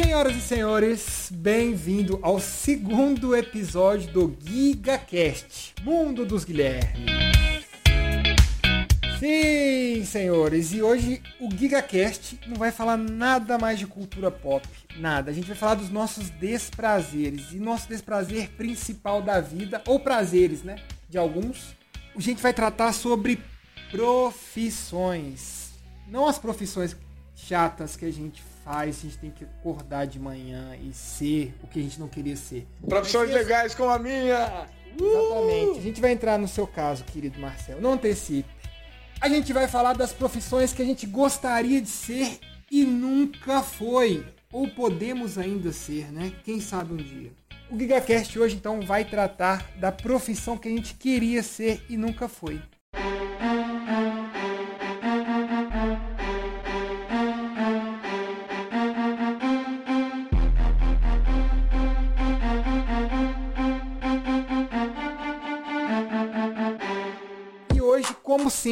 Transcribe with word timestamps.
Senhoras 0.00 0.36
e 0.36 0.40
senhores, 0.40 1.28
bem-vindo 1.32 2.20
ao 2.22 2.38
segundo 2.38 3.34
episódio 3.34 4.12
do 4.12 4.36
GigaCast, 4.40 5.74
Mundo 5.82 6.24
dos 6.24 6.44
Guilherme. 6.44 7.06
Sim, 9.18 10.04
senhores, 10.04 10.72
e 10.72 10.80
hoje 10.80 11.20
o 11.40 11.50
GigaCast 11.50 12.38
não 12.46 12.54
vai 12.54 12.70
falar 12.70 12.96
nada 12.96 13.58
mais 13.58 13.80
de 13.80 13.88
cultura 13.88 14.30
pop, 14.30 14.66
nada. 14.98 15.32
A 15.32 15.34
gente 15.34 15.48
vai 15.48 15.56
falar 15.56 15.74
dos 15.74 15.90
nossos 15.90 16.30
desprazeres, 16.30 17.52
e 17.52 17.58
nosso 17.58 17.88
desprazer 17.88 18.50
principal 18.50 19.20
da 19.20 19.40
vida, 19.40 19.82
ou 19.84 19.98
prazeres, 19.98 20.62
né, 20.62 20.76
de 21.08 21.18
alguns. 21.18 21.74
A 22.16 22.20
gente 22.20 22.40
vai 22.40 22.54
tratar 22.54 22.92
sobre 22.92 23.40
profissões. 23.90 25.72
Não 26.06 26.28
as 26.28 26.38
profissões 26.38 26.96
chatas 27.34 27.96
que 27.96 28.04
a 28.04 28.12
gente 28.12 28.40
faz, 28.68 28.98
a 28.98 29.00
gente 29.00 29.18
tem 29.18 29.30
que 29.30 29.44
acordar 29.44 30.06
de 30.06 30.20
manhã 30.20 30.76
e 30.76 30.92
ser 30.92 31.54
o 31.62 31.66
que 31.66 31.80
a 31.80 31.82
gente 31.82 31.98
não 31.98 32.06
queria 32.06 32.36
ser. 32.36 32.66
Profissões 32.86 33.30
legais 33.30 33.74
como 33.74 33.88
a 33.88 33.98
minha! 33.98 34.68
Exatamente. 35.00 35.78
A 35.78 35.82
gente 35.82 36.00
vai 36.02 36.12
entrar 36.12 36.38
no 36.38 36.46
seu 36.46 36.66
caso, 36.66 37.02
querido 37.04 37.40
Marcelo. 37.40 37.80
Não 37.80 37.92
antecipe. 37.92 38.48
A 39.20 39.28
gente 39.28 39.54
vai 39.54 39.66
falar 39.66 39.94
das 39.94 40.12
profissões 40.12 40.74
que 40.74 40.82
a 40.82 40.84
gente 40.84 41.06
gostaria 41.06 41.80
de 41.80 41.88
ser 41.88 42.38
e 42.70 42.84
nunca 42.84 43.62
foi. 43.62 44.26
Ou 44.52 44.68
podemos 44.68 45.38
ainda 45.38 45.72
ser, 45.72 46.12
né? 46.12 46.32
Quem 46.44 46.60
sabe 46.60 46.92
um 46.92 46.96
dia. 46.96 47.32
O 47.70 47.78
GigaCast 47.78 48.38
hoje 48.38 48.56
então 48.56 48.82
vai 48.82 49.04
tratar 49.04 49.66
da 49.78 49.90
profissão 49.90 50.58
que 50.58 50.68
a 50.68 50.70
gente 50.70 50.94
queria 50.94 51.42
ser 51.42 51.82
e 51.88 51.96
nunca 51.96 52.28
foi. 52.28 52.60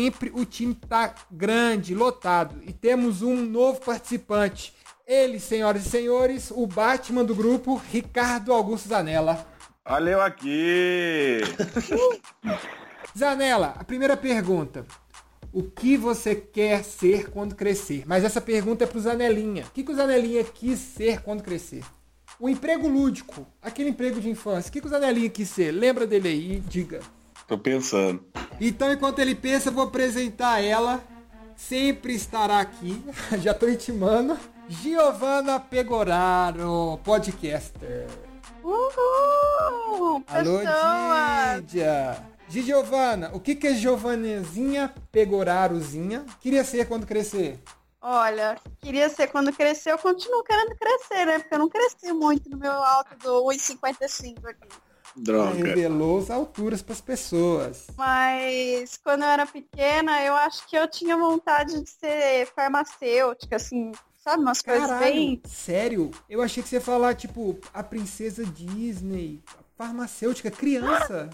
Sempre, 0.06 0.30
o 0.34 0.44
time 0.44 0.74
tá 0.74 1.14
grande, 1.30 1.94
lotado. 1.94 2.60
E 2.62 2.72
temos 2.72 3.22
um 3.22 3.34
novo 3.34 3.80
participante. 3.80 4.72
Ele, 5.06 5.38
senhoras 5.38 5.86
e 5.86 5.88
senhores, 5.88 6.50
o 6.50 6.66
Batman 6.66 7.24
do 7.24 7.34
grupo, 7.34 7.80
Ricardo 7.90 8.52
Augusto 8.52 8.88
Zanella. 8.88 9.46
Olha 9.84 10.10
eu 10.10 10.20
aqui! 10.20 11.40
Zanella, 13.16 13.74
a 13.78 13.84
primeira 13.84 14.16
pergunta. 14.16 14.84
O 15.52 15.62
que 15.62 15.96
você 15.96 16.34
quer 16.34 16.84
ser 16.84 17.30
quando 17.30 17.54
crescer? 17.54 18.04
Mas 18.06 18.24
essa 18.24 18.40
pergunta 18.40 18.84
é 18.84 18.86
pro 18.86 19.00
Zanelinha. 19.00 19.64
O 19.64 19.70
que, 19.70 19.82
que 19.82 19.92
o 19.92 19.94
Zanelinha 19.94 20.44
quis 20.44 20.78
ser 20.78 21.22
quando 21.22 21.42
crescer? 21.42 21.82
O 22.38 22.48
emprego 22.48 22.86
lúdico, 22.86 23.46
aquele 23.62 23.90
emprego 23.90 24.20
de 24.20 24.28
infância. 24.28 24.68
O 24.68 24.72
que, 24.72 24.80
que 24.80 24.86
o 24.86 24.90
Zanelinha 24.90 25.30
quis 25.30 25.48
ser? 25.48 25.72
Lembra 25.72 26.06
dele 26.06 26.28
aí? 26.28 26.60
Diga. 26.60 27.00
Tô 27.46 27.56
pensando. 27.56 28.24
Então, 28.60 28.92
enquanto 28.92 29.20
ele 29.20 29.34
pensa, 29.34 29.68
eu 29.68 29.72
vou 29.72 29.84
apresentar 29.84 30.62
ela. 30.62 31.02
Sempre 31.54 32.14
estará 32.14 32.60
aqui. 32.60 33.02
Já 33.40 33.54
tô 33.54 33.68
intimando. 33.68 34.38
Giovanna 34.68 35.60
Pegoraro, 35.60 36.98
podcaster. 37.04 38.08
Uhul! 38.64 40.24
Alô, 40.26 40.58
pessoas! 40.60 41.62
Didia. 41.62 42.26
Di 42.48 42.62
Giovana, 42.62 43.30
o 43.32 43.40
que 43.40 43.56
que 43.56 43.66
é 43.66 43.74
Giovanezinha 43.74 44.94
Pegorarozinha 45.10 46.24
queria 46.40 46.62
ser 46.62 46.86
quando 46.86 47.04
crescer? 47.04 47.58
Olha, 48.00 48.56
queria 48.80 49.08
ser 49.08 49.26
quando 49.26 49.52
crescer, 49.52 49.90
eu 49.90 49.98
continuo 49.98 50.44
querendo 50.44 50.76
crescer, 50.76 51.26
né? 51.26 51.38
Porque 51.40 51.54
eu 51.54 51.58
não 51.58 51.68
cresci 51.68 52.12
muito 52.12 52.48
no 52.48 52.56
meu 52.56 52.70
alto 52.72 53.16
do 53.18 53.44
1,55 53.46 54.48
aqui. 54.48 54.68
Droga. 55.16 55.54
Revelou 55.54 56.18
as 56.18 56.30
alturas 56.30 56.82
pras 56.82 57.00
pessoas. 57.00 57.86
Mas 57.96 58.98
quando 59.02 59.22
eu 59.22 59.28
era 59.28 59.46
pequena, 59.46 60.22
eu 60.22 60.34
acho 60.34 60.66
que 60.68 60.76
eu 60.76 60.86
tinha 60.88 61.16
vontade 61.16 61.80
de 61.80 61.88
ser 61.88 62.46
farmacêutica, 62.54 63.56
assim, 63.56 63.92
sabe? 64.18 64.42
Umas 64.42 64.60
coisas 64.60 64.86
Caralho, 64.88 65.14
bem. 65.14 65.42
sério? 65.46 66.10
Eu 66.28 66.42
achei 66.42 66.62
que 66.62 66.68
você 66.68 66.76
ia 66.76 66.80
falar, 66.82 67.14
tipo, 67.14 67.58
a 67.72 67.82
princesa 67.82 68.44
Disney, 68.44 69.40
a 69.58 69.62
farmacêutica, 69.76 70.50
criança. 70.50 71.30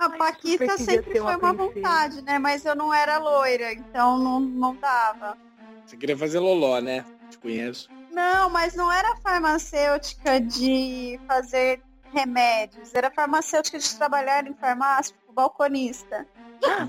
A 0.00 0.08
Paquita 0.10 0.66
queria 0.66 0.78
sempre 0.78 1.20
uma 1.20 1.32
foi 1.38 1.40
uma 1.50 1.54
princesa. 1.54 1.74
vontade, 1.74 2.22
né? 2.22 2.38
Mas 2.38 2.64
eu 2.64 2.74
não 2.74 2.94
era 2.94 3.18
loira, 3.18 3.72
então 3.72 4.18
não, 4.18 4.40
não 4.40 4.74
dava. 4.76 5.36
Você 5.84 5.96
queria 5.96 6.16
fazer 6.16 6.38
loló, 6.38 6.80
né? 6.80 7.04
Te 7.30 7.38
conheço. 7.38 7.90
Não, 8.10 8.48
mas 8.50 8.74
não 8.74 8.90
era 8.90 9.16
farmacêutica 9.16 10.40
de 10.40 11.20
fazer 11.26 11.82
remédios. 12.12 12.94
Era 12.94 13.10
farmacêutica 13.10 13.78
de 13.78 13.94
trabalhar 13.96 14.46
em 14.46 14.54
farmácia, 14.54 15.14
tipo 15.14 15.32
balconista. 15.32 16.26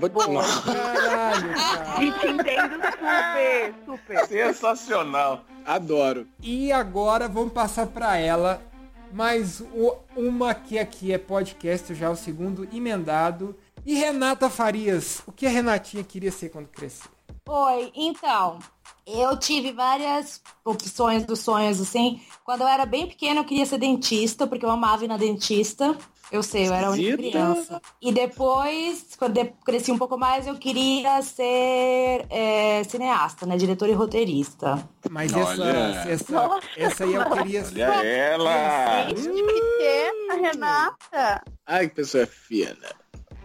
Vou 0.00 0.08
te... 0.08 0.30
Nossa, 0.30 0.62
Caralho, 0.72 1.54
cara. 1.54 2.02
E 2.04 2.12
te 2.12 2.26
entendo 2.26 2.74
super, 2.82 3.74
super. 3.86 4.26
Sensacional. 4.26 5.44
Adoro. 5.64 6.26
E 6.42 6.72
agora 6.72 7.28
vamos 7.28 7.52
passar 7.52 7.86
pra 7.86 8.16
ela 8.16 8.60
mais 9.12 9.60
o- 9.60 9.96
uma 10.16 10.54
que 10.54 10.78
aqui 10.78 11.12
é 11.12 11.18
podcast, 11.18 11.94
já 11.94 12.10
o 12.10 12.16
segundo 12.16 12.68
emendado. 12.72 13.56
E 13.86 13.94
Renata 13.94 14.50
Farias, 14.50 15.22
o 15.26 15.32
que 15.32 15.46
a 15.46 15.50
Renatinha 15.50 16.02
queria 16.04 16.30
ser 16.32 16.48
quando 16.50 16.66
crescer? 16.68 17.08
Oi, 17.52 17.90
então, 17.96 18.60
eu 19.04 19.36
tive 19.36 19.72
várias 19.72 20.40
opções 20.64 21.24
dos 21.24 21.40
sonhos, 21.40 21.80
assim. 21.80 22.20
Quando 22.44 22.60
eu 22.60 22.68
era 22.68 22.86
bem 22.86 23.08
pequena, 23.08 23.40
eu 23.40 23.44
queria 23.44 23.66
ser 23.66 23.76
dentista, 23.76 24.46
porque 24.46 24.64
eu 24.64 24.70
amava 24.70 25.04
ir 25.04 25.08
na 25.08 25.16
dentista. 25.16 25.96
Eu 26.30 26.44
sei, 26.44 26.68
eu 26.68 26.72
era 26.72 26.86
a 26.86 26.90
única 26.90 27.10
Esquisita. 27.10 27.30
criança. 27.38 27.82
E 28.00 28.12
depois, 28.12 29.16
quando 29.18 29.36
eu 29.36 29.52
cresci 29.64 29.90
um 29.90 29.98
pouco 29.98 30.16
mais, 30.16 30.46
eu 30.46 30.54
queria 30.58 31.20
ser 31.22 32.24
é, 32.30 32.84
cineasta, 32.84 33.44
né? 33.44 33.56
Diretor 33.56 33.88
e 33.88 33.94
roteirista. 33.94 34.88
Mas 35.10 35.32
Olha. 35.34 36.04
essa, 36.06 36.08
essa, 36.08 36.60
essa 36.76 37.04
aí 37.04 37.14
eu 37.14 37.30
queria 37.30 37.64
Olha 37.64 38.04
ela. 38.04 39.08
Gente, 39.08 39.42
pequena, 39.42 40.34
Renata. 40.40 41.42
Ai, 41.66 41.88
que 41.88 41.96
pessoa 41.96 42.28
fina. 42.28 42.99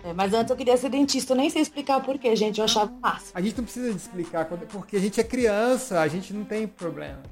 É, 0.06 0.14
mas 0.14 0.32
antes 0.36 0.52
eu 0.52 0.56
queria 0.56 0.78
ser 0.78 0.90
dentista, 0.90 1.34
eu 1.34 1.38
nem 1.38 1.50
sei 1.50 1.64
explicar 1.64 2.00
porquê, 2.00 2.36
gente. 2.36 2.60
Eu 2.60 2.66
achava 2.66 2.92
massa. 3.02 3.32
A 3.34 3.42
gente 3.42 3.58
não 3.58 3.64
precisa 3.64 3.90
de 3.90 3.98
explicar, 3.98 4.46
porque 4.46 4.98
a 4.98 5.00
gente 5.00 5.20
é 5.20 5.24
criança, 5.24 6.00
a 6.00 6.08
gente 6.08 6.32
não 6.32 6.46
tem 6.46 6.68
problema. 6.68 7.24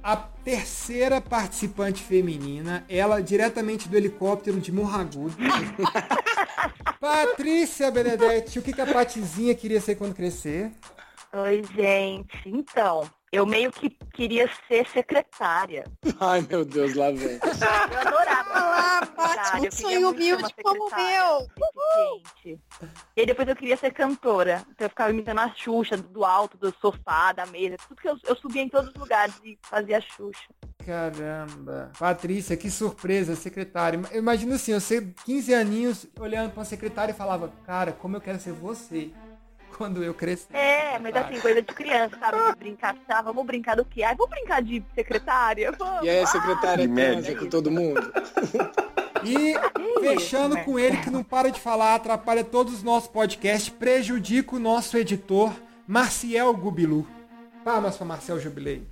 A 0.00 0.16
terceira 0.16 1.20
participante 1.20 2.00
feminina, 2.00 2.84
ela 2.88 3.20
diretamente 3.20 3.88
do 3.88 3.96
helicóptero 3.96 4.60
de 4.60 4.70
Morragudo. 4.70 5.34
Patrícia 7.00 7.90
Benedetti, 7.90 8.60
o 8.60 8.62
que, 8.62 8.72
que 8.72 8.80
a 8.80 8.86
Patizinha 8.86 9.52
queria 9.52 9.80
ser 9.80 9.96
quando 9.96 10.14
crescer? 10.14 10.70
Oi, 11.32 11.62
gente. 11.74 12.40
Então, 12.46 13.02
eu 13.32 13.46
meio 13.46 13.72
que 13.72 13.88
queria 13.88 14.48
ser 14.68 14.86
secretária. 14.88 15.84
Ai, 16.20 16.46
meu 16.48 16.66
Deus, 16.66 16.94
lá 16.94 17.10
vem. 17.10 17.40
Eu 17.42 17.98
adorava. 17.98 19.12
Ah, 19.16 19.42
ser 19.42 19.60
um 19.60 19.64
eu 19.64 19.72
sonho 19.72 20.00
ser 20.00 20.06
humilde 20.06 20.54
como 20.62 20.86
o 20.86 20.94
meu. 20.94 21.48
deficiente. 21.48 22.62
E 23.16 23.20
aí 23.20 23.26
depois 23.26 23.48
eu 23.48 23.56
queria 23.56 23.76
ser 23.78 23.92
cantora. 23.92 24.62
Então 24.70 24.84
eu 24.84 24.90
ficava 24.90 25.10
imitando 25.10 25.38
a 25.38 25.48
Xuxa 25.54 25.96
do 25.96 26.24
alto, 26.26 26.58
do 26.58 26.74
sofá, 26.78 27.32
da 27.32 27.46
mesa. 27.46 27.76
Tudo 27.88 28.00
que 28.02 28.08
eu, 28.08 28.18
eu 28.24 28.36
subia 28.36 28.62
em 28.62 28.68
todos 28.68 28.90
os 28.90 28.94
lugares 28.94 29.34
e 29.42 29.58
fazia 29.62 29.96
a 29.96 30.00
Xuxa. 30.02 30.48
Caramba. 30.84 31.90
Patrícia, 31.98 32.56
que 32.56 32.70
surpresa, 32.70 33.34
secretária. 33.34 33.98
Eu 34.10 34.18
imagino 34.18 34.54
assim, 34.54 34.74
você 34.74 35.12
15 35.24 35.54
aninhos 35.54 36.06
olhando 36.20 36.50
pra 36.50 36.60
uma 36.60 36.66
secretária 36.66 37.12
e 37.12 37.16
falava, 37.16 37.50
cara, 37.64 37.92
como 37.92 38.16
eu 38.16 38.20
quero 38.20 38.38
ser 38.38 38.52
você 38.52 39.10
quando 39.76 40.02
eu 40.02 40.14
crescer. 40.14 40.54
É, 40.54 40.98
mas 40.98 41.14
assim, 41.16 41.40
coisa 41.40 41.62
de 41.62 41.74
criança, 41.74 42.16
sabe? 42.18 42.52
De 42.52 42.58
brincar, 42.58 42.94
tá? 43.06 43.22
Vamos 43.22 43.44
brincar 43.44 43.76
do 43.76 43.84
quê? 43.84 44.02
Ai, 44.02 44.14
vamos 44.14 44.30
brincar 44.30 44.62
de 44.62 44.82
secretária? 44.94 45.72
Vamos. 45.72 46.04
E 46.04 46.10
aí, 46.10 46.26
secretária 46.26 46.86
De 46.86 46.94
transa 46.94 47.20
médico. 47.20 47.44
com 47.44 47.50
todo 47.50 47.70
mundo? 47.70 48.00
E 49.24 49.54
fechando 50.00 50.56
né? 50.56 50.64
com 50.64 50.76
ele 50.76 50.96
que 50.96 51.08
não 51.08 51.22
para 51.22 51.48
de 51.48 51.60
falar, 51.60 51.94
atrapalha 51.94 52.42
todos 52.42 52.74
os 52.74 52.82
nossos 52.82 53.08
podcasts, 53.08 53.68
prejudica 53.68 54.56
o 54.56 54.58
nosso 54.58 54.96
editor, 54.96 55.52
Marciel 55.86 56.52
Gubilu. 56.54 57.06
Palmas 57.64 57.96
para 57.96 58.06
Marcel 58.06 58.40
Jubilei. 58.40 58.84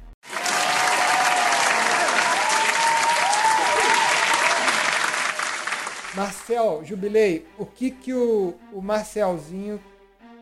Marcel 6.15 6.83
Jubilei, 6.85 7.47
o 7.59 7.65
que 7.65 7.91
que 7.91 8.13
o, 8.13 8.55
o 8.73 8.81
Marcelzinho 8.81 9.81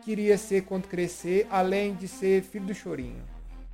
queria 0.09 0.39
ser 0.39 0.63
quando 0.63 0.87
crescer, 0.87 1.45
além 1.51 1.93
de 1.93 2.07
ser 2.07 2.41
filho 2.41 2.65
do 2.65 2.73
Chorinho? 2.73 3.21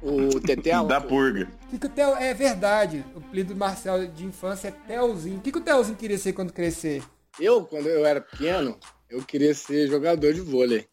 O 0.02 0.38
Tetel? 0.42 0.84
Da 0.86 1.00
purga. 1.00 1.48
Que, 1.70 1.80
que 1.80 1.86
o 1.86 1.90
Theo... 1.90 2.14
É 2.16 2.34
verdade, 2.34 3.06
o 3.16 3.20
apelido 3.20 3.54
do 3.54 3.58
Marcel 3.58 4.06
de 4.08 4.26
infância 4.26 4.68
é 4.68 4.72
Telzinho. 4.72 5.38
O 5.38 5.42
que, 5.42 5.50
que 5.50 5.58
o 5.58 5.62
Telzinho 5.62 5.96
queria 5.96 6.18
ser 6.18 6.34
quando 6.34 6.52
crescer? 6.52 7.02
Eu, 7.40 7.64
quando 7.64 7.88
eu 7.88 8.06
era 8.06 8.20
pequeno, 8.20 8.78
eu 9.10 9.24
queria 9.24 9.54
ser 9.54 9.88
jogador 9.88 10.34
de 10.34 10.42
vôlei. 10.42 10.86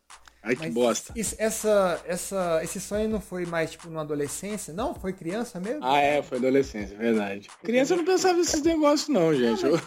Ai, 0.45 0.57
que 0.57 0.63
Mas 0.63 0.75
bosta. 0.75 1.13
isso- 1.15 1.37
essa, 1.39 2.01
essa, 2.05 2.61
esse 2.65 2.81
sonho 2.81 3.09
não 3.09 3.21
foi 3.21 3.47
mais, 3.47 3.71
tipo, 3.71 3.89
na 3.89 4.01
adolescência? 4.01 4.75
Não? 4.75 4.93
Foi 4.95 5.13
criança 5.13 5.61
mesmo? 5.61 5.81
Ah, 5.85 5.99
é, 6.01 6.21
foi 6.23 6.39
adolescência, 6.39 6.97
verdade. 6.97 7.49
Criança 7.63 7.95
não 7.95 8.05
pensava 8.05 8.37
nesses 8.39 8.61
negócios, 8.63 9.09
não, 9.09 9.33
gente. 9.33 9.65
Eu- 9.65 9.79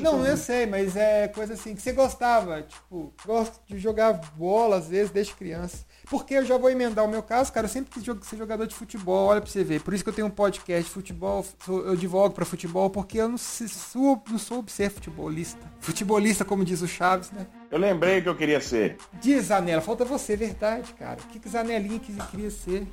Não, 0.00 0.24
eu 0.26 0.36
sei, 0.36 0.66
mas 0.66 0.96
é 0.96 1.28
coisa 1.28 1.54
assim 1.54 1.74
que 1.74 1.80
você 1.80 1.92
gostava, 1.92 2.60
tipo, 2.62 3.12
gosto 3.24 3.58
de 3.66 3.78
jogar 3.78 4.12
bola 4.36 4.76
às 4.76 4.88
vezes 4.88 5.10
desde 5.10 5.32
criança. 5.34 5.78
Porque 6.10 6.34
eu 6.34 6.44
já 6.44 6.58
vou 6.58 6.68
emendar 6.68 7.04
o 7.04 7.08
meu 7.08 7.22
caso, 7.22 7.50
cara, 7.52 7.64
eu 7.66 7.70
sempre 7.70 7.90
quis 7.90 8.04
ser 8.28 8.36
jogador 8.36 8.66
de 8.66 8.74
futebol, 8.74 9.28
olha 9.28 9.40
pra 9.40 9.50
você 9.50 9.64
ver. 9.64 9.80
Por 9.80 9.94
isso 9.94 10.04
que 10.04 10.10
eu 10.10 10.14
tenho 10.14 10.26
um 10.26 10.30
podcast 10.30 10.84
de 10.84 10.90
futebol, 10.90 11.42
eu 11.68 11.96
divulgo 11.96 12.34
pra 12.34 12.44
futebol, 12.44 12.90
porque 12.90 13.16
eu 13.18 13.28
não, 13.28 13.38
sou, 13.38 14.22
não 14.28 14.38
soube 14.38 14.70
ser 14.70 14.90
futebolista. 14.90 15.60
Futebolista, 15.80 16.44
como 16.44 16.64
diz 16.66 16.82
o 16.82 16.88
Chaves, 16.88 17.30
né? 17.30 17.46
Eu 17.72 17.78
lembrei 17.78 18.20
que 18.20 18.28
eu 18.28 18.34
queria 18.36 18.60
ser. 18.60 18.98
Diz 19.14 19.46
Zanella, 19.46 19.80
falta 19.80 20.04
você, 20.04 20.36
verdade, 20.36 20.92
cara. 20.92 21.18
O 21.22 21.26
que 21.28 21.38
que 21.38 21.48
Zanelinha 21.48 21.98
queria 21.98 22.50
ser? 22.50 22.86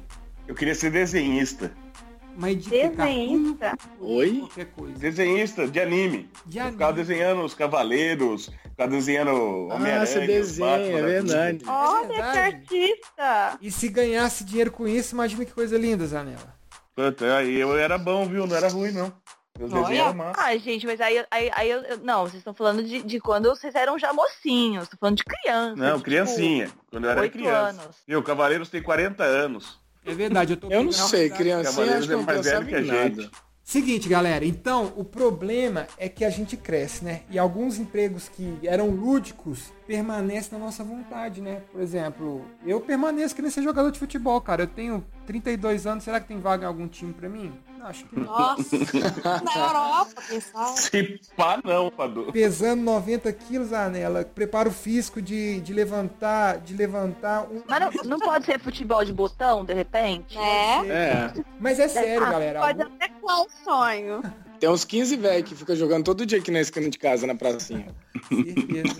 Eu 0.47 0.55
queria 0.55 0.73
ser 0.73 0.89
desenhista. 0.89 1.69
Mas 2.37 2.63
de 2.63 2.69
que? 2.69 2.87
Desenhista. 2.87 3.77
Oi? 3.99 4.37
Qualquer 4.39 4.65
coisa. 4.67 4.93
Desenhista 4.97 5.67
de 5.67 5.81
anime. 5.81 6.29
De 6.45 6.57
Eu 6.59 6.61
anime. 6.61 6.77
ficava 6.77 6.93
desenhando 6.93 7.41
os 7.43 7.53
cavaleiros, 7.53 8.49
ficava 8.69 8.89
desenhando 8.89 9.31
Homem-Aranha. 9.67 10.01
Ah, 10.01 10.05
você 10.05 10.25
desenha, 10.25 10.69
Batman 10.69 10.97
é 10.97 11.01
da 11.01 11.07
verdade. 11.07 11.65
Olha 11.67 12.07
que 12.07 12.13
verdade. 12.13 12.55
artista! 12.55 13.57
E 13.61 13.69
se 13.71 13.89
ganhasse 13.89 14.45
dinheiro 14.45 14.71
com 14.71 14.87
isso, 14.87 15.13
imagina 15.13 15.43
que 15.43 15.51
coisa 15.51 15.77
linda, 15.77 16.07
Zanella. 16.07 16.55
Puta, 16.95 17.35
aí 17.35 17.59
eu 17.59 17.77
era 17.77 17.97
bom, 17.97 18.25
viu? 18.25 18.47
Não 18.47 18.55
era 18.55 18.69
ruim, 18.69 18.91
não. 18.93 19.11
Meus 19.59 19.73
Olha. 19.73 19.81
desenhos 19.83 20.05
eram 20.07 20.13
massa. 20.17 20.41
Ah, 20.41 20.57
gente, 20.57 20.85
mas 20.87 21.01
aí, 21.01 21.25
aí, 21.29 21.51
aí 21.53 21.69
eu, 21.69 21.97
não, 22.01 22.21
vocês 22.23 22.35
estão 22.35 22.53
falando 22.53 22.81
de, 22.83 23.03
de 23.03 23.19
quando 23.19 23.49
vocês 23.49 23.75
eram 23.75 23.99
já 23.99 24.13
mocinhos, 24.13 24.87
tô 24.87 24.95
falando 24.97 25.17
de 25.17 25.23
criança. 25.25 25.75
Não, 25.75 25.97
de, 25.97 26.03
criancinha. 26.03 26.69
Quando 26.89 27.03
eu 27.03 27.09
Tipo, 27.09 27.11
era 27.11 27.21
oito 27.21 27.33
criança. 27.37 27.81
anos. 27.81 27.95
Viu, 28.07 28.23
Cavaleiros 28.23 28.69
tem 28.69 28.81
40 28.81 29.23
anos. 29.23 29.77
É 30.05 30.13
verdade, 30.13 30.53
eu 30.53 30.57
tô 30.57 30.69
Eu 30.71 30.83
não 30.83 30.91
sei, 30.93 31.29
criancinha 31.29 31.71
Cavaleiros 31.71 32.09
é 32.09 32.13
não 32.13 32.23
mais 32.23 32.45
velho 32.45 32.65
que 32.65 32.75
a 32.75 32.81
nada. 32.81 33.21
gente. 33.21 33.31
Seguinte, 33.61 34.09
galera, 34.09 34.43
então 34.43 34.91
o 34.95 35.03
problema 35.03 35.85
é 35.95 36.09
que 36.09 36.25
a 36.25 36.29
gente 36.31 36.57
cresce, 36.57 37.05
né? 37.05 37.21
E 37.29 37.37
alguns 37.37 37.77
empregos 37.77 38.27
que 38.27 38.57
eram 38.63 38.89
lúdicos 38.89 39.71
permanecem 39.85 40.57
na 40.57 40.65
nossa 40.65 40.83
vontade, 40.83 41.39
né? 41.39 41.61
Por 41.71 41.79
exemplo, 41.79 42.43
eu 42.65 42.81
permaneço 42.81 43.35
querendo 43.35 43.51
ser 43.51 43.61
jogador 43.61 43.91
de 43.91 43.99
futebol, 43.99 44.41
cara. 44.41 44.63
Eu 44.63 44.67
tenho 44.67 45.05
32 45.27 45.85
anos, 45.85 46.03
será 46.03 46.19
que 46.19 46.27
tem 46.27 46.39
vaga 46.39 46.63
em 46.63 46.67
algum 46.67 46.87
time 46.87 47.13
pra 47.13 47.29
mim? 47.29 47.53
Acho. 47.83 48.05
Nossa, 48.11 48.75
na 49.43 49.57
Europa, 49.57 50.21
pessoal. 50.27 50.75
Se 50.75 51.19
pá, 51.35 51.59
não, 51.63 51.89
Padu. 51.89 52.31
Pesando 52.31 52.81
90 52.83 53.31
quilos, 53.33 53.71
Anela, 53.73 54.23
preparo 54.25 54.71
físico 54.71 55.21
de, 55.21 55.61
de 55.61 55.73
levantar, 55.73 56.57
de 56.59 56.73
levantar 56.75 57.43
um. 57.49 57.61
Mas 57.67 57.79
não, 57.79 58.03
não 58.03 58.19
pode 58.19 58.45
ser 58.45 58.59
futebol 58.59 59.03
de 59.05 59.13
botão, 59.13 59.63
de 59.63 59.73
repente? 59.73 60.37
É. 60.37 60.87
É, 60.87 61.33
Mas 61.59 61.79
é 61.79 61.87
sério, 61.87 62.19
galera. 62.29 62.59
Pode 62.59 62.81
algum- 62.81 62.95
até 62.95 63.09
um 63.23 63.45
sonho. 63.63 64.21
Tem 64.59 64.69
uns 64.69 64.83
15 64.83 65.15
velhos 65.15 65.47
que 65.47 65.55
ficam 65.55 65.75
jogando 65.75 66.03
todo 66.03 66.25
dia 66.25 66.37
aqui 66.37 66.51
na 66.51 66.59
esquina 66.59 66.89
de 66.89 66.97
casa, 66.97 67.25
na 67.25 67.35
pracinha. 67.35 67.95
Certeza. 68.27 68.95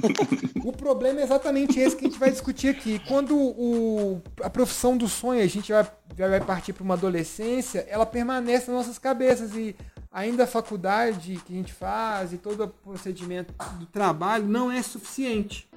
o 0.63 0.71
problema 0.71 1.19
é 1.19 1.23
exatamente 1.23 1.79
esse 1.79 1.95
que 1.95 2.05
a 2.05 2.09
gente 2.09 2.19
vai 2.19 2.31
discutir 2.31 2.69
aqui. 2.69 2.99
Quando 3.07 3.35
o, 3.35 4.21
a 4.41 4.49
profissão 4.49 4.95
do 4.95 5.07
sonho, 5.07 5.43
a 5.43 5.47
gente 5.47 5.71
vai, 5.71 5.85
vai 6.15 6.41
partir 6.41 6.73
para 6.73 6.83
uma 6.83 6.93
adolescência, 6.93 7.85
ela 7.89 8.05
permanece 8.05 8.71
nas 8.71 8.85
nossas 8.85 8.97
cabeças 8.97 9.55
e 9.55 9.75
ainda 10.11 10.45
a 10.45 10.47
faculdade 10.47 11.39
que 11.45 11.53
a 11.53 11.55
gente 11.55 11.73
faz 11.73 12.33
e 12.33 12.37
todo 12.37 12.63
o 12.63 12.67
procedimento 12.67 13.53
do 13.77 13.85
trabalho 13.85 14.45
não 14.45 14.71
é 14.71 14.81
suficiente. 14.81 15.67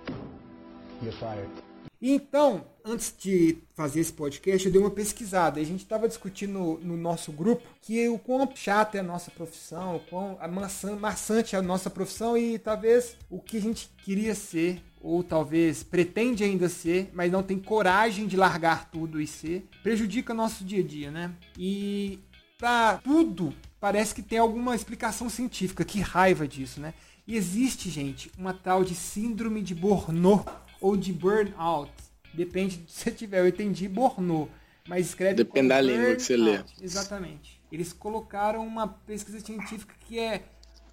Então, 2.05 2.67
antes 2.85 3.15
de 3.17 3.59
fazer 3.77 4.01
esse 4.01 4.13
podcast, 4.13 4.67
eu 4.67 4.73
dei 4.73 4.81
uma 4.81 4.91
pesquisada. 4.91 5.61
A 5.61 5.65
gente 5.65 5.85
estava 5.85 6.09
discutindo 6.09 6.53
no, 6.53 6.79
no 6.81 6.97
nosso 6.97 7.31
grupo 7.31 7.63
que 7.81 8.09
o 8.09 8.19
quão 8.19 8.51
chata 8.57 8.97
é 8.97 9.01
a 9.01 9.05
nossa 9.05 9.31
profissão, 9.31 9.95
o 9.95 10.01
quão 10.01 10.37
maçã, 10.51 10.97
maçante 10.97 11.55
é 11.55 11.59
a 11.61 11.63
nossa 11.63 11.89
profissão 11.89 12.37
e 12.37 12.59
talvez 12.59 13.17
o 13.31 13.39
que 13.39 13.57
a 13.57 13.61
gente 13.61 13.89
queria 14.05 14.35
ser, 14.35 14.83
ou 15.01 15.23
talvez 15.23 15.85
pretende 15.85 16.43
ainda 16.43 16.69
ser, 16.69 17.09
mas 17.13 17.31
não 17.31 17.41
tem 17.41 17.57
coragem 17.57 18.27
de 18.27 18.37
largar 18.37 18.91
tudo 18.91 19.21
e 19.21 19.27
ser, 19.27 19.69
prejudica 19.85 20.35
nosso 20.35 20.65
dia 20.65 20.83
a 20.83 20.87
dia, 20.87 21.11
né? 21.13 21.33
E 21.57 22.19
pra 22.59 22.99
tudo 23.05 23.55
parece 23.79 24.13
que 24.13 24.23
tem 24.23 24.39
alguma 24.41 24.75
explicação 24.75 25.31
científica. 25.31 25.85
Que 25.85 26.01
raiva 26.01 26.49
disso, 26.49 26.81
né? 26.81 26.95
E 27.29 27.37
existe, 27.37 27.89
gente, 27.89 28.29
uma 28.37 28.53
tal 28.53 28.83
de 28.83 28.97
síndrome 28.97 29.63
de 29.63 29.73
Burnout 29.73 30.51
ou 30.83 30.97
de 30.97 31.13
burnout. 31.13 31.91
Depende 32.35 32.77
de 32.79 32.91
se 32.93 33.05
você 33.05 33.11
tiver. 33.11 33.41
Eu 33.41 33.49
entendi 33.49 33.89
Burnout, 33.89 34.51
mas 34.89 35.07
escreve 35.07 35.37
Depende 35.37 35.69
da 35.69 35.81
língua 35.81 36.15
que 36.17 36.23
você 36.23 36.37
lê. 36.37 36.61
Exatamente. 36.81 37.61
Eles 37.71 37.93
colocaram 37.93 38.67
uma 38.67 38.87
pesquisa 38.87 39.41
científica 39.41 39.95
que 40.07 40.19
é 40.19 40.43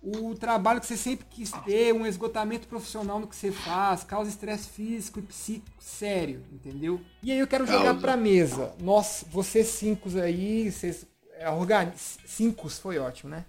o 0.02 0.34
trabalho 0.34 0.80
que 0.80 0.86
você 0.86 0.96
sempre 0.96 1.26
quis 1.30 1.52
ter, 1.66 1.94
um 1.94 2.06
esgotamento 2.06 2.68
profissional 2.68 3.20
no 3.20 3.28
que 3.28 3.36
você 3.36 3.52
faz, 3.52 4.02
causa 4.02 4.30
estresse 4.30 4.70
físico 4.70 5.20
e 5.20 5.22
psíquico 5.22 5.84
sério, 5.84 6.42
entendeu? 6.54 7.02
E 7.22 7.34
aí 7.34 7.40
eu 7.40 7.48
quero 7.48 7.66
jogar 7.68 7.84
Causa. 7.84 8.00
pra 8.00 8.16
mesa. 8.16 8.74
Nós, 8.80 9.26
vocês 9.30 9.68
cinco 9.68 10.10
aí, 10.18 10.72
vocês 10.72 11.06
é, 11.34 11.50
organi... 11.50 11.92
cinco 11.98 12.70
foi 12.70 12.98
ótimo, 12.98 13.30
né? 13.30 13.46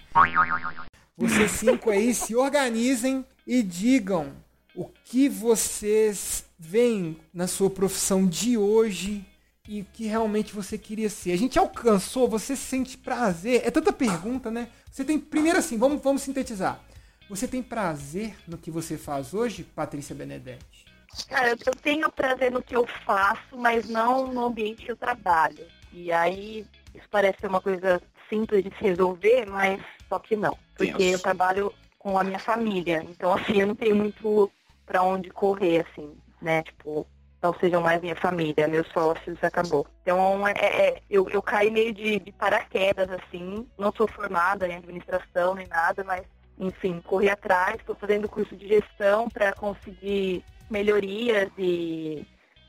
Vocês 1.17 1.53
cinco 1.53 1.89
aí 1.89 2.13
se 2.15 2.35
organizem 2.35 3.25
e 3.47 3.63
digam 3.63 4.33
o 4.75 4.87
que 5.05 5.29
vocês 5.29 6.45
veem 6.59 7.19
na 7.33 7.47
sua 7.47 7.71
profissão 7.71 8.27
de 8.27 8.57
hoje 8.57 9.25
e 9.69 9.83
o 9.83 9.85
que 9.85 10.07
realmente 10.07 10.55
você 10.55 10.77
queria 10.77 11.09
ser. 11.09 11.33
A 11.33 11.39
gente 11.39 11.59
alcançou, 11.59 12.29
você 12.29 12.57
sente 12.57 12.99
prazer. 12.99 13.63
É 13.65 13.71
tanta 13.71 13.93
pergunta, 13.93 14.51
né? 14.51 14.69
Você 14.91 15.05
tem. 15.05 15.19
Primeiro 15.19 15.59
assim, 15.59 15.79
vamos, 15.79 16.03
vamos 16.03 16.23
sintetizar. 16.23 16.81
Você 17.29 17.47
tem 17.47 17.63
prazer 17.63 18.35
no 18.49 18.59
que 18.59 18.71
você 18.71 18.99
faz 18.99 19.33
hoje, 19.33 19.63
Patrícia 19.63 20.15
Benedetti? 20.15 20.85
Cara, 21.29 21.51
eu, 21.51 21.57
tenho 21.81 22.11
prazer 22.11 22.51
no 22.51 22.63
que 22.63 22.75
eu 22.75 22.87
faço, 23.05 23.57
mas 23.57 23.89
não 23.89 24.33
no 24.33 24.47
ambiente 24.47 24.85
que 24.85 24.91
eu 24.91 24.97
trabalho. 24.97 25.65
E 25.93 26.11
aí, 26.11 26.67
isso 26.95 27.07
parece 27.11 27.41
ser 27.41 27.47
uma 27.47 27.61
coisa 27.61 28.03
simples 28.29 28.65
de 28.65 28.71
se 28.71 28.83
resolver, 28.83 29.47
mas 29.49 29.81
só 30.09 30.19
que 30.19 30.37
não. 30.37 30.57
Porque 30.77 30.93
Tenso. 30.93 31.15
eu 31.15 31.19
trabalho 31.19 31.75
com 31.99 32.19
a 32.19 32.25
minha 32.25 32.39
família. 32.39 33.05
Então, 33.09 33.33
assim, 33.33 33.61
eu 33.61 33.67
não 33.67 33.75
tenho 33.75 33.95
muito 33.95 34.51
pra 34.91 35.05
onde 35.05 35.31
correr, 35.31 35.87
assim, 35.87 36.17
né? 36.43 36.65
Tipo, 36.65 37.07
não 37.41 37.55
sejam 37.55 37.81
mais 37.81 38.03
minha 38.03 38.17
família, 38.17 38.67
meus 38.67 38.89
sócios, 38.89 39.39
acabou. 39.41 39.87
Então, 40.03 40.47
é, 40.49 40.53
é- 40.53 41.03
eu, 41.09 41.29
eu 41.31 41.41
caí 41.41 41.71
meio 41.71 41.95
de, 41.95 42.19
de 42.19 42.33
paraquedas, 42.33 43.09
assim. 43.09 43.69
Não 43.79 43.93
sou 43.93 44.09
formada 44.09 44.67
em 44.67 44.75
administração 44.75 45.55
nem 45.55 45.69
nada, 45.69 46.03
mas, 46.03 46.25
enfim, 46.59 47.01
corri 47.03 47.31
atrás. 47.31 47.77
Estou 47.77 47.95
fazendo 47.95 48.29
curso 48.29 48.57
de 48.57 48.67
gestão 48.67 49.31
para 49.31 49.53
conseguir 49.53 50.45
melhorias 50.69 51.49
e, 51.57 52.27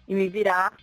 e 0.08 0.14
me 0.14 0.30
virar 0.30 0.74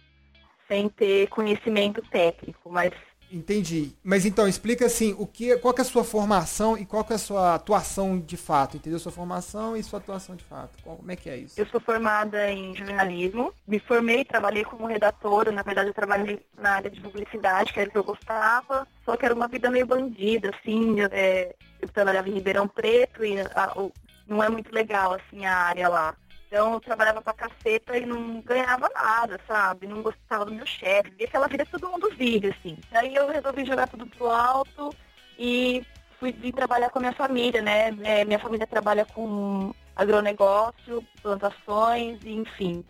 sem 0.67 0.89
ter 0.89 1.29
conhecimento 1.29 2.03
técnico. 2.11 2.69
Mas 2.69 2.91
Entendi. 3.31 3.93
Mas 4.03 4.25
então, 4.25 4.49
explica 4.49 4.87
assim, 4.87 5.15
o 5.19 5.27
que, 5.27 5.57
qual 5.59 5.75
que 5.75 5.81
é 5.81 5.85
a 5.85 5.85
sua 5.85 6.03
formação 6.05 6.79
e 6.79 6.87
qual 6.87 7.05
que 7.05 7.13
é 7.13 7.17
a 7.17 7.19
sua 7.19 7.55
atuação 7.55 8.19
de 8.19 8.37
fato, 8.37 8.77
entendeu? 8.77 8.99
Sua 8.99 9.13
formação 9.13 9.77
e 9.77 9.83
sua 9.83 9.99
atuação 9.99 10.35
de 10.35 10.45
fato. 10.45 10.71
Como 10.83 11.11
é 11.11 11.17
que 11.17 11.29
é 11.29 11.37
isso? 11.37 11.61
Eu 11.61 11.67
sou 11.67 11.81
formada 11.81 12.51
em 12.51 12.75
jornalismo, 12.75 13.53
me 13.67 13.79
formei, 13.81 14.25
trabalhei 14.25 14.65
como 14.65 14.87
redatora, 14.87 15.53
na 15.53 15.63
verdade 15.63 15.89
eu 15.91 15.95
trabalhei 15.95 16.41
na 16.57 16.71
área 16.77 16.91
de 16.91 17.01
publicidade, 17.01 17.73
que 17.73 17.81
era 17.81 17.89
o 17.89 17.93
que 17.93 17.99
eu 17.99 18.05
gostava, 18.05 18.87
só 19.05 19.17
que 19.17 19.25
era 19.27 19.35
uma 19.35 19.49
vida 19.49 19.71
meio 19.71 19.87
bandida, 19.87 20.51
assim, 20.51 21.01
eu, 21.01 21.09
é, 21.13 21.55
eu 21.83 21.89
trabalhava 21.89 22.29
em 22.29 22.35
Ribeirão 22.35 22.67
Preto 22.67 23.25
e 23.25 23.39
a- 23.41 23.73
o- 23.77 23.93
não 24.27 24.43
é 24.43 24.49
muito 24.49 24.73
legal, 24.75 25.13
assim, 25.15 25.45
a 25.45 25.55
área 25.55 25.89
lá. 25.89 26.15
Então 26.49 26.73
eu 26.73 26.81
trabalhava 26.81 27.21
pra 27.21 27.35
caceta 27.35 27.97
e 27.97 28.07
não 28.07 28.41
ganhava 28.41 28.89
nada, 28.95 29.39
sabe? 29.47 29.87
Não 29.87 30.03
gostava 30.03 30.47
do 30.47 30.55
meu 30.55 30.67
chefe, 30.67 31.11
via 31.11 31.27
aquela 31.27 31.47
vida 31.47 31.67
todo 31.67 31.91
mundo 31.91 32.11
vive, 32.17 32.49
assim. 32.49 32.79
Aí 32.91 33.15
eu 33.15 33.29
resolvi 33.29 33.67
jogar 33.67 33.87
tudo 33.87 34.07
pro 34.07 34.31
alto 34.31 34.91
e 35.39 35.85
fui 36.19 36.33
vir 36.33 36.53
trabalhar 36.55 36.89
com 36.89 36.99
a 36.99 37.03
minha 37.03 37.13
família, 37.13 37.61
né? 37.61 37.89
É, 38.03 38.25
minha 38.25 38.39
família 38.39 38.67
trabalha 38.67 39.05
com 39.05 39.75
agronegócio, 39.95 41.05
plantações, 41.23 42.19
e, 42.25 42.33
enfim. 42.33 42.83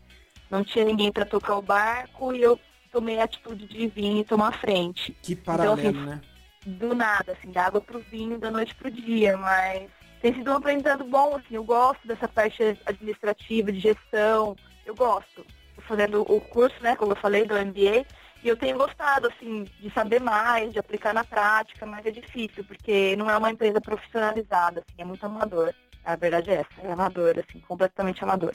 Não 0.49 0.63
tinha 0.63 0.85
ninguém 0.85 1.11
para 1.11 1.27
tocar 1.27 1.57
o 1.57 1.63
barco 1.63 2.33
e 2.33 2.41
eu 2.41 2.59
tomei 2.93 3.19
a 3.19 3.25
atitude 3.25 3.67
de 3.67 3.89
vir 3.89 4.21
e 4.21 4.25
tomar 4.25 4.49
a 4.49 4.59
frente. 4.59 5.13
Que 5.21 5.35
paralelo, 5.35 5.75
assim, 5.75 5.93
né? 5.93 6.21
Do 6.65 6.95
nada, 6.95 7.33
assim, 7.33 7.51
da 7.51 7.67
água 7.67 7.81
pro 7.81 7.99
vinho, 7.99 8.39
da 8.39 8.53
noite 8.53 8.75
pro 8.77 8.91
dia, 8.91 9.37
mas 9.37 9.91
tem 10.21 10.35
sido 10.35 10.51
um 10.51 10.57
aprendizado 10.57 11.05
bom, 11.05 11.37
assim, 11.37 11.55
eu 11.55 11.65
gosto 11.65 12.07
dessa 12.07 12.29
parte 12.29 12.63
administrativa, 12.87 13.73
de 13.73 13.81
gestão, 13.81 14.57
eu 14.85 14.95
gosto. 14.95 15.45
Tô 15.77 15.83
fazendo 15.83 16.23
o 16.23 16.41
curso, 16.41 16.77
né, 16.83 16.97
como 16.97 17.13
eu 17.13 17.17
falei, 17.17 17.45
do 17.45 17.55
MBA, 17.55 18.05
e 18.43 18.49
eu 18.49 18.57
tenho 18.57 18.77
gostado, 18.77 19.29
assim, 19.29 19.65
de 19.81 19.91
saber 19.93 20.21
mais, 20.21 20.73
de 20.73 20.79
aplicar 20.79 21.13
na 21.13 21.25
prática, 21.25 21.85
mas 21.87 22.05
é 22.07 22.11
difícil, 22.11 22.65
porque 22.65 23.17
não 23.17 23.31
é 23.31 23.37
uma 23.37 23.51
empresa 23.51 23.81
profissionalizada, 23.81 24.81
assim, 24.81 25.03
é 25.03 25.05
muito 25.05 25.25
amador. 25.25 25.73
A 26.05 26.17
verdade 26.17 26.51
é 26.51 26.55
essa, 26.55 26.87
é 26.87 26.93
amador, 26.93 27.35
assim, 27.39 27.61
completamente 27.61 28.23
amador. 28.23 28.55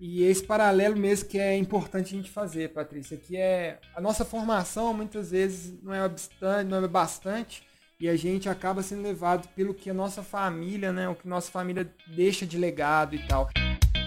E 0.00 0.24
esse 0.24 0.44
paralelo 0.44 0.96
mesmo 0.96 1.28
que 1.28 1.38
é 1.38 1.56
importante 1.56 2.14
a 2.14 2.16
gente 2.16 2.30
fazer, 2.30 2.72
Patrícia, 2.72 3.16
que 3.16 3.36
é 3.36 3.78
a 3.94 4.00
nossa 4.00 4.24
formação 4.24 4.92
muitas 4.92 5.30
vezes 5.30 5.80
não 5.82 5.94
é 5.94 6.08
bastante, 6.08 6.68
não 6.68 6.84
é 6.84 6.88
bastante 6.88 7.62
e 7.98 8.08
a 8.08 8.16
gente 8.16 8.48
acaba 8.48 8.82
sendo 8.82 9.02
levado 9.02 9.48
pelo 9.54 9.74
que 9.74 9.90
a 9.90 9.94
nossa 9.94 10.22
família, 10.22 10.92
né, 10.92 11.08
o 11.08 11.14
que 11.14 11.28
nossa 11.28 11.50
família 11.50 11.90
deixa 12.06 12.44
de 12.46 12.58
legado 12.58 13.14
e 13.14 13.26
tal. 13.26 13.48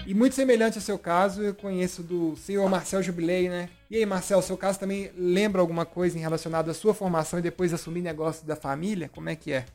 E 0.06 0.14
muito 0.14 0.34
semelhante 0.34 0.78
ao 0.78 0.82
seu 0.82 0.98
caso, 0.98 1.42
eu 1.42 1.54
conheço 1.54 2.02
do 2.02 2.34
senhor 2.36 2.66
Marcel 2.68 3.02
Jubilei, 3.02 3.48
né? 3.50 3.68
E 3.90 3.96
aí, 3.96 4.06
Marcel, 4.06 4.40
seu 4.40 4.56
caso 4.56 4.80
também 4.80 5.10
lembra 5.14 5.60
alguma 5.60 5.84
coisa 5.84 6.16
em 6.16 6.20
relacionado 6.22 6.70
à 6.70 6.74
sua 6.74 6.94
formação 6.94 7.38
e 7.38 7.42
depois 7.42 7.74
assumir 7.74 8.00
negócio 8.00 8.46
da 8.46 8.56
família? 8.56 9.10
Como 9.10 9.28
é 9.28 9.36
que 9.36 9.52
é? 9.52 9.66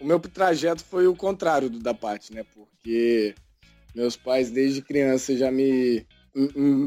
O 0.00 0.04
meu 0.06 0.18
trajeto 0.18 0.82
foi 0.82 1.06
o 1.06 1.14
contrário 1.14 1.68
do 1.68 1.78
da 1.78 1.92
parte, 1.92 2.32
né? 2.32 2.42
Porque 2.54 3.34
meus 3.94 4.16
pais, 4.16 4.50
desde 4.50 4.80
criança, 4.80 5.36
já 5.36 5.50
me 5.50 6.06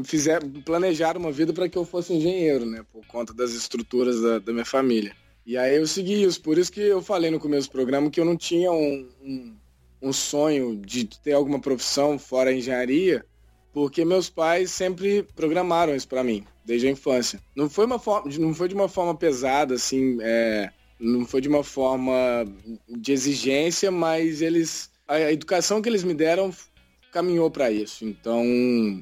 fizeram, 0.04 0.50
planejaram 0.50 1.20
uma 1.20 1.30
vida 1.30 1.52
para 1.52 1.68
que 1.68 1.78
eu 1.78 1.84
fosse 1.84 2.12
engenheiro, 2.12 2.66
né? 2.66 2.84
Por 2.92 3.06
conta 3.06 3.32
das 3.32 3.52
estruturas 3.52 4.20
da, 4.20 4.38
da, 4.38 4.52
minha 4.52 4.64
família. 4.64 5.14
E 5.46 5.56
aí 5.56 5.76
eu 5.76 5.86
segui 5.86 6.22
isso. 6.22 6.40
Por 6.40 6.58
isso 6.58 6.72
que 6.72 6.80
eu 6.80 7.02
falei 7.02 7.30
no 7.30 7.40
começo 7.40 7.68
do 7.68 7.72
programa 7.72 8.10
que 8.10 8.20
eu 8.20 8.24
não 8.24 8.36
tinha 8.36 8.72
um, 8.72 9.08
um, 9.22 9.56
um 10.02 10.12
sonho 10.12 10.76
de 10.76 11.04
ter 11.04 11.32
alguma 11.32 11.60
profissão 11.60 12.18
fora 12.18 12.50
a 12.50 12.54
engenharia, 12.54 13.24
porque 13.72 14.04
meus 14.04 14.30
pais 14.30 14.70
sempre 14.70 15.22
programaram 15.34 15.94
isso 15.94 16.08
para 16.08 16.24
mim, 16.24 16.44
desde 16.64 16.86
a 16.86 16.90
infância. 16.90 17.40
Não 17.54 17.68
foi, 17.68 17.86
uma 17.86 17.98
forma, 17.98 18.30
não 18.38 18.54
foi 18.54 18.68
de 18.68 18.74
uma 18.74 18.88
forma 18.88 19.14
pesada, 19.14 19.74
assim, 19.74 20.18
é, 20.22 20.70
não 20.98 21.26
foi 21.26 21.40
de 21.40 21.48
uma 21.48 21.64
forma 21.64 22.12
de 22.88 23.12
exigência, 23.12 23.90
mas 23.90 24.40
eles 24.40 24.92
a 25.06 25.32
educação 25.32 25.82
que 25.82 25.88
eles 25.88 26.02
me 26.02 26.14
deram 26.14 26.50
caminhou 27.12 27.50
para 27.50 27.70
isso. 27.70 28.04
Então 28.04 28.44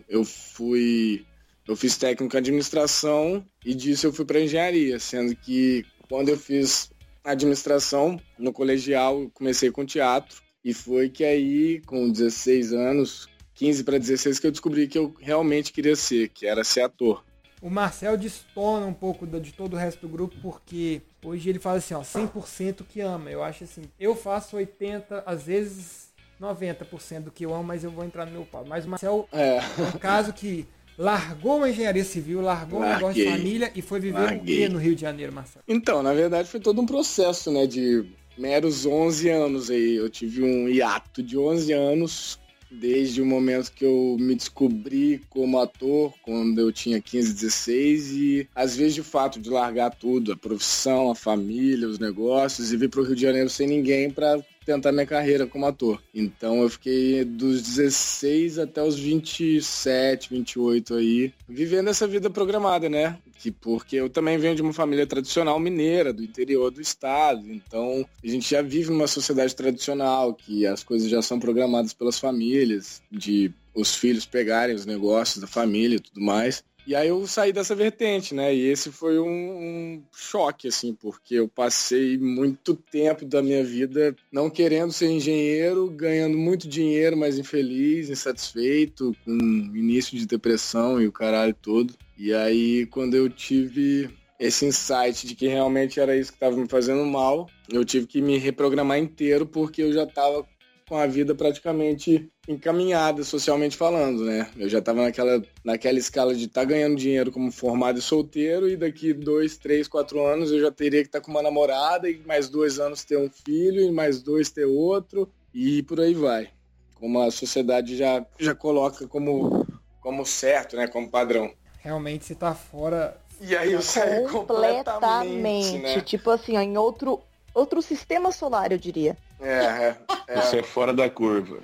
eu 0.08 0.24
fui 0.24 1.24
eu 1.66 1.76
fiz 1.76 1.96
técnico 1.96 2.34
em 2.34 2.38
administração 2.38 3.44
e 3.64 3.74
disso 3.74 4.06
eu 4.06 4.12
fui 4.12 4.24
para 4.24 4.40
engenharia, 4.40 4.98
sendo 4.98 5.34
que 5.36 5.84
quando 6.12 6.28
eu 6.28 6.36
fiz 6.36 6.92
administração 7.24 8.20
no 8.38 8.52
colegial, 8.52 9.30
comecei 9.32 9.70
com 9.70 9.82
teatro 9.82 10.42
e 10.62 10.74
foi 10.74 11.08
que 11.08 11.24
aí 11.24 11.80
com 11.86 12.10
16 12.10 12.74
anos, 12.74 13.30
15 13.54 13.82
para 13.82 13.96
16 13.96 14.38
que 14.38 14.46
eu 14.46 14.50
descobri 14.50 14.86
que 14.86 14.98
eu 14.98 15.14
realmente 15.18 15.72
queria 15.72 15.96
ser, 15.96 16.28
que 16.28 16.46
era 16.46 16.64
ser 16.64 16.82
ator. 16.82 17.24
O 17.62 17.70
Marcel 17.70 18.18
destona 18.18 18.84
um 18.84 18.92
pouco 18.92 19.26
de 19.26 19.52
todo 19.52 19.72
o 19.72 19.76
resto 19.78 20.06
do 20.06 20.08
grupo 20.12 20.36
porque 20.42 21.00
hoje 21.24 21.48
ele 21.48 21.58
fala 21.58 21.78
assim, 21.78 21.94
ó, 21.94 22.02
100% 22.02 22.84
que 22.86 23.00
ama. 23.00 23.30
Eu 23.30 23.42
acho 23.42 23.64
assim, 23.64 23.84
eu 23.98 24.14
faço 24.14 24.56
80, 24.56 25.22
às 25.24 25.44
vezes 25.44 26.12
90% 26.38 27.20
do 27.20 27.30
que 27.30 27.46
eu 27.46 27.54
amo, 27.54 27.64
mas 27.64 27.84
eu 27.84 27.90
vou 27.90 28.04
entrar 28.04 28.26
no 28.26 28.32
meu 28.32 28.44
pau. 28.44 28.66
Mas 28.66 28.84
o 28.84 28.88
Marcel 28.90 29.26
é, 29.32 29.60
um 29.94 29.98
caso 29.98 30.34
que 30.34 30.68
largou 30.98 31.56
uma 31.58 31.70
engenharia 31.70 32.04
civil, 32.04 32.40
largou 32.40 32.80
Larguei. 32.80 32.94
um 32.94 32.98
negócio 32.98 33.24
de 33.24 33.30
família 33.30 33.72
e 33.74 33.82
foi 33.82 34.00
viver 34.00 34.38
dia 34.40 34.68
no 34.68 34.78
Rio 34.78 34.94
de 34.94 35.00
Janeiro, 35.00 35.32
Marcel. 35.32 35.62
Então, 35.66 36.02
na 36.02 36.12
verdade 36.12 36.48
foi 36.48 36.60
todo 36.60 36.80
um 36.80 36.86
processo, 36.86 37.50
né, 37.50 37.66
de 37.66 38.04
meros 38.36 38.86
11 38.86 39.28
anos 39.28 39.70
aí. 39.70 39.96
Eu 39.96 40.08
tive 40.08 40.42
um 40.42 40.68
hiato 40.68 41.22
de 41.22 41.38
11 41.38 41.72
anos 41.72 42.38
desde 42.72 43.20
o 43.20 43.26
momento 43.26 43.72
que 43.72 43.84
eu 43.84 44.16
me 44.18 44.34
descobri 44.34 45.20
como 45.28 45.58
ator, 45.58 46.12
quando 46.22 46.58
eu 46.58 46.72
tinha 46.72 47.00
15, 47.00 47.34
16, 47.34 48.12
e 48.12 48.48
às 48.54 48.76
vezes 48.76 48.94
de 48.94 49.02
fato 49.02 49.38
de 49.38 49.50
largar 49.50 49.94
tudo, 49.94 50.32
a 50.32 50.36
profissão, 50.36 51.10
a 51.10 51.14
família, 51.14 51.86
os 51.86 51.98
negócios, 51.98 52.72
e 52.72 52.76
vir 52.76 52.88
para 52.88 53.00
o 53.00 53.04
Rio 53.04 53.14
de 53.14 53.22
Janeiro 53.22 53.50
sem 53.50 53.66
ninguém 53.66 54.10
para 54.10 54.42
tentar 54.64 54.92
minha 54.92 55.06
carreira 55.06 55.46
como 55.46 55.66
ator. 55.66 56.02
Então 56.14 56.62
eu 56.62 56.68
fiquei 56.68 57.24
dos 57.24 57.62
16 57.62 58.58
até 58.58 58.82
os 58.82 58.98
27, 58.98 60.30
28 60.30 60.94
aí, 60.94 61.32
vivendo 61.48 61.88
essa 61.88 62.06
vida 62.06 62.30
programada, 62.30 62.88
né? 62.88 63.18
Que 63.38 63.50
porque 63.50 63.96
eu 63.96 64.08
também 64.08 64.38
venho 64.38 64.54
de 64.54 64.62
uma 64.62 64.72
família 64.72 65.06
tradicional 65.06 65.58
mineira, 65.58 66.12
do 66.12 66.22
interior 66.22 66.70
do 66.70 66.80
estado. 66.80 67.50
Então 67.50 68.06
a 68.22 68.26
gente 68.26 68.50
já 68.50 68.62
vive 68.62 68.90
numa 68.90 69.06
sociedade 69.06 69.54
tradicional, 69.54 70.34
que 70.34 70.66
as 70.66 70.82
coisas 70.82 71.08
já 71.08 71.22
são 71.22 71.38
programadas 71.38 71.92
pelas 71.92 72.18
famílias, 72.18 73.02
de 73.10 73.52
os 73.74 73.94
filhos 73.94 74.26
pegarem 74.26 74.74
os 74.74 74.86
negócios 74.86 75.38
da 75.38 75.46
família 75.46 75.96
e 75.96 76.00
tudo 76.00 76.20
mais. 76.20 76.62
E 76.86 76.96
aí 76.96 77.08
eu 77.08 77.26
saí 77.26 77.52
dessa 77.52 77.74
vertente, 77.74 78.34
né? 78.34 78.52
E 78.54 78.66
esse 78.66 78.90
foi 78.90 79.18
um, 79.18 79.26
um, 79.26 80.02
choque, 80.12 80.66
assim, 80.66 80.94
porque 80.94 81.36
eu 81.36 81.48
passei 81.48 82.18
muito 82.18 82.74
tempo 82.74 83.24
da 83.24 83.40
minha 83.40 83.62
vida 83.62 84.16
não 84.32 84.50
querendo 84.50 84.92
ser 84.92 85.08
engenheiro, 85.08 85.88
ganhando 85.90 86.36
muito 86.36 86.68
dinheiro, 86.68 87.16
mas 87.16 87.38
infeliz, 87.38 88.10
insatisfeito, 88.10 89.14
com 89.24 89.32
início 89.32 90.18
de 90.18 90.26
depressão 90.26 91.00
e 91.00 91.06
o 91.06 91.12
caralho 91.12 91.54
todo. 91.54 91.94
E 92.18 92.34
aí, 92.34 92.86
quando 92.86 93.14
eu 93.14 93.28
tive 93.30 94.10
esse 94.42 94.66
insight 94.66 95.24
de 95.24 95.36
que 95.36 95.46
realmente 95.46 96.00
era 96.00 96.16
isso 96.16 96.32
que 96.32 96.36
estava 96.36 96.56
me 96.56 96.68
fazendo 96.68 97.04
mal, 97.06 97.48
eu 97.70 97.84
tive 97.84 98.08
que 98.08 98.20
me 98.20 98.38
reprogramar 98.38 98.98
inteiro 98.98 99.46
porque 99.46 99.82
eu 99.82 99.92
já 99.92 100.02
estava 100.02 100.44
com 100.88 100.96
a 100.96 101.06
vida 101.06 101.34
praticamente 101.34 102.30
encaminhada 102.48 103.22
socialmente 103.22 103.76
falando, 103.76 104.24
né? 104.24 104.50
Eu 104.56 104.68
já 104.68 104.78
estava 104.78 105.02
naquela, 105.02 105.42
naquela 105.64 105.98
escala 105.98 106.34
de 106.34 106.44
estar 106.44 106.62
tá 106.62 106.66
ganhando 106.66 106.96
dinheiro 106.96 107.30
como 107.30 107.52
formado 107.52 107.98
e 107.98 108.02
solteiro 108.02 108.68
e 108.68 108.76
daqui 108.76 109.12
dois, 109.12 109.56
três, 109.56 109.86
quatro 109.86 110.24
anos 110.24 110.50
eu 110.50 110.60
já 110.60 110.70
teria 110.70 111.02
que 111.02 111.08
estar 111.08 111.20
tá 111.20 111.24
com 111.24 111.30
uma 111.30 111.42
namorada 111.42 112.08
e 112.08 112.18
mais 112.26 112.48
dois 112.48 112.78
anos 112.78 113.04
ter 113.04 113.16
um 113.16 113.30
filho 113.30 113.82
e 113.82 113.92
mais 113.92 114.22
dois 114.22 114.50
ter 114.50 114.64
outro 114.64 115.30
e 115.54 115.82
por 115.82 116.00
aí 116.00 116.14
vai. 116.14 116.50
Como 116.94 117.20
a 117.20 117.30
sociedade 117.30 117.96
já, 117.96 118.24
já 118.38 118.54
coloca 118.54 119.06
como, 119.06 119.66
como 120.00 120.24
certo, 120.24 120.76
né? 120.76 120.86
Como 120.86 121.10
padrão. 121.10 121.52
Realmente 121.78 122.24
você 122.24 122.34
tá 122.34 122.54
fora... 122.54 123.16
E 123.40 123.56
aí 123.56 123.72
eu 123.72 123.82
saí 123.82 124.22
completamente, 124.28 124.84
completamente 124.84 125.78
né? 125.78 126.00
tipo 126.02 126.30
assim, 126.30 126.56
ó, 126.56 126.60
em 126.60 126.76
outro, 126.76 127.20
outro 127.54 127.82
sistema 127.82 128.32
solar, 128.32 128.72
eu 128.72 128.78
diria. 128.78 129.16
É, 129.40 129.48
é, 129.48 129.96
é. 130.28 130.40
Você 130.40 130.58
é 130.58 130.62
fora 130.62 130.92
da 130.92 131.08
curva. 131.10 131.60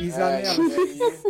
E 0.00 0.10
Zanella, 0.10 0.64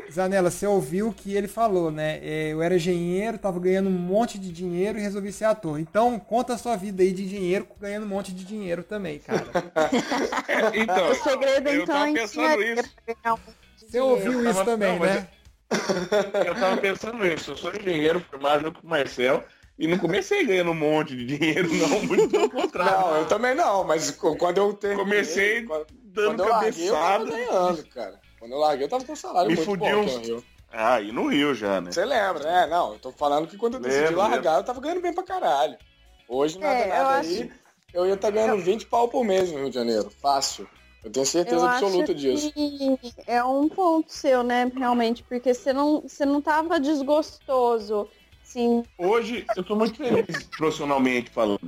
é, 0.06 0.12
Zanella, 0.12 0.50
você 0.50 0.66
ouviu 0.66 1.08
o 1.08 1.12
que 1.12 1.34
ele 1.34 1.48
falou, 1.48 1.90
né? 1.90 2.20
É, 2.22 2.52
eu 2.52 2.62
era 2.62 2.76
engenheiro, 2.76 3.38
tava 3.38 3.58
ganhando 3.58 3.88
um 3.88 3.92
monte 3.92 4.38
de 4.38 4.52
dinheiro 4.52 4.98
e 4.98 5.00
resolvi 5.00 5.32
ser 5.32 5.46
ator. 5.46 5.80
Então, 5.80 6.18
conta 6.18 6.52
a 6.52 6.58
sua 6.58 6.76
vida 6.76 7.02
aí 7.02 7.10
de 7.10 7.26
dinheiro 7.26 7.66
ganhando 7.80 8.04
um 8.04 8.08
monte 8.08 8.30
de 8.32 8.44
dinheiro 8.44 8.82
também, 8.82 9.20
cara. 9.20 9.46
então, 10.74 11.10
o 11.10 11.14
segredo, 11.14 11.68
eu 11.68 11.82
então, 11.82 11.94
tava 11.94 12.12
pensando 12.12 12.62
isso. 12.62 12.90
Você 13.78 14.00
ouviu 14.00 14.50
isso 14.50 14.64
também, 14.64 14.98
não, 14.98 15.06
né? 15.06 15.28
Eu 16.46 16.54
tava 16.54 16.76
pensando 16.76 17.26
isso. 17.26 17.52
Eu 17.52 17.56
sou 17.56 17.74
engenheiro 17.74 18.20
formado 18.20 18.72
com 18.72 18.86
o 18.86 18.90
Marcel. 18.90 19.42
E 19.78 19.86
não 19.86 19.96
comecei 19.96 20.44
ganhando 20.44 20.72
um 20.72 20.74
monte 20.74 21.14
de 21.14 21.24
dinheiro, 21.24 21.72
não, 21.72 22.02
muito 22.02 22.28
pelo 22.28 22.50
contrário. 22.50 22.98
Não, 22.98 23.16
eu 23.18 23.26
também 23.26 23.54
não, 23.54 23.84
mas 23.84 24.10
quando 24.10 24.58
eu 24.58 24.74
terminei, 24.74 25.04
comecei 25.04 25.68
dando 26.02 26.42
quando 26.42 26.48
cabeçada. 26.48 26.84
Eu 26.84 26.94
larguei, 26.94 27.44
eu 27.44 27.48
tava 27.48 27.64
ganhando, 27.64 27.86
cara. 27.86 28.20
Quando 28.40 28.52
eu 28.52 28.58
larguei, 28.58 28.84
eu 28.86 28.88
tava 28.88 29.04
com 29.04 29.14
salário 29.14 29.50
Me 29.50 29.56
muito 29.56 29.66
fudi 29.66 29.88
bom 29.88 30.00
uns... 30.00 30.16
Rio. 30.16 30.44
Ah, 30.70 31.00
e 31.00 31.12
no 31.12 31.28
Rio 31.28 31.54
já, 31.54 31.80
né? 31.80 31.92
Você 31.92 32.04
lembra, 32.04 32.42
né? 32.42 32.66
Não, 32.66 32.94
eu 32.94 32.98
tô 32.98 33.12
falando 33.12 33.46
que 33.46 33.56
quando 33.56 33.74
eu 33.74 33.80
decidi 33.80 34.06
lembra, 34.06 34.16
largar, 34.16 34.36
lembra. 34.36 34.60
eu 34.60 34.64
tava 34.64 34.80
ganhando 34.80 35.00
bem 35.00 35.14
pra 35.14 35.22
caralho. 35.22 35.78
Hoje, 36.28 36.58
nada, 36.58 36.74
é, 36.74 36.88
nada 36.88 37.16
aí, 37.18 37.42
acho... 37.42 37.50
eu 37.94 38.06
ia 38.06 38.14
estar 38.14 38.28
tá 38.28 38.34
ganhando 38.34 38.58
eu... 38.58 38.60
20 38.60 38.86
pau 38.86 39.08
por 39.08 39.24
mês 39.24 39.50
no 39.50 39.60
Rio 39.60 39.70
de 39.70 39.76
Janeiro. 39.76 40.10
Fácil. 40.20 40.68
Eu 41.04 41.10
tenho 41.10 41.24
certeza 41.24 41.64
eu 41.64 41.68
absoluta 41.68 42.12
disso. 42.12 42.52
É 43.26 43.42
um 43.44 43.68
ponto 43.68 44.12
seu, 44.12 44.42
né, 44.42 44.70
realmente, 44.76 45.22
porque 45.22 45.54
você 45.54 45.72
não, 45.72 46.02
você 46.02 46.26
não 46.26 46.42
tava 46.42 46.80
desgostoso 46.80 48.08
Sim. 48.58 48.82
Hoje 48.98 49.46
eu 49.56 49.62
tô 49.62 49.76
muito 49.76 49.96
feliz 49.96 50.42
profissionalmente 50.56 51.30
falando. 51.30 51.60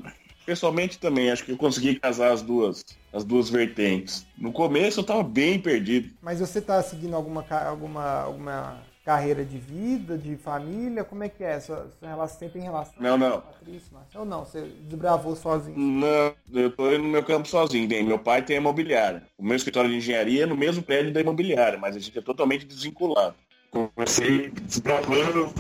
Pessoalmente 0.45 0.99
também, 0.99 1.31
acho 1.31 1.45
que 1.45 1.53
eu 1.53 1.57
consegui 1.57 1.95
casar 2.01 2.33
as 2.33 2.43
duas, 2.43 2.85
as 3.13 3.23
duas 3.23 3.49
vertentes. 3.49 4.27
No 4.37 4.51
começo 4.51 4.99
eu 4.99 5.05
tava 5.05 5.23
bem 5.23 5.61
perdido. 5.61 6.13
Mas 6.21 6.41
você 6.41 6.61
tá 6.61 6.83
seguindo 6.83 7.15
alguma, 7.15 7.47
alguma, 7.49 8.23
alguma 8.23 8.83
carreira 9.05 9.45
de 9.45 9.57
vida, 9.57 10.19
de 10.19 10.37
família? 10.37 11.05
Como 11.05 11.23
é 11.23 11.29
que 11.29 11.45
é? 11.45 11.61
Sua, 11.61 11.89
sua 11.97 12.09
relação, 12.09 12.39
você 12.41 12.49
tem 12.49 12.63
relação 12.63 12.95
não, 12.99 13.17
não. 13.17 13.41
Patrícia, 13.41 13.97
Ou 14.17 14.25
não? 14.25 14.45
Você 14.45 14.63
desbravou 14.89 15.37
sozinho? 15.37 15.79
Não, 15.79 16.35
eu 16.53 16.73
tô 16.73 16.91
no 16.99 17.05
meu 17.05 17.23
campo 17.23 17.47
sozinho. 17.47 17.87
Bem, 17.87 18.03
meu 18.03 18.19
pai 18.19 18.43
tem 18.43 18.57
imobiliária. 18.57 19.23
O 19.39 19.45
meu 19.45 19.55
escritório 19.55 19.89
de 19.89 19.97
engenharia 19.97 20.43
é 20.43 20.47
no 20.47 20.57
mesmo 20.57 20.83
prédio 20.83 21.13
da 21.13 21.21
imobiliária, 21.21 21.79
mas 21.79 21.95
a 21.95 22.01
gente 22.01 22.19
é 22.19 22.23
totalmente 22.23 22.67
desvinculado. 22.67 23.37
Comecei 23.71 24.51
desbravando 24.51 25.55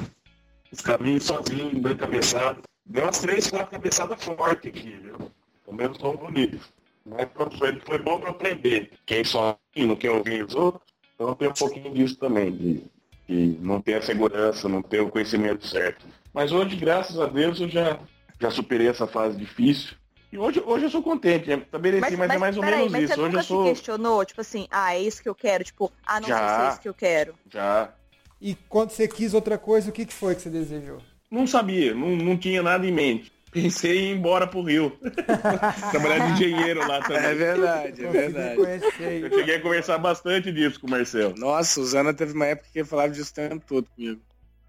os 0.72 0.80
caminhos 0.80 1.24
sozinho, 1.24 1.80
bem 1.80 1.96
cabeçado. 1.96 2.62
Deu 2.86 3.04
umas 3.04 3.18
três, 3.18 3.48
quatro 3.48 3.70
cabeçadas 3.70 4.22
fortes 4.22 4.70
aqui, 4.70 4.90
viu? 5.02 5.30
Pelo 5.64 5.76
menos 5.76 5.98
tão 5.98 6.16
bonito. 6.16 6.60
Mas 7.04 7.28
foi, 7.58 7.80
foi 7.80 7.98
bom 7.98 8.20
para 8.20 8.30
aprender. 8.30 8.90
Quem 9.06 9.24
sozinho, 9.24 9.56
não 9.76 9.96
quer 9.96 10.10
ouvir 10.10 10.44
os 10.44 10.54
outros. 10.54 10.82
Então 11.14 11.34
tem 11.34 11.48
um 11.48 11.52
pouquinho 11.52 11.92
disso 11.92 12.16
também, 12.16 12.50
de, 12.50 12.82
de 13.28 13.58
não 13.60 13.80
ter 13.80 13.94
a 13.94 14.02
segurança, 14.02 14.68
não 14.68 14.82
ter 14.82 15.00
o 15.00 15.10
conhecimento 15.10 15.66
certo. 15.66 16.06
Mas 16.32 16.52
hoje, 16.52 16.76
graças 16.76 17.18
a 17.18 17.26
Deus, 17.26 17.60
eu 17.60 17.68
já, 17.68 17.98
já 18.40 18.50
superei 18.50 18.88
essa 18.88 19.06
fase 19.06 19.36
difícil. 19.36 19.94
E 20.32 20.38
hoje, 20.38 20.62
hoje 20.64 20.86
eu 20.86 20.90
sou 20.90 21.02
contente, 21.02 21.48
né? 21.48 21.56
estabeleci, 21.56 22.16
mas, 22.16 22.16
mas, 22.16 22.28
mas 22.28 22.36
é 22.36 22.38
mais 22.38 22.56
ou 22.56 22.62
menos 22.62 22.92
mas 22.92 23.02
isso. 23.02 23.14
Você 23.14 23.20
hoje 23.20 23.28
nunca 23.30 23.40
eu 23.40 23.42
sou. 23.42 23.64
questionou, 23.64 24.24
tipo 24.24 24.40
assim, 24.40 24.68
ah, 24.70 24.94
é 24.94 25.00
isso 25.00 25.20
que 25.20 25.28
eu 25.28 25.34
quero, 25.34 25.64
tipo, 25.64 25.92
ah, 26.06 26.20
não 26.20 26.28
já, 26.28 26.38
sei 26.38 26.48
se 26.48 26.62
é 26.62 26.68
isso 26.68 26.80
que 26.80 26.88
eu 26.88 26.94
quero. 26.94 27.34
Já, 27.52 27.92
E 28.40 28.54
quando 28.68 28.90
você 28.90 29.06
quis 29.06 29.34
outra 29.34 29.58
coisa, 29.58 29.90
o 29.90 29.92
que, 29.92 30.06
que 30.06 30.14
foi 30.14 30.34
que 30.34 30.42
você 30.42 30.50
desejou? 30.50 30.98
Não 31.30 31.46
sabia, 31.46 31.94
não, 31.94 32.16
não 32.16 32.36
tinha 32.36 32.62
nada 32.62 32.86
em 32.86 32.92
mente. 32.92 33.30
Pensei 33.52 33.98
em 33.98 34.10
ir 34.12 34.16
embora 34.16 34.46
pro 34.46 34.62
Rio. 34.62 34.96
Trabalhar 35.90 36.26
de 36.26 36.32
engenheiro 36.44 36.86
lá 36.86 37.00
também. 37.00 37.24
É 37.24 37.34
verdade, 37.34 38.04
é 38.04 38.08
verdade. 38.10 38.56
Conhecer. 38.56 39.24
Eu 39.24 39.30
cheguei 39.38 39.56
a 39.56 39.60
conversar 39.60 39.98
bastante 39.98 40.52
disso 40.52 40.80
com 40.80 40.86
o 40.86 40.90
Marcel. 40.90 41.34
Nossa, 41.36 41.74
Suzana 41.74 42.14
teve 42.14 42.32
uma 42.32 42.46
época 42.46 42.68
que 42.72 42.84
falava 42.84 43.10
disso 43.10 43.32
o 43.32 43.34
tempo 43.34 43.64
todo 43.66 43.86
comigo. 43.94 44.20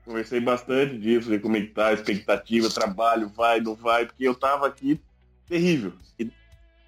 Conversei 0.03 0.39
bastante 0.39 0.97
disso, 0.97 1.29
ver 1.29 1.39
como 1.41 1.57
é 1.57 1.61
que 1.61 1.67
tá 1.67 1.89
a 1.89 1.93
expectativa, 1.93 2.69
trabalho, 2.69 3.29
vai, 3.29 3.59
não 3.61 3.75
vai, 3.75 4.07
porque 4.07 4.27
eu 4.27 4.33
tava 4.33 4.65
aqui 4.67 4.99
terrível. 5.47 5.93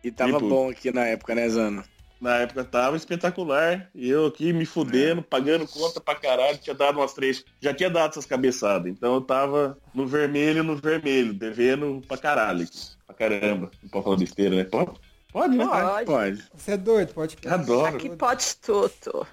E 0.04 0.12
tava 0.12 0.34
Tipo- 0.34 0.50
bom 0.50 0.70
aqui 0.70 0.92
na 0.92 1.06
época, 1.06 1.34
né, 1.34 1.48
Zana? 1.48 1.86
Na 2.24 2.38
época 2.38 2.64
tava 2.64 2.96
espetacular. 2.96 3.90
E 3.94 4.10
eu 4.10 4.28
aqui 4.28 4.54
me 4.54 4.66
fudendo, 4.66 5.22
pagando 5.22 5.68
conta 5.68 6.00
pra 6.00 6.16
caralho. 6.16 6.58
Tinha 6.58 6.74
dado 6.74 6.98
umas 6.98 7.12
três. 7.14 7.44
Já 7.60 7.74
tinha 7.74 7.90
dado 7.90 8.12
essas 8.12 8.26
cabeçadas. 8.26 8.90
Então 8.90 9.16
eu 9.16 9.20
tava 9.20 9.78
no 9.94 10.08
vermelho, 10.08 10.64
no 10.64 10.78
vermelho, 10.78 11.34
devendo 11.34 12.02
pra 12.08 12.18
caralho. 12.18 12.66
Pra 13.06 13.14
caramba. 13.14 13.70
Não 13.84 13.90
pode 13.90 14.04
falar 14.06 14.16
besteira, 14.16 14.56
né? 14.56 14.64
Pode? 14.64 14.92
Pode, 15.34 15.58
né? 15.58 15.66
Pode. 15.66 16.06
Pode. 16.06 16.44
Você 16.56 16.72
é 16.72 16.78
doido, 16.78 17.14
pode 17.14 17.38
Adoro. 17.46 17.98
Aqui 17.98 18.10
pode 18.16 18.56
tudo. 18.56 19.28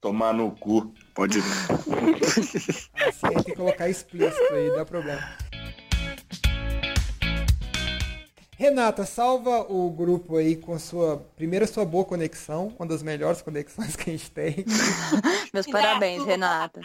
Tomar 0.00 0.34
no 0.34 0.50
cu. 0.50 0.92
Pode. 1.14 1.38
Aí 3.22 3.34
tem 3.34 3.42
que 3.44 3.54
colocar 3.54 3.88
explícito 3.88 4.52
aí, 4.52 4.68
dá 4.74 4.84
problema. 4.84 5.22
Renata, 8.62 9.04
salva 9.04 9.66
o 9.68 9.90
grupo 9.90 10.36
aí 10.36 10.54
com 10.54 10.78
sua 10.78 11.16
primeira 11.34 11.66
sua 11.66 11.84
boa 11.84 12.04
conexão, 12.04 12.72
uma 12.78 12.86
das 12.86 13.02
melhores 13.02 13.42
conexões 13.42 13.96
que 13.96 14.08
a 14.08 14.12
gente 14.12 14.30
tem. 14.30 14.64
Meus 15.52 15.66
parabéns. 15.66 16.24
Renata. 16.24 16.80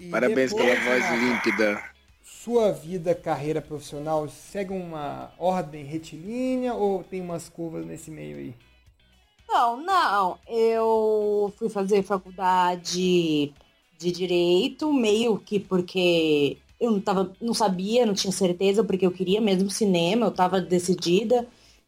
E 0.00 0.08
Parabéns 0.08 0.50
depois, 0.50 0.80
pela 0.80 0.98
voz 0.98 1.20
límpida. 1.22 1.80
Sua 2.24 2.72
vida, 2.72 3.14
carreira 3.14 3.62
profissional 3.62 4.28
segue 4.28 4.72
uma 4.72 5.32
ordem 5.38 5.84
retilínea 5.84 6.74
ou 6.74 7.04
tem 7.04 7.20
umas 7.20 7.48
curvas 7.48 7.86
nesse 7.86 8.10
meio 8.10 8.38
aí? 8.38 8.54
Não, 9.48 9.76
não. 9.80 10.40
Eu 10.48 11.54
fui 11.56 11.68
fazer 11.68 12.02
faculdade 12.02 13.54
de 13.96 14.10
direito, 14.10 14.92
meio 14.92 15.38
que 15.38 15.60
porque 15.60 16.58
eu 16.82 16.90
não, 16.90 17.00
tava, 17.00 17.32
não 17.40 17.54
sabia, 17.54 18.04
não 18.04 18.12
tinha 18.12 18.32
certeza, 18.32 18.82
porque 18.82 19.06
eu 19.06 19.12
queria 19.12 19.40
mesmo 19.40 19.70
cinema, 19.70 20.26
eu 20.26 20.30
estava 20.30 20.60
decidida 20.60 21.46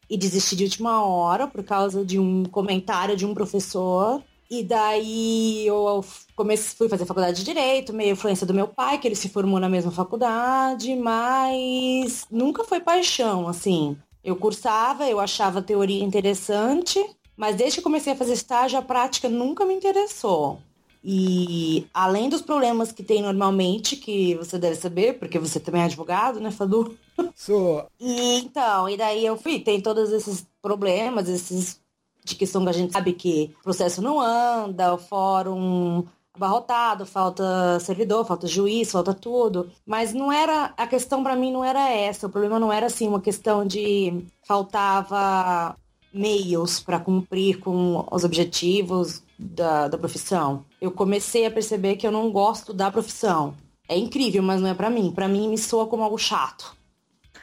e 0.08 0.16
desisti 0.16 0.54
de 0.54 0.62
última 0.62 1.04
hora 1.04 1.48
por 1.48 1.64
causa 1.64 2.04
de 2.04 2.16
um 2.16 2.44
comentário 2.44 3.16
de 3.16 3.26
um 3.26 3.34
professor. 3.34 4.22
E 4.48 4.62
daí 4.62 5.66
eu 5.66 6.04
comecei, 6.36 6.76
fui 6.76 6.88
fazer 6.88 7.06
faculdade 7.06 7.38
de 7.38 7.44
Direito, 7.44 7.92
meio 7.92 8.12
influência 8.12 8.46
do 8.46 8.54
meu 8.54 8.68
pai, 8.68 8.98
que 8.98 9.08
ele 9.08 9.16
se 9.16 9.28
formou 9.28 9.58
na 9.58 9.68
mesma 9.68 9.90
faculdade, 9.90 10.94
mas 10.94 12.24
nunca 12.30 12.62
foi 12.62 12.78
paixão, 12.78 13.48
assim. 13.48 13.96
Eu 14.22 14.36
cursava, 14.36 15.08
eu 15.08 15.18
achava 15.18 15.58
a 15.58 15.62
teoria 15.62 16.04
interessante, 16.04 17.04
mas 17.36 17.56
desde 17.56 17.78
que 17.78 17.82
comecei 17.82 18.12
a 18.12 18.16
fazer 18.16 18.34
estágio, 18.34 18.78
a 18.78 18.82
prática 18.82 19.28
nunca 19.28 19.64
me 19.64 19.74
interessou. 19.74 20.60
E 21.06 21.86
além 21.92 22.30
dos 22.30 22.40
problemas 22.40 22.90
que 22.90 23.02
tem 23.02 23.20
normalmente, 23.20 23.94
que 23.94 24.34
você 24.36 24.58
deve 24.58 24.76
saber, 24.76 25.18
porque 25.18 25.38
você 25.38 25.60
também 25.60 25.82
é 25.82 25.84
advogado, 25.84 26.40
né, 26.40 26.50
Fadu? 26.50 26.96
Sou. 27.36 27.86
E 28.00 28.38
então, 28.38 28.88
e 28.88 28.96
daí 28.96 29.26
eu 29.26 29.36
fui, 29.36 29.60
tem 29.60 29.82
todos 29.82 30.10
esses 30.10 30.46
problemas, 30.62 31.28
esses 31.28 31.78
de 32.24 32.34
questão 32.34 32.64
que 32.64 32.70
a 32.70 32.72
gente 32.72 32.92
sabe 32.94 33.12
que 33.12 33.54
o 33.60 33.64
processo 33.64 34.00
não 34.00 34.18
anda, 34.18 34.94
o 34.94 34.98
fórum 34.98 36.06
abarrotado, 36.32 37.04
falta 37.04 37.78
servidor, 37.80 38.24
falta 38.24 38.46
juiz, 38.46 38.90
falta 38.90 39.12
tudo. 39.12 39.70
Mas 39.86 40.14
não 40.14 40.32
era, 40.32 40.72
a 40.74 40.86
questão 40.86 41.22
pra 41.22 41.36
mim 41.36 41.52
não 41.52 41.62
era 41.62 41.90
essa, 41.90 42.26
o 42.26 42.30
problema 42.30 42.58
não 42.58 42.72
era 42.72 42.86
assim 42.86 43.06
uma 43.06 43.20
questão 43.20 43.66
de 43.66 44.24
faltava 44.42 45.76
meios 46.12 46.80
para 46.80 46.98
cumprir 46.98 47.58
com 47.58 48.06
os 48.10 48.24
objetivos 48.24 49.22
da, 49.44 49.88
da 49.88 49.98
profissão. 49.98 50.64
Eu 50.80 50.90
comecei 50.90 51.44
a 51.46 51.50
perceber 51.50 51.96
que 51.96 52.06
eu 52.06 52.10
não 52.12 52.30
gosto 52.30 52.72
da 52.72 52.90
profissão. 52.90 53.54
É 53.88 53.96
incrível, 53.96 54.42
mas 54.42 54.60
não 54.60 54.68
é 54.68 54.74
pra 54.74 54.88
mim. 54.90 55.12
Pra 55.12 55.28
mim 55.28 55.48
me 55.48 55.58
soa 55.58 55.86
como 55.86 56.02
algo 56.02 56.16
chato. 56.18 56.74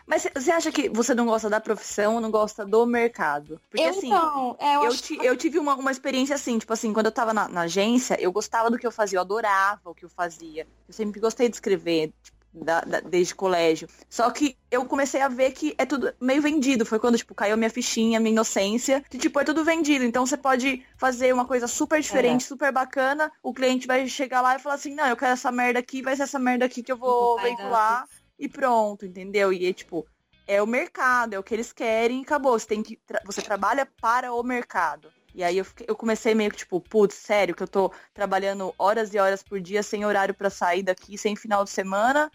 Mas 0.08 0.28
você 0.36 0.52
acha 0.52 0.72
que 0.72 0.90
você 0.90 1.14
não 1.14 1.26
gosta 1.26 1.50
da 1.50 1.62
profissão 1.62 2.16
ou 2.16 2.22
não 2.22 2.32
gosta 2.32 2.66
do 2.66 2.86
mercado? 2.86 3.62
Porque 3.70 3.82
eu, 3.84 3.90
assim, 3.90 4.08
então, 4.08 4.56
é, 4.60 4.76
eu, 4.78 4.84
eu, 4.86 4.92
ti- 4.98 5.16
que- 5.18 5.26
eu 5.26 5.38
tive 5.38 5.60
uma, 5.60 5.76
uma 5.76 5.92
experiência 5.92 6.36
assim, 6.36 6.58
tipo 6.58 6.74
assim, 6.74 6.92
quando 6.92 7.06
eu 7.06 7.12
tava 7.12 7.34
na, 7.34 7.48
na 7.48 7.62
agência, 7.62 8.20
eu 8.20 8.32
gostava 8.32 8.70
do 8.70 8.78
que 8.78 8.86
eu 8.86 8.92
fazia, 8.92 9.18
eu 9.18 9.22
adorava 9.22 9.80
o 9.86 9.94
que 9.96 10.04
eu 10.04 10.10
fazia. 10.10 10.68
Eu 10.88 10.94
sempre 10.94 11.20
gostei 11.22 11.48
de 11.48 11.56
escrever, 11.56 12.12
tipo, 12.24 12.38
da- 12.54 12.82
da- 12.82 13.00
desde 13.00 13.34
colégio. 13.34 13.88
Só 14.10 14.30
que 14.30 14.58
eu 14.70 14.86
comecei 14.86 15.22
a 15.22 15.28
ver 15.28 15.52
que 15.52 15.74
é 15.78 15.86
tudo 15.86 16.14
meio 16.20 16.42
vendido. 16.42 16.86
Foi 16.86 17.00
quando, 17.00 17.18
tipo, 17.18 17.34
caiu 17.34 17.56
minha 17.58 17.70
fichinha, 17.70 18.20
minha 18.20 18.32
inocência. 18.34 19.04
Que, 19.10 19.18
tipo, 19.18 19.40
é 19.40 19.44
tudo 19.44 19.64
vendido. 19.64 20.04
Então 20.04 20.26
você 20.26 20.36
pode 20.38 20.86
fazer 20.98 21.34
uma 21.34 21.46
coisa 21.46 21.68
super 21.68 22.02
diferente, 22.02 22.44
super 22.44 22.72
bacana. 22.72 23.32
O 23.42 23.54
cliente 23.54 23.88
vai 23.88 24.08
chegar 24.08 24.42
lá 24.42 24.56
e 24.56 24.60
falar 24.60 24.76
assim, 24.76 24.94
não, 24.94 25.08
eu 25.08 25.16
quero 25.16 25.32
essa 25.34 25.52
merda 25.52 25.80
aqui, 25.80 26.02
vai 26.02 26.16
ser 26.16 26.24
essa 26.24 26.40
merda 26.40 26.66
aqui 26.66 26.84
que 26.84 26.92
eu 26.92 26.98
vou 26.98 27.36
Vai 27.38 27.52
dar 27.52 27.58
veicular. 27.58 28.06
E 28.38 28.50
pronto, 28.50 29.06
entendeu? 29.06 29.54
E 29.54 29.66
é 29.68 29.72
tipo, 29.74 30.06
é 30.48 30.62
o 30.62 30.68
mercado, 30.68 31.34
é 31.36 31.40
o 31.40 31.44
que 31.44 31.54
eles 31.54 31.72
querem 31.72 32.20
e 32.20 32.24
acabou. 32.24 32.58
Você 32.58 32.68
tem 32.68 32.82
que. 32.84 32.98
tra- 32.98 33.22
você 33.26 33.42
trabalha 33.42 33.88
para 34.02 34.34
o 34.34 34.44
mercado. 34.44 35.10
E 35.34 35.44
aí 35.46 35.58
eu, 35.60 35.64
fiquei- 35.64 35.86
eu 35.88 35.96
comecei 35.96 36.36
meio 36.36 36.52
que, 36.52 36.58
tipo, 36.58 36.82
putz, 36.82 37.16
sério, 37.16 37.56
que 37.56 37.64
eu 37.64 37.68
tô 37.68 37.90
trabalhando 38.14 38.74
horas 38.78 39.14
e 39.14 39.18
horas 39.18 39.42
por 39.42 39.62
dia, 39.62 39.82
sem 39.82 40.04
horário 40.04 40.34
pra 40.34 40.50
sair 40.50 40.84
daqui, 40.84 41.18
sem 41.18 41.38
final 41.38 41.64
de 41.64 41.70
semana. 41.70 42.30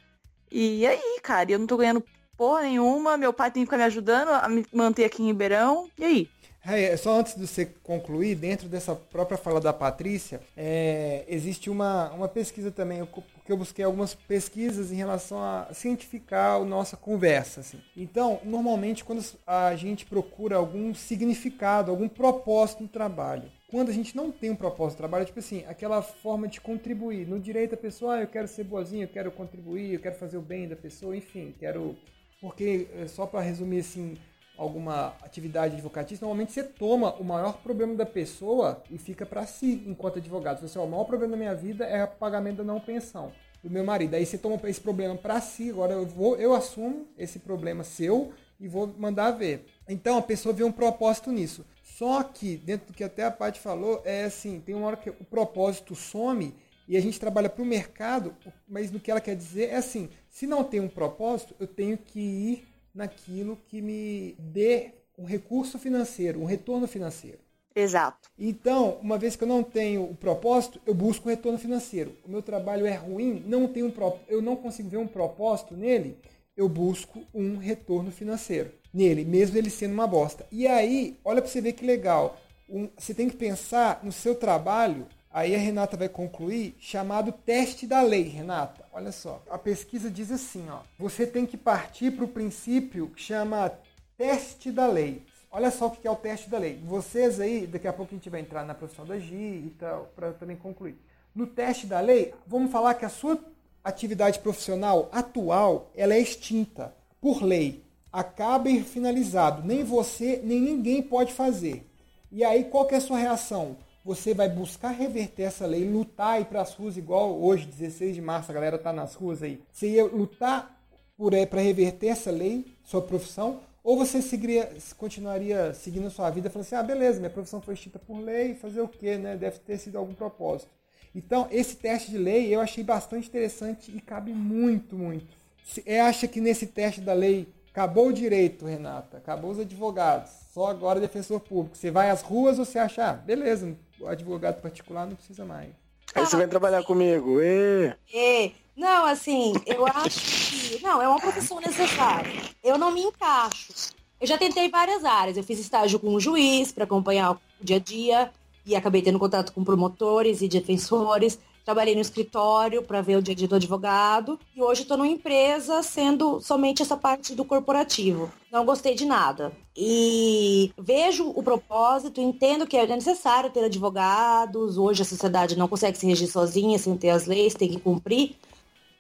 E 0.51 0.87
aí, 0.87 1.21
cara, 1.23 1.51
eu 1.51 1.59
não 1.59 1.67
tô 1.67 1.77
ganhando 1.77 2.05
porra 2.37 2.63
nenhuma, 2.63 3.17
meu 3.17 3.33
pai 3.33 3.51
tem 3.51 3.63
que 3.63 3.67
ficar 3.67 3.79
me 3.79 3.85
ajudando 3.85 4.29
a 4.29 4.49
me 4.49 4.65
manter 4.73 5.05
aqui 5.05 5.23
em 5.23 5.27
Ribeirão. 5.27 5.89
E 5.99 6.05
aí? 6.05 6.29
É, 6.69 6.97
só 6.97 7.21
antes 7.21 7.37
de 7.37 7.47
você 7.47 7.65
concluir, 7.85 8.35
dentro 8.35 8.69
dessa 8.69 8.93
própria 8.95 9.39
fala 9.39 9.61
da 9.61 9.73
Patrícia, 9.73 10.41
é, 10.57 11.25
existe 11.29 11.71
uma, 11.71 12.11
uma 12.11 12.27
pesquisa 12.27 12.73
também, 12.73 12.99
eu- 12.99 13.07
porque 13.07 13.53
eu 13.53 13.57
busquei 13.57 13.85
algumas 13.85 14.15
pesquisas 14.15 14.91
em 14.91 14.97
relação 14.97 15.39
a 15.41 15.69
cientificar 15.73 16.57
a 16.57 16.65
nossa 16.65 16.97
conversa. 16.97 17.61
assim. 17.61 17.79
Então, 17.97 18.41
normalmente, 18.43 19.05
quando 19.05 19.25
a 19.47 19.77
gente 19.77 20.05
procura 20.07 20.57
algum 20.57 20.93
significado, 20.93 21.93
algum 21.93 22.09
propósito 22.09 22.83
no 22.83 22.89
trabalho, 22.89 23.45
quando 23.69 23.89
a 23.89 23.93
gente 23.93 24.15
não 24.15 24.31
tem 24.31 24.51
um 24.51 24.57
propósito 24.57 24.99
no 24.99 24.99
trabalho, 24.99 25.25
tipo 25.25 25.39
assim, 25.39 25.65
aquela 25.67 26.01
forma 26.01 26.47
de 26.47 26.61
contribuir. 26.61 27.27
No 27.27 27.41
direito, 27.41 27.75
a 27.75 27.79
pessoa, 27.79 28.15
ah, 28.15 28.21
eu 28.21 28.29
quero 28.29 28.47
ser 28.47 28.65
boazinha, 28.65 29.05
eu 29.05 29.09
quero 29.09 29.31
contribuir, 29.33 29.95
eu 29.95 30.01
quero 30.01 30.15
fazer 30.15 30.37
o 30.37 30.43
bem 30.43 30.69
da 30.69 30.77
pessoa, 30.77 31.17
enfim, 31.17 31.55
quero. 31.59 31.97
Porque, 32.41 32.89
eh, 32.95 33.09
só 33.09 33.27
para 33.27 33.41
resumir 33.41 33.81
assim, 33.81 34.17
alguma 34.57 35.09
atividade 35.23 35.75
advocatícia, 35.75 36.25
normalmente 36.25 36.53
você 36.53 36.63
toma 36.63 37.15
o 37.15 37.25
maior 37.25 37.59
problema 37.59 37.95
da 37.95 38.07
pessoa 38.07 38.83
e 38.91 38.99
fica 38.99 39.27
para 39.27 39.45
si 39.47 39.83
enquanto 39.87 40.19
advogado. 40.19 40.61
Você, 40.61 40.79
o 40.79 40.87
maior 40.87 41.05
problema 41.05 41.33
da 41.33 41.37
minha 41.37 41.55
vida 41.55 41.85
é 41.85 42.05
o 42.05 42.09
pagamento 42.09 42.59
da 42.59 42.65
não 42.65 42.81
pensão 42.81 43.33
do 43.63 43.71
meu 43.71 43.85
marido. 43.85 44.15
Aí 44.15 44.25
você 44.25 44.39
toma 44.39 44.59
esse 44.65 44.81
problema 44.81 45.17
para 45.17 45.41
si, 45.41 45.71
agora 45.71 45.93
eu 45.93 46.07
vou, 46.07 46.37
eu 46.37 46.55
assumo 46.55 47.09
esse 47.19 47.41
problema 47.41 47.83
seu 47.83 48.33
e 48.61 48.69
vou 48.69 48.87
mandar 48.99 49.33
ver. 49.33 49.67
Então 49.89 50.19
a 50.19 50.23
pessoa 50.23 50.55
vê 50.55 50.63
um 50.63 50.73
propósito 50.73 51.33
nisso. 51.33 51.65
Só 51.97 52.23
que, 52.23 52.59
dentro 52.59 52.89
do 52.89 52.93
que 52.93 53.03
até 53.03 53.25
a 53.25 53.31
Paty 53.31 53.59
falou, 53.59 54.03
é 54.05 54.25
assim, 54.25 54.61
tem 54.61 54.75
uma 54.75 54.87
hora 54.87 54.99
que 54.99 55.09
o 55.09 55.25
propósito 55.25 55.95
some 55.95 56.55
e 56.87 56.95
a 56.95 57.01
gente 57.01 57.19
trabalha 57.19 57.49
para 57.49 57.63
o 57.63 57.67
mercado, 57.67 58.37
mas 58.69 58.91
no 58.91 59.01
que 59.01 59.11
ela 59.11 59.21
quer 59.21 59.35
dizer 59.35 59.71
é 59.71 59.77
assim, 59.77 60.11
se 60.29 60.47
não 60.47 60.63
tem 60.63 60.79
um 60.79 60.91
propósito, 60.91 61.57
eu 61.59 61.67
tenho 61.67 61.97
que 61.97 62.21
ir 62.21 62.69
naquilo 62.95 63.59
que 63.67 63.81
me 63.81 64.37
dê 64.39 64.93
um 65.17 65.25
recurso 65.25 65.79
financeiro, 65.79 66.43
um 66.43 66.45
retorno 66.45 66.87
financeiro. 66.87 67.39
Exato. 67.75 68.29
Então, 68.39 68.99
uma 69.01 69.17
vez 69.17 69.35
que 69.35 69.45
eu 69.45 69.49
não 69.49 69.63
tenho 69.63 70.05
o 70.05 70.15
propósito, 70.15 70.79
eu 70.85 70.93
busco 70.93 71.27
o 71.27 71.31
retorno 71.31 71.59
financeiro. 71.59 72.15
O 72.27 72.31
meu 72.31 72.43
trabalho 72.43 72.85
é 72.85 72.95
ruim, 72.95 73.43
não 73.47 73.67
tenho 73.67 73.87
um 73.87 73.91
pro... 73.91 74.19
eu 74.29 74.43
não 74.43 74.55
consigo 74.55 74.91
ver 74.91 74.99
um 74.99 75.09
propósito 75.09 75.75
nele, 75.75 76.19
eu 76.55 76.69
busco 76.69 77.25
um 77.33 77.57
retorno 77.57 78.11
financeiro 78.11 78.71
nele, 78.97 79.25
mesmo 79.25 79.59
ele 79.59 79.69
sendo 79.69 79.93
uma 79.93 80.07
bosta. 80.07 80.47
E 80.51 80.67
aí, 80.67 81.19
olha 81.23 81.43
para 81.43 81.51
você 81.51 81.61
ver 81.61 81.73
que 81.75 81.85
legal. 81.85 82.41
Um- 82.69 82.89
você 82.97 83.13
tem 83.13 83.29
que 83.29 83.37
pensar 83.37 84.01
no 84.03 84.11
seu 84.11 84.35
trabalho, 84.35 85.07
aí 85.31 85.55
a 85.55 85.59
Renata 85.59 85.99
vai 85.99 86.09
concluir, 86.09 86.75
chamado 86.81 87.31
teste 87.31 87.87
da 87.87 88.01
lei, 88.01 88.23
Renata. 88.23 88.85
Olha 88.93 89.13
só, 89.13 89.43
a 89.51 89.59
pesquisa 89.59 90.11
diz 90.11 90.33
assim, 90.33 90.67
ó, 90.71 90.79
você 90.99 91.27
tem 91.27 91.45
que 91.45 91.59
partir 91.59 92.11
para 92.11 92.25
o 92.25 92.29
princípio 92.29 93.09
que 93.09 93.23
chama 93.23 93.71
teste 94.17 94.73
da 94.73 94.87
lei. 94.87 95.23
Olha 95.53 95.71
só 95.71 95.87
o 95.87 95.91
que 95.91 96.09
é 96.09 96.11
o 96.11 96.17
teste 96.17 96.49
da 96.49 96.59
lei. 96.59 96.81
Vocês 96.85 97.39
aí, 97.39 97.67
daqui 97.67 97.87
a 97.87 97.93
pouco 97.93 98.15
a 98.15 98.17
gente 98.17 98.31
vai 98.31 98.41
entrar 98.41 98.65
na 98.65 98.75
profissão 98.75 99.05
da 99.05 99.19
GI 99.19 99.35
e 99.67 99.77
tal, 99.79 100.11
para 100.17 100.33
também 100.33 100.57
concluir. 100.57 100.97
No 101.35 101.47
teste 101.47 101.87
da 101.87 102.01
lei, 102.01 102.33
vamos 102.47 102.73
falar 102.73 102.95
que 102.95 103.05
a 103.05 103.11
sua 103.11 103.39
atividade 103.85 104.39
profissional 104.39 105.09
atual, 105.13 105.91
ela 105.95 106.15
é 106.15 106.19
extinta 106.19 106.95
por 107.21 107.43
lei. 107.43 107.86
Acaba 108.13 108.69
e 108.69 108.83
finalizado. 108.83 109.67
Nem 109.67 109.85
você, 109.85 110.41
nem 110.45 110.61
ninguém 110.61 111.03
pode 111.03 111.33
fazer. 111.33 111.87
E 112.31 112.45
aí, 112.45 112.65
qual 112.65 112.87
que 112.87 112.95
é 112.95 112.99
a 112.99 113.01
sua 113.01 113.19
reação? 113.19 113.77
você 114.07 114.33
vai 114.33 114.49
buscar 114.49 114.91
reverter 114.91 115.43
essa 115.43 115.67
lei, 115.67 115.85
lutar 115.85 116.39
e 116.39 116.43
ir 116.43 116.45
para 116.45 116.63
as 116.63 116.73
ruas 116.75 116.97
igual 116.97 117.43
hoje, 117.43 117.67
16 117.67 118.15
de 118.15 118.23
março, 118.23 118.53
a 118.53 118.55
galera 118.55 118.79
tá 118.79 118.93
nas 118.93 119.17
ruas 119.17 119.43
aí. 119.43 119.61
Você 119.73 119.89
ia 119.89 120.05
lutar 120.05 120.81
por 121.17 121.33
para 121.49 121.61
reverter 121.61 122.07
essa 122.07 122.31
lei, 122.31 122.65
sua 122.85 123.03
profissão, 123.03 123.59
ou 123.83 123.97
você 123.97 124.23
seguiria, 124.23 124.73
continuaria 124.97 125.75
seguindo 125.75 126.07
a 126.07 126.11
sua 126.11 126.31
vida 126.31 126.49
falando 126.49 126.67
assim, 126.67 126.77
ah, 126.77 126.85
beleza, 126.85 127.19
minha 127.19 127.31
profissão 127.31 127.61
foi 127.61 127.75
extinta 127.75 127.99
por 127.99 128.21
lei, 128.21 128.55
fazer 128.55 128.81
o 128.81 128.87
quê, 128.87 129.17
né? 129.17 129.37
Deve 129.37 129.59
ter 129.59 129.77
sido 129.77 129.99
algum 129.99 130.15
propósito. 130.15 130.71
Então, 131.13 131.49
esse 131.51 131.75
teste 131.75 132.13
de 132.13 132.19
lei 132.19 132.55
eu 132.55 132.61
achei 132.61 132.85
bastante 132.85 133.27
interessante 133.27 133.91
e 133.91 134.01
cabe 134.01 134.33
muito, 134.33 134.95
muito. 134.95 135.27
Você 135.65 135.83
acha 135.99 136.29
que 136.29 136.41
nesse 136.41 136.69
teste 136.69 137.01
da 137.01 137.13
lei 137.13 137.49
acabou 137.77 138.09
o 138.09 138.13
direito, 138.13 138.65
Renata, 138.65 139.19
acabou 139.19 139.51
os 139.51 139.59
advogados, 139.59 140.31
só 140.55 140.69
agora 140.69 140.99
defensor 140.99 141.41
público. 141.41 141.77
Você 141.77 141.91
vai 141.91 142.09
às 142.09 142.23
ruas 142.23 142.59
ou 142.59 142.65
você 142.65 142.79
acha, 142.79 143.11
ah, 143.11 143.13
beleza, 143.13 143.77
o 144.01 144.07
advogado 144.09 144.63
particular 144.63 145.07
não 145.07 145.15
precisa 145.15 145.45
mais. 145.45 145.69
Aí 146.15 146.25
você 146.25 146.39
vem 146.39 146.49
trabalhar 146.49 146.83
comigo. 146.85 147.39
E... 147.43 147.95
É. 148.15 148.51
Não, 148.75 149.05
assim, 149.05 149.53
eu 149.67 149.87
acho 149.87 150.21
que. 150.21 150.81
Não, 150.85 151.01
é 151.01 151.09
uma 151.09 151.21
profissão 151.21 151.59
necessária. 151.61 152.31
Eu 152.63 152.77
não 152.77 152.91
me 152.91 153.01
encaixo. 153.01 153.73
Eu 154.21 154.27
já 154.27 154.37
tentei 154.37 154.69
várias 154.69 155.03
áreas. 155.03 155.37
Eu 155.37 155.43
fiz 155.43 155.59
estágio 155.59 155.99
com 155.99 156.15
um 156.15 156.21
juiz 156.21 156.73
para 156.73 156.85
acompanhar 156.85 157.33
o 157.33 157.41
dia 157.61 157.77
a 157.77 157.79
dia 157.79 158.31
e 158.67 158.77
acabei 158.77 159.01
tendo 159.01 159.19
contato 159.19 159.53
com 159.53 159.65
promotores 159.65 160.43
e 160.43 160.49
defensores. 160.49 161.39
Trabalhei 161.67 161.97
no 161.97 162.01
escritório 162.01 162.81
para 162.81 163.03
ver 163.03 163.17
o 163.17 163.23
dia 163.23 163.33
a 163.33 163.37
dia 163.37 163.49
do 163.49 163.57
advogado 163.57 164.39
e 164.55 164.63
hoje 164.63 164.83
estou 164.83 164.97
numa 164.97 165.09
empresa 165.09 165.83
sendo 165.83 166.41
somente 166.41 166.81
essa 166.81 166.97
parte 166.97 167.35
do 167.35 167.45
corporativo. 167.45 168.33
Não 168.53 168.65
gostei 168.65 168.95
de 168.95 169.05
nada. 169.05 169.51
E 169.77 170.73
vejo 170.79 171.29
o 171.29 171.43
propósito, 171.43 172.21
entendo 172.21 172.69
que 172.69 172.77
é 172.77 172.87
necessário 172.87 173.51
ter 173.51 173.65
advogados. 173.65 174.79
Hoje 174.79 175.03
a 175.03 175.05
sociedade 175.05 175.59
não 175.59 175.67
consegue 175.67 175.99
se 175.99 176.07
regir 176.07 176.31
sozinha 176.31 176.79
sem 176.79 176.97
ter 176.97 177.11
as 177.11 177.27
leis, 177.27 177.53
tem 177.53 177.69
que 177.69 177.81
cumprir 177.81 178.37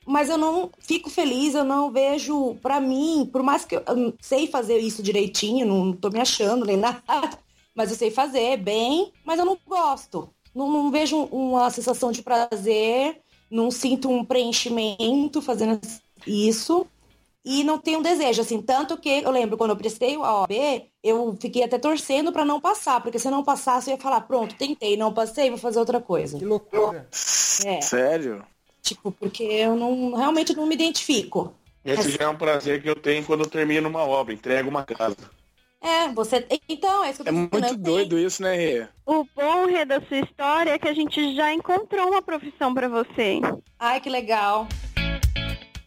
mas 0.09 0.29
eu 0.29 0.39
não 0.39 0.71
fico 0.79 1.11
feliz, 1.11 1.57
eu 1.57 1.65
não 1.65 1.91
vejo, 1.91 2.55
para 2.63 2.81
mim, 2.81 3.29
por 3.33 3.43
mais 3.43 3.65
que 3.65 3.75
eu, 3.75 3.83
eu 3.89 4.15
sei 4.21 4.47
fazer 4.47 4.79
isso 4.79 5.03
direitinho, 5.03 5.67
não 5.67 5.93
tô 5.93 6.11
me 6.11 6.21
achando 6.21 6.65
nem 6.65 6.77
nada, 6.79 7.03
mas 7.75 7.91
eu 7.91 7.97
sei 7.97 8.13
fazer 8.13 8.57
bem, 8.57 9.13
mas 9.25 9.41
eu 9.41 9.45
não 9.45 9.59
gosto 9.67 10.31
não, 10.57 10.71
não 10.71 10.91
vejo 10.91 11.25
uma 11.25 11.69
sensação 11.69 12.11
de 12.11 12.23
prazer, 12.23 13.21
não 13.51 13.71
sinto 13.71 14.09
um 14.09 14.25
preenchimento 14.25 15.43
fazendo 15.43 15.79
isso 16.27 16.87
e 17.45 17.63
não 17.63 17.79
tenho 17.79 18.01
um 18.01 18.03
desejo, 18.03 18.41
assim, 18.41 18.61
tanto 18.61 18.97
que 18.97 19.09
eu 19.09 19.31
lembro 19.31 19.57
quando 19.57 19.71
eu 19.71 19.77
prestei 19.77 20.17
o 20.17 20.23
OAB, 20.23 20.51
eu 21.01 21.37
fiquei 21.41 21.63
até 21.63 21.79
torcendo 21.79 22.33
para 22.33 22.45
não 22.45 22.61
passar, 22.61 23.01
porque 23.01 23.21
se 23.21 23.29
eu 23.29 23.33
não 23.33 23.45
passasse 23.45 23.89
eu 23.89 23.95
ia 23.95 24.03
falar, 24.03 24.23
pronto, 24.23 24.57
tentei, 24.57 24.97
não 24.97 25.13
passei, 25.13 25.51
vou 25.51 25.59
fazer 25.59 25.79
outra 25.79 26.01
coisa. 26.01 26.39
Que 26.39 26.45
loucura. 26.45 27.07
É. 27.65 27.81
Sério? 27.81 28.45
Tipo, 28.83 29.13
porque 29.13 29.45
eu 29.45 29.77
não 29.77 30.15
realmente 30.15 30.57
não 30.57 30.67
me 30.67 30.75
identifico. 30.75 31.55
Esse 31.85 32.11
já 32.11 32.25
é 32.25 32.29
um 32.29 32.37
prazer 32.37 32.83
que 32.83 32.91
eu 32.91 32.97
tenho 32.97 33.25
quando 33.25 33.45
eu 33.45 33.51
termino 33.51 33.89
uma 33.89 34.03
obra, 34.03 34.35
entrego 34.35 34.69
uma 34.69 34.85
casa. 34.85 35.36
É, 35.87 36.09
você. 36.13 36.45
Então, 36.69 37.05
é 37.05 37.11
isso 37.11 37.23
que 37.23 37.29
eu 37.29 37.33
tô 37.33 37.57
É 37.57 37.61
muito 37.63 37.77
doido 37.77 38.19
isso, 38.19 38.43
né, 38.43 38.57
Rê? 38.57 38.89
O 39.07 39.25
bom, 39.37 39.67
Rê, 39.67 39.85
da 39.85 40.01
sua 40.01 40.19
história 40.19 40.73
é 40.73 40.79
que 40.81 40.89
a 40.89 40.93
gente 40.93 41.37
já 41.37 41.55
encontrou 41.55 42.09
uma 42.09 42.21
profissão 42.21 42.75
para 42.75 42.89
você. 42.89 43.41
Ai, 43.79 44.01
que 44.01 44.11
legal. 44.11 44.67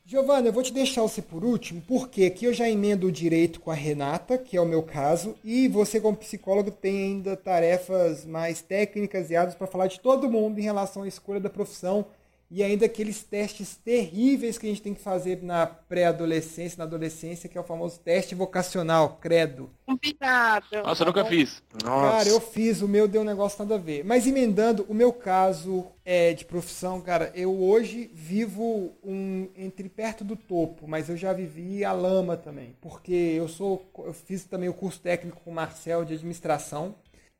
Giovana, 0.06 0.48
eu 0.48 0.54
vou 0.54 0.64
te 0.64 0.74
deixar 0.74 1.02
você 1.02 1.22
por 1.22 1.44
último, 1.44 1.84
porque 1.86 2.24
aqui 2.24 2.46
eu 2.46 2.54
já 2.54 2.68
emendo 2.68 3.08
o 3.08 3.12
direito 3.12 3.60
com 3.60 3.70
a 3.70 3.76
Renata, 3.76 4.38
que 4.38 4.56
é 4.56 4.62
o 4.62 4.66
meu 4.66 4.82
caso, 4.82 5.36
e 5.44 5.68
você, 5.68 6.00
como 6.00 6.18
psicólogo, 6.18 6.72
tem 6.72 7.04
ainda 7.04 7.36
tarefas 7.36 8.26
mais 8.26 8.62
técnicas 8.62 9.30
e 9.30 9.36
áreas 9.36 9.54
para 9.54 9.68
falar 9.68 9.86
de 9.86 10.00
todo 10.00 10.32
mundo 10.32 10.58
em 10.58 10.64
relação 10.64 11.04
à 11.04 11.08
escolha 11.08 11.40
da 11.40 11.50
profissão 11.50 12.08
e 12.52 12.64
ainda 12.64 12.88
aqueles 12.88 13.22
testes 13.24 13.76
terríveis 13.76 14.58
que 14.58 14.66
a 14.66 14.70
gente 14.70 14.82
tem 14.82 14.94
que 14.94 15.02
fazer 15.02 15.44
na 15.44 15.68
pré-adolescência, 15.68 16.80
na 16.80 16.84
adolescência, 16.84 17.48
que 17.48 17.58
é 17.58 17.62
o 17.62 17.64
famoso 17.64 18.00
teste 18.00 18.34
vocacional, 18.34 19.20
credo. 19.22 19.70
Complicado. 19.86 20.66
Nossa, 20.84 21.04
eu 21.04 21.08
nunca 21.08 21.26
fiz. 21.26 21.62
Nossa. 21.84 22.18
Cara, 22.18 22.30
eu 22.30 22.42
fiz, 22.42 22.82
o 22.82 22.88
meu 22.88 23.08
deu 23.08 23.22
um 23.22 23.26
negócio 23.26 23.60
nada 23.60 23.76
a 23.76 23.78
ver. 23.78 24.04
Mas 24.04 24.26
emendando, 24.26 24.84
o 24.90 24.96
meu 24.96 25.14
caso 25.14 25.86
é 26.04 26.34
de 26.34 26.44
profissão, 26.44 27.00
cara, 27.02 27.32
eu 27.36 27.56
hoje 27.62 28.10
vivo 28.16 28.98
um 29.04 29.48
entre 29.56 29.88
perto 29.88 30.24
do 30.24 30.36
topo, 30.36 30.88
mas 30.88 31.08
eu 31.08 31.16
já 31.16 31.32
vivi 31.32 31.86
a 31.86 31.92
lama 31.92 32.36
também, 32.36 32.76
porque 32.82 33.14
eu 33.14 33.48
sou 33.48 33.88
eu 34.00 34.14
fiz 34.14 34.44
também 34.46 34.70
o 34.70 34.74
curso 34.74 35.00
técnico 35.00 35.40
com 35.44 35.52
o 35.52 35.54
Marcel 35.54 36.04
de 36.04 36.16
administração. 36.16 36.96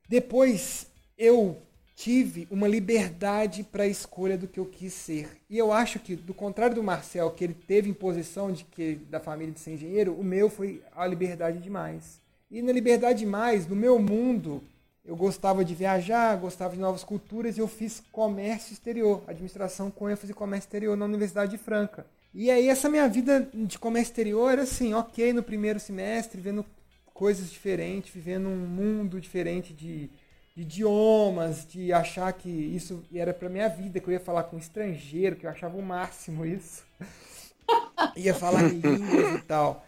Depois 0.08 0.88
eu 1.18 1.58
tive 2.00 2.48
uma 2.50 2.66
liberdade 2.66 3.62
para 3.62 3.84
a 3.84 3.88
escolha 3.88 4.38
do 4.38 4.48
que 4.48 4.58
eu 4.58 4.66
quis 4.66 4.94
ser. 4.94 5.30
E 5.50 5.58
eu 5.58 5.74
acho 5.74 6.00
que, 6.00 6.16
do 6.16 6.34
contrário 6.34 6.74
do 6.74 6.82
Marcel, 6.82 7.30
que 7.32 7.44
ele 7.44 7.54
teve 7.54 7.90
imposição 7.90 8.54
de 8.54 8.64
que 8.64 8.96
da 9.10 9.20
família 9.20 9.54
de 9.54 9.60
ser 9.60 9.74
engenheiro, 9.74 10.14
o 10.14 10.24
meu 10.24 10.50
foi 10.50 10.82
a 10.96 11.06
liberdade 11.06 11.60
demais. 11.60 12.22
E 12.50 12.62
na 12.62 12.72
liberdade 12.72 13.20
demais, 13.20 13.68
no 13.68 13.76
meu 13.76 14.00
mundo, 14.00 14.64
eu 15.04 15.14
gostava 15.14 15.66
de 15.66 15.76
viajar, 15.76 16.38
gostava 16.38 16.74
de 16.74 16.80
novas 16.80 17.04
culturas 17.04 17.58
e 17.58 17.60
eu 17.60 17.68
fiz 17.68 18.02
comércio 18.14 18.72
exterior, 18.72 19.22
administração 19.28 19.92
com 19.92 20.10
ênfase 20.10 20.32
em 20.32 20.36
comércio 20.36 20.68
exterior 20.68 20.96
na 20.96 21.04
Universidade 21.04 21.52
de 21.52 21.58
Franca. 21.58 22.06
E 22.34 22.50
aí 22.50 22.70
essa 22.70 22.88
minha 22.88 23.10
vida 23.10 23.46
de 23.54 23.78
comércio 23.78 24.12
exterior 24.12 24.50
era 24.54 24.62
assim, 24.62 24.94
ok 24.94 25.34
no 25.34 25.44
primeiro 25.44 25.82
semestre, 25.82 26.40
vendo 26.40 26.66
coisas 27.14 27.52
diferentes, 27.52 28.14
vivendo 28.14 28.48
um 28.48 28.56
mundo 28.56 29.20
diferente 29.20 29.74
de 29.74 30.10
de 30.56 30.64
idiomas, 30.64 31.66
de 31.68 31.94
achar 31.94 32.32
que 32.34 32.50
isso 32.50 33.04
era 33.14 33.34
para 33.34 33.50
minha 33.50 33.70
vida, 33.70 34.00
que 34.00 34.08
eu 34.08 34.14
ia 34.14 34.20
falar 34.20 34.44
com 34.44 34.58
estrangeiro, 34.58 35.36
que 35.36 35.46
eu 35.46 35.50
achava 35.50 35.78
o 35.78 35.82
máximo 35.82 36.46
isso. 36.46 36.84
ia 38.16 38.34
falar 38.34 38.64
línguas 38.64 39.36
e 39.36 39.42
tal. 39.44 39.86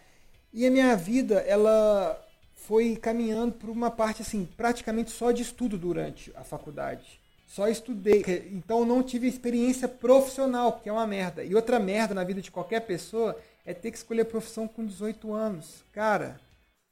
E 0.54 0.66
a 0.66 0.72
minha 0.72 0.96
vida, 0.96 1.40
ela 1.48 2.20
foi 2.56 2.96
caminhando 2.96 3.54
por 3.54 3.70
uma 3.70 3.90
parte 3.90 4.22
assim, 4.22 4.48
praticamente 4.58 5.12
só 5.12 5.32
de 5.32 5.42
estudo 5.42 5.78
durante 5.78 6.32
a 6.36 6.44
faculdade. 6.44 7.20
Só 7.48 7.68
estudei. 7.68 8.24
Então 8.52 8.86
não 8.86 9.04
tive 9.04 9.28
experiência 9.28 9.88
profissional, 9.88 10.80
que 10.80 10.88
é 10.88 10.92
uma 10.92 11.06
merda. 11.06 11.44
E 11.44 11.54
outra 11.54 11.80
merda 11.80 12.14
na 12.14 12.24
vida 12.24 12.42
de 12.42 12.50
qualquer 12.50 12.82
pessoa 12.82 13.38
é 13.66 13.74
ter 13.74 13.92
que 13.92 13.98
escolher 13.98 14.26
profissão 14.26 14.68
com 14.68 14.86
18 14.86 15.34
anos. 15.34 15.84
Cara, 15.92 16.40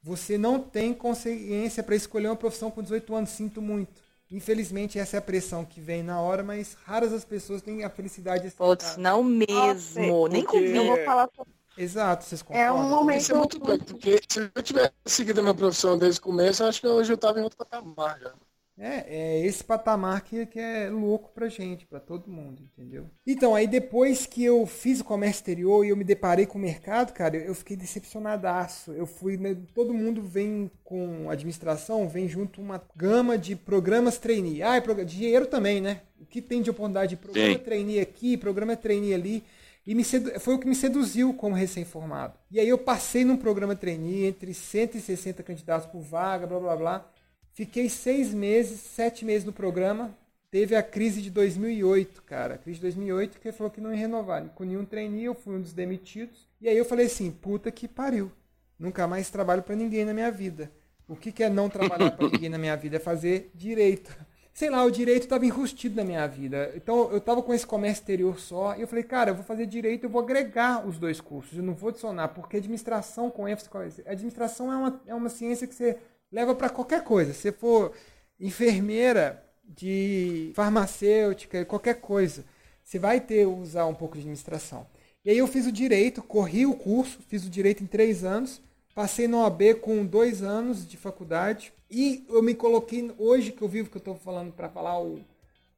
você 0.02 0.38
não 0.38 0.58
tem 0.58 0.94
consciência 0.94 1.82
para 1.82 1.94
escolher 1.94 2.28
uma 2.28 2.36
profissão 2.36 2.70
com 2.70 2.82
18 2.82 3.14
anos, 3.14 3.30
sinto 3.30 3.60
muito. 3.60 4.00
Infelizmente, 4.30 4.98
essa 4.98 5.16
é 5.16 5.18
a 5.18 5.22
pressão 5.22 5.64
que 5.64 5.80
vem 5.80 6.02
na 6.02 6.20
hora, 6.20 6.42
mas 6.42 6.76
raras 6.84 7.12
as 7.12 7.24
pessoas 7.24 7.62
têm 7.62 7.82
a 7.82 7.90
felicidade 7.90 8.48
de 8.48 8.54
Putz, 8.54 8.96
não 8.96 9.24
mesmo. 9.24 10.06
Nossa, 10.06 10.28
Nem 10.32 10.44
comigo. 10.44 10.76
Eu 10.76 10.86
vou 10.86 11.04
falar 11.04 11.28
sobre 11.34 11.52
Exato, 11.76 12.24
vocês 12.24 12.42
concordam? 12.42 12.66
É 12.66 12.72
um 12.72 12.88
momento. 12.88 13.20
Isso 13.20 13.32
é 13.32 13.36
muito 13.36 13.58
doido, 13.58 13.84
porque 13.84 14.20
se 14.28 14.50
eu 14.54 14.62
tivesse 14.62 14.92
seguido 15.06 15.40
a 15.40 15.42
minha 15.42 15.54
profissão 15.54 15.96
desde 15.96 16.20
o 16.20 16.22
começo, 16.22 16.62
acho 16.64 16.80
que 16.80 16.86
hoje 16.86 17.10
eu 17.10 17.14
estava 17.14 17.40
em 17.40 17.42
outro 17.42 17.56
patamar 17.56 18.20
já. 18.20 18.34
É, 18.80 19.04
é 19.06 19.46
esse 19.46 19.62
patamar 19.62 20.22
que, 20.22 20.46
que 20.46 20.58
é 20.58 20.88
louco 20.88 21.30
pra 21.34 21.48
gente, 21.48 21.84
pra 21.84 22.00
todo 22.00 22.30
mundo, 22.30 22.62
entendeu? 22.62 23.04
Então, 23.26 23.54
aí 23.54 23.66
depois 23.66 24.24
que 24.24 24.42
eu 24.42 24.64
fiz 24.64 25.00
o 25.00 25.04
comércio 25.04 25.40
exterior 25.40 25.84
e 25.84 25.90
eu 25.90 25.96
me 25.96 26.02
deparei 26.02 26.46
com 26.46 26.56
o 26.56 26.62
mercado, 26.62 27.12
cara, 27.12 27.36
eu 27.36 27.54
fiquei 27.54 27.76
decepcionadaço. 27.76 28.92
Eu 28.92 29.06
fui, 29.06 29.36
né, 29.36 29.54
todo 29.74 29.92
mundo 29.92 30.22
vem 30.22 30.70
com 30.82 31.28
administração, 31.28 32.08
vem 32.08 32.26
junto 32.26 32.62
uma 32.62 32.82
gama 32.96 33.36
de 33.36 33.54
programas 33.54 34.16
trainee. 34.16 34.62
Ah, 34.62 34.76
é 34.76 35.04
dinheiro 35.04 35.46
também, 35.46 35.80
né? 35.82 36.00
O 36.18 36.24
que 36.24 36.40
tem 36.40 36.62
de 36.62 36.70
oportunidade 36.70 37.10
de 37.10 37.16
programa 37.16 37.52
Sim. 37.52 37.58
trainee 37.58 38.00
aqui, 38.00 38.36
programa 38.38 38.76
trainee 38.76 39.12
ali. 39.12 39.44
E 39.86 39.94
me 39.94 40.04
foi 40.04 40.54
o 40.54 40.58
que 40.58 40.68
me 40.68 40.74
seduziu 40.74 41.34
como 41.34 41.54
recém-formado. 41.54 42.34
E 42.50 42.60
aí 42.60 42.68
eu 42.68 42.78
passei 42.78 43.24
num 43.24 43.36
programa 43.36 43.74
trainee 43.74 44.26
entre 44.26 44.54
160 44.54 45.42
candidatos 45.42 45.86
por 45.86 46.00
vaga, 46.00 46.46
blá 46.46 46.60
blá 46.60 46.76
blá. 46.76 47.10
Fiquei 47.52 47.88
seis 47.88 48.32
meses, 48.32 48.80
sete 48.80 49.24
meses 49.24 49.44
no 49.44 49.52
programa. 49.52 50.16
Teve 50.50 50.74
a 50.74 50.82
crise 50.82 51.22
de 51.22 51.30
2008, 51.30 52.22
cara. 52.22 52.54
A 52.54 52.58
crise 52.58 52.78
de 52.78 52.82
2008 52.82 53.38
que 53.38 53.52
falou 53.52 53.70
que 53.70 53.80
não 53.80 53.92
ia 53.92 53.98
renovar. 53.98 54.44
Com 54.54 54.64
nenhum 54.64 54.84
trainee, 54.84 55.24
eu 55.24 55.34
fui 55.34 55.54
um 55.54 55.60
dos 55.60 55.72
demitidos. 55.72 56.48
E 56.60 56.68
aí 56.68 56.76
eu 56.76 56.84
falei 56.84 57.06
assim, 57.06 57.30
puta 57.30 57.70
que 57.70 57.86
pariu. 57.86 58.32
Nunca 58.78 59.06
mais 59.06 59.30
trabalho 59.30 59.62
para 59.62 59.76
ninguém 59.76 60.04
na 60.04 60.14
minha 60.14 60.30
vida. 60.30 60.70
O 61.06 61.14
que, 61.14 61.30
que 61.32 61.42
é 61.42 61.50
não 61.50 61.68
trabalhar 61.68 62.12
para 62.12 62.28
ninguém 62.28 62.48
na 62.48 62.58
minha 62.58 62.76
vida? 62.76 62.96
É 62.96 63.00
fazer 63.00 63.50
direito. 63.54 64.16
Sei 64.52 64.68
lá, 64.68 64.84
o 64.84 64.90
direito 64.90 65.22
estava 65.22 65.46
enrustido 65.46 65.96
na 65.96 66.04
minha 66.04 66.26
vida. 66.26 66.72
Então 66.74 67.10
eu 67.10 67.18
estava 67.18 67.42
com 67.42 67.54
esse 67.54 67.66
comércio 67.66 68.02
exterior 68.02 68.38
só. 68.40 68.76
E 68.76 68.80
eu 68.80 68.88
falei, 68.88 69.04
cara, 69.04 69.30
eu 69.30 69.34
vou 69.34 69.44
fazer 69.44 69.66
direito, 69.66 70.04
eu 70.04 70.10
vou 70.10 70.20
agregar 70.20 70.86
os 70.86 70.98
dois 70.98 71.20
cursos. 71.20 71.56
Eu 71.56 71.62
não 71.62 71.74
vou 71.74 71.90
adicionar, 71.90 72.28
porque 72.28 72.56
administração 72.56 73.30
com 73.30 73.48
ênfase. 73.48 73.68
Administração 74.06 74.72
é 74.72 74.76
uma, 74.76 75.00
é 75.06 75.14
uma 75.14 75.28
ciência 75.28 75.66
que 75.66 75.74
você 75.74 75.98
leva 76.30 76.54
para 76.54 76.70
qualquer 76.70 77.02
coisa. 77.02 77.32
Se 77.32 77.52
for 77.52 77.92
enfermeira 78.38 79.44
de 79.64 80.52
farmacêutica, 80.54 81.64
qualquer 81.64 82.00
coisa, 82.00 82.44
você 82.82 82.98
vai 82.98 83.20
ter 83.20 83.46
usar 83.46 83.86
um 83.86 83.94
pouco 83.94 84.14
de 84.14 84.20
administração. 84.20 84.86
E 85.24 85.30
aí 85.30 85.38
eu 85.38 85.46
fiz 85.46 85.66
o 85.66 85.72
direito, 85.72 86.22
corri 86.22 86.66
o 86.66 86.74
curso, 86.74 87.20
fiz 87.28 87.44
o 87.44 87.50
direito 87.50 87.82
em 87.82 87.86
três 87.86 88.24
anos, 88.24 88.62
Passei 88.94 89.28
no 89.28 89.38
OAB 89.38 89.76
com 89.80 90.04
dois 90.04 90.42
anos 90.42 90.86
de 90.86 90.96
faculdade. 90.96 91.72
E 91.90 92.24
eu 92.28 92.42
me 92.42 92.54
coloquei, 92.54 93.10
hoje 93.18 93.52
que 93.52 93.62
eu 93.62 93.68
vivo, 93.68 93.88
que 93.88 93.96
eu 93.96 94.00
estou 94.00 94.16
falando 94.16 94.52
para 94.52 94.68
falar 94.68 95.00
o, 95.00 95.20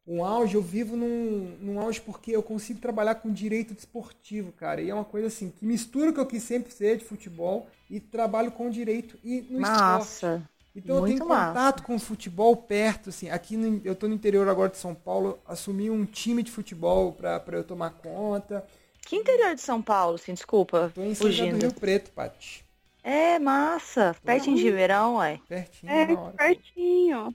um 0.07 0.25
auge, 0.25 0.55
eu 0.57 0.63
vivo 0.63 0.97
num, 0.97 1.57
num 1.61 1.81
auge 1.81 2.01
porque 2.01 2.33
eu 2.33 2.43
consigo 2.43 2.81
trabalhar 2.81 3.17
com 3.17 3.33
direito 3.33 3.75
desportivo, 3.75 4.53
cara. 4.53 4.81
E 4.83 4.91
é 4.91 4.95
uma 4.95 5.05
coisa 5.05 5.29
assim, 5.29 5.51
que 5.51 5.65
mistura 5.65 6.11
o 6.11 6.15
que 6.15 6.21
eu 6.21 6.27
quis 6.27 6.43
sempre 6.43 6.73
ser 6.73 6.99
de 6.99 7.05
futebol 7.05 7.69
e 7.89 8.01
trabalho 8.01 8.51
com 8.51 8.69
direito 8.71 9.17
e 9.23 9.41
no 9.43 9.61
Massa. 9.63 9.63
esporte. 9.63 10.27
Então 10.75 10.97
eu 10.97 11.03
Muito 11.03 11.03
tenho 11.03 11.25
massa. 11.25 11.61
contato 11.61 11.83
com 11.83 11.95
o 11.97 11.99
futebol 12.01 12.57
perto, 12.57 13.11
assim. 13.11 13.29
Aqui 13.31 13.57
no- 13.57 13.81
eu 13.85 13.95
tô 13.95 14.09
no 14.09 14.15
interior 14.15 14.49
agora 14.49 14.71
de 14.71 14.79
São 14.79 14.95
Paulo, 14.95 15.39
assumi 15.47 15.91
um 15.91 16.05
time 16.07 16.43
de 16.43 16.51
futebol 16.51 17.13
para 17.13 17.43
eu 17.53 17.65
tomar 17.65 17.91
conta. 17.91 18.67
Que 19.07 19.15
interior 19.15 19.55
de 19.55 19.61
São 19.61 19.81
Paulo, 19.81 20.17
assim, 20.17 20.35
desculpa, 20.35 20.93
Tô 20.95 21.03
em 21.03 21.15
do 21.19 21.29
fugindo. 21.29 21.59
Rio 21.59 21.73
Preto, 21.75 22.11
Paty. 22.13 22.65
É, 23.05 23.39
massa. 23.39 24.15
Pertinho 24.25 24.57
de 24.57 24.65
Ribeirão, 24.65 25.17
ué. 25.17 25.41
Pertinho, 25.49 25.87
É, 25.87 26.17
pertinho. 26.37 27.35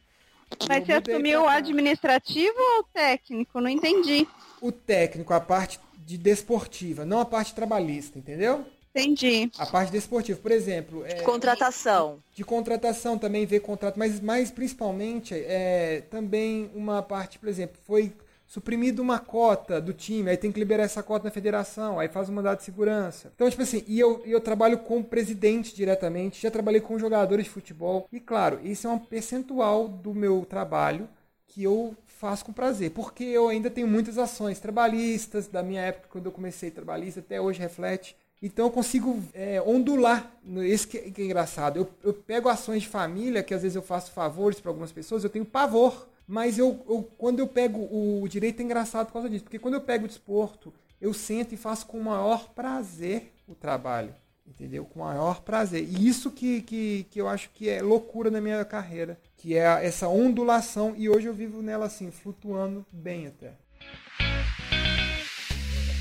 Mas 0.67 0.85
você 0.85 0.93
assumiu 0.93 1.43
o 1.43 1.47
administrativo 1.47 2.55
ou 2.57 2.79
o 2.79 2.83
técnico? 2.93 3.59
Não 3.59 3.69
entendi. 3.69 4.27
O 4.61 4.71
técnico, 4.71 5.33
a 5.33 5.39
parte 5.39 5.79
de 6.05 6.17
desportiva, 6.17 7.05
não 7.05 7.19
a 7.19 7.25
parte 7.25 7.53
trabalhista, 7.53 8.17
entendeu? 8.17 8.65
Entendi. 8.95 9.51
A 9.59 9.65
parte 9.65 9.91
desportiva, 9.91 10.39
por 10.39 10.51
exemplo, 10.51 11.05
é, 11.05 11.21
Contratação. 11.21 12.23
de 12.33 12.43
contratação 12.43 13.17
também 13.17 13.45
ver 13.45 13.59
contrato, 13.59 13.99
mas 13.99 14.19
mais 14.19 14.49
principalmente 14.49 15.35
é 15.35 16.01
também 16.09 16.71
uma 16.73 17.03
parte, 17.03 17.37
por 17.37 17.47
exemplo, 17.47 17.77
foi 17.85 18.11
suprimida 18.47 19.01
uma 19.01 19.19
cota 19.19 19.79
do 19.81 19.93
time, 19.93 20.29
aí 20.29 20.37
tem 20.37 20.51
que 20.51 20.59
liberar 20.59 20.83
essa 20.83 21.03
cota 21.03 21.25
na 21.25 21.31
federação, 21.31 21.99
aí 21.99 22.07
faz 22.07 22.29
um 22.29 22.33
mandado 22.33 22.59
de 22.59 22.63
segurança. 22.63 23.31
Então, 23.35 23.49
tipo 23.49 23.61
assim, 23.61 23.83
e 23.85 23.99
eu, 23.99 24.23
eu 24.25 24.39
trabalho 24.39 24.79
com 24.79 24.99
o 24.99 25.03
presidente 25.03 25.75
diretamente, 25.75 26.41
já 26.41 26.49
trabalhei 26.49 26.79
com 26.79 26.97
jogadores 26.97 27.45
de 27.45 27.51
futebol, 27.51 28.07
e 28.11 28.19
claro, 28.19 28.59
isso 28.63 28.87
é 28.87 28.89
um 28.89 28.97
percentual 28.97 29.87
do 29.87 30.13
meu 30.13 30.45
trabalho 30.49 31.09
que 31.45 31.61
eu 31.63 31.95
faço 32.05 32.45
com 32.45 32.53
prazer, 32.53 32.91
porque 32.91 33.23
eu 33.23 33.49
ainda 33.49 33.69
tenho 33.69 33.87
muitas 33.87 34.17
ações 34.17 34.59
trabalhistas, 34.59 35.47
da 35.47 35.61
minha 35.61 35.81
época 35.81 36.07
quando 36.09 36.25
eu 36.27 36.31
comecei 36.31 36.71
trabalhista, 36.71 37.19
até 37.19 37.39
hoje 37.39 37.59
reflete. 37.59 38.15
Então 38.41 38.65
eu 38.65 38.71
consigo 38.71 39.21
é, 39.33 39.61
ondular. 39.61 40.31
Esse 40.63 40.87
que 40.87 40.97
é 40.97 41.25
engraçado. 41.25 41.77
Eu, 41.77 41.89
eu 42.03 42.13
pego 42.13 42.49
ações 42.49 42.83
de 42.83 42.87
família, 42.87 43.41
que 43.41 43.53
às 43.53 43.63
vezes 43.63 43.75
eu 43.75 43.81
faço 43.81 44.11
favores 44.11 44.59
para 44.59 44.69
algumas 44.69 44.91
pessoas, 44.91 45.23
eu 45.23 45.29
tenho 45.29 45.45
pavor. 45.45 46.07
Mas 46.27 46.57
eu, 46.59 46.83
eu- 46.89 47.09
quando 47.17 47.39
eu 47.39 47.47
pego 47.47 47.79
o 47.79 48.27
direito 48.27 48.59
é 48.59 48.63
engraçado 48.63 49.07
por 49.07 49.13
causa 49.13 49.29
disso. 49.29 49.43
Porque 49.45 49.59
quando 49.59 49.75
eu 49.75 49.81
pego 49.81 50.05
o 50.05 50.07
desporto, 50.07 50.73
eu 50.99 51.13
sento 51.13 51.53
e 51.53 51.57
faço 51.57 51.85
com 51.87 51.97
o 51.99 52.03
maior 52.03 52.49
prazer 52.49 53.31
o 53.47 53.55
trabalho. 53.55 54.13
Entendeu? 54.45 54.85
Com 54.85 54.99
o 55.01 55.03
maior 55.03 55.41
prazer. 55.41 55.83
E 55.83 56.07
isso 56.07 56.31
que, 56.31 56.61
que, 56.61 57.05
que 57.11 57.19
eu 57.21 57.27
acho 57.27 57.49
que 57.51 57.69
é 57.69 57.81
loucura 57.81 58.29
na 58.31 58.39
minha 58.41 58.63
carreira. 58.65 59.19
Que 59.37 59.55
é 59.57 59.85
essa 59.85 60.07
ondulação. 60.07 60.93
E 60.97 61.09
hoje 61.09 61.27
eu 61.27 61.33
vivo 61.33 61.61
nela 61.61 61.85
assim, 61.85 62.11
flutuando 62.11 62.85
bem 62.91 63.27
até. 63.27 63.53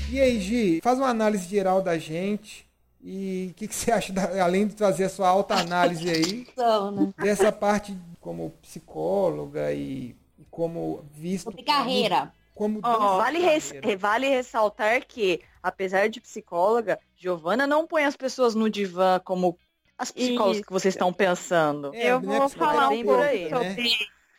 E 0.09 0.19
aí, 0.21 0.39
Gi, 0.39 0.79
faz 0.81 0.97
uma 0.97 1.09
análise 1.09 1.45
geral 1.47 1.81
da 1.81 1.97
gente. 1.97 2.65
E 3.01 3.49
o 3.51 3.53
que, 3.53 3.67
que 3.67 3.75
você 3.75 3.91
acha, 3.91 4.11
da- 4.13 4.43
além 4.43 4.65
de 4.67 4.75
trazer 4.75 5.03
a 5.05 5.09
sua 5.09 5.27
alta 5.27 5.55
análise 5.55 6.09
aí, 6.09 6.47
Então, 6.51 6.91
né? 6.91 7.13
dessa 7.17 7.51
parte 7.51 7.95
como 8.19 8.49
psicóloga 8.61 9.71
e 9.73 10.15
como 10.57 11.05
visto. 11.13 11.43
Sobre 11.51 11.61
carreira. 11.61 12.33
Como 12.55 12.79
Ó, 12.81 12.91
dança 12.91 13.17
vale, 13.17 13.37
de 13.37 13.45
res- 13.45 13.71
carreira. 13.71 13.97
vale 13.99 14.27
ressaltar 14.27 15.05
que, 15.05 15.39
apesar 15.61 16.09
de 16.09 16.19
psicóloga, 16.19 16.97
Giovana 17.15 17.67
não 17.67 17.85
põe 17.85 18.05
as 18.05 18.17
pessoas 18.17 18.55
no 18.55 18.67
divã 18.67 19.21
como 19.23 19.55
as 19.95 20.09
psicólogas 20.11 20.57
Isso. 20.57 20.65
que 20.65 20.73
vocês 20.73 20.95
estão 20.95 21.13
pensando. 21.13 21.93
É, 21.93 22.07
eu 22.11 22.19
não 22.19 22.33
é 22.33 22.39
vou 22.39 22.49
falar 22.49 22.89
bem 22.89 23.03
um 23.03 23.05
por 23.05 23.17
pouco 23.17 23.23
aí, 23.23 23.43
né? 23.43 23.49
sobre 23.75 23.91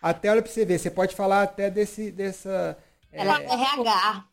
Até 0.02 0.28
olha 0.28 0.42
pra 0.42 0.50
você 0.50 0.64
ver, 0.64 0.80
você 0.80 0.90
pode 0.90 1.14
falar 1.14 1.42
até 1.44 1.70
desse, 1.70 2.10
dessa, 2.10 2.76
é, 3.12 3.20
Ela 3.20 3.40
é 3.40 3.44
RH. 3.52 4.24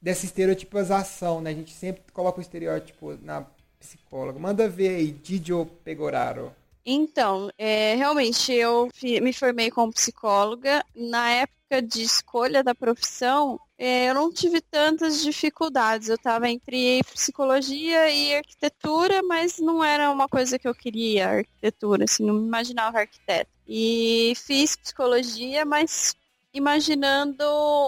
dessa 0.00 0.24
estereotipização, 0.26 1.40
né? 1.40 1.50
A 1.50 1.54
gente 1.54 1.72
sempre 1.72 2.04
coloca 2.12 2.38
o 2.38 2.42
estereótipo 2.42 3.18
na 3.20 3.44
psicóloga. 3.80 4.38
Manda 4.38 4.68
ver 4.68 4.90
aí, 4.94 5.10
Didio 5.10 5.66
Pegoraro. 5.82 6.54
Então, 6.88 7.50
é, 7.58 7.96
realmente, 7.96 8.52
eu 8.52 8.88
me 9.20 9.32
formei 9.32 9.72
como 9.72 9.92
psicóloga. 9.92 10.84
Na 10.94 11.28
época 11.32 11.82
de 11.82 12.00
escolha 12.02 12.62
da 12.62 12.76
profissão, 12.76 13.58
é, 13.76 14.08
eu 14.08 14.14
não 14.14 14.32
tive 14.32 14.60
tantas 14.60 15.20
dificuldades. 15.20 16.08
Eu 16.08 16.14
estava 16.14 16.48
entre 16.48 17.02
psicologia 17.12 18.08
e 18.08 18.36
arquitetura, 18.36 19.20
mas 19.24 19.58
não 19.58 19.82
era 19.82 20.12
uma 20.12 20.28
coisa 20.28 20.60
que 20.60 20.68
eu 20.68 20.74
queria, 20.74 21.28
arquitetura, 21.28 22.04
assim, 22.04 22.24
não 22.24 22.34
me 22.34 22.46
imaginava 22.46 23.00
arquiteto. 23.00 23.50
E 23.66 24.32
fiz 24.36 24.76
psicologia, 24.76 25.64
mas 25.64 26.14
imaginando 26.54 27.44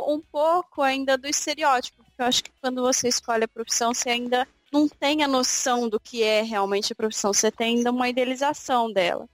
um 0.08 0.20
pouco 0.20 0.82
ainda 0.82 1.16
do 1.16 1.28
estereótipo, 1.28 2.02
porque 2.02 2.20
eu 2.20 2.26
acho 2.26 2.42
que 2.42 2.50
quando 2.60 2.82
você 2.82 3.06
escolhe 3.06 3.44
a 3.44 3.48
profissão, 3.48 3.94
você 3.94 4.10
ainda 4.10 4.46
não 4.72 4.88
tem 4.88 5.22
a 5.22 5.28
noção 5.28 5.88
do 5.88 5.98
que 5.98 6.22
é 6.22 6.42
realmente 6.42 6.92
a 6.92 6.96
profissão, 6.96 7.32
você 7.32 7.50
tem 7.50 7.78
ainda 7.78 7.90
uma 7.90 8.08
idealização 8.08 8.92
dela. 8.92 9.28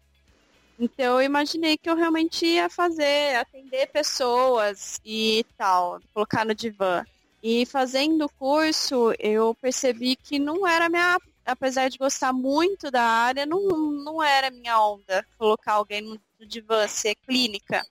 Então 0.79 1.21
eu 1.21 1.23
imaginei 1.23 1.77
que 1.77 1.89
eu 1.89 1.97
realmente 1.97 2.45
ia 2.45 2.69
fazer, 2.69 3.37
atender 3.37 3.87
pessoas 3.89 5.01
e 5.05 5.45
tal, 5.57 6.01
colocar 6.13 6.45
no 6.45 6.55
divã. 6.55 7.05
E 7.43 7.67
fazendo 7.67 8.25
o 8.25 8.33
curso, 8.39 9.13
eu 9.19 9.55
percebi 9.55 10.17
que 10.17 10.39
não 10.39 10.67
era 10.67 10.89
minha, 10.89 11.19
apesar 11.45 11.89
de 11.89 11.99
gostar 11.99 12.33
muito 12.33 12.91
da 12.91 13.03
área, 13.03 13.47
não, 13.47 13.61
não 13.69 14.23
era 14.23 14.51
minha 14.51 14.81
onda 14.81 15.25
colocar 15.39 15.75
alguém 15.75 16.01
no, 16.01 16.19
divã, 16.47 16.87
ser 16.89 17.15
clínica. 17.15 17.87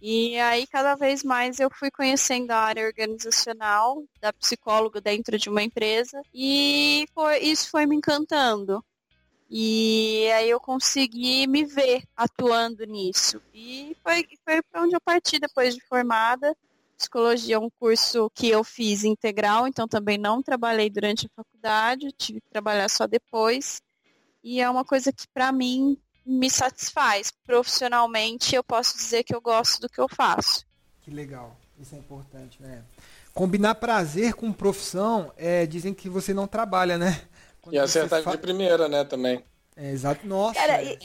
E 0.00 0.38
aí, 0.38 0.66
cada 0.66 0.94
vez 0.94 1.24
mais, 1.24 1.58
eu 1.58 1.68
fui 1.70 1.90
conhecendo 1.90 2.52
a 2.52 2.58
área 2.58 2.86
organizacional 2.86 4.04
da 4.20 4.32
psicóloga 4.32 5.00
dentro 5.00 5.36
de 5.36 5.48
uma 5.48 5.62
empresa 5.62 6.22
e 6.32 7.06
foi, 7.12 7.38
isso 7.40 7.68
foi 7.68 7.84
me 7.84 7.96
encantando. 7.96 8.84
E 9.50 10.30
aí 10.32 10.50
eu 10.50 10.60
consegui 10.60 11.46
me 11.46 11.64
ver 11.64 12.02
atuando 12.14 12.84
nisso. 12.84 13.40
E 13.52 13.96
foi, 14.02 14.24
foi 14.44 14.62
para 14.62 14.82
onde 14.82 14.94
eu 14.94 15.00
parti 15.00 15.38
depois 15.38 15.74
de 15.74 15.80
formada. 15.86 16.54
Psicologia 16.96 17.56
é 17.56 17.58
um 17.58 17.70
curso 17.70 18.30
que 18.34 18.48
eu 18.48 18.62
fiz 18.62 19.04
integral, 19.04 19.66
então 19.66 19.88
também 19.88 20.18
não 20.18 20.42
trabalhei 20.42 20.90
durante 20.90 21.26
a 21.26 21.30
faculdade, 21.34 22.12
tive 22.12 22.40
que 22.40 22.50
trabalhar 22.50 22.88
só 22.88 23.06
depois. 23.06 23.80
E 24.44 24.60
é 24.60 24.68
uma 24.68 24.84
coisa 24.84 25.12
que 25.12 25.26
para 25.32 25.50
mim 25.50 25.96
me 26.28 26.50
satisfaz. 26.50 27.32
Profissionalmente, 27.46 28.54
eu 28.54 28.62
posso 28.62 28.96
dizer 28.96 29.24
que 29.24 29.34
eu 29.34 29.40
gosto 29.40 29.80
do 29.80 29.88
que 29.88 30.00
eu 30.00 30.08
faço. 30.08 30.64
Que 31.02 31.10
legal. 31.10 31.56
Isso 31.80 31.94
é 31.94 31.98
importante, 31.98 32.60
né? 32.60 32.82
Combinar 33.32 33.76
prazer 33.76 34.34
com 34.34 34.52
profissão, 34.52 35.32
é, 35.36 35.64
dizem 35.64 35.94
que 35.94 36.08
você 36.08 36.34
não 36.34 36.46
trabalha, 36.46 36.98
né? 36.98 37.22
Quando 37.62 37.74
E 37.76 37.78
acertar 37.78 38.22
fa- 38.22 38.32
de 38.32 38.38
primeira, 38.38 38.88
né, 38.88 39.04
também. 39.04 39.42
É, 39.76 39.92
exato. 39.92 40.26
Nossa, 40.26 40.54
Cara, 40.58 40.82
é, 40.82 40.96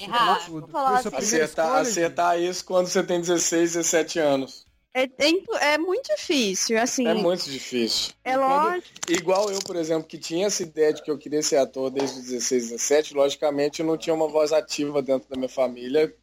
tudo. 0.46 0.62
Vou 0.62 0.68
falar 0.70 0.98
assim, 0.98 1.16
Acertar, 1.16 1.66
escolha, 1.68 1.82
acertar 1.82 2.40
isso 2.40 2.66
quando 2.66 2.88
você 2.88 3.04
tem 3.04 3.22
16, 3.22 3.74
17 3.74 4.18
anos. 4.20 4.66
É, 4.94 5.04
é 5.04 5.74
é 5.74 5.78
muito 5.78 6.16
difícil, 6.16 6.80
assim. 6.80 7.08
É 7.08 7.14
muito 7.14 7.50
difícil. 7.50 8.14
É 8.24 8.38
quando- 8.38 8.64
lógico. 8.64 8.94
Igual 9.10 9.52
eu, 9.52 9.60
por 9.60 9.76
exemplo, 9.76 10.08
que 10.08 10.18
tinha 10.18 10.48
essa 10.48 10.62
ideia 10.64 10.94
de 10.94 11.02
que 11.02 11.10
eu 11.10 11.18
queria 11.18 11.42
ser 11.42 11.58
ator 11.58 11.90
desde 11.90 12.20
os 12.20 12.26
16, 12.26 12.70
17, 12.70 13.14
logicamente 13.14 13.82
eu 13.82 13.86
não 13.86 13.98
tinha 13.98 14.14
uma 14.14 14.28
voz 14.28 14.54
ativa 14.54 15.02
dentro 15.02 15.28
da 15.30 15.36
minha 15.36 15.50
família, 15.50 16.14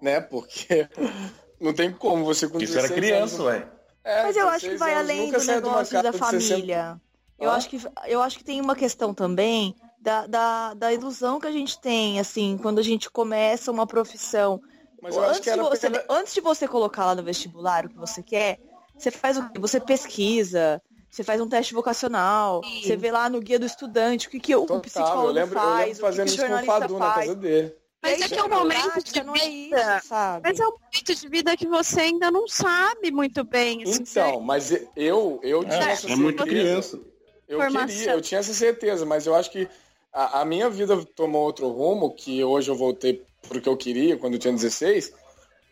né? 0.00 0.20
Porque 0.20 0.88
não 1.60 1.72
tem 1.74 1.92
como 1.92 2.24
você 2.24 2.48
com 2.48 2.58
Isso 2.58 2.72
16 2.72 2.90
era 2.90 3.00
criança, 3.00 3.34
anos- 3.36 3.46
ué. 3.46 3.68
É, 4.02 4.22
Mas 4.22 4.36
eu 4.36 4.48
acho 4.48 4.60
que 4.66 4.76
16 4.76 4.80
vai 4.80 4.94
anos, 4.94 5.10
além 5.10 5.30
do 5.32 5.44
negócio 5.44 5.92
da 5.94 6.02
casa 6.02 6.10
de 6.12 6.18
60 6.18 6.24
família. 6.48 7.00
Eu 7.38 7.50
Hã? 7.50 7.54
acho, 7.56 7.68
que, 7.68 7.80
eu 8.06 8.22
acho 8.22 8.38
que 8.38 8.44
tem 8.44 8.60
uma 8.60 8.76
questão 8.76 9.12
também 9.14 9.74
da, 10.00 10.26
da, 10.26 10.74
da 10.74 10.92
ilusão 10.92 11.40
que 11.40 11.46
a 11.46 11.52
gente 11.52 11.78
tem, 11.78 12.20
assim, 12.20 12.58
quando 12.60 12.78
a 12.78 12.82
gente 12.82 13.10
começa 13.10 13.70
uma 13.70 13.86
profissão. 13.86 14.60
Mas 15.04 15.14
eu 15.14 15.22
acho 15.22 15.30
antes, 15.30 15.44
que 15.44 15.50
era 15.50 15.62
de 15.62 15.68
você, 15.68 15.90
pela- 15.90 16.04
antes 16.10 16.34
de 16.34 16.40
você 16.40 16.66
colocar 16.66 17.04
lá 17.06 17.14
no 17.14 17.22
vestibular 17.22 17.84
o 17.84 17.88
que 17.88 17.96
você 17.98 18.22
quer, 18.22 18.58
você 18.98 19.10
faz 19.10 19.36
o 19.36 19.42
quê? 19.50 19.58
Você 19.58 19.78
pesquisa, 19.80 20.82
você 21.10 21.22
faz 21.22 21.40
um 21.40 21.48
teste 21.48 21.74
vocacional, 21.74 22.62
você 22.62 22.96
vê 22.96 23.12
lá 23.12 23.28
no 23.28 23.40
guia 23.40 23.58
do 23.58 23.66
estudante 23.66 24.26
o 24.26 24.30
que, 24.30 24.40
que 24.40 24.56
o 24.56 24.66
Total, 24.66 24.80
psicólogo 24.80 25.26
eu 25.28 25.32
lembro, 25.32 25.58
eu 25.58 25.62
faz, 25.62 25.78
lembro 25.78 25.92
o 25.92 25.96
que 25.96 26.00
fazendo 26.00 26.26
que 26.26 26.32
o 26.32 26.34
isso 26.34 26.38
com 26.38 26.42
o 26.42 26.48
jornalista 26.48 26.80
Fadu 26.80 26.94
na 26.98 27.10
faz. 27.12 27.26
casa 27.26 27.34
dele. 27.36 27.76
Mas 28.02 28.20
é 28.20 28.28
que 28.28 28.38
é 28.38 28.42
um 28.42 28.48
na 28.48 28.56
momento 28.56 29.04
de 29.04 29.22
não 29.22 29.34
é 29.36 29.48
vida. 29.48 29.96
isso, 29.98 30.08
sabe? 30.08 30.48
Mas 30.48 30.60
é 30.60 30.66
um 30.66 30.70
momento 30.70 31.14
de 31.20 31.28
vida 31.28 31.56
que 31.56 31.66
você 31.68 32.00
ainda 32.00 32.30
não 32.30 32.48
sabe 32.48 33.10
muito 33.10 33.44
bem. 33.44 33.82
Assim, 33.82 34.02
Então, 34.02 34.40
mas 34.40 34.72
eu, 34.96 35.40
eu 35.42 35.64
tinha 35.64 35.88
É, 35.88 35.92
essa 35.92 36.12
é 36.12 36.16
muito 36.16 36.44
certeza. 36.44 36.48
criança. 36.48 37.00
Eu 37.48 37.58
Formação. 37.58 37.86
queria, 37.86 38.12
eu 38.12 38.20
tinha 38.20 38.38
essa 38.40 38.54
certeza, 38.54 39.06
mas 39.06 39.26
eu 39.26 39.34
acho 39.34 39.50
que 39.50 39.68
a, 40.12 40.40
a 40.40 40.44
minha 40.44 40.68
vida 40.68 41.02
tomou 41.14 41.42
outro 41.44 41.68
rumo, 41.68 42.14
que 42.14 42.42
hoje 42.42 42.70
eu 42.70 42.74
voltei 42.74 43.24
pro 43.44 43.60
que 43.60 43.68
eu 43.68 43.76
queria 43.76 44.16
quando 44.16 44.34
eu 44.34 44.38
tinha 44.38 44.52
16, 44.52 45.12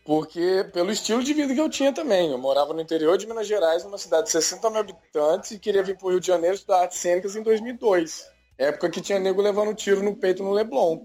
porque 0.04 0.66
pelo 0.72 0.90
estilo 0.90 1.22
de 1.22 1.32
vida 1.32 1.54
que 1.54 1.61
eu 1.61 1.68
tinha 1.68 1.92
também. 1.92 2.30
Eu 2.30 2.38
morava 2.38 2.72
no 2.72 2.80
interior 2.80 3.16
de 3.16 3.26
Minas 3.26 3.46
Gerais, 3.46 3.85
numa 3.85 3.98
cidade 3.98 4.26
de 4.26 4.32
60 4.32 4.70
mil 4.70 4.80
habitantes, 4.80 5.50
e 5.50 5.58
queria 5.58 5.82
vir 5.82 5.96
pro 5.96 6.08
Rio 6.08 6.20
de 6.20 6.26
Janeiro 6.26 6.56
estudar 6.56 6.82
artes 6.82 6.98
cênicas 6.98 7.37
em 7.37 7.42
2002. 7.42 8.26
Época 8.58 8.90
que 8.90 9.00
tinha 9.00 9.18
nego 9.18 9.40
levando 9.40 9.74
tiro 9.74 10.02
no 10.02 10.14
peito 10.16 10.42
no 10.42 10.52
Leblon. 10.52 11.00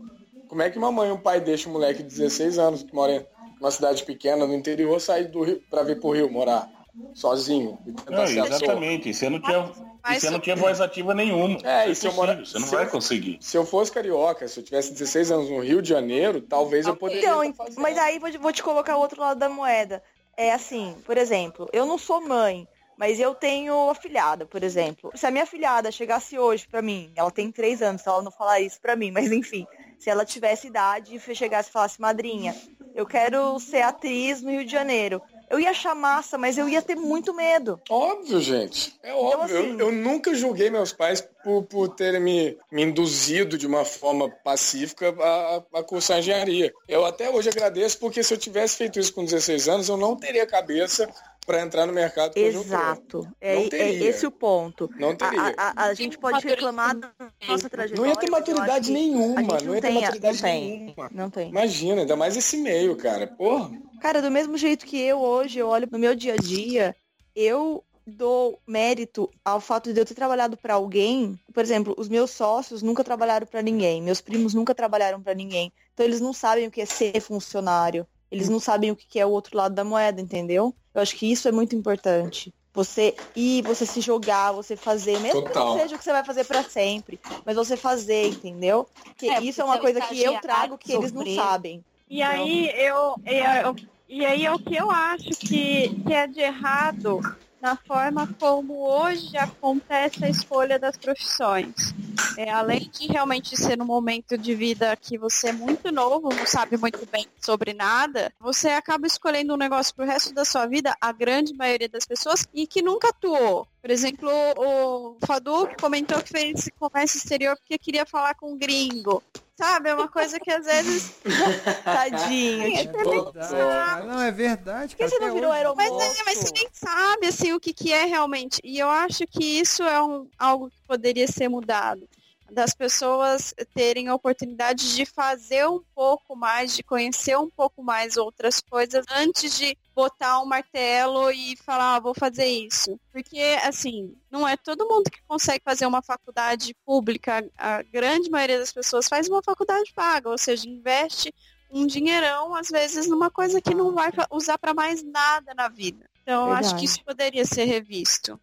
Como 0.48 0.62
é 0.62 0.70
que 0.70 0.78
uma 0.78 0.92
mãe 0.92 1.10
e 1.10 1.12
um 1.12 1.18
pai 1.18 1.42
deixam 1.42 1.72
um 1.72 1.74
moleque 1.74 2.04
de 2.04 2.10
16 2.10 2.58
anos 2.58 2.84
que 2.84 2.94
mora 2.94 3.14
em 3.14 3.26
uma 3.60 3.72
cidade 3.72 4.04
pequena 4.04 4.46
no 4.46 4.54
interior 4.54 5.00
sair 5.00 5.28
do 5.28 5.44
Rio 5.44 5.62
pra 5.70 5.84
vir 5.84 6.00
pro 6.00 6.12
Rio 6.12 6.32
morar? 6.32 6.70
Sozinho. 7.14 7.78
Não, 8.10 8.24
exatamente. 8.24 9.14
Você 9.14 9.30
não 9.30 9.40
tinha, 9.40 9.72
Mas 10.04 10.18
e 10.18 10.22
você 10.22 10.30
não 10.30 10.40
tinha 10.40 10.56
voz 10.56 10.80
ativa 10.80 11.14
nenhuma. 11.14 11.58
É, 11.64 11.90
Isso 11.90 12.08
impossível, 12.08 12.14
morar- 12.14 12.46
Você 12.46 12.60
não 12.60 12.68
se 12.68 12.74
eu- 12.76 12.80
vai 12.80 12.90
conseguir. 12.90 13.38
Se 13.42 13.58
eu 13.58 13.66
fosse 13.66 13.92
carioca, 13.92 14.48
se 14.48 14.60
eu 14.60 14.64
tivesse 14.64 14.94
16 14.94 15.32
anos 15.32 15.50
no 15.50 15.60
Rio 15.60 15.82
de 15.82 15.90
Janeiro, 15.90 16.42
talvez 16.42 16.86
eu 16.86 16.96
poderia 16.96 17.22
Então, 17.22 17.54
fazendo. 17.54 17.82
mas 17.82 17.98
aí 17.98 18.20
vou, 18.20 18.32
vou 18.40 18.54
te 18.54 18.64
colocar 18.64 18.96
o 18.98 19.00
outro 19.00 19.20
lado 19.20 19.38
da 19.40 19.50
moeda. 19.50 20.02
É 20.36 20.54
assim, 20.54 20.96
por 21.06 21.18
exemplo, 21.18 21.68
eu 21.74 21.86
não 21.86 21.98
sou 21.98 22.22
mãe, 22.22 22.68
mas 22.96 23.20
eu 23.20 23.34
tenho 23.34 23.90
afilhada, 23.90 24.46
por 24.46 24.64
exemplo. 24.64 25.12
Se 25.16 25.26
a 25.26 25.32
minha 25.32 25.44
afilhada 25.44 25.92
chegasse 25.92 26.38
hoje 26.38 26.68
pra 26.68 26.82
mim, 26.82 27.12
ela 27.16 27.32
tem 27.32 27.52
três 27.52 27.82
anos, 27.82 28.02
então 28.02 28.14
ela 28.14 28.24
não 28.24 28.32
falar 28.32 28.60
isso 28.62 28.80
pra 28.80 28.96
mim, 28.96 29.10
mas 29.32 29.32
enfim, 29.32 29.66
se 29.98 30.10
ela 30.10 30.24
tivesse 30.26 30.68
idade 30.68 31.16
e 31.16 31.36
chegasse 31.36 31.70
e 31.70 31.72
falasse, 31.74 32.00
madrinha, 32.00 32.56
eu 32.94 33.06
quero 33.06 33.60
ser 33.60 33.82
atriz 33.82 34.42
no 34.44 34.52
Rio 34.52 34.64
de 34.64 34.72
Janeiro. 34.72 35.22
Eu 35.50 35.60
ia 35.60 35.70
achar 35.70 35.96
massa, 35.96 36.38
mas 36.38 36.58
eu 36.58 36.68
ia 36.68 36.82
ter 36.82 36.96
muito 36.96 37.34
medo. 37.34 37.80
Óbvio, 37.90 38.42
gente. 38.42 38.94
É 39.02 39.14
óbvio. 39.14 39.56
Eu- 39.56 39.62
assim- 39.64 39.80
eu, 39.80 39.92
nunca 39.92 40.34
julguei 40.36 40.70
meus 40.70 40.92
pais 40.92 41.22
por, 41.44 41.64
por 41.64 41.88
terem 41.90 42.20
me, 42.20 42.58
me 42.72 42.84
induzido 42.84 43.58
de 43.58 43.66
uma 43.66 43.86
forma 43.86 44.30
pacífica 44.44 45.16
a, 45.20 45.64
a 45.80 45.84
cursar 45.84 46.20
engenharia. 46.20 46.74
Eu 46.88 47.06
até 47.06 47.30
hoje 47.30 47.50
agradeço, 47.50 47.98
porque 48.00 48.22
se 48.24 48.34
eu 48.34 48.38
tivesse 48.38 48.76
feito 48.78 49.00
isso 49.00 49.14
com 49.14 49.24
16 49.24 49.70
anos, 49.70 49.88
eu 49.90 49.96
não 49.98 50.16
teria 50.18 50.46
cabeça 50.46 51.08
para 51.48 51.62
entrar 51.62 51.86
no 51.88 51.94
mercado. 51.94 52.34
Exato. 52.36 53.26
É, 53.40 53.56
Não 53.56 53.62
é 53.72 53.90
esse 53.94 54.28
o 54.28 54.32
ponto. 54.32 54.90
Não 55.00 55.12
A, 55.12 55.16
teria. 55.16 55.42
a- 55.42 55.54
a- 55.58 55.84
a 55.86 55.94
gente 55.94 56.18
pode 56.18 56.46
reclamar 56.46 56.94
da 56.96 57.10
nossa 57.48 57.70
trajetória. 57.70 58.02
Não 58.04 58.06
ia 58.06 58.16
ter 58.20 58.30
maturidade 58.30 58.92
nenhuma. 58.92 59.40
gente 59.42 59.64
Não 59.66 59.74
ia 59.76 59.82
ter 59.82 59.88
tem, 59.88 60.02
maturidade 60.02 60.36
não 60.36 60.50
tem, 60.50 60.70
nenhuma. 60.80 61.10
não 61.12 61.30
tem. 61.30 61.50
Imagina, 61.50 62.02
ainda 62.02 62.16
mais 62.18 62.36
esse 62.36 62.58
meio, 62.58 62.98
cara. 62.98 63.26
Porra. 63.28 63.72
Cara, 64.02 64.22
do 64.22 64.30
mesmo 64.30 64.58
jeito 64.58 64.86
que 64.86 65.00
eu 65.00 65.20
hoje, 65.20 65.58
eu 65.58 65.70
olho 65.70 65.88
no 65.90 65.98
meu 65.98 66.14
dia 66.14 66.34
a 66.34 66.38
dia, 66.38 66.94
eu 67.34 67.82
dou 68.06 68.60
mérito 68.68 69.30
ao 69.44 69.60
fato 69.62 69.94
de 69.94 70.00
eu 70.02 70.06
ter 70.06 70.14
trabalhado 70.16 70.58
para 70.58 70.74
alguém. 70.74 71.40
Por 71.54 71.64
exemplo, 71.64 71.96
os 71.98 72.10
meus 72.10 72.32
sócios 72.32 72.82
nunca 72.82 73.04
trabalharam 73.06 73.48
para 73.48 73.62
ninguém, 73.62 74.02
meus 74.02 74.20
primos 74.20 74.54
nunca 74.54 74.76
trabalharam 74.76 75.22
para 75.22 75.34
ninguém. 75.34 75.72
Então 75.94 76.06
eles 76.06 76.20
não 76.20 76.34
sabem 76.34 76.68
o 76.68 76.72
que 76.72 76.82
é 76.82 76.86
ser 76.86 77.20
funcionário. 77.22 78.06
Eles 78.32 78.50
não 78.50 78.60
sabem 78.60 78.92
o 78.92 78.96
que 78.96 79.20
é 79.20 79.26
o 79.26 79.30
outro 79.32 79.56
lado 79.58 79.74
da 79.74 79.84
moeda, 79.84 80.20
entendeu? 80.22 80.76
Eu 80.94 81.02
acho 81.02 81.16
que 81.16 81.32
isso 81.32 81.48
é 81.48 81.52
muito 81.52 81.76
importante. 81.76 82.54
Você 82.74 83.16
ir, 83.36 83.64
você 83.64 83.86
se 83.86 84.02
jogar, 84.02 84.52
você 84.52 84.76
fazer, 84.76 85.20
mesmo 85.20 85.42
que 85.42 85.48
Total. 85.48 85.66
não 85.70 85.80
seja 85.80 85.96
o 85.96 85.98
que 85.98 86.04
você 86.04 86.12
vai 86.12 86.24
fazer 86.24 86.44
para 86.44 86.62
sempre, 86.64 87.20
mas 87.46 87.56
você 87.56 87.76
fazer, 87.76 88.30
entendeu? 88.30 88.88
Porque 89.04 89.26
É, 89.28 89.40
isso 89.42 89.62
é 89.62 89.64
uma 89.64 89.80
coisa 89.80 90.00
que 90.02 90.22
eu 90.22 90.40
trago 90.40 90.78
que 90.78 90.92
eles 90.92 91.12
não 91.12 91.26
sabem. 91.26 91.84
E 92.10 92.22
aí 92.22 92.70
eu, 92.76 93.16
eu- 93.26 93.76
e 94.08 94.26
aí 94.26 94.46
é 94.46 94.54
o 94.54 94.60
que 94.60 94.76
eu 94.76 94.92
acho 94.92 95.30
que, 95.40 95.90
que 96.06 96.14
é 96.14 96.28
de 96.28 96.40
errado 96.40 97.20
na 97.68 97.76
forma 97.76 98.26
como 98.40 98.88
hoje 98.88 99.36
acontece 99.36 100.24
a 100.24 100.30
escolha 100.30 100.80
das 100.80 100.96
profissões. 100.96 101.94
É, 102.38 102.50
além 102.50 102.90
de 102.90 103.08
realmente 103.08 103.58
ser 103.58 103.82
um 103.82 103.86
momento 103.86 104.38
de 104.38 104.56
vida 104.56 104.96
que 104.96 105.18
você 105.18 105.50
é 105.50 105.52
muito 105.52 105.92
novo, 105.92 106.30
não 106.34 106.46
sabe 106.46 106.78
muito 106.78 107.06
bem 107.12 107.28
sobre 107.42 107.74
nada, 107.74 108.32
você 108.40 108.70
acaba 108.70 109.06
escolhendo 109.06 109.54
um 109.54 109.58
negócio 109.58 109.94
pro 109.94 110.06
resto 110.06 110.34
da 110.34 110.46
sua 110.46 110.66
vida, 110.66 110.96
a 111.02 111.12
grande 111.12 111.54
maioria 111.54 111.90
das 111.90 112.06
pessoas, 112.06 112.48
e 112.54 112.66
que 112.66 112.82
nunca 112.82 113.10
atuou. 113.10 113.68
Por 113.82 113.92
exemplo, 113.92 114.30
o 114.56 115.18
Fadu 115.26 115.68
comentou 115.78 116.22
que 116.22 116.30
fez 116.30 116.70
comércio 116.80 117.18
exterior 117.18 117.58
porque 117.58 117.78
queria 117.78 118.06
falar 118.06 118.34
com 118.36 118.54
um 118.54 118.58
gringo. 118.58 119.22
Sabe? 119.58 119.90
É 119.90 119.96
uma 119.96 120.08
coisa 120.08 120.40
que 120.40 120.52
às 120.52 120.66
vezes 120.66 121.14
Tadinho. 121.84 122.78
É 122.78 122.82
tipo, 122.82 123.34
cara. 123.34 124.04
Não, 124.06 124.22
é 124.22 124.32
verdade, 124.32 124.96
Por 124.96 125.04
que 125.04 125.10
você 125.10 125.20
não 125.20 125.34
virou 125.34 125.52
hoje. 125.52 125.74
Mas, 125.76 126.20
é, 126.20 126.24
mas 126.24 126.38
você 126.38 126.52
nem 126.54 126.70
sabe 126.72 127.28
assim, 127.28 127.54
o 127.54 127.60
que, 127.60 127.74
que 127.74 127.92
é 127.92 128.06
realmente. 128.06 128.62
E 128.64 128.78
eu 128.78 128.88
acho 128.88 129.26
que 129.26 129.44
isso 129.44 129.82
é 129.82 130.02
um, 130.02 130.28
algo 130.38 130.70
que 130.70 130.78
poderia 130.88 131.28
ser 131.28 131.50
mudado. 131.50 132.08
Das 132.50 132.74
pessoas 132.74 133.54
terem 133.74 134.08
a 134.08 134.16
oportunidade 134.16 134.96
de 134.96 135.06
fazer 135.06 135.68
um 135.68 135.82
pouco 135.94 136.36
mais, 136.36 136.76
de 136.76 136.84
conhecer 136.84 137.38
um 137.38 137.50
pouco 137.50 137.84
mais 137.84 138.18
outras 138.18 138.62
coisas 138.62 139.06
antes 139.12 139.58
de 139.58 139.78
botar 139.94 140.42
um 140.42 140.46
martelo 140.46 141.30
e 141.32 141.58
falar, 141.58 141.96
ah, 141.96 142.00
vou 142.00 142.14
fazer 142.14 142.46
isso. 142.46 143.00
Porque, 143.12 143.58
assim, 143.64 144.16
não 144.32 144.48
é 144.48 144.56
todo 144.56 144.88
mundo 144.88 145.10
que 145.10 145.22
consegue 145.28 145.64
fazer 145.64 145.86
uma 145.86 146.02
faculdade 146.02 146.76
pública. 146.86 147.48
A 147.58 147.82
grande 147.84 148.30
maioria 148.30 148.60
das 148.60 148.72
pessoas 148.72 149.08
faz 149.08 149.28
uma 149.28 149.42
faculdade 149.44 149.92
paga, 149.94 150.30
ou 150.30 150.38
seja, 150.38 150.68
investe 150.70 151.34
um 151.70 151.86
dinheirão, 151.86 152.56
às 152.56 152.70
vezes, 152.70 153.08
numa 153.08 153.30
coisa 153.30 153.62
que 153.62 153.76
não 153.76 153.94
vai 153.94 154.12
usar 154.32 154.58
para 154.58 154.74
mais 154.74 155.04
nada 155.04 155.54
na 155.54 155.68
vida. 155.68 156.10
Então, 156.22 156.48
eu 156.48 156.54
acho 156.54 156.70
Verdade. 156.70 156.80
que 156.80 156.86
isso 156.86 157.04
poderia 157.04 157.46
ser 157.46 157.66
revisto. 157.66 158.40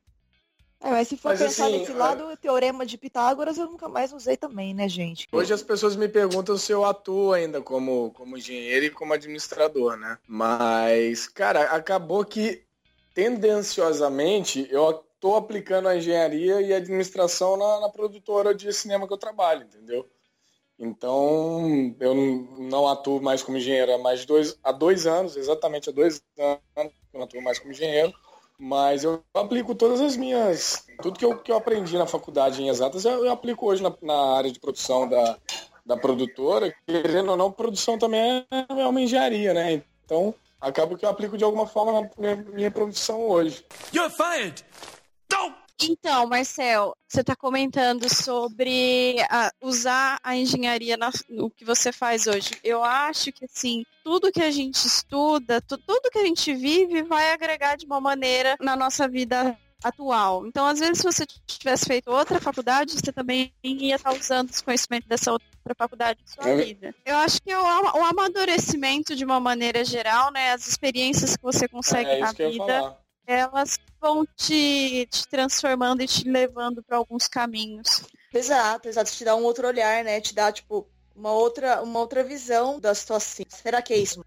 É, 0.85 0.91
mas 0.91 1.09
se 1.09 1.17
for 1.17 1.31
Mas, 1.31 1.41
pensar 1.41 1.65
assim, 1.65 1.79
nesse 1.79 1.93
é- 1.93 1.95
lado, 1.95 2.27
o 2.27 2.37
teorema 2.37 2.85
de 2.85 2.99
Pitágoras 2.99 3.57
eu 3.57 3.65
nunca 3.65 3.89
mais 3.89 4.13
usei 4.13 4.37
também, 4.37 4.75
né, 4.75 4.87
gente? 4.87 5.27
Hoje 5.33 5.55
as 5.55 5.63
pessoas 5.63 5.97
me 5.97 6.07
perguntam 6.09 6.59
se 6.59 6.73
eu 6.73 6.85
atuo 6.85 7.33
ainda 7.33 7.63
como, 7.63 8.11
como 8.11 8.37
engenheiro 8.37 8.85
e 8.85 8.91
como 8.91 9.15
administrador, 9.15 9.97
né? 9.97 10.19
Mas, 10.29 11.27
cara, 11.27 11.63
acabou 11.71 12.23
que 12.23 12.63
tendenciosamente 13.15 14.69
eu 14.71 14.91
estou 14.91 15.37
aplicando 15.37 15.89
a 15.89 15.97
engenharia 15.97 16.61
e 16.61 16.75
a 16.75 16.77
administração 16.77 17.57
na, 17.57 17.81
na 17.81 17.89
produtora 17.89 18.55
de 18.55 18.71
cinema 18.71 19.07
que 19.07 19.13
eu 19.15 19.19
trabalho, 19.19 19.63
entendeu? 19.63 20.07
Então, 20.79 21.95
eu 21.99 22.15
não, 22.15 22.87
atuo 22.89 23.23
mais 23.23 23.43
como 23.43 23.57
engenheiro 23.57 23.95
há 23.95 23.99
mais 23.99 24.27
dois, 24.27 24.59
há 24.63 24.73
dois 24.73 25.07
anos, 25.07 25.37
exatamente 25.37 25.89
há 25.89 25.93
dois 25.93 26.23
anos 26.37 26.93
que 26.93 27.17
eu 27.17 27.19
não 27.19 27.23
atuo 27.23 27.41
mais 27.41 27.59
como 27.59 27.71
engenheiro. 27.71 28.13
Mas 28.59 29.05
eu 29.05 29.23
aplico 29.35 29.75
todas 29.75 30.01
as 30.01 30.17
minhas. 30.17 30.87
Tudo 31.03 31.19
que 31.19 31.25
eu, 31.25 31.39
que 31.39 31.51
eu 31.51 31.57
aprendi 31.57 31.97
na 31.99 32.07
faculdade 32.07 32.63
em 32.63 32.69
exatas, 32.69 33.05
eu, 33.05 33.25
eu 33.25 33.33
aplico 33.33 33.67
hoje 33.67 33.83
na, 33.83 33.93
na 34.01 34.37
área 34.37 34.51
de 34.51 34.61
produção 34.61 35.09
da, 35.09 35.37
da 35.85 35.97
produtora. 35.97 36.75
Querendo 36.87 37.33
ou 37.33 37.37
não, 37.37 37.51
produção 37.51 37.99
também 37.99 38.21
é, 38.21 38.47
é 38.69 38.87
uma 38.87 39.01
engenharia, 39.01 39.53
né? 39.53 39.83
Então, 40.05 40.35
acaba 40.61 40.97
que 40.97 41.05
eu 41.05 41.11
aplico 41.11 41.37
de 41.37 41.45
alguma 41.45 41.67
forma 41.67 42.01
na 42.01 42.11
minha, 42.17 42.37
minha 42.37 42.71
produção 42.71 43.29
hoje. 43.29 43.65
You're 43.93 44.15
fired! 44.15 44.65
Don't! 45.29 45.64
Então, 45.81 46.27
Marcel, 46.27 46.97
você 47.09 47.21
está 47.21 47.35
comentando 47.35 48.09
sobre 48.09 49.17
a- 49.29 49.51
usar 49.61 50.19
a 50.23 50.37
engenharia 50.37 50.97
na- 50.97 51.11
no 51.29 51.51
que 51.51 51.65
você 51.65 51.93
faz 51.93 52.27
hoje. 52.27 52.51
Eu 52.63 52.83
acho 52.85 53.33
que, 53.33 53.45
assim, 53.45 53.85
tudo 54.05 54.31
que 54.31 54.43
a 54.43 54.51
gente 54.51 54.87
estuda, 54.87 55.61
tu- 55.61 55.79
tudo 55.79 56.11
que 56.11 56.19
a 56.19 56.25
gente 56.25 56.55
vive 56.55 57.03
vai 57.03 57.33
agregar 57.33 57.77
de 57.77 57.87
uma 57.87 58.01
maneira 58.01 58.57
na 58.61 58.77
nossa 58.77 59.09
vida 59.09 59.59
atual. 59.83 60.47
Então, 60.47 60.67
às 60.67 60.79
vezes, 60.79 60.99
se 60.99 61.05
você 61.05 61.27
tivesse 61.47 61.85
feito 61.87 62.11
outra 62.11 62.41
faculdade, 62.41 62.93
você 62.93 63.13
também 63.13 63.53
ia 63.63 63.97
estar 63.97 64.13
usando 64.13 64.49
os 64.51 64.63
conhecimentos 64.63 65.09
dessa 65.09 65.33
outra 65.33 65.75
faculdade 65.77 66.21
em 66.23 66.27
sua 66.27 66.51
É. 66.51 66.57
vida. 66.65 66.95
Eu 67.05 67.17
acho 67.17 67.43
que 67.43 67.51
é 67.51 67.59
o, 67.59 67.63
o 67.63 68.05
amadurecimento, 68.05 69.15
de 69.15 69.25
uma 69.25 69.39
maneira 69.41 69.85
geral, 69.85 70.33
né, 70.33 70.53
as 70.53 70.67
experiências 70.67 71.37
que 71.37 71.43
você 71.43 71.69
consegue 71.69 72.11
é 72.11 72.19
na 72.19 72.33
eu 72.39 72.45
ia 72.47 72.51
vida. 72.51 72.99
Elas 73.27 73.79
vão 74.01 74.27
te, 74.37 75.07
te 75.11 75.27
transformando 75.29 76.03
e 76.03 76.07
te 76.07 76.29
levando 76.29 76.83
para 76.83 76.97
alguns 76.97 77.27
caminhos. 77.27 78.03
Exato, 78.33 78.89
exato. 78.89 79.11
Te 79.13 79.25
dá 79.25 79.35
um 79.37 79.45
outro 79.45 79.67
olhar, 79.67 80.05
né? 80.05 80.21
Te 80.21 80.35
dá, 80.35 80.51
tipo, 80.53 80.87
uma 81.15 81.33
outra, 81.33 81.83
uma 81.83 82.01
outra 82.01 82.23
visão 82.25 82.79
da 82.81 82.95
situação. 82.95 83.45
Será 83.49 83.81
que 83.81 83.95
é 83.95 83.99
isso? 83.99 84.25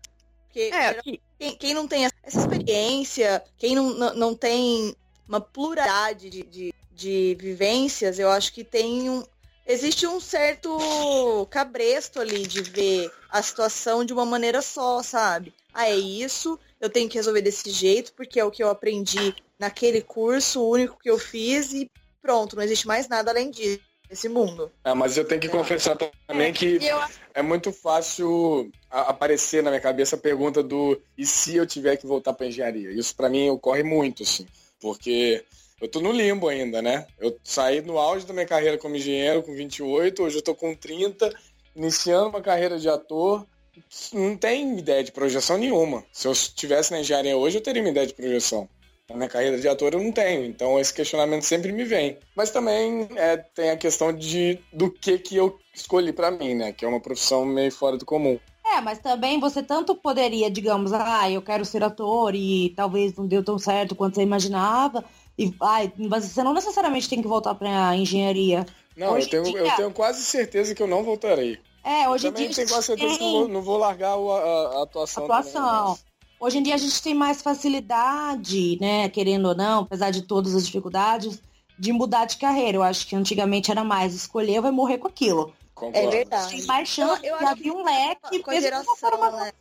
Porque 0.47 0.71
É, 0.73 0.93
que- 0.95 1.21
quem, 1.37 1.55
quem 1.57 1.73
não 1.73 1.87
tem 1.87 2.05
essa 2.05 2.15
experiência, 2.25 3.43
quem 3.57 3.75
não, 3.75 3.89
não, 3.93 4.13
não 4.15 4.35
tem 4.35 4.95
uma 5.27 5.41
pluralidade 5.41 6.29
de, 6.29 6.43
de, 6.43 6.73
de 6.91 7.37
vivências, 7.39 8.17
eu 8.17 8.29
acho 8.29 8.53
que 8.53 8.63
tem 8.63 9.09
um. 9.09 9.23
Existe 9.67 10.07
um 10.07 10.19
certo 10.19 11.45
cabresto 11.49 12.21
ali 12.21 12.47
de 12.47 12.61
ver 12.61 13.11
a 13.29 13.41
situação 13.41 14.05
de 14.05 14.13
uma 14.13 14.25
maneira 14.25 14.61
só, 14.61 15.03
sabe? 15.03 15.53
Ah, 15.73 15.89
é 15.89 15.95
isso, 15.95 16.57
eu 16.79 16.89
tenho 16.89 17.09
que 17.09 17.17
resolver 17.17 17.41
desse 17.41 17.69
jeito, 17.69 18.13
porque 18.13 18.39
é 18.39 18.45
o 18.45 18.49
que 18.49 18.63
eu 18.63 18.69
aprendi 18.69 19.35
naquele 19.59 20.01
curso, 20.01 20.61
o 20.61 20.69
único 20.69 20.97
que 20.97 21.09
eu 21.09 21.17
fiz, 21.19 21.73
e 21.73 21.91
pronto, 22.21 22.55
não 22.55 22.63
existe 22.63 22.87
mais 22.87 23.09
nada 23.09 23.29
além 23.29 23.51
disso, 23.51 23.81
nesse 24.09 24.29
mundo. 24.29 24.71
É, 24.85 24.93
mas 24.93 25.17
eu 25.17 25.25
tenho 25.25 25.41
que 25.41 25.49
confessar 25.49 25.97
também 26.25 26.53
que 26.53 26.77
E 26.77 26.87
eu, 26.87 26.99
é 27.33 27.41
muito 27.41 27.73
fácil 27.73 28.71
aparecer 28.89 29.61
na 29.61 29.69
minha 29.69 29.81
cabeça 29.81 30.15
a 30.15 30.19
pergunta 30.19 30.63
do 30.63 30.99
e 31.17 31.25
se 31.25 31.57
eu 31.57 31.67
tiver 31.67 31.97
que 31.97 32.07
voltar 32.07 32.33
para 32.33 32.47
engenharia? 32.47 32.89
Isso 32.91 33.13
para 33.13 33.29
mim 33.29 33.49
ocorre 33.49 33.83
muito, 33.83 34.23
assim, 34.23 34.47
porque 34.79 35.43
eu 35.79 35.87
tô 35.87 35.99
no 35.99 36.11
limbo 36.11 36.47
ainda, 36.47 36.81
né? 36.81 37.05
Eu 37.19 37.37
saí 37.43 37.81
no 37.81 37.99
auge 37.99 38.25
da 38.25 38.33
minha 38.33 38.45
carreira 38.45 38.77
como 38.77 38.95
engenheiro 38.95 39.43
com 39.43 39.53
28, 39.53 40.23
hoje 40.23 40.37
eu 40.37 40.41
tô 40.41 40.55
com 40.55 40.73
30, 40.73 41.31
iniciando 41.75 42.29
uma 42.29 42.41
carreira 42.41 42.79
de 42.79 42.89
ator. 42.89 43.45
Não 44.11 44.35
tem 44.35 44.79
ideia 44.79 45.03
de 45.03 45.11
projeção 45.11 45.57
nenhuma. 45.57 46.03
Se 46.11 46.27
eu 46.27 46.31
estivesse 46.31 46.91
na 46.91 46.99
engenharia 46.99 47.37
hoje, 47.37 47.57
eu 47.57 47.61
teria 47.61 47.81
uma 47.81 47.91
ideia 47.91 48.07
de 48.07 48.13
projeção. 48.13 48.67
Na 49.07 49.15
minha 49.15 49.29
carreira 49.29 49.57
de 49.57 49.67
ator 49.67 49.93
eu 49.93 50.03
não 50.03 50.11
tenho, 50.11 50.43
então 50.43 50.77
esse 50.77 50.93
questionamento 50.93 51.43
sempre 51.43 51.71
me 51.71 51.85
vem. 51.85 52.17
Mas 52.35 52.49
também 52.49 53.07
é, 53.15 53.37
tem 53.37 53.69
a 53.69 53.77
questão 53.77 54.11
de 54.11 54.59
do 54.73 54.91
que 54.91 55.17
que 55.17 55.37
eu 55.37 55.57
escolhi 55.73 56.11
para 56.11 56.31
mim, 56.31 56.55
né? 56.55 56.73
Que 56.73 56.83
é 56.83 56.87
uma 56.87 56.99
profissão 56.99 57.45
meio 57.45 57.71
fora 57.71 57.97
do 57.97 58.05
comum. 58.05 58.37
É, 58.65 58.81
mas 58.81 58.99
também 58.99 59.39
você 59.39 59.63
tanto 59.63 59.95
poderia, 59.95 60.51
digamos, 60.51 60.91
ah, 60.91 61.31
eu 61.31 61.41
quero 61.41 61.63
ser 61.63 61.83
ator 61.83 62.35
e 62.35 62.73
talvez 62.75 63.15
não 63.15 63.25
deu 63.25 63.41
tão 63.41 63.57
certo 63.57 63.95
quanto 63.95 64.15
você 64.15 64.23
imaginava. 64.23 65.05
E 65.37 65.53
ai, 65.61 65.91
mas 65.97 66.25
você 66.25 66.43
não 66.43 66.53
necessariamente 66.53 67.07
tem 67.07 67.21
que 67.21 67.27
voltar 67.27 67.53
pra 67.55 67.95
engenharia. 67.95 68.65
Não, 68.95 69.07
eu 69.07 69.13
Hoje 69.13 69.29
tenho, 69.29 69.43
dia- 69.43 69.59
eu 69.59 69.75
tenho 69.75 69.91
quase 69.91 70.23
certeza 70.23 70.73
que 70.73 70.81
eu 70.81 70.87
não 70.87 71.03
voltarei. 71.03 71.59
É, 71.83 72.09
hoje 72.09 72.27
em 72.27 72.31
também 72.31 72.43
dia. 72.49 72.51
a 72.51 72.55
tenho 72.55 72.67
quase 72.69 72.87
certeza 72.87 73.17
que 73.17 73.23
eu 73.23 73.27
não 73.27 73.39
vou, 73.39 73.47
não 73.47 73.61
vou 73.61 73.77
largar 73.77 74.17
o- 74.17 74.31
a, 74.31 74.79
a 74.79 74.83
atuação. 74.83 75.23
atuação. 75.25 75.63
também, 75.65 75.81
mas- 75.89 76.07
Hoje 76.39 76.57
em 76.59 76.63
dia 76.63 76.75
a 76.75 76.77
gente 76.77 77.01
tem 77.01 77.15
mais 77.15 77.41
facilidade, 77.41 78.77
né, 78.79 79.09
querendo 79.09 79.47
ou 79.49 79.55
não, 79.55 79.81
apesar 79.81 80.11
de 80.11 80.21
todas 80.21 80.53
as 80.55 80.65
dificuldades, 80.65 81.41
de 81.79 81.91
mudar 81.91 82.25
de 82.25 82.37
carreira. 82.37 82.77
Eu 82.77 82.83
acho 82.83 83.07
que 83.07 83.15
antigamente 83.15 83.71
era 83.71 83.83
mais 83.83 84.13
escolher, 84.13 84.61
vai 84.61 84.71
morrer 84.71 84.97
com 84.99 85.07
aquilo. 85.07 85.53
Concordo. 85.73 85.97
É 86.07 86.09
verdade. 86.11 86.49
Tem 86.57 86.65
mais 86.65 86.89
chance 86.89 87.25
Eu- 87.25 87.33
eu 87.33 87.37
de 87.37 87.43
acho 87.43 87.51
abrir 87.53 87.63
que 87.63 87.71
um 87.71 87.83
leque, 87.83 88.39
com 88.43 88.51
a 88.51 88.59
geração, 88.59 89.31
né? 89.37 89.51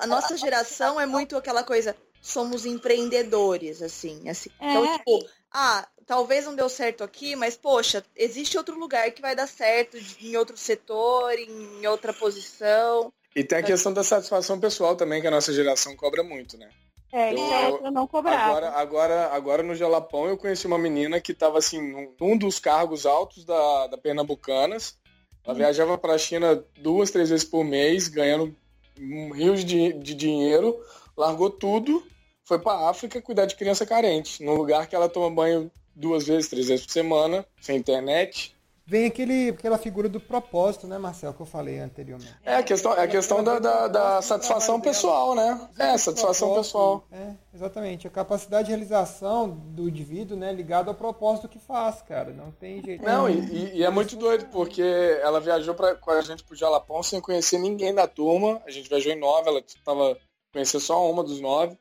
a 0.00 0.06
nossa 0.06 0.36
geração 0.36 1.00
é 1.00 1.06
muito 1.06 1.36
aquela 1.36 1.62
coisa, 1.62 1.96
somos 2.20 2.66
empreendedores, 2.66 3.82
assim. 3.82 4.28
assim. 4.28 4.50
É. 4.60 4.70
Então, 4.70 4.98
tipo, 4.98 5.28
ah, 5.52 5.86
talvez 6.06 6.44
não 6.44 6.54
deu 6.54 6.68
certo 6.68 7.02
aqui, 7.02 7.34
mas, 7.36 7.56
poxa, 7.56 8.04
existe 8.16 8.56
outro 8.56 8.78
lugar 8.78 9.10
que 9.10 9.22
vai 9.22 9.34
dar 9.34 9.46
certo 9.46 9.96
em 10.20 10.36
outro 10.36 10.56
setor, 10.56 11.32
em 11.38 11.86
outra 11.86 12.12
posição. 12.12 13.12
E 13.34 13.44
tem 13.44 13.58
a 13.58 13.62
questão 13.62 13.92
da 13.92 14.02
satisfação 14.02 14.58
pessoal 14.58 14.96
também, 14.96 15.20
que 15.20 15.26
a 15.26 15.30
nossa 15.30 15.52
geração 15.52 15.96
cobra 15.96 16.22
muito, 16.22 16.58
né? 16.58 16.68
É, 17.12 17.32
Eu- 17.32 17.38
isso 17.38 17.52
é 17.52 17.68
outra 17.68 17.90
não 17.90 18.06
cobrava. 18.06 18.42
Agora, 18.42 18.70
agora, 18.70 19.26
agora 19.32 19.62
no 19.62 19.74
Jalapão 19.74 20.26
eu 20.28 20.36
conheci 20.36 20.66
uma 20.66 20.78
menina 20.78 21.20
que 21.20 21.32
estava 21.32 21.58
assim, 21.58 21.80
num, 21.80 22.14
num 22.20 22.36
dos 22.38 22.60
cargos 22.60 23.04
altos 23.06 23.44
da, 23.44 23.88
da 23.88 23.98
Pernambucanas. 23.98 24.96
Ela 25.44 25.54
viajava 25.54 25.96
para 25.98 26.14
a 26.14 26.18
China 26.18 26.64
duas, 26.78 27.10
três 27.10 27.30
vezes 27.30 27.44
por 27.44 27.64
mês, 27.64 28.08
ganhando 28.08 28.54
um 28.98 29.32
rio 29.32 29.56
de, 29.56 29.92
de 29.94 30.14
dinheiro, 30.14 30.78
largou 31.20 31.50
tudo, 31.50 32.02
foi 32.44 32.58
para 32.58 32.88
África 32.88 33.20
cuidar 33.22 33.46
de 33.46 33.54
criança 33.54 33.86
carente, 33.86 34.42
num 34.42 34.54
lugar 34.54 34.86
que 34.88 34.96
ela 34.96 35.08
toma 35.08 35.30
banho 35.30 35.70
duas 35.94 36.26
vezes, 36.26 36.48
três 36.48 36.66
vezes 36.68 36.86
por 36.86 36.92
semana, 36.92 37.46
sem 37.60 37.76
internet. 37.76 38.56
Vem 38.86 39.06
aquele, 39.06 39.50
aquela 39.50 39.78
figura 39.78 40.08
do 40.08 40.18
propósito, 40.18 40.84
né, 40.88 40.98
Marcel, 40.98 41.32
que 41.32 41.40
eu 41.40 41.46
falei 41.46 41.78
anteriormente. 41.78 42.34
É 42.44 42.56
a 42.56 42.62
questão, 42.62 42.92
é 42.92 43.02
a 43.02 43.06
questão 43.06 43.44
da, 43.44 43.60
da, 43.60 43.86
da 43.86 44.20
satisfação 44.22 44.80
pessoal, 44.80 45.32
né? 45.36 45.68
É, 45.78 45.96
satisfação 45.96 46.54
pessoal. 46.56 47.04
É, 47.12 47.34
exatamente. 47.54 48.08
A 48.08 48.10
capacidade 48.10 48.64
de 48.64 48.70
realização 48.72 49.48
do 49.48 49.88
indivíduo, 49.88 50.36
né, 50.36 50.52
ligado 50.52 50.88
ao 50.88 50.94
propósito 50.96 51.46
que 51.48 51.60
faz, 51.60 52.02
cara. 52.02 52.32
Não 52.32 52.50
tem 52.50 52.82
jeito. 52.82 53.04
Não, 53.04 53.28
e, 53.30 53.34
e- 53.38 53.76
e 53.76 53.84
é 53.84 53.90
muito 53.90 54.16
doido, 54.16 54.46
porque 54.50 54.82
ela 55.22 55.38
viajou 55.38 55.74
pra, 55.74 55.94
com 55.94 56.10
a 56.10 56.20
gente 56.20 56.42
pro 56.42 56.56
Jalapão 56.56 57.00
sem 57.00 57.20
conhecer 57.20 57.58
ninguém 57.60 57.94
da 57.94 58.08
turma. 58.08 58.60
A 58.66 58.70
gente 58.72 58.88
viajou 58.88 59.12
em 59.12 59.20
nove, 59.20 59.48
ela 59.50 59.62
tava 59.84 60.16
conhecer 60.52 60.80
só 60.80 61.10
uma 61.10 61.22
dos 61.22 61.40
nove. 61.40 61.76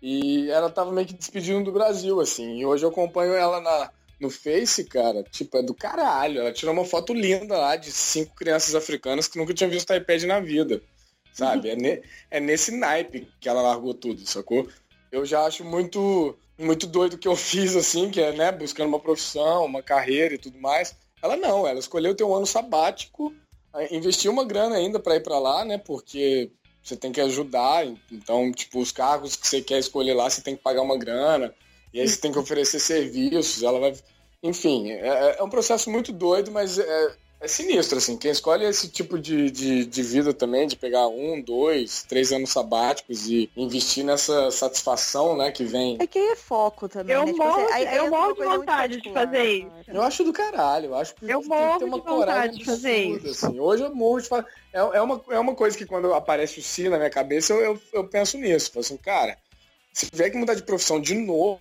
E 0.00 0.48
ela 0.50 0.70
tava 0.70 0.92
meio 0.92 1.06
que 1.06 1.14
despedindo 1.14 1.64
do 1.64 1.72
Brasil, 1.72 2.20
assim. 2.20 2.58
E 2.58 2.64
hoje 2.66 2.84
eu 2.84 2.90
acompanho 2.90 3.34
ela 3.34 3.60
na, 3.60 3.90
no 4.20 4.30
Face, 4.30 4.84
cara. 4.84 5.24
Tipo, 5.24 5.58
é 5.58 5.62
do 5.62 5.74
caralho. 5.74 6.40
Ela 6.40 6.52
tirou 6.52 6.72
uma 6.72 6.84
foto 6.84 7.12
linda 7.12 7.56
lá 7.56 7.74
de 7.76 7.90
cinco 7.90 8.34
crianças 8.36 8.74
africanas 8.74 9.26
que 9.26 9.38
nunca 9.38 9.52
tinham 9.54 9.70
visto 9.70 9.92
iPad 9.92 10.22
na 10.24 10.40
vida. 10.40 10.80
Sabe? 11.32 11.70
É, 11.70 11.76
ne- 11.76 12.02
é 12.30 12.40
nesse 12.40 12.70
naipe 12.76 13.28
que 13.40 13.48
ela 13.48 13.62
largou 13.62 13.94
tudo, 13.94 14.24
sacou? 14.26 14.68
Eu 15.10 15.24
já 15.24 15.44
acho 15.44 15.64
muito, 15.64 16.36
muito 16.58 16.86
doido 16.86 17.14
o 17.14 17.18
que 17.18 17.28
eu 17.28 17.34
fiz, 17.36 17.74
assim, 17.74 18.10
que 18.10 18.20
é, 18.20 18.32
né, 18.32 18.52
buscando 18.52 18.88
uma 18.88 19.00
profissão, 19.00 19.64
uma 19.64 19.82
carreira 19.82 20.34
e 20.34 20.38
tudo 20.38 20.58
mais. 20.58 20.94
Ela 21.22 21.36
não, 21.36 21.66
ela 21.66 21.80
escolheu 21.80 22.14
ter 22.14 22.24
um 22.24 22.34
ano 22.34 22.46
sabático, 22.46 23.34
eh, 23.74 23.96
investiu 23.96 24.30
uma 24.30 24.44
grana 24.44 24.76
ainda 24.76 25.00
para 25.00 25.16
ir 25.16 25.22
para 25.22 25.38
lá, 25.38 25.64
né? 25.64 25.76
Porque 25.78 26.52
você 26.88 26.96
tem 26.96 27.12
que 27.12 27.20
ajudar, 27.20 27.86
então, 28.10 28.50
tipo, 28.52 28.80
os 28.80 28.90
cargos 28.90 29.36
que 29.36 29.46
você 29.46 29.60
quer 29.60 29.78
escolher 29.78 30.14
lá, 30.14 30.28
você 30.28 30.40
tem 30.40 30.56
que 30.56 30.62
pagar 30.62 30.82
uma 30.82 30.96
grana, 30.98 31.54
e 31.92 32.00
aí 32.00 32.08
você 32.08 32.20
tem 32.20 32.32
que 32.32 32.38
oferecer 32.38 32.80
serviços, 32.80 33.62
ela 33.62 33.78
vai. 33.78 33.94
Enfim, 34.42 34.90
é, 34.90 35.36
é 35.38 35.42
um 35.42 35.50
processo 35.50 35.90
muito 35.90 36.12
doido, 36.12 36.50
mas 36.50 36.78
é, 36.78 37.16
é 37.40 37.46
sinistro, 37.48 37.98
assim. 37.98 38.16
Quem 38.16 38.30
escolhe 38.30 38.64
esse 38.64 38.88
tipo 38.88 39.18
de, 39.18 39.50
de, 39.50 39.84
de 39.86 40.02
vida 40.02 40.34
também, 40.34 40.66
de 40.66 40.74
pegar 40.76 41.06
um, 41.08 41.40
dois, 41.40 42.02
três 42.08 42.32
anos 42.32 42.50
sabáticos 42.50 43.28
e 43.28 43.48
investir 43.56 44.04
nessa 44.04 44.50
satisfação, 44.50 45.36
né, 45.36 45.50
que 45.52 45.64
vem. 45.64 45.96
É 46.00 46.06
que 46.06 46.18
aí 46.18 46.28
é 46.28 46.36
foco 46.36 46.88
também, 46.88 47.14
Eu 47.14 47.24
né? 47.26 47.32
Tipo, 47.32 47.44
morro- 47.44 47.64
assim, 47.64 47.72
aí- 47.74 47.86
aí 47.86 47.96
eu 47.96 48.06
é 48.06 48.10
morro 48.10 48.32
de 48.34 48.44
vontade 48.44 49.00
de 49.00 49.12
fazer 49.12 49.44
isso. 49.44 49.68
acho. 49.80 49.90
Eu 49.90 50.02
acho 50.02 50.24
do 50.24 50.32
caralho, 50.32 50.86
eu 50.86 50.94
acho 50.96 51.14
que 51.14 51.24
Eu 51.24 51.40
tem 51.40 51.42
que 51.42 51.48
morro 51.48 51.78
ter 51.78 51.84
uma 51.84 52.00
coragem 52.00 52.58
de 52.58 52.64
fazer 52.64 53.02
absurda, 53.06 53.28
isso. 53.30 53.46
assim. 53.46 53.60
Hoje 53.60 53.82
eu 53.84 53.94
morro 53.94 54.20
de 54.20 54.28
falar. 54.28 54.46
É, 54.72 54.78
é, 54.78 55.00
uma, 55.00 55.22
é 55.30 55.38
uma 55.38 55.54
coisa 55.54 55.76
que 55.78 55.86
quando 55.86 56.12
aparece 56.12 56.58
o 56.58 56.62
Si 56.62 56.88
na 56.88 56.96
minha 56.98 57.10
cabeça, 57.10 57.52
eu, 57.52 57.60
eu, 57.60 57.80
eu 57.92 58.08
penso 58.08 58.36
nisso. 58.36 58.70
Falo 58.72 58.84
assim, 58.84 58.96
cara, 58.96 59.38
se 59.92 60.10
tiver 60.10 60.30
que 60.30 60.36
mudar 60.36 60.54
de 60.54 60.62
profissão 60.62 61.00
de 61.00 61.14
novo, 61.14 61.58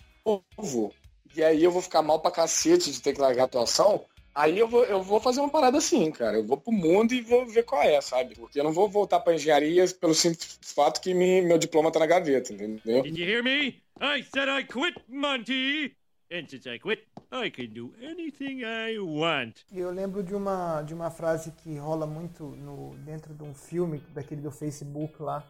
e 1.35 1.43
aí 1.43 1.63
eu 1.63 1.71
vou 1.71 1.81
ficar 1.81 2.01
mal 2.01 2.19
pra 2.19 2.31
cacete 2.31 2.91
de 2.91 2.99
ter 3.01 3.13
que 3.13 3.21
largar 3.21 3.43
a 3.43 3.45
atuação, 3.45 4.03
aí 4.41 4.57
eu 4.59 4.67
vou, 4.67 4.83
eu 4.85 5.01
vou 5.01 5.19
fazer 5.19 5.39
uma 5.39 5.49
parada 5.49 5.77
assim, 5.77 6.11
cara. 6.11 6.37
Eu 6.37 6.45
vou 6.45 6.57
pro 6.57 6.71
mundo 6.71 7.13
e 7.13 7.21
vou 7.21 7.45
ver 7.45 7.63
qual 7.63 7.81
é, 7.81 7.99
sabe? 8.01 8.35
Porque 8.35 8.59
eu 8.59 8.63
não 8.63 8.71
vou 8.71 8.87
voltar 8.87 9.19
pra 9.19 9.33
engenharia 9.35 9.85
pelo 9.99 10.13
simples 10.13 10.59
fato 10.61 11.01
que 11.01 11.13
me- 11.13 11.41
meu 11.41 11.57
diploma 11.57 11.91
tá 11.91 11.99
na 11.99 12.05
gaveta, 12.05 12.53
entendeu? 12.53 13.03
Did 13.03 13.17
you 13.17 13.25
hear 13.25 13.43
me? 13.43 13.81
I 13.99 14.23
said 14.23 14.47
I 14.49 14.63
quit, 14.63 14.95
Monty! 15.07 15.95
And 16.29 16.45
since 16.49 16.67
I 16.69 16.77
quit, 16.77 17.03
I 17.31 17.49
can 17.49 17.67
do 17.73 17.93
anything 18.03 18.61
I 18.63 18.99
want. 18.99 19.61
Eu 19.71 19.89
lembro 19.91 20.21
de 20.21 20.35
uma, 20.35 20.81
de 20.81 20.93
uma 20.93 21.09
frase 21.09 21.51
que 21.51 21.77
rola 21.77 22.05
muito 22.05 22.43
no, 22.43 22.95
dentro 23.05 23.33
de 23.33 23.43
um 23.43 23.53
filme, 23.53 24.03
daquele 24.13 24.41
do 24.41 24.51
Facebook 24.51 25.15
lá, 25.21 25.41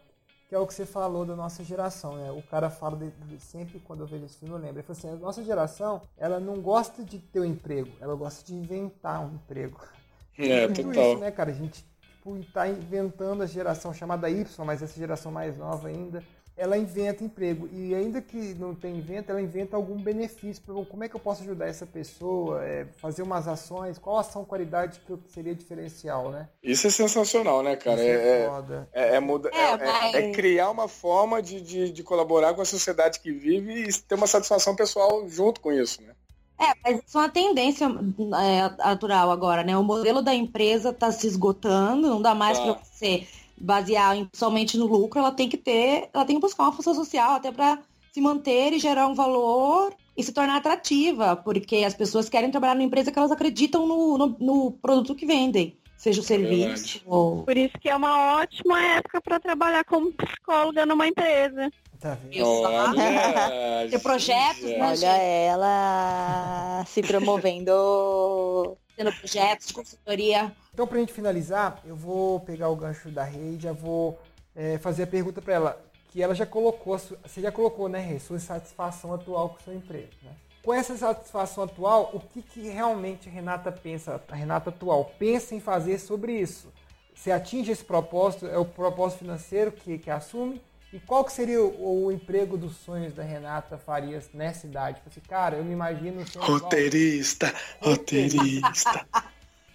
que 0.48 0.56
é 0.56 0.60
o 0.60 0.66
que 0.66 0.74
você 0.74 0.86
falou 0.86 1.26
da 1.26 1.36
nossa 1.36 1.64
geração, 1.64 2.16
né? 2.16 2.32
O 2.32 2.42
cara 2.42 2.70
fala 2.70 2.96
de, 2.98 3.12
de- 3.12 3.40
sempre 3.40 3.80
quando 3.80 4.02
eu 4.02 4.08
vejo 4.08 4.26
esse 4.26 4.38
filme, 4.38 4.54
eu 4.56 4.60
lembro. 4.60 4.78
Ele 4.78 4.84
falou 4.84 4.98
assim, 4.98 5.10
a 5.10 5.16
nossa 5.16 5.44
geração, 5.44 6.02
ela 6.18 6.40
não 6.40 6.62
gosta 6.62 7.04
de 7.04 7.20
ter 7.20 7.42
um 7.42 7.46
emprego, 7.46 7.92
ela 8.00 8.16
gosta 8.16 8.46
de 8.46 8.54
inventar 8.54 9.22
um 9.26 9.36
emprego. 9.36 9.80
É, 10.40 10.68
Muito 10.68 10.84
total. 10.84 11.04
isso, 11.14 11.18
né, 11.18 11.32
cara? 11.32 11.50
A 11.50 11.54
gente 11.54 11.84
tipo, 12.00 12.44
tá 12.54 12.68
inventando 12.68 13.42
a 13.42 13.48
geração 13.48 13.92
chamada 13.92 14.30
Y, 14.30 14.46
mas 14.64 14.84
essa 14.84 14.94
geração 14.96 15.32
mais 15.32 15.58
nova 15.58 15.88
ainda, 15.88 16.24
ela 16.58 16.78
inventa 16.78 17.24
emprego. 17.24 17.70
E 17.72 17.94
ainda 17.94 18.20
que 18.22 18.56
não 18.56 18.74
tenha 18.74 18.98
invento, 18.98 19.32
ela 19.32 19.42
inventa 19.42 19.76
algum 19.76 19.96
benefício. 19.96 20.62
pra- 20.64 20.74
Como 20.86 21.04
é 21.04 21.08
que 21.10 21.16
eu 21.16 21.20
posso 21.20 21.44
ajudar 21.44 21.68
essa 21.68 21.86
pessoa? 21.86 22.66
É, 22.66 22.88
fazer 22.98 23.22
umas 23.22 23.48
ações? 23.48 23.98
Qual 24.00 24.18
ação, 24.18 24.44
qualidade 24.44 25.00
que 25.06 25.12
eu- 25.12 25.20
seria 25.28 25.54
diferencial, 25.54 26.32
né? 26.32 26.50
Isso 26.64 26.88
é 26.88 26.90
sensacional, 26.90 27.62
né, 27.62 27.76
cara? 27.76 28.00
Isso 28.02 28.10
É, 28.10 28.42
é- 28.44 28.48
foda. 28.50 28.90
É, 28.92 29.16
é 29.16 29.20
muda- 29.20 29.50
É, 29.54 29.58
é- 29.58 30.12
é- 30.24 30.30
é 30.30 30.32
criar 30.32 30.72
uma 30.72 30.88
forma 30.88 31.42
de, 31.42 31.62
de, 31.62 31.92
de 31.92 32.04
colaborar 32.04 32.54
com 32.56 32.62
a 32.62 32.66
sociedade 32.66 33.20
que 33.20 33.32
vive 33.32 33.88
e 33.88 33.94
ter 33.94 34.16
uma 34.16 34.28
satisfação 34.28 34.76
pessoal 34.76 35.28
junto 35.30 35.62
com 35.62 35.72
isso, 35.72 36.02
né? 36.02 36.14
É, 36.60 36.74
mas 36.84 37.00
isso 37.08 37.16
é 37.16 37.22
uma 37.22 37.30
tendência 37.30 37.86
é, 37.86 38.84
natural 38.84 39.30
agora, 39.30 39.64
né? 39.64 39.78
O 39.78 39.84
modelo 39.84 40.24
da 40.24 40.34
empresa 40.34 40.90
está 40.90 41.12
se 41.12 41.28
esgotando, 41.28 42.10
não 42.10 42.20
dá 42.20 42.34
mais 42.34 42.58
Tá. 42.58 42.64
para 42.74 42.84
você 42.84 43.28
basear 43.60 44.16
em- 44.16 44.30
somente 44.34 44.78
no 44.78 44.86
lucro, 44.86 45.20
ela 45.20 45.32
tem 45.32 45.50
que 45.50 45.58
ter, 45.58 46.10
ela 46.14 46.26
tem 46.26 46.36
que 46.36 46.42
buscar 46.42 46.64
uma 46.64 46.74
função 46.74 46.94
social 46.94 47.32
até 47.34 47.52
para 47.52 47.80
se 48.14 48.22
manter 48.22 48.74
e 48.74 48.80
gerar 48.80 49.08
um 49.08 49.16
valor 49.16 49.94
e 50.16 50.24
se 50.24 50.32
tornar 50.32 50.58
atrativa, 50.58 51.36
porque 51.36 51.78
as 51.78 51.94
pessoas 51.94 52.30
querem 52.30 52.50
trabalhar 52.50 52.74
numa 52.76 52.86
empresa 52.86 53.12
que 53.12 53.20
elas 53.20 53.32
acreditam 53.32 53.86
no, 53.88 54.18
no, 54.18 54.38
no 54.40 54.72
produto 54.72 55.14
que 55.14 55.26
vendem, 55.26 55.78
seja 55.96 56.22
o 56.22 56.24
serviço 56.24 56.66
Verdade. 56.66 57.04
ou... 57.06 57.44
Por 57.44 57.56
isso 57.58 57.78
que 57.80 57.90
é 57.90 57.96
uma 57.96 58.40
ótima 58.40 58.82
época 58.96 59.22
para 59.22 59.40
trabalhar 59.40 59.84
como 59.84 60.12
psicóloga 60.12 60.86
numa 60.86 61.08
empresa. 61.08 61.72
Tá 62.00 62.16
vendo? 62.30 62.46
Olha, 62.46 63.88
Ter 63.90 64.00
projetos, 64.00 64.64
né? 64.64 64.80
Olha 64.82 65.18
ela 65.18 66.84
se 66.88 67.02
promovendo. 67.02 68.78
Tendo 68.98 69.14
projetos 69.14 69.72
consultoria. 69.72 70.52
Então, 70.74 70.88
pra 70.88 71.00
gente 71.00 71.14
finalizar, 71.14 71.80
eu 71.86 71.96
vou 71.96 72.40
pegar 72.40 72.70
o 72.70 72.76
gancho 72.76 73.10
da 73.12 73.24
Rei 73.24 73.56
e 73.56 73.60
já 73.60 73.72
vou 73.72 74.20
é, 74.56 74.80
fazer 74.80 75.04
a 75.04 75.08
pergunta 75.08 75.42
pra 75.42 75.54
ela. 75.54 75.88
Que 76.10 76.24
ela 76.24 76.34
já 76.34 76.46
colocou, 76.46 76.96
a 76.96 76.98
você 76.98 77.42
já 77.42 77.52
colocou, 77.52 77.88
né, 77.88 78.00
Rei, 78.00 78.20
sua 78.20 78.40
satisfação 78.40 79.14
atual 79.14 79.50
com 79.50 79.58
o 79.58 79.64
seu 79.64 79.74
emprego, 79.76 80.10
né? 80.24 80.32
Com 80.64 80.74
essa 80.74 80.98
satisfação 80.98 81.64
atual, 81.64 82.10
o 82.14 82.20
que, 82.20 82.42
que 82.42 82.68
realmente 82.68 83.30
a 83.30 83.32
Renata 83.32 83.72
pensa, 83.72 84.22
a 84.28 84.36
Renata 84.36 84.70
atual, 84.70 85.14
pensa 85.20 85.54
em 85.54 85.60
fazer 85.60 86.00
sobre 86.00 86.34
isso? 86.34 86.74
Você 87.14 87.32
atinge 87.32 87.72
esse 87.72 87.84
propósito, 87.84 88.48
é 88.48 88.58
o 88.58 88.66
propósito 88.66 89.20
financeiro 89.20 89.72
que, 89.72 89.98
que 89.98 90.10
assume? 90.10 90.62
E 90.94 91.00
qual 91.00 91.24
que 91.26 91.34
seria 91.34 91.62
o, 91.62 92.06
o 92.06 92.12
emprego 92.12 92.58
dos 92.58 92.78
sonhos 92.78 93.14
da 93.14 93.22
Renata 93.24 93.78
Farias 93.78 94.30
nessa 94.34 94.66
idade? 94.68 94.98
Tipo 94.98 95.10
Assim, 95.10 95.20
cara, 95.22 95.58
eu 95.58 95.64
me 95.66 95.74
imagino 95.74 96.22
igual- 96.22 96.48
Roteirista, 96.48 97.54
roteirista. 97.82 99.06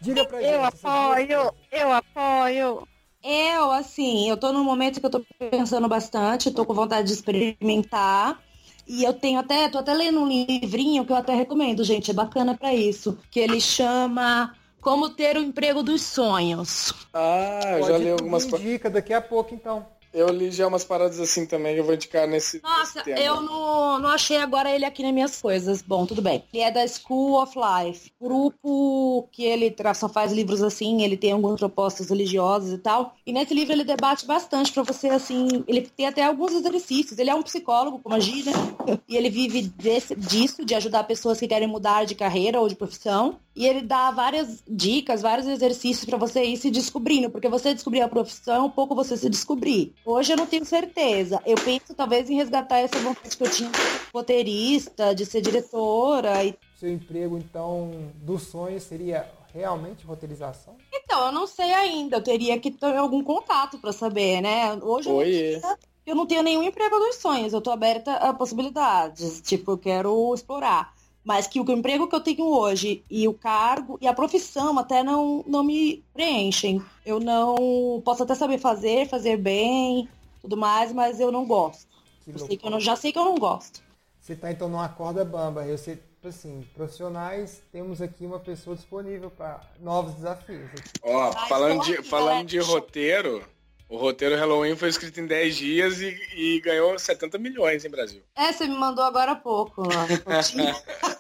Diga 0.01 0.25
pra 0.25 0.43
Eu 0.43 0.63
gente. 0.63 0.69
essas 0.69 0.81
duas 0.81 0.95
apoio, 0.95 1.55
eu 1.71 1.93
apoio. 1.93 2.89
Eu, 3.23 3.71
assim, 3.71 4.29
eu 4.29 4.37
tô 4.37 4.53
num 4.53 4.65
momento 4.65 4.99
que 4.99 5.07
eu 5.07 5.11
tô 5.11 5.21
pensando 5.39 5.87
bastante, 5.89 6.51
tô 6.51 6.65
com 6.67 6.75
vontade 6.75 7.07
de 7.07 7.13
experimentar. 7.13 8.41
E 8.87 9.05
eu 9.05 9.13
tenho 9.13 9.39
até, 9.39 9.69
tô 9.69 9.79
até 9.79 9.95
lendo 9.95 10.19
um 10.21 10.27
livrinho 10.27 11.05
que 11.07 11.13
eu 11.13 11.17
até 11.17 11.33
recomendo, 11.35 11.85
gente, 11.85 12.11
é 12.11 12.15
bacana 12.15 12.57
pra 12.57 12.75
isso, 12.75 13.17
que 13.31 13.39
ele 13.39 13.61
chama 13.61 14.57
Como 14.81 15.11
ter 15.11 15.37
o 15.37 15.41
emprego 15.41 15.85
dos 15.85 16.03
sonhos. 16.03 16.93
Ah, 17.15 17.61
eu 17.79 17.83
já 17.83 17.93
Pode 17.93 18.05
li 18.05 18.11
algumas. 18.11 18.45
indica 18.45 18.91
daqui 18.91 19.15
a 19.15 19.21
pouco, 19.21 19.55
então. 19.55 19.87
Eu 20.13 20.29
li 20.29 20.51
já 20.51 20.67
umas 20.67 20.85
paradas 20.85 21.19
assim 21.19 21.47
também 21.47 21.77
eu 21.77 21.85
vou 21.85 21.95
indicar 21.95 22.27
nesse. 22.29 22.61
Nossa, 22.63 23.03
nesse 23.07 23.23
eu 23.23 23.41
não, 23.41 23.99
não 23.99 24.11
achei 24.11 24.37
agora 24.37 24.71
ele 24.71 24.85
aqui 24.85 25.03
nas 25.03 25.13
minhas 25.13 25.41
coisas. 25.41 25.81
Bom, 25.83 26.05
tudo 26.07 26.21
bem. 26.21 26.45
Ele 26.53 26.63
é 26.63 26.71
da 26.71 26.87
School 26.87 27.43
of 27.43 27.55
Life. 27.59 28.11
Grupo 28.21 29.29
que 29.33 29.45
ele 29.45 29.75
só 29.95 30.09
faz 30.09 30.33
livros 30.33 30.63
assim, 30.63 31.03
ele 31.03 31.17
tem 31.17 31.33
algumas 31.33 31.59
propostas 31.59 32.11
religiosas 32.11 32.73
e 32.73 32.79
tal. 32.79 33.15
E 33.27 33.33
nesse 33.33 33.55
livro 33.55 33.73
ele 33.73 33.85
debate 33.85 34.27
bastante 34.27 34.73
pra 34.73 34.83
você, 34.83 35.09
assim, 35.09 35.65
ele 35.67 35.83
tem 35.83 36.07
até 36.07 36.23
alguns 36.25 36.53
exercícios. 36.53 37.19
Ele 37.19 37.31
é 37.31 37.35
um 37.35 37.43
psicólogo, 37.43 37.99
como 37.99 38.15
a 38.15 38.21
Gi, 38.21 38.43
né? 38.45 38.53
E 39.09 39.17
ele 39.17 39.29
vive 39.31 39.63
desse- 39.63 40.15
disso, 40.15 40.65
de 40.65 40.75
ajudar 40.75 41.05
pessoas 41.05 41.39
que 41.39 41.47
querem 41.49 41.69
mudar 41.69 42.05
de 42.05 42.15
carreira 42.15 42.61
ou 42.61 42.69
de 42.69 42.75
profissão. 42.75 43.37
E 43.55 43.67
ele 43.67 43.83
dá 43.83 44.11
várias 44.11 44.63
dicas, 44.67 45.21
vários 45.21 45.47
exercícios 45.47 46.07
pra 46.07 46.17
você 46.17 46.43
ir 46.45 46.57
se 46.57 46.71
descobrindo, 46.71 47.29
porque 47.29 47.49
você 47.49 47.75
descobrir 47.75 48.01
a 48.01 48.09
profissão 48.09 48.55
é 48.55 48.61
um 48.63 48.71
pouco 48.71 48.95
você 48.95 49.15
se 49.17 49.29
descobrir. 49.29 49.93
Hoje 50.05 50.33
eu 50.33 50.37
não 50.37 50.47
tenho 50.47 50.65
certeza. 50.65 51.41
Eu 51.47 51.57
penso 51.57 51.95
talvez 51.95 52.29
em 52.29 52.35
resgatar 52.35 52.79
essa 52.79 52.99
vontade 52.99 53.37
que 53.37 53.43
eu 53.43 53.51
tinha 53.51 53.71
de 53.71 53.77
ser 53.77 54.01
roteirista, 54.13 55.15
de 55.15 55.25
ser 55.25 55.41
diretora. 55.41 56.45
E... 56.45 56.55
Seu 56.79 56.93
emprego, 56.93 57.39
então, 57.39 58.11
dos 58.17 58.43
sonhos 58.43 58.83
seria 58.83 59.31
realmente 59.55 60.05
roteirização? 60.05 60.77
Então, 60.93 61.27
eu 61.27 61.33
não 61.33 61.47
sei 61.47 61.73
ainda. 61.73 62.17
Eu 62.17 62.23
teria 62.23 62.59
que 62.59 62.71
ter 62.71 62.97
algum 62.97 63.23
contato 63.23 63.79
pra 63.79 63.93
saber, 63.93 64.41
né? 64.41 64.75
Hoje 64.83 65.09
eu 65.09 65.77
eu 66.05 66.17
não 66.17 66.27
tenho 66.27 66.43
nenhum 66.43 66.63
emprego 66.63 66.99
dos 66.99 67.17
sonhos, 67.17 67.53
eu 67.53 67.61
tô 67.61 67.71
aberta 67.71 68.15
a 68.15 68.35
possibilidades, 68.35 69.41
tipo, 69.41 69.73
eu 69.73 69.79
quero 69.79 70.35
explorar. 70.35 70.93
Mas 71.25 71.47
que 71.47 71.61
o 71.61 71.71
emprego 71.71 72.09
que 72.09 72.15
eu 72.15 72.21
tenho 72.21 72.45
hoje 72.45 73.05
e 73.09 73.29
o 73.29 73.35
cargo 73.35 73.97
e 74.01 74.09
a 74.09 74.15
profissão 74.15 74.79
até 74.79 75.03
não, 75.03 75.45
não 75.47 75.63
me 75.63 76.03
preenchem. 76.13 76.83
Eu 77.07 77.21
não 77.21 78.03
posso 78.05 78.25
até 78.25 78.35
saber 78.35 78.59
fazer, 78.59 79.09
fazer 79.09 79.37
bem, 79.37 80.09
tudo 80.41 80.57
mais, 80.57 80.93
mas 80.93 81.21
eu 81.21 81.31
não 81.31 81.47
gosto. 81.47 81.87
Que 82.25 82.31
Eu 82.31 82.39
sei 82.39 82.57
que 82.57 82.67
eu 82.67 82.71
não, 82.71 82.81
já 82.81 82.97
sei 82.97 83.13
que 83.13 83.19
eu 83.19 83.25
não 83.25 83.37
gosto. 83.37 83.83
Você 84.21 84.37
tá 84.37 84.51
então 84.51 84.69
numa 84.69 84.89
corda 84.89 85.25
bamba. 85.25 85.65
Eu 85.67 85.79
sei, 85.79 85.97
tipo 85.97 86.29
assim, 86.29 86.67
profissionais, 86.75 87.63
temos 87.73 88.01
aqui 88.01 88.25
uma 88.25 88.39
pessoa 88.39 88.77
disponível 88.77 89.31
para 89.31 89.61
novos 89.81 90.15
desafios. 90.15 90.71
Ó, 91.03 91.33
Mas 91.33 91.49
falando 91.49 91.83
de, 91.83 91.95
aqui, 91.95 92.03
falando 92.03 92.47
de 92.47 92.59
roteiro, 92.59 93.45
o 93.89 93.97
roteiro 93.97 94.37
Halloween 94.37 94.77
foi 94.77 94.89
escrito 94.89 95.21
em 95.21 95.27
10 95.27 95.57
dias 95.57 96.01
e, 96.01 96.17
e 96.35 96.61
ganhou 96.61 96.99
70 96.99 97.37
milhões 97.39 97.85
em 97.85 97.91
Brasil. 97.91 98.23
É, 98.35 98.53
você 98.53 98.67
me 98.67 98.77
mandou 98.77 99.05
agora 99.05 99.33
há 99.33 99.37
pouco. 99.37 99.83
reportinha. 100.07 100.75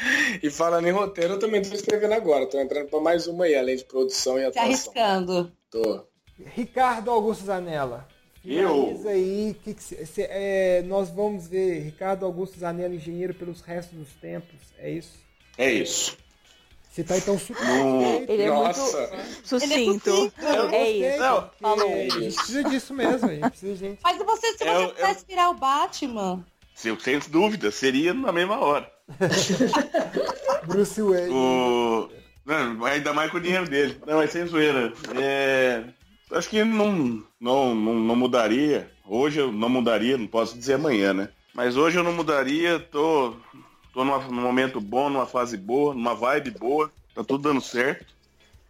E 0.42 0.50
falando 0.50 0.86
em 0.86 0.90
roteiro, 0.92 1.34
eu 1.34 1.38
também 1.38 1.62
tô 1.62 1.74
escrevendo 1.74 2.12
agora. 2.14 2.46
Tô 2.46 2.58
entrando 2.60 2.88
pra 2.88 3.00
mais 3.00 3.26
uma 3.26 3.44
aí, 3.44 3.54
além 3.56 3.76
de 3.76 3.84
produção 3.84 4.36
e 4.38 4.40
Se 4.42 4.46
atuação. 4.46 4.62
arriscando. 4.64 5.52
Tô. 5.70 6.04
Ricardo 6.54 7.10
Augusto 7.10 7.44
Zanella. 7.44 8.06
Eu? 8.44 9.00
Aí. 9.06 9.56
Que 9.64 9.74
que 9.74 9.82
cê- 9.82 10.06
cê- 10.06 10.28
é, 10.30 10.82
nós 10.86 11.10
vamos 11.10 11.48
ver 11.48 11.80
Ricardo 11.80 12.24
Augusto 12.24 12.58
Zanella, 12.58 12.94
engenheiro 12.94 13.34
pelos 13.34 13.60
restos 13.60 13.98
dos 13.98 14.12
tempos. 14.14 14.54
É 14.78 14.90
isso? 14.90 15.18
É 15.58 15.70
isso. 15.72 16.16
Você 16.90 17.04
tá 17.04 17.16
então 17.16 17.38
super 17.38 17.62
No-. 17.64 18.24
Ele 18.28 18.42
é 18.42 18.48
Nossa. 18.48 19.08
muito 19.08 19.46
sucinto. 19.46 20.10
Eu 20.10 20.32
É 20.48 20.62
gostei, 20.62 21.08
isso. 21.10 21.18
Não, 21.18 21.42
porque 21.42 21.56
falou. 21.60 21.92
A 21.92 21.96
gente 22.08 22.34
precisa 22.36 22.64
disso 22.64 22.94
mesmo. 22.94 23.28
A 23.28 23.34
gente 23.34 23.50
precisa 23.50 23.72
de 23.74 23.78
gente. 23.78 24.00
Mas 24.02 24.18
você, 24.18 24.46
se 24.52 24.58
você 24.58 24.64
Eu- 24.68 24.72
eu- 24.82 24.88
pudesse 24.90 25.26
virar 25.26 25.50
o 25.50 25.54
Batman, 25.54 26.44
Se 26.74 26.88
eu 26.88 26.98
sem 26.98 27.18
dúvida, 27.28 27.70
seria 27.70 28.14
na 28.14 28.32
mesma 28.32 28.58
hora. 28.60 28.90
Bruce 30.66 31.00
Wayne. 31.02 31.30
O... 31.32 32.08
Não, 32.44 32.84
ainda 32.84 33.12
mais 33.12 33.30
com 33.30 33.36
o 33.38 33.40
dinheiro 33.40 33.68
dele. 33.68 33.98
Não, 34.06 34.16
mas 34.16 34.30
sem 34.30 34.46
zoeira. 34.46 34.92
É... 35.20 35.84
Acho 36.32 36.48
que 36.48 36.62
não, 36.62 37.22
não, 37.40 37.74
não, 37.74 37.94
não 37.94 38.16
mudaria. 38.16 38.90
Hoje 39.06 39.40
eu 39.40 39.50
não 39.50 39.68
mudaria, 39.68 40.18
não 40.18 40.26
posso 40.26 40.56
dizer 40.58 40.74
amanhã, 40.74 41.14
né? 41.14 41.28
Mas 41.54 41.76
hoje 41.76 41.98
eu 41.98 42.04
não 42.04 42.12
mudaria, 42.12 42.78
tô, 42.78 43.34
tô 43.92 44.04
numa- 44.04 44.18
num 44.18 44.42
momento 44.42 44.80
bom, 44.80 45.08
numa 45.08 45.26
fase 45.26 45.56
boa, 45.56 45.94
numa 45.94 46.14
vibe 46.14 46.50
boa, 46.52 46.90
tá 47.14 47.24
tudo 47.24 47.48
dando 47.48 47.60
certo. 47.60 48.06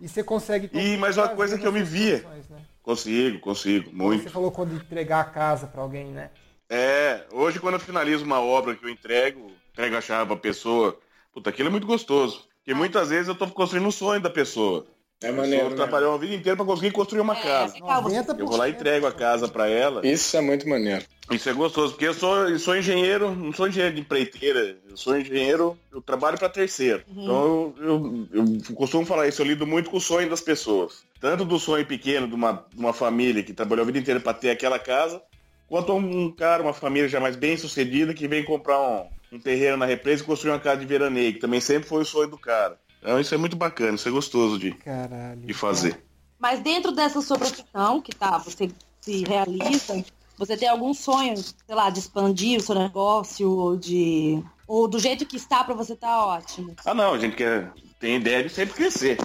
E 0.01 0.09
você 0.09 0.22
consegue. 0.22 0.70
E 0.72 0.97
mais 0.97 1.16
uma 1.18 1.28
coisa 1.28 1.59
que 1.59 1.66
eu 1.66 1.72
me 1.72 1.82
via. 1.82 2.18
né? 2.51 2.61
Consigo, 2.82 3.41
consigo, 3.41 3.91
muito. 3.93 4.22
Você 4.22 4.30
falou 4.30 4.51
quando 4.53 4.74
entregar 4.76 5.20
a 5.20 5.24
casa 5.24 5.66
pra 5.66 5.82
alguém, 5.82 6.07
né? 6.07 6.30
É, 6.70 7.24
hoje 7.32 7.59
quando 7.59 7.74
eu 7.74 7.80
finalizo 7.80 8.24
uma 8.24 8.41
obra 8.41 8.74
que 8.76 8.84
eu 8.84 8.89
entrego, 8.89 9.51
entrego 9.79 9.97
a 9.97 10.01
chave 10.01 10.26
pra 10.26 10.37
pessoa, 10.37 10.99
puta, 11.33 11.51
aquilo 11.51 11.68
é 11.68 11.70
muito 11.70 11.87
gostoso. 11.87 12.45
Porque 12.59 12.74
muitas 12.74 13.11
vezes 13.11 13.29
eu 13.29 13.35
tô 13.37 13.47
construindo 13.47 13.87
um 13.87 13.93
sonho 13.93 14.20
da 14.20 14.29
pessoa. 14.29 14.85
É 15.22 15.29
A 15.29 15.33
maneiro. 15.33 15.70
né? 15.70 15.76
trabalhou 15.76 16.14
a 16.14 16.18
vida 16.18 16.35
inteira 16.35 16.57
pra 16.57 16.64
conseguir 16.66 16.91
construir 16.93 17.20
uma 17.20 17.37
É, 17.37 17.43
casa. 17.43 17.79
90%. 17.79 18.39
Eu 18.39 18.47
vou 18.47 18.57
lá 18.57 18.68
e 18.68 18.72
entrego 18.72 19.07
a 19.07 19.12
casa 19.12 19.49
pra 19.49 19.68
ela. 19.68 20.05
Isso 20.07 20.37
é 20.37 20.41
muito 20.41 20.68
maneiro. 20.68 21.05
Isso 21.31 21.49
é 21.49 21.53
gostoso, 21.53 21.93
porque 21.93 22.07
eu 22.07 22.14
sou, 22.14 22.49
eu 22.49 22.59
sou 22.59 22.76
engenheiro, 22.76 23.35
não 23.35 23.53
sou 23.53 23.68
engenheiro 23.68 23.95
de 23.95 24.01
empreiteira, 24.01 24.79
eu 24.89 24.97
sou 24.97 25.16
engenheiro, 25.18 25.79
eu 25.93 26.01
trabalho 26.01 26.39
para 26.39 26.49
terceiro. 26.49 27.03
Então 27.09 27.74
eu, 27.79 27.87
eu, 27.87 28.29
eu 28.33 28.74
costumo 28.74 29.05
falar 29.05 29.29
isso, 29.29 29.43
eu 29.43 29.47
lido 29.47 29.66
muito 29.66 29.91
com 29.91 29.99
o 29.99 30.01
sonho 30.01 30.29
das 30.31 30.41
pessoas. 30.41 31.03
Tanto 31.20 31.45
do 31.45 31.59
sonho 31.59 31.85
pequeno 31.87 32.26
de 32.26 32.35
uma, 32.35 32.64
de 32.72 32.79
uma 32.81 32.93
família 32.93 33.43
que 33.43 33.53
trabalhou 33.53 33.83
a 33.83 33.87
vida 33.87 33.99
inteira 33.99 34.20
para 34.20 34.35
ter 34.35 34.51
aquela 34.51 34.79
casa, 34.79 35.20
quanto 35.68 35.93
um 35.95 36.31
cara, 36.33 36.62
uma 36.62 36.72
família 36.72 37.09
já 37.09 37.20
mais 37.20 37.37
bem 37.37 37.57
sucedida 37.57 38.14
que 38.14 38.26
vem 38.29 38.43
comprar 38.45 38.81
um, 38.81 39.07
um 39.33 39.39
terreno 39.39 39.76
na 39.76 39.87
represa 39.87 40.22
e 40.22 40.26
construir 40.26 40.53
uma 40.53 40.61
casa 40.61 40.81
de 40.81 40.87
veraneio, 40.87 41.35
que 41.35 41.41
também 41.41 41.61
sempre 41.61 41.89
foi 41.89 42.03
o 42.03 42.07
sonho 42.07 42.29
do 42.29 42.39
cara. 42.39 42.79
Então 43.01 43.20
isso 43.20 43.35
é 43.35 43.39
muito 43.39 43.57
bacana, 43.57 43.95
isso 43.95 44.09
é 44.09 44.12
gostoso 44.12 44.59
de, 44.59 44.72
Caralho. 44.72 45.41
de 45.41 45.55
fazer. 45.55 46.03
Mas 46.39 46.61
dentro 46.61 46.93
dessa 46.93 47.20
sua 47.20 47.39
profissão, 47.39 48.01
que 48.01 48.14
tá, 48.14 48.39
você 48.39 48.70
se 49.01 49.24
realiza, 49.24 50.05
você 50.37 50.57
tem 50.57 50.68
algum 50.68 50.95
sonho, 50.95 51.37
sei 51.37 51.74
lá, 51.74 51.91
de 51.91 51.99
expandir 51.99 52.59
o 52.59 52.62
seu 52.62 52.74
negócio, 52.74 53.51
ou 53.51 53.76
de. 53.76 54.43
Ou 54.66 54.87
do 54.87 54.99
jeito 54.99 55.26
que 55.26 55.37
está 55.37 55.64
pra 55.64 55.74
você 55.74 55.97
tá 55.97 56.26
ótimo. 56.26 56.76
Ah 56.85 56.95
não, 56.95 57.14
a 57.14 57.18
gente 57.18 57.37
quer, 57.37 57.72
tem 57.99 58.16
ideia 58.16 58.45
de 58.45 58.51
sempre 58.51 58.74
crescer. 58.74 59.18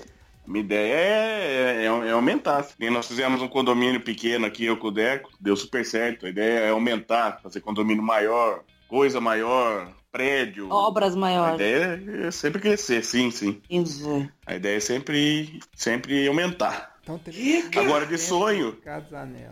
A 0.46 0.50
minha 0.50 0.64
ideia 0.64 0.94
é, 0.94 1.86
é, 1.86 1.86
é 1.86 2.12
aumentar. 2.12 2.68
E 2.80 2.90
nós 2.90 3.08
fizemos 3.08 3.42
um 3.42 3.48
condomínio 3.48 4.02
pequeno 4.02 4.46
aqui, 4.46 4.66
eu 4.66 4.78
com 4.78 4.88
o 4.88 4.92
Deco, 4.92 5.32
deu 5.40 5.56
super 5.56 5.86
certo. 5.86 6.26
A 6.26 6.30
ideia 6.30 6.60
é 6.60 6.70
aumentar, 6.70 7.40
fazer 7.42 7.62
condomínio 7.62 8.04
maior, 8.04 8.64
coisa 8.94 9.20
maior, 9.20 9.92
prédio. 10.12 10.70
Obras 10.70 11.16
A 11.16 11.18
maiores. 11.18 11.56
ideia 11.56 12.28
é 12.28 12.30
sempre 12.30 12.62
crescer, 12.62 13.04
sim, 13.04 13.32
sim. 13.32 13.60
Entendi. 13.68 14.30
A 14.46 14.54
ideia 14.54 14.78
é 14.78 14.80
sempre, 14.80 15.60
sempre 15.76 16.28
aumentar. 16.28 16.96
Então 17.02 17.18
teve 17.18 17.68
Agora 17.76 18.06
de 18.06 18.20
sonho, 18.20 18.78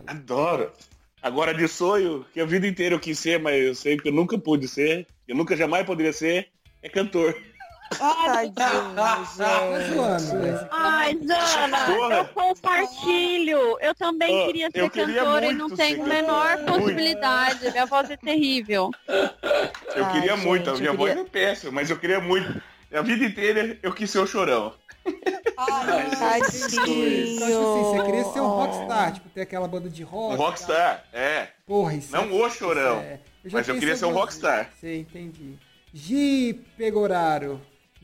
adoro. 0.06 0.70
Agora 1.20 1.52
de 1.52 1.66
sonho, 1.66 2.24
que 2.32 2.40
a 2.40 2.44
vida 2.44 2.68
inteira 2.68 2.94
eu 2.94 3.00
quis 3.00 3.18
ser, 3.18 3.40
mas 3.40 3.60
eu 3.60 3.74
sei 3.74 3.96
que 3.96 4.10
eu 4.10 4.12
nunca 4.12 4.38
pude 4.38 4.68
ser, 4.68 5.08
eu 5.26 5.34
nunca 5.34 5.56
jamais 5.56 5.84
poderia 5.84 6.12
ser, 6.12 6.46
é 6.80 6.88
cantor. 6.88 7.36
Tadinho, 7.98 8.94
Tá 8.94 9.24
gente. 9.36 10.68
Ai, 10.70 11.18
Zana, 11.26 11.78
Porra. 11.86 12.14
eu 12.16 12.24
compartilho. 12.28 13.78
Eu 13.80 13.94
também 13.94 14.34
Ó, 14.42 14.46
queria 14.46 14.66
eu 14.74 14.84
ser 14.84 14.90
queria 14.90 15.20
cantora 15.22 15.46
e 15.46 15.52
não 15.52 15.70
tenho 15.70 16.02
a 16.02 16.06
menor 16.06 16.56
Muito. 16.58 16.72
possibilidade. 16.72 17.70
Minha 17.70 17.86
voz 17.86 18.10
é 18.10 18.16
terrível. 18.16 18.90
Eu 19.94 20.04
Ai, 20.04 20.12
queria 20.12 20.36
gente, 20.36 20.46
muito, 20.46 20.70
a 20.70 20.72
eu 20.74 20.78
minha 20.78 20.90
queria- 20.92 21.14
voz 21.14 21.26
é 21.26 21.30
péssima, 21.30 21.72
mas 21.72 21.90
eu 21.90 21.98
queria 21.98 22.20
muito. 22.20 22.62
A 22.92 23.00
vida 23.02 23.24
inteira 23.24 23.78
eu 23.82 23.92
quis 23.92 24.10
ser 24.10 24.18
o 24.18 24.26
chorão. 24.26 24.74
Ai, 25.56 26.38
Então, 26.38 26.50
tipo 26.50 26.66
assim, 26.66 27.82
você 27.84 28.02
queria 28.04 28.24
ser 28.24 28.40
um 28.40 28.48
rockstar, 28.48 29.12
tipo, 29.14 29.28
ter 29.30 29.40
aquela 29.42 29.66
banda 29.66 29.88
de 29.88 30.02
rock. 30.02 30.34
Um 30.34 30.36
rockstar, 30.36 31.04
é. 31.12 31.48
Porra, 31.66 31.94
isso 31.94 32.12
Não 32.12 32.32
o 32.32 32.50
chorão, 32.50 32.98
é- 33.00 33.18
já 33.44 33.58
mas 33.58 33.68
eu 33.68 33.78
queria 33.78 33.96
ser 33.96 34.04
um 34.04 34.12
rockstar. 34.12 34.70
Sei, 34.80 35.00
entendi. 35.00 35.58
Gi 35.92 36.54
Pegoraro. 36.76 37.60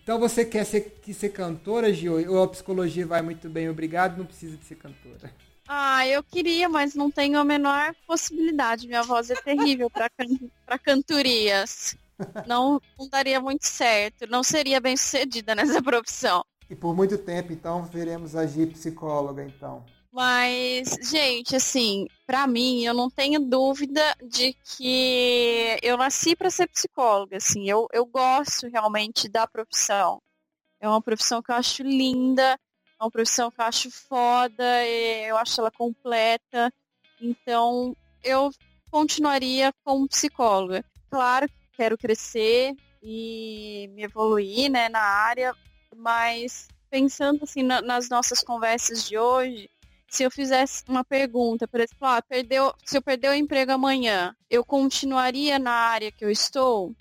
Então 0.09 0.19
você 0.19 0.43
quer 0.43 0.65
ser, 0.65 1.01
quis 1.03 1.15
ser 1.19 1.29
cantora, 1.29 1.93
Gi? 1.93 2.09
Ou 2.09 2.43
a 2.43 2.49
psicologia 2.49 3.07
vai 3.07 3.21
muito 3.21 3.47
bem, 3.51 3.69
obrigado, 3.69 4.17
não 4.17 4.25
precisa 4.25 4.57
de 4.57 4.65
ser 4.65 4.77
cantora. 4.77 5.31
Ah, 5.69 6.09
eu 6.09 6.23
queria, 6.23 6.67
mas 6.67 6.95
não 6.95 7.11
tenho 7.11 7.39
a 7.39 7.45
menor 7.45 7.95
possibilidade. 8.07 8.87
Minha 8.87 9.03
voz 9.03 9.29
é 9.31 9.35
terrível 9.35 9.91
para 9.91 10.09
can 10.09 10.25
pra 10.65 10.79
cantorias. 10.79 11.95
Não, 12.47 12.81
não 12.99 13.07
daria 13.07 13.39
muito 13.39 13.67
certo. 13.67 14.27
Não 14.31 14.43
seria 14.43 14.81
bem 14.81 14.97
sucedida 14.97 15.55
nessa 15.55 15.83
profissão. 15.83 16.43
E 16.71 16.75
por 16.75 16.97
muito 16.97 17.19
tempo, 17.19 17.53
então, 17.53 17.85
veremos 17.85 18.35
a 18.35 18.47
Gi 18.47 18.65
psicóloga, 18.65 19.45
então. 19.45 19.85
Mas, 20.19 20.99
gente, 21.09 21.55
assim, 21.55 22.09
pra 22.27 22.45
mim, 22.45 22.83
eu 22.83 22.93
não 22.93 23.09
tenho 23.09 23.39
dúvida 23.39 24.03
de 24.21 24.53
que 24.53 25.79
eu 25.81 25.97
nasci 25.97 26.35
para 26.35 26.51
ser 26.51 26.67
psicóloga, 26.67 27.37
assim, 27.37 27.71
eu, 27.71 27.87
eu 27.93 28.05
gosto 28.05 28.67
realmente 28.67 29.29
da 29.29 29.47
profissão. 29.47 30.21
É 30.81 30.89
uma 30.89 31.01
profissão 31.01 31.41
que 31.41 31.53
eu 31.53 31.55
acho 31.55 31.85
linda, 31.85 32.59
é 33.01 33.05
uma 33.05 33.13
profissão 33.13 33.49
que 33.49 33.61
eu 33.61 33.65
acho 33.65 33.93
foda, 33.93 34.85
eu 34.89 35.37
acho 35.37 35.61
ela 35.61 35.71
completa. 35.71 36.69
Então, 37.21 37.97
eu 38.25 38.51
continuaria 38.91 39.73
como 39.85 40.09
psicóloga. 40.09 40.85
claro 41.09 41.47
que 41.47 41.55
quero 41.77 41.97
crescer 41.97 42.75
e 43.01 43.89
me 43.95 44.03
evoluir, 44.03 44.69
né, 44.69 44.89
na 44.89 44.99
área, 45.01 45.55
mas 45.95 46.67
pensando 46.91 47.45
assim 47.45 47.63
na- 47.63 47.83
nas 47.83 48.09
nossas 48.09 48.43
conversas 48.43 49.09
de 49.09 49.17
hoje, 49.17 49.71
se 50.09 50.23
eu 50.23 50.31
fizesse 50.31 50.83
uma 50.89 51.05
pergunta, 51.05 51.69
por 51.69 51.81
exemplo, 51.81 52.07
ah, 52.07 52.23
perdeu, 52.23 52.75
se 52.85 52.97
eu 52.97 53.03
perder 53.03 53.31
o 53.31 53.35
emprego 53.35 53.73
amanhã, 53.73 54.35
eu 54.51 54.65
continuaria 54.65 55.59
na 55.59 55.71
área 55.71 56.11
que 56.11 56.25
eu 56.25 56.31
estou? 56.31 56.95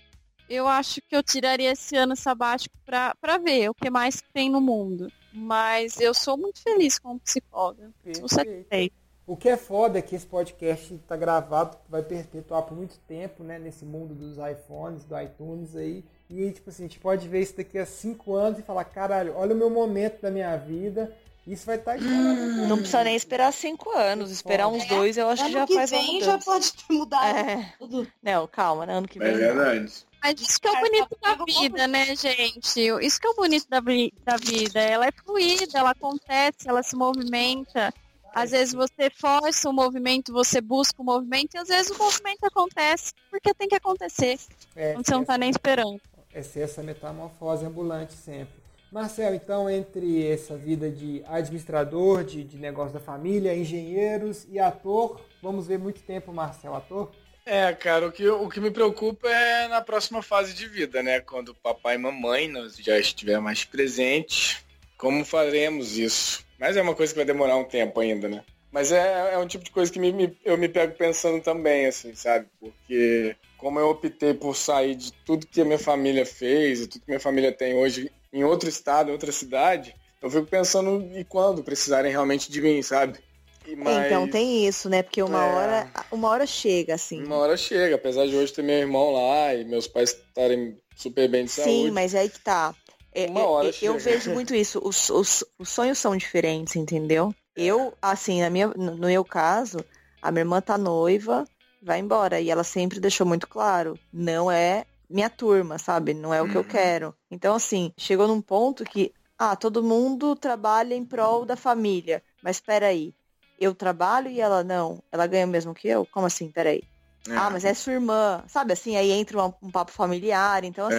Eu 0.48 0.66
acho 0.66 1.00
que 1.02 1.16
eu 1.16 1.22
tiraria 1.22 1.72
esse 1.72 1.96
ano 1.96 2.14
sabático 2.14 2.76
para 2.84 3.38
ver 3.38 3.70
o 3.70 3.74
que 3.74 3.90
mais 3.90 4.22
tem 4.32 4.48
no 4.48 4.60
mundo. 4.60 5.10
Mas 5.32 6.00
eu 6.00 6.14
sou 6.14 6.38
muito 6.38 6.62
feliz 6.62 6.98
como 6.98 7.20
psicóloga. 7.20 7.90
Sou 8.14 8.28
satisfeita. 8.28 8.96
O 9.26 9.36
que 9.36 9.50
é 9.50 9.58
foda 9.58 9.98
é 9.98 10.02
que 10.02 10.16
esse 10.16 10.26
podcast 10.26 10.94
está 10.94 11.14
gravado, 11.14 11.76
vai 11.86 12.02
perpetuar 12.02 12.62
por 12.62 12.74
muito 12.74 12.98
tempo, 13.00 13.44
né? 13.44 13.58
Nesse 13.58 13.84
mundo 13.84 14.14
dos 14.14 14.38
iPhones, 14.38 15.04
do 15.04 15.20
iTunes 15.20 15.76
aí. 15.76 16.02
E 16.30 16.50
tipo 16.50 16.70
assim, 16.70 16.84
a 16.84 16.86
gente 16.86 16.98
pode 16.98 17.28
ver 17.28 17.42
isso 17.42 17.54
daqui 17.54 17.78
a 17.78 17.84
cinco 17.84 18.34
anos 18.34 18.58
e 18.58 18.62
falar, 18.62 18.84
caralho, 18.84 19.34
olha 19.36 19.54
o 19.54 19.58
meu 19.58 19.68
momento 19.68 20.22
da 20.22 20.30
minha 20.30 20.56
vida. 20.56 21.14
Isso 21.48 21.64
vai 21.66 21.76
estar 21.76 21.98
Não 21.98 22.76
precisa 22.76 23.02
nem 23.04 23.16
esperar 23.16 23.52
cinco 23.52 23.90
anos. 23.90 24.30
Esperar 24.30 24.68
uns 24.68 24.84
dois, 24.86 25.16
eu 25.16 25.28
acho 25.30 25.46
que 25.46 25.52
já 25.52 25.66
que 25.66 25.74
faz 25.74 25.90
uma 25.92 26.00
vem 26.02 26.20
já 26.20 26.38
pode 26.38 26.72
mudar 26.90 27.26
É. 27.36 27.72
tudo. 27.78 28.06
Não, 28.22 28.46
calma, 28.46 28.84
né? 28.84 28.94
Ano 28.94 29.08
que 29.08 29.18
É 29.18 29.22
vem. 29.22 29.36
verdade. 29.36 29.92
Mas 30.22 30.40
isso 30.40 30.60
que 30.60 30.68
é 30.68 30.72
o 30.72 30.80
bonito 30.80 31.16
da 31.22 31.44
vida, 31.44 31.86
né, 31.86 32.04
gente? 32.16 32.80
Isso 33.02 33.20
que 33.20 33.26
é 33.26 33.30
o 33.30 33.34
bonito 33.34 33.66
da, 33.68 33.80
da 33.80 34.36
vida. 34.36 34.80
Ela 34.80 35.06
é 35.06 35.12
fluida, 35.24 35.78
ela 35.78 35.90
acontece, 35.92 36.68
ela 36.68 36.82
se 36.82 36.94
movimenta. 36.96 37.94
Às 38.34 38.50
vezes 38.50 38.74
você 38.74 39.08
força 39.10 39.70
o 39.70 39.72
movimento, 39.72 40.32
você 40.32 40.60
busca 40.60 41.00
o 41.00 41.04
movimento, 41.04 41.54
e 41.54 41.58
às 41.58 41.68
vezes 41.68 41.90
o 41.90 41.96
movimento 41.98 42.44
acontece 42.44 43.12
porque 43.30 43.54
tem 43.54 43.68
que 43.68 43.74
acontecer. 43.76 44.38
É, 44.76 44.92
Quando 44.92 45.06
você 45.06 45.12
não 45.12 45.24
tá 45.24 45.38
nem 45.38 45.48
esperando. 45.50 46.00
é 46.34 46.42
ser 46.42 46.60
essa 46.60 46.82
metamorfose 46.82 47.64
ambulante 47.64 48.12
sempre. 48.12 48.52
Marcel, 48.90 49.34
então, 49.34 49.68
entre 49.68 50.26
essa 50.26 50.56
vida 50.56 50.90
de 50.90 51.22
administrador, 51.26 52.24
de, 52.24 52.42
de 52.42 52.56
negócio 52.56 52.94
da 52.94 53.00
família, 53.00 53.54
engenheiros 53.54 54.46
e 54.50 54.58
ator, 54.58 55.20
vamos 55.42 55.66
ver 55.66 55.78
muito 55.78 56.00
tempo 56.00 56.32
Marcel 56.32 56.74
ator? 56.74 57.10
É, 57.44 57.72
cara, 57.72 58.06
o 58.08 58.12
que, 58.12 58.28
o 58.28 58.48
que 58.48 58.60
me 58.60 58.70
preocupa 58.70 59.28
é 59.28 59.68
na 59.68 59.80
próxima 59.80 60.22
fase 60.22 60.52
de 60.54 60.66
vida, 60.66 61.02
né? 61.02 61.20
Quando 61.20 61.54
papai 61.54 61.94
e 61.94 61.98
mamãe 61.98 62.50
já 62.78 62.98
estiver 62.98 63.40
mais 63.40 63.64
presentes, 63.64 64.58
como 64.98 65.24
faremos 65.24 65.96
isso? 65.96 66.44
Mas 66.58 66.76
é 66.76 66.82
uma 66.82 66.94
coisa 66.94 67.12
que 67.12 67.18
vai 67.18 67.24
demorar 67.26 67.56
um 67.56 67.64
tempo 67.64 68.00
ainda, 68.00 68.28
né? 68.28 68.42
Mas 68.70 68.92
é, 68.92 69.32
é 69.32 69.38
um 69.38 69.46
tipo 69.46 69.64
de 69.64 69.70
coisa 69.70 69.90
que 69.90 69.98
me- 69.98 70.12
me- 70.12 70.36
eu 70.44 70.58
me 70.58 70.68
pego 70.68 70.94
pensando 70.94 71.42
também, 71.42 71.86
assim, 71.86 72.14
sabe? 72.14 72.46
Porque 72.60 73.34
como 73.56 73.80
eu 73.80 73.88
optei 73.88 74.34
por 74.34 74.54
sair 74.54 74.94
de 74.94 75.10
tudo 75.24 75.46
que 75.46 75.62
a 75.62 75.64
minha 75.64 75.78
família 75.78 76.26
fez 76.26 76.80
e 76.82 76.86
tudo 76.86 77.00
que 77.02 77.08
minha 77.10 77.20
família 77.20 77.50
tem 77.50 77.74
hoje 77.74 78.10
em 78.32 78.44
outro 78.44 78.68
estado, 78.68 79.08
em 79.10 79.12
outra 79.12 79.32
cidade, 79.32 79.94
eu 80.20 80.30
fico 80.30 80.46
pensando 80.46 81.10
e 81.16 81.24
quando 81.24 81.62
precisarem 81.62 82.10
realmente 82.10 82.50
de 82.50 82.60
mim, 82.60 82.82
sabe? 82.82 83.18
E, 83.66 83.76
mas- 83.76 84.06
Então 84.06 84.28
tem 84.28 84.66
isso, 84.66 84.88
né? 84.88 85.02
Porque 85.02 85.22
uma 85.22 85.44
É. 85.44 85.48
hora, 85.48 85.86
uma 86.10 86.28
hora 86.28 86.46
chega, 86.46 86.94
assim. 86.94 87.22
uma 87.22 87.36
hora 87.36 87.56
chega, 87.56 87.96
apesar 87.96 88.26
de 88.26 88.34
hoje 88.34 88.52
ter 88.52 88.62
meu 88.62 88.76
irmão 88.78 89.12
lá 89.12 89.54
e 89.54 89.64
meus 89.64 89.86
pais 89.86 90.10
estarem 90.10 90.76
super 90.96 91.28
bem 91.28 91.44
de 91.44 91.50
saúde. 91.50 91.70
Sim, 91.70 91.90
mas 91.90 92.14
é 92.14 92.20
aí 92.20 92.28
que 92.28 92.40
tá. 92.40 92.74
É, 93.12 93.26
Uma 93.26 93.40
é, 93.40 93.44
hora 93.44 93.66
eu 93.68 93.72
chega. 93.72 93.98
vejo 93.98 94.30
muito 94.30 94.54
isso. 94.54 94.80
Os, 94.82 95.08
os, 95.10 95.44
os 95.58 95.68
sonhos 95.68 95.98
são 95.98 96.16
diferentes, 96.16 96.76
entendeu? 96.76 97.34
Eu, 97.56 97.92
assim, 98.00 98.40
na 98.40 98.50
minha, 98.50 98.68
no 98.68 98.92
no 98.96 99.06
meu 99.08 99.24
caso, 99.24 99.78
a 100.22 100.30
minha 100.30 100.42
irmã 100.42 100.60
tá 100.60 100.78
noiva, 100.78 101.44
vai 101.82 101.98
embora. 101.98 102.40
E 102.40 102.50
ela 102.50 102.62
sempre 102.64 103.00
deixou 103.00 103.26
muito 103.26 103.48
claro, 103.48 103.98
não 104.12 104.50
é 104.50 104.84
minha 105.08 105.30
turma, 105.30 105.78
sabe? 105.78 106.14
Não 106.14 106.32
é 106.34 106.42
o 106.42 106.48
que 106.48 106.56
eu 106.56 106.62
Uhum. 106.62 106.68
quero. 106.68 107.16
Então, 107.30 107.54
assim, 107.54 107.92
chegou 107.98 108.28
num 108.28 108.42
ponto 108.42 108.84
que, 108.86 109.14
ah, 109.38 109.56
todo 109.56 109.82
mundo 109.82 110.34
trabalha 110.36 110.94
em 110.94 111.04
prol 111.04 111.44
da 111.46 111.56
família. 111.56 112.22
Mas 112.42 112.60
peraí, 112.60 113.14
eu 113.58 113.74
trabalho 113.74 114.28
e 114.30 114.40
ela 114.40 114.62
não. 114.64 115.02
Ela 115.12 115.26
ganha 115.26 115.46
o 115.46 115.48
mesmo 115.48 115.74
que 115.74 115.88
eu? 115.88 116.06
Como 116.06 116.26
assim? 116.26 116.50
Peraí. 116.52 116.82
É. 117.30 117.36
Ah, 117.36 117.50
mas 117.50 117.64
é 117.64 117.74
sua 117.74 117.92
irmã. 117.94 118.42
Sabe 118.48 118.72
assim, 118.72 118.96
aí 118.96 119.10
entra 119.10 119.42
um, 119.44 119.52
um 119.62 119.70
papo 119.70 119.92
familiar. 119.92 120.64
Então, 120.64 120.86
assim, 120.86 120.96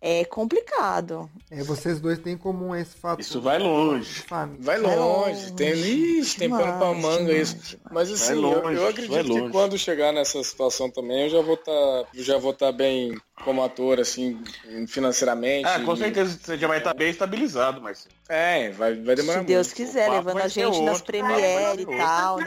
É, 0.00 0.20
é 0.20 0.24
complicado. 0.24 1.30
É, 1.50 1.62
vocês 1.62 2.00
dois 2.00 2.18
têm 2.18 2.34
em 2.34 2.38
comum 2.38 2.74
esse 2.74 2.96
fato. 2.96 3.20
Isso 3.20 3.40
vai 3.40 3.58
longe. 3.58 4.22
Família. 4.22 4.62
vai 4.62 4.78
longe, 4.78 4.96
longe, 4.96 5.52
tem 5.52 5.72
isso, 6.18 6.38
tem 6.38 6.48
pano 6.48 6.78
pra 6.78 6.94
manga 6.94 7.24
demais, 7.26 7.48
isso. 7.52 7.76
demais. 7.76 7.92
Mas 7.92 8.10
assim, 8.12 8.32
eu- 8.34 8.40
longe, 8.40 8.76
eu, 8.76 8.82
vai 8.82 8.90
acredito 8.90 9.34
que 9.34 9.50
quando 9.50 9.76
chegar 9.78 10.12
nessa 10.12 10.42
situação 10.42 10.90
também, 10.90 11.24
eu 11.24 11.30
já 11.30 11.40
vou 11.42 11.54
estar, 11.54 12.04
já 12.14 12.38
vou 12.38 12.52
estar 12.52 12.72
bem 12.72 13.20
como 13.44 13.62
ator, 13.62 13.98
assim, 14.00 14.42
financeiramente. 14.86 15.66
Ah, 15.66 15.80
com 15.80 15.94
E- 15.94 15.98
certeza 15.98 16.38
você 16.42 16.56
já 16.58 16.68
vai 16.68 16.78
estar 16.78 16.94
bem 16.94 17.10
estabilizado, 17.10 17.80
mas 17.80 18.06
É, 18.28 18.70
vai, 18.70 18.94
vai 18.94 19.14
demorar 19.16 19.40
Se 19.40 19.44
Deus 19.44 19.66
muito. 19.68 19.76
quiser, 19.76 20.04
papo 20.06 20.16
levando 20.18 20.34
vai 20.34 20.42
a 20.44 20.48
gente 20.48 20.80
nas 20.82 20.92
outro, 20.98 21.04
premiere 21.06 21.82
e 21.82 21.84
vai 21.84 21.96
ser 21.96 22.06
tal. 22.06 22.36
Né? 22.38 22.44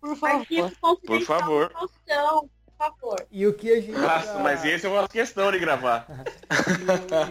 Por 0.00 0.16
favor. 0.16 0.72
por 1.06 1.20
favor. 1.22 1.72
Por 1.72 1.90
favor. 2.78 3.26
E 3.30 3.46
o 3.46 3.52
que 3.52 3.70
a 3.70 3.80
gente 3.80 3.92
Nossa, 3.92 4.32
tá- 4.32 4.38
mas 4.38 4.64
esse 4.64 4.86
eu 4.86 4.94
faço 4.94 5.08
questão 5.08 5.52
de 5.52 5.58
gravar. 5.58 6.06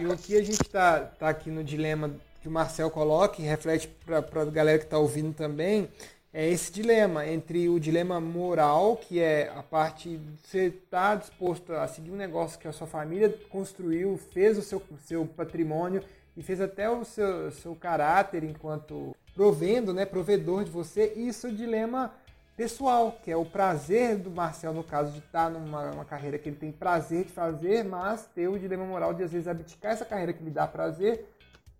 o, 0.06 0.10
e 0.10 0.12
o 0.12 0.16
que 0.16 0.36
a 0.36 0.42
gente 0.44 0.62
tá, 0.64 1.00
tá 1.00 1.28
aqui 1.28 1.50
no 1.50 1.64
dilema 1.64 2.10
que 2.40 2.48
o 2.48 2.50
Marcel 2.50 2.90
coloca 2.90 3.42
e 3.42 3.44
reflete 3.44 3.88
para 4.06 4.42
a 4.42 4.44
galera 4.46 4.78
que 4.78 4.84
está 4.84 4.98
ouvindo 4.98 5.34
também, 5.34 5.88
é 6.32 6.48
esse 6.48 6.72
dilema 6.72 7.26
entre 7.26 7.68
o 7.68 7.80
dilema 7.80 8.20
moral, 8.20 8.96
que 8.96 9.20
é 9.20 9.52
a 9.54 9.62
parte 9.62 10.16
de 10.16 10.38
você 10.40 10.66
estar 10.66 11.16
disposto 11.16 11.72
a 11.72 11.88
seguir 11.88 12.12
um 12.12 12.16
negócio 12.16 12.58
que 12.58 12.68
a 12.68 12.72
sua 12.72 12.86
família 12.86 13.36
construiu, 13.50 14.16
fez 14.32 14.56
o 14.56 14.62
seu, 14.62 14.80
seu 15.04 15.26
patrimônio 15.26 16.02
e 16.36 16.42
fez 16.42 16.60
até 16.60 16.88
o 16.88 17.04
seu, 17.04 17.50
seu 17.50 17.74
caráter 17.74 18.44
enquanto 18.44 19.14
provendo, 19.34 19.92
né, 19.92 20.06
provedor 20.06 20.64
de 20.64 20.70
você, 20.70 21.12
e 21.16 21.28
isso 21.28 21.46
é 21.48 21.50
o 21.50 21.54
dilema 21.54 22.12
pessoal, 22.60 23.18
que 23.24 23.30
é 23.30 23.36
o 23.36 23.46
prazer 23.46 24.18
do 24.18 24.30
Marcel, 24.30 24.74
no 24.74 24.84
caso, 24.84 25.12
de 25.12 25.20
estar 25.20 25.48
numa 25.48 25.92
uma 25.92 26.04
carreira 26.04 26.38
que 26.38 26.46
ele 26.46 26.56
tem 26.56 26.70
prazer 26.70 27.24
de 27.24 27.32
fazer, 27.32 27.82
mas 27.82 28.28
ter 28.34 28.48
o 28.48 28.58
dilema 28.58 28.84
moral 28.84 29.14
de 29.14 29.22
às 29.22 29.32
vezes 29.32 29.48
abdicar 29.48 29.92
essa 29.92 30.04
carreira 30.04 30.34
que 30.34 30.44
lhe 30.44 30.50
dá 30.50 30.66
prazer 30.66 31.24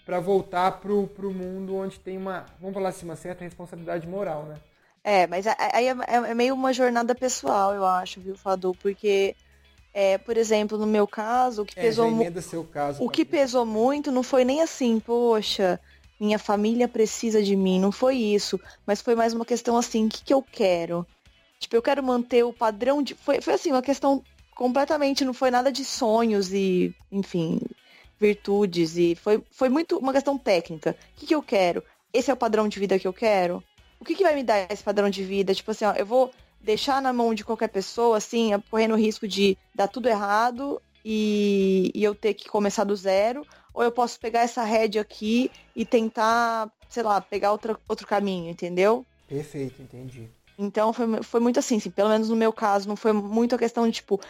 para 0.07 0.19
voltar 0.21 0.81
pro, 0.81 1.07
pro 1.09 1.31
mundo 1.35 1.77
onde 1.77 2.01
tem 2.01 2.17
uma, 2.17 2.47
vamos 2.59 2.73
falar 2.73 2.89
assim, 2.89 3.05
uma 3.05 3.15
certa 3.15 3.45
responsabilidade 3.45 4.09
moral, 4.09 4.45
né? 4.45 4.57
É, 5.05 5.27
mas 5.27 5.47
aí 5.47 5.87
é, 5.87 5.91
é 6.31 6.35
meio 6.35 6.55
uma 6.55 6.73
jornada 6.73 7.15
pessoal, 7.15 7.75
eu 7.75 7.85
acho, 7.85 8.19
viu, 8.19 8.35
Fadu? 8.35 8.75
Porque, 8.81 9.37
é, 9.93 10.17
por 10.17 10.39
exemplo, 10.39 10.79
no 10.79 10.87
meu 10.87 11.07
caso, 11.07 11.61
o 11.61 11.67
que 11.67 11.79
É, 11.79 11.83
pesou 11.83 12.11
caso. 12.65 13.05
O 13.05 13.11
que 13.11 13.27
pesou 13.27 13.67
muito 13.67 14.11
não 14.11 14.23
foi 14.23 14.47
nem 14.47 14.63
assim, 14.63 14.99
poxa, 14.99 15.79
minha 16.21 16.39
família 16.39 16.87
precisa 16.87 17.43
de 17.43 17.57
mim, 17.57 17.81
não 17.81 17.91
foi 17.91 18.17
isso. 18.17 18.61
Mas 18.87 19.01
foi 19.01 19.15
mais 19.15 19.33
uma 19.33 19.45
questão 19.45 19.77
assim, 19.77 20.07
o 20.07 20.09
que, 20.11 20.23
que 20.23 20.35
eu 20.35 20.43
quero? 20.43 21.07
Tipo, 21.59 21.77
eu 21.77 21.83
quero 21.83 22.03
manter 22.03 22.45
o 22.45 22.53
padrão 22.53 23.03
de. 23.03 23.15
Foi, 23.15 23.41
foi 23.41 23.55
assim, 23.55 23.71
uma 23.71 23.83
questão 23.83 24.23
completamente, 24.55 25.25
não 25.25 25.33
foi 25.33 25.51
nada 25.51 25.73
de 25.73 25.85
sonhos 25.85 26.53
e, 26.53 26.95
enfim, 27.11 27.61
virtudes. 28.19 28.97
E 28.97 29.15
foi, 29.15 29.43
foi 29.51 29.69
muito 29.69 29.99
uma 29.99 30.13
questão 30.13 30.37
técnica. 30.37 30.97
O 31.17 31.21
que, 31.21 31.27
que 31.27 31.35
eu 31.35 31.43
quero? 31.43 31.83
Esse 32.13 32.31
é 32.31 32.35
o 32.35 32.37
padrão 32.37 32.69
de 32.69 32.79
vida 32.79 32.99
que 32.99 33.09
eu 33.09 33.13
quero? 33.13 33.63
O 33.99 34.05
que, 34.05 34.15
que 34.15 34.23
vai 34.23 34.35
me 34.35 34.43
dar 34.43 34.71
esse 34.71 34.83
padrão 34.83 35.09
de 35.09 35.23
vida? 35.23 35.55
Tipo 35.55 35.71
assim, 35.71 35.85
ó, 35.85 35.93
eu 35.93 36.07
vou 36.07 36.31
deixar 36.61 37.01
na 37.01 37.13
mão 37.13 37.35
de 37.35 37.45
qualquer 37.45 37.69
pessoa, 37.69 38.17
assim, 38.17 38.51
correndo 38.71 38.93
o 38.93 38.99
risco 38.99 39.27
de 39.27 39.57
dar 39.75 39.89
tudo 39.89 40.09
errado 40.09 40.81
e, 41.05 41.91
e 41.95 42.05
eu 42.05 42.15
ter 42.15 42.35
que 42.35 42.49
começar 42.49 42.85
do 42.85 42.95
zero, 42.95 43.47
ou 43.73 43.83
eu 43.83 43.93
posso 43.93 44.19
pegar 44.21 44.41
essa 44.41 44.63
rédea 44.63 45.03
aqui 45.03 45.51
e 45.75 45.85
tentar, 45.85 46.71
sei 46.89 47.03
lá, 47.03 47.21
pegar 47.21 47.53
outra, 47.53 47.79
outro 47.89 48.07
caminho, 48.07 48.51
entendeu? 48.51 49.07
Perfeito, 49.27 49.81
entendi. 49.83 50.29
Então 50.59 50.93
foi, 50.93 51.23
foi 51.23 51.41
muito 51.41 51.59
assim, 51.59 51.79
assim, 51.79 51.91
pelo 51.91 52.11
menos 52.11 52.29
no 52.29 52.37
meu 52.37 52.53
caso, 52.53 52.89
não 52.89 52.97
foi 52.97 53.13
muito 53.13 53.55
a 53.55 53.59
questão 53.59 53.87
de, 53.87 53.93
tipo, 53.95 54.21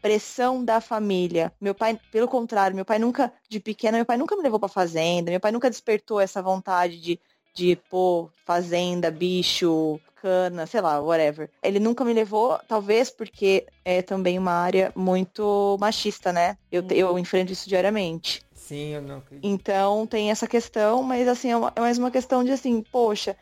pressão 0.00 0.64
da 0.64 0.80
família. 0.80 1.52
Meu 1.60 1.74
pai, 1.74 1.98
pelo 2.10 2.28
contrário, 2.28 2.76
meu 2.76 2.84
pai 2.84 2.98
nunca, 2.98 3.32
de 3.48 3.58
pequena, 3.60 3.98
meu 3.98 4.06
pai 4.06 4.16
nunca 4.16 4.36
me 4.36 4.42
levou 4.42 4.58
pra 4.60 4.68
fazenda, 4.68 5.30
meu 5.30 5.40
pai 5.40 5.52
nunca 5.52 5.68
despertou 5.68 6.20
essa 6.20 6.40
vontade 6.42 6.98
de, 7.00 7.20
de 7.54 7.76
pô, 7.88 8.30
fazenda, 8.46 9.10
bicho, 9.10 10.00
cana, 10.14 10.66
sei 10.66 10.80
lá, 10.80 11.00
whatever. 11.00 11.50
Ele 11.62 11.80
nunca 11.80 12.04
me 12.04 12.12
levou, 12.12 12.58
talvez 12.68 13.10
porque 13.10 13.66
é 13.84 14.00
também 14.00 14.38
uma 14.38 14.52
área 14.52 14.92
muito 14.96 15.76
machista, 15.80 16.32
né? 16.32 16.56
Eu, 16.70 16.82
te- 16.86 16.96
eu 16.96 17.18
enfrento 17.18 17.52
isso 17.52 17.68
diariamente. 17.68 18.40
Sim, 18.70 18.94
eu 18.94 19.02
não 19.02 19.18
acredito. 19.18 19.44
Então 19.44 20.06
tem 20.06 20.30
essa 20.30 20.46
questão, 20.46 21.02
mas 21.02 21.26
assim, 21.26 21.50
é, 21.50 21.56
uma- 21.56 21.72
é 21.74 21.80
mais 21.80 21.98
uma 21.98 22.08
questão 22.08 22.44
de 22.44 22.52
assim, 22.52 22.82
poxa, 22.82 23.36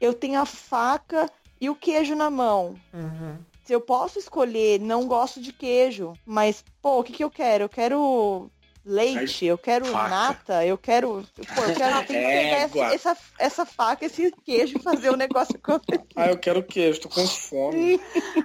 eu 0.00 0.12
tenho 0.12 0.40
a 0.40 0.44
faca 0.44 1.30
e 1.60 1.70
o 1.70 1.76
queijo 1.76 2.16
na 2.16 2.28
mão. 2.28 2.74
Uhum. 2.92 3.36
Se 3.64 3.72
eu 3.72 3.80
posso 3.80 4.18
escolher, 4.18 4.80
não 4.80 5.06
gosto 5.06 5.40
de 5.40 5.52
queijo, 5.52 6.18
mas, 6.26 6.64
pô, 6.82 6.98
o 6.98 7.04
que, 7.04 7.12
que 7.12 7.22
eu 7.22 7.30
quero? 7.30 7.64
Eu 7.64 7.68
quero 7.68 8.50
leite, 8.84 9.44
eu 9.44 9.56
quero 9.56 9.84
faca. 9.84 10.08
nata, 10.08 10.66
eu 10.66 10.76
quero. 10.76 11.22
Pô, 11.54 11.62
eu 11.62 11.76
quero 11.76 12.04
tem 12.04 12.16
que 12.20 12.32
pegar 12.32 12.56
essa, 12.56 12.78
essa, 13.12 13.16
essa 13.38 13.64
faca, 13.64 14.04
esse 14.04 14.32
queijo 14.44 14.76
e 14.78 14.82
fazer 14.82 15.10
o 15.10 15.16
negócio 15.16 15.56
acontecer. 15.62 16.02
Ah, 16.16 16.26
eu 16.30 16.38
quero 16.38 16.60
queijo, 16.64 17.02
tô 17.02 17.08
com 17.08 17.24
fome. 17.28 18.00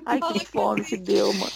Ai, 0.05 0.21
que 0.21 0.45
fome 0.45 0.85
que 0.85 0.97
deu, 0.97 1.33
mano. 1.33 1.51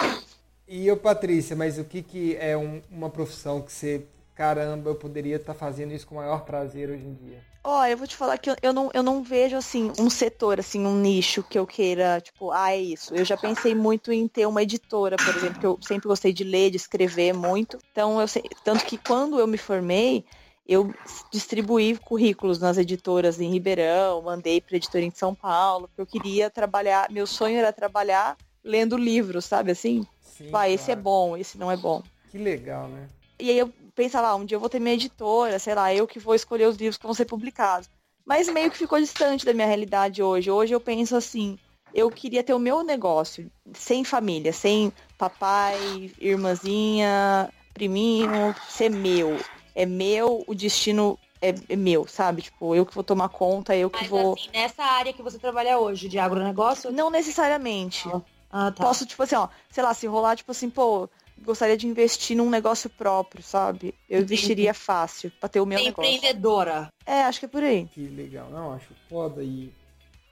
E 0.67 0.87
eu, 0.87 0.97
Patrícia, 0.97 1.55
mas 1.55 1.77
o 1.77 1.83
que, 1.83 2.01
que 2.01 2.35
é 2.37 2.57
um- 2.57 2.81
uma 2.89 3.09
profissão 3.09 3.61
que 3.61 3.71
você, 3.71 4.07
caramba, 4.41 4.89
eu 4.89 4.95
poderia 4.95 5.35
estar 5.35 5.53
fazendo 5.53 5.93
isso 5.93 6.07
com 6.07 6.15
o 6.15 6.17
maior 6.17 6.43
prazer 6.43 6.89
hoje 6.89 7.05
em 7.05 7.13
dia? 7.13 7.37
Ó, 7.63 7.85
eu 7.85 7.95
vou 7.95 8.07
te 8.07 8.15
falar 8.15 8.39
que 8.39 8.49
eu, 8.49 8.55
eu 8.59 8.73
não, 8.73 8.89
eu 8.91 9.03
não 9.03 9.21
vejo, 9.21 9.55
assim, 9.55 9.91
um 9.99 10.09
setor, 10.09 10.59
assim, 10.59 10.83
um 10.83 10.99
nicho 10.99 11.43
que 11.43 11.59
eu 11.59 11.67
queira, 11.67 12.19
tipo, 12.19 12.49
ah, 12.49 12.71
é 12.71 12.79
isso. 12.79 13.13
Eu 13.13 13.23
já 13.23 13.37
pensei 13.37 13.75
muito 13.75 14.11
em 14.11 14.27
ter 14.27 14.47
uma 14.47 14.63
editora, 14.63 15.15
por 15.15 15.35
exemplo, 15.35 15.59
que 15.59 15.65
eu 15.67 15.77
sempre 15.79 16.07
gostei 16.07 16.33
de 16.33 16.43
ler, 16.43 16.71
de 16.71 16.77
escrever 16.77 17.35
muito. 17.35 17.77
Então, 17.91 18.19
eu 18.19 18.27
sei, 18.27 18.41
tanto 18.63 18.83
que 18.83 18.97
quando 18.97 19.39
eu 19.39 19.45
me 19.45 19.59
formei, 19.59 20.25
eu 20.67 20.91
distribuí 21.31 21.95
currículos 21.97 22.57
nas 22.57 22.79
editoras 22.79 23.39
em 23.39 23.51
Ribeirão, 23.51 24.23
mandei 24.23 24.59
para 24.59 24.77
editora 24.77 25.05
em 25.05 25.11
São 25.11 25.35
Paulo, 25.35 25.87
porque 25.87 26.01
eu 26.01 26.19
queria 26.19 26.49
trabalhar, 26.49 27.11
meu 27.11 27.27
sonho 27.27 27.59
era 27.59 27.71
trabalhar 27.71 28.35
lendo 28.63 28.97
livros, 28.97 29.45
sabe 29.45 29.69
assim? 29.69 30.03
Sim, 30.19 30.49
Vai, 30.49 30.73
esse 30.73 30.89
é 30.89 30.95
claro. 30.95 31.03
bom, 31.03 31.37
esse 31.37 31.59
não 31.59 31.71
é 31.71 31.77
bom. 31.77 32.01
Que 32.31 32.39
legal, 32.39 32.87
né? 32.87 33.07
E 33.39 33.49
aí 33.49 33.57
eu 33.57 33.71
pensava, 33.95 34.27
ah, 34.29 34.35
um 34.35 34.45
dia 34.45 34.55
eu 34.55 34.59
vou 34.59 34.69
ter 34.69 34.79
minha 34.79 34.95
editora, 34.95 35.59
sei 35.59 35.75
lá, 35.75 35.93
eu 35.93 36.07
que 36.07 36.19
vou 36.19 36.35
escolher 36.35 36.67
os 36.67 36.77
livros 36.77 36.97
que 36.97 37.05
vão 37.05 37.13
ser 37.13 37.25
publicados. 37.25 37.89
Mas 38.25 38.47
meio 38.49 38.69
que 38.71 38.77
ficou 38.77 38.99
distante 38.99 39.45
da 39.45 39.53
minha 39.53 39.67
realidade 39.67 40.21
hoje. 40.21 40.49
Hoje 40.51 40.73
eu 40.73 40.79
penso 40.79 41.15
assim, 41.15 41.57
eu 41.93 42.09
queria 42.11 42.43
ter 42.43 42.53
o 42.53 42.59
meu 42.59 42.83
negócio, 42.83 43.51
sem 43.73 44.03
família, 44.03 44.53
sem 44.53 44.91
papai, 45.17 46.11
irmãzinha, 46.17 47.49
priminho, 47.73 48.53
ser 48.67 48.89
meu. 48.89 49.37
É 49.75 49.85
meu, 49.85 50.43
o 50.47 50.53
destino 50.53 51.17
é, 51.41 51.53
é 51.69 51.75
meu, 51.75 52.07
sabe? 52.07 52.43
Tipo, 52.43 52.75
eu 52.75 52.85
que 52.85 52.93
vou 52.93 53.03
tomar 53.03 53.29
conta, 53.29 53.75
eu 53.75 53.89
que 53.89 53.99
Mas 53.99 54.09
vou. 54.09 54.33
assim, 54.33 54.49
nessa 54.53 54.83
área 54.83 55.11
que 55.11 55.21
você 55.21 55.39
trabalha 55.39 55.79
hoje, 55.79 56.07
de 56.07 56.19
agronegócio, 56.19 56.91
Não 56.91 57.09
necessariamente. 57.09 58.07
ah, 58.51 58.71
tá. 58.71 58.85
Posso, 58.85 59.05
tipo 59.05 59.23
assim, 59.23 59.35
ó, 59.35 59.47
sei 59.71 59.83
lá, 59.83 59.93
se 59.93 60.07
rolar, 60.07 60.35
tipo 60.35 60.51
assim, 60.51 60.69
pô, 60.69 61.09
gostaria 61.43 61.77
de 61.77 61.87
investir 61.87 62.35
num 62.37 62.49
negócio 62.49 62.89
próprio, 62.89 63.43
sabe? 63.43 63.93
Eu 64.09 64.21
investiria 64.21 64.73
fácil 64.73 65.31
pra 65.39 65.49
ter 65.49 65.59
o 65.59 65.65
meu 65.65 65.79
Ser 65.79 65.85
negócio. 65.85 66.11
empreendedora. 66.11 66.87
É, 67.05 67.23
acho 67.23 67.39
que 67.39 67.45
é 67.45 67.49
por 67.49 67.63
aí. 67.63 67.87
Que 67.93 68.07
legal. 68.07 68.49
Não, 68.49 68.73
acho 68.73 68.93
foda. 69.09 69.43
E 69.43 69.73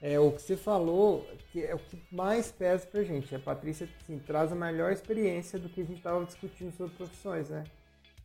é, 0.00 0.18
o 0.18 0.32
que 0.32 0.42
você 0.42 0.56
falou 0.56 1.26
que 1.50 1.64
é 1.64 1.74
o 1.74 1.78
que 1.78 1.98
mais 2.10 2.50
pesa 2.52 2.86
pra 2.86 3.02
gente. 3.02 3.34
A 3.34 3.38
Patrícia 3.38 3.88
assim, 4.02 4.18
traz 4.18 4.52
a 4.52 4.54
melhor 4.54 4.92
experiência 4.92 5.58
do 5.58 5.68
que 5.68 5.80
a 5.80 5.84
gente 5.84 5.98
estava 5.98 6.24
discutindo 6.24 6.72
sobre 6.76 6.94
profissões, 6.94 7.48
né? 7.48 7.64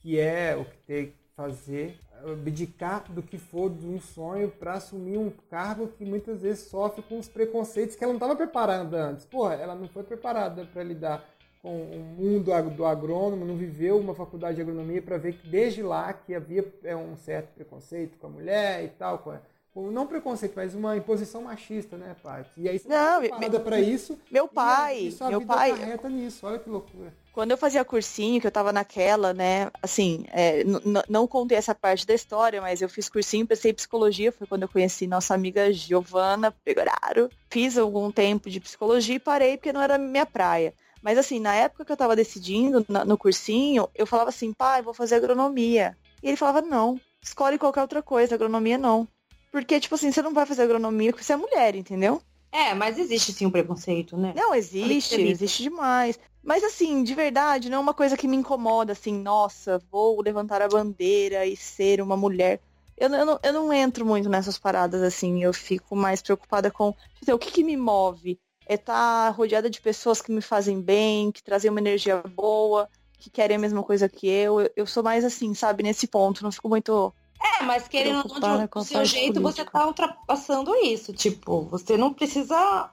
Que 0.01 0.19
é 0.19 0.55
o 0.55 0.65
que 0.65 0.77
tem 0.85 1.05
que 1.07 1.13
fazer, 1.35 1.99
abdicar 2.23 3.11
do 3.11 3.21
que 3.21 3.37
for 3.37 3.69
de 3.69 3.85
um 3.85 3.99
sonho 3.99 4.49
para 4.49 4.73
assumir 4.73 5.17
um 5.17 5.29
cargo 5.49 5.87
que 5.87 6.05
muitas 6.05 6.41
vezes 6.41 6.69
sofre 6.69 7.01
com 7.01 7.19
os 7.19 7.27
preconceitos 7.27 7.95
que 7.95 8.03
ela 8.03 8.13
não 8.13 8.17
estava 8.17 8.35
preparada 8.35 8.95
antes. 9.09 9.25
Porra, 9.25 9.55
ela 9.55 9.75
não 9.75 9.87
foi 9.89 10.03
preparada 10.03 10.65
para 10.65 10.83
lidar 10.83 11.27
com 11.65 11.81
o 11.81 11.97
mundo 12.15 12.51
do 12.75 12.85
agrônomo, 12.85 13.43
não 13.43 13.55
viveu 13.55 13.97
uma 13.97 14.13
faculdade 14.13 14.57
de 14.57 14.61
agronomia 14.61 15.01
para 15.01 15.17
ver 15.17 15.33
que 15.33 15.47
desde 15.47 15.81
lá 15.81 16.13
que 16.13 16.35
havia 16.35 16.63
é, 16.83 16.95
um 16.95 17.17
certo 17.17 17.47
preconceito 17.55 18.19
com 18.19 18.27
a 18.27 18.29
mulher 18.29 18.83
e 18.83 18.89
tal, 18.89 19.17
com 19.17 19.31
a- 19.31 19.41
não 19.75 20.05
preconceito, 20.05 20.53
mas 20.55 20.75
uma 20.75 20.95
imposição 20.95 21.41
machista, 21.41 21.97
né, 21.97 22.15
Paty? 22.21 22.51
E 22.55 22.69
aí 22.69 22.77
você 22.77 22.87
Não, 22.87 23.19
preparada 23.19 23.59
para 23.59 23.81
isso. 23.81 24.15
Meu 24.29 24.47
pai, 24.47 24.99
e 25.07 25.11
sua 25.11 25.29
meu 25.29 25.39
vida 25.39 25.55
pai, 25.55 25.71
acarreta 25.71 26.07
nisso, 26.07 26.45
olha 26.45 26.59
que 26.59 26.69
loucura. 26.69 27.11
quando 27.33 27.49
eu 27.51 27.57
fazia 27.57 27.83
cursinho, 27.83 28.39
que 28.39 28.45
eu 28.45 28.51
tava 28.51 28.71
naquela, 28.71 29.33
né, 29.33 29.69
assim, 29.81 30.23
é, 30.31 30.63
não 31.09 31.27
contei 31.27 31.57
essa 31.57 31.73
parte 31.73 32.05
da 32.05 32.13
história, 32.13 32.61
mas 32.61 32.79
eu 32.81 32.87
fiz 32.87 33.09
cursinho, 33.09 33.45
pensei 33.47 33.71
em 33.71 33.73
psicologia, 33.73 34.31
foi 34.31 34.45
quando 34.45 34.61
eu 34.61 34.69
conheci 34.69 35.07
nossa 35.07 35.33
amiga 35.33 35.73
Giovana 35.73 36.51
Pegoraro. 36.63 37.27
Fiz 37.49 37.75
algum 37.75 38.11
tempo 38.11 38.49
de 38.51 38.59
psicologia 38.59 39.15
e 39.15 39.19
parei 39.19 39.57
porque 39.57 39.73
não 39.73 39.81
era 39.81 39.97
minha 39.97 40.25
praia. 40.27 40.73
Mas 41.05 41.19
assim, 41.19 41.39
na 41.39 41.53
época 41.53 41.85
que 41.85 41.91
eu 41.91 41.97
tava 41.97 42.15
decidindo 42.15 42.83
na- 42.89 43.05
no 43.05 43.15
cursinho, 43.15 43.87
eu 43.93 44.07
falava 44.07 44.29
assim, 44.29 44.51
pai, 44.51 44.81
vou 44.81 44.91
fazer 44.91 45.13
agronomia. 45.13 45.95
E 46.23 46.27
ele 46.27 46.35
falava, 46.35 46.63
não, 46.63 46.99
escolhe 47.23 47.59
qualquer 47.59 47.81
outra 47.81 48.01
coisa, 48.01 48.33
agronomia 48.33 48.75
não. 48.75 49.07
Porque, 49.51 49.79
tipo 49.79 49.93
assim, 49.93 50.11
você 50.11 50.23
não 50.23 50.33
vai 50.33 50.47
fazer 50.47 50.63
agronomia 50.63 51.11
porque 51.11 51.23
você 51.23 51.33
é 51.33 51.37
mulher, 51.37 51.75
entendeu? 51.75 52.19
É, 52.51 52.73
mas 52.73 52.97
existe 52.97 53.31
sim 53.33 53.45
um 53.45 53.51
preconceito, 53.51 54.17
né? 54.17 54.33
Não, 54.35 54.55
existe, 54.55 55.21
existe 55.21 55.61
demais. 55.61 56.17
Mas 56.43 56.63
assim, 56.63 57.03
de 57.03 57.13
verdade, 57.13 57.69
não 57.69 57.77
é 57.77 57.81
uma 57.81 57.93
coisa 57.93 58.17
que 58.17 58.27
me 58.27 58.35
incomoda, 58.37 58.93
assim, 58.93 59.13
nossa, 59.13 59.79
vou 59.91 60.19
levantar 60.23 60.59
a 60.63 60.67
bandeira 60.67 61.45
e 61.45 61.55
ser 61.55 62.01
uma 62.01 62.17
mulher. 62.17 62.59
Eu, 62.97 63.09
não- 63.09 63.17
eu, 63.19 63.25
não, 63.25 63.39
eu 63.43 63.53
não 63.53 63.73
entro 63.73 64.03
muito 64.05 64.27
nessas 64.27 64.57
paradas, 64.57 65.03
assim, 65.03 65.43
eu 65.43 65.53
fico 65.53 65.95
mais 65.95 66.21
preocupada 66.21 66.71
com 66.71 66.93
quer 66.93 67.19
dizer, 67.21 67.33
o 67.33 67.39
que, 67.39 67.51
que 67.51 67.63
me 67.63 67.77
move. 67.77 68.39
É 68.65 68.75
estar 68.75 69.29
rodeada 69.29 69.69
de 69.69 69.79
pessoas 69.79 70.21
que 70.21 70.31
me 70.31 70.41
fazem 70.41 70.81
bem, 70.81 71.31
que 71.31 71.43
trazem 71.43 71.69
uma 71.69 71.79
energia 71.79 72.21
boa, 72.35 72.89
que 73.19 73.29
querem 73.29 73.57
a 73.57 73.59
mesma 73.59 73.83
coisa 73.83 74.09
que 74.09 74.27
eu. 74.27 74.69
Eu, 74.75 74.85
sou 74.85 75.03
mais 75.03 75.23
assim, 75.23 75.53
sabe, 75.53 75.83
nesse 75.83 76.07
ponto, 76.07 76.43
não 76.43 76.51
fico 76.51 76.69
muito. 76.69 77.13
É, 77.59 77.63
mas 77.63 77.87
querendo 77.87 78.25
ou 78.27 78.39
não, 78.39 78.65
do 78.65 78.83
seu 78.83 79.05
jeito, 79.05 79.41
você 79.41 79.57
política. 79.57 79.71
tá 79.71 79.87
ultrapassando 79.87 80.75
isso. 80.77 81.13
Tipo, 81.13 81.61
você 81.63 81.95
não 81.95 82.13
precisa 82.13 82.89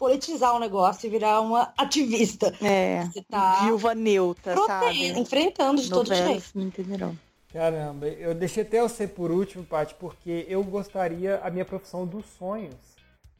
politizar 0.00 0.56
o 0.56 0.58
negócio 0.58 1.06
e 1.06 1.10
virar 1.10 1.42
uma 1.42 1.74
ativista. 1.76 2.54
É, 2.62 3.04
Você 3.04 3.22
tá 3.22 3.64
viúva 3.64 3.94
neutra, 3.94 4.56
sabe? 4.66 5.08
enfrentando 5.08 5.82
de 5.82 5.90
todo 5.90 6.14
jeito. 6.14 6.44
Me 6.54 6.64
entenderão. 6.64 7.16
Caramba, 7.52 8.06
eu 8.06 8.34
deixei 8.34 8.62
até 8.62 8.80
você 8.80 9.06
por 9.06 9.30
último, 9.30 9.64
Paty, 9.64 9.94
porque 9.96 10.46
eu 10.48 10.62
gostaria, 10.64 11.38
a 11.42 11.50
minha 11.50 11.64
profissão 11.64 12.06
dos 12.06 12.24
sonhos. 12.38 12.74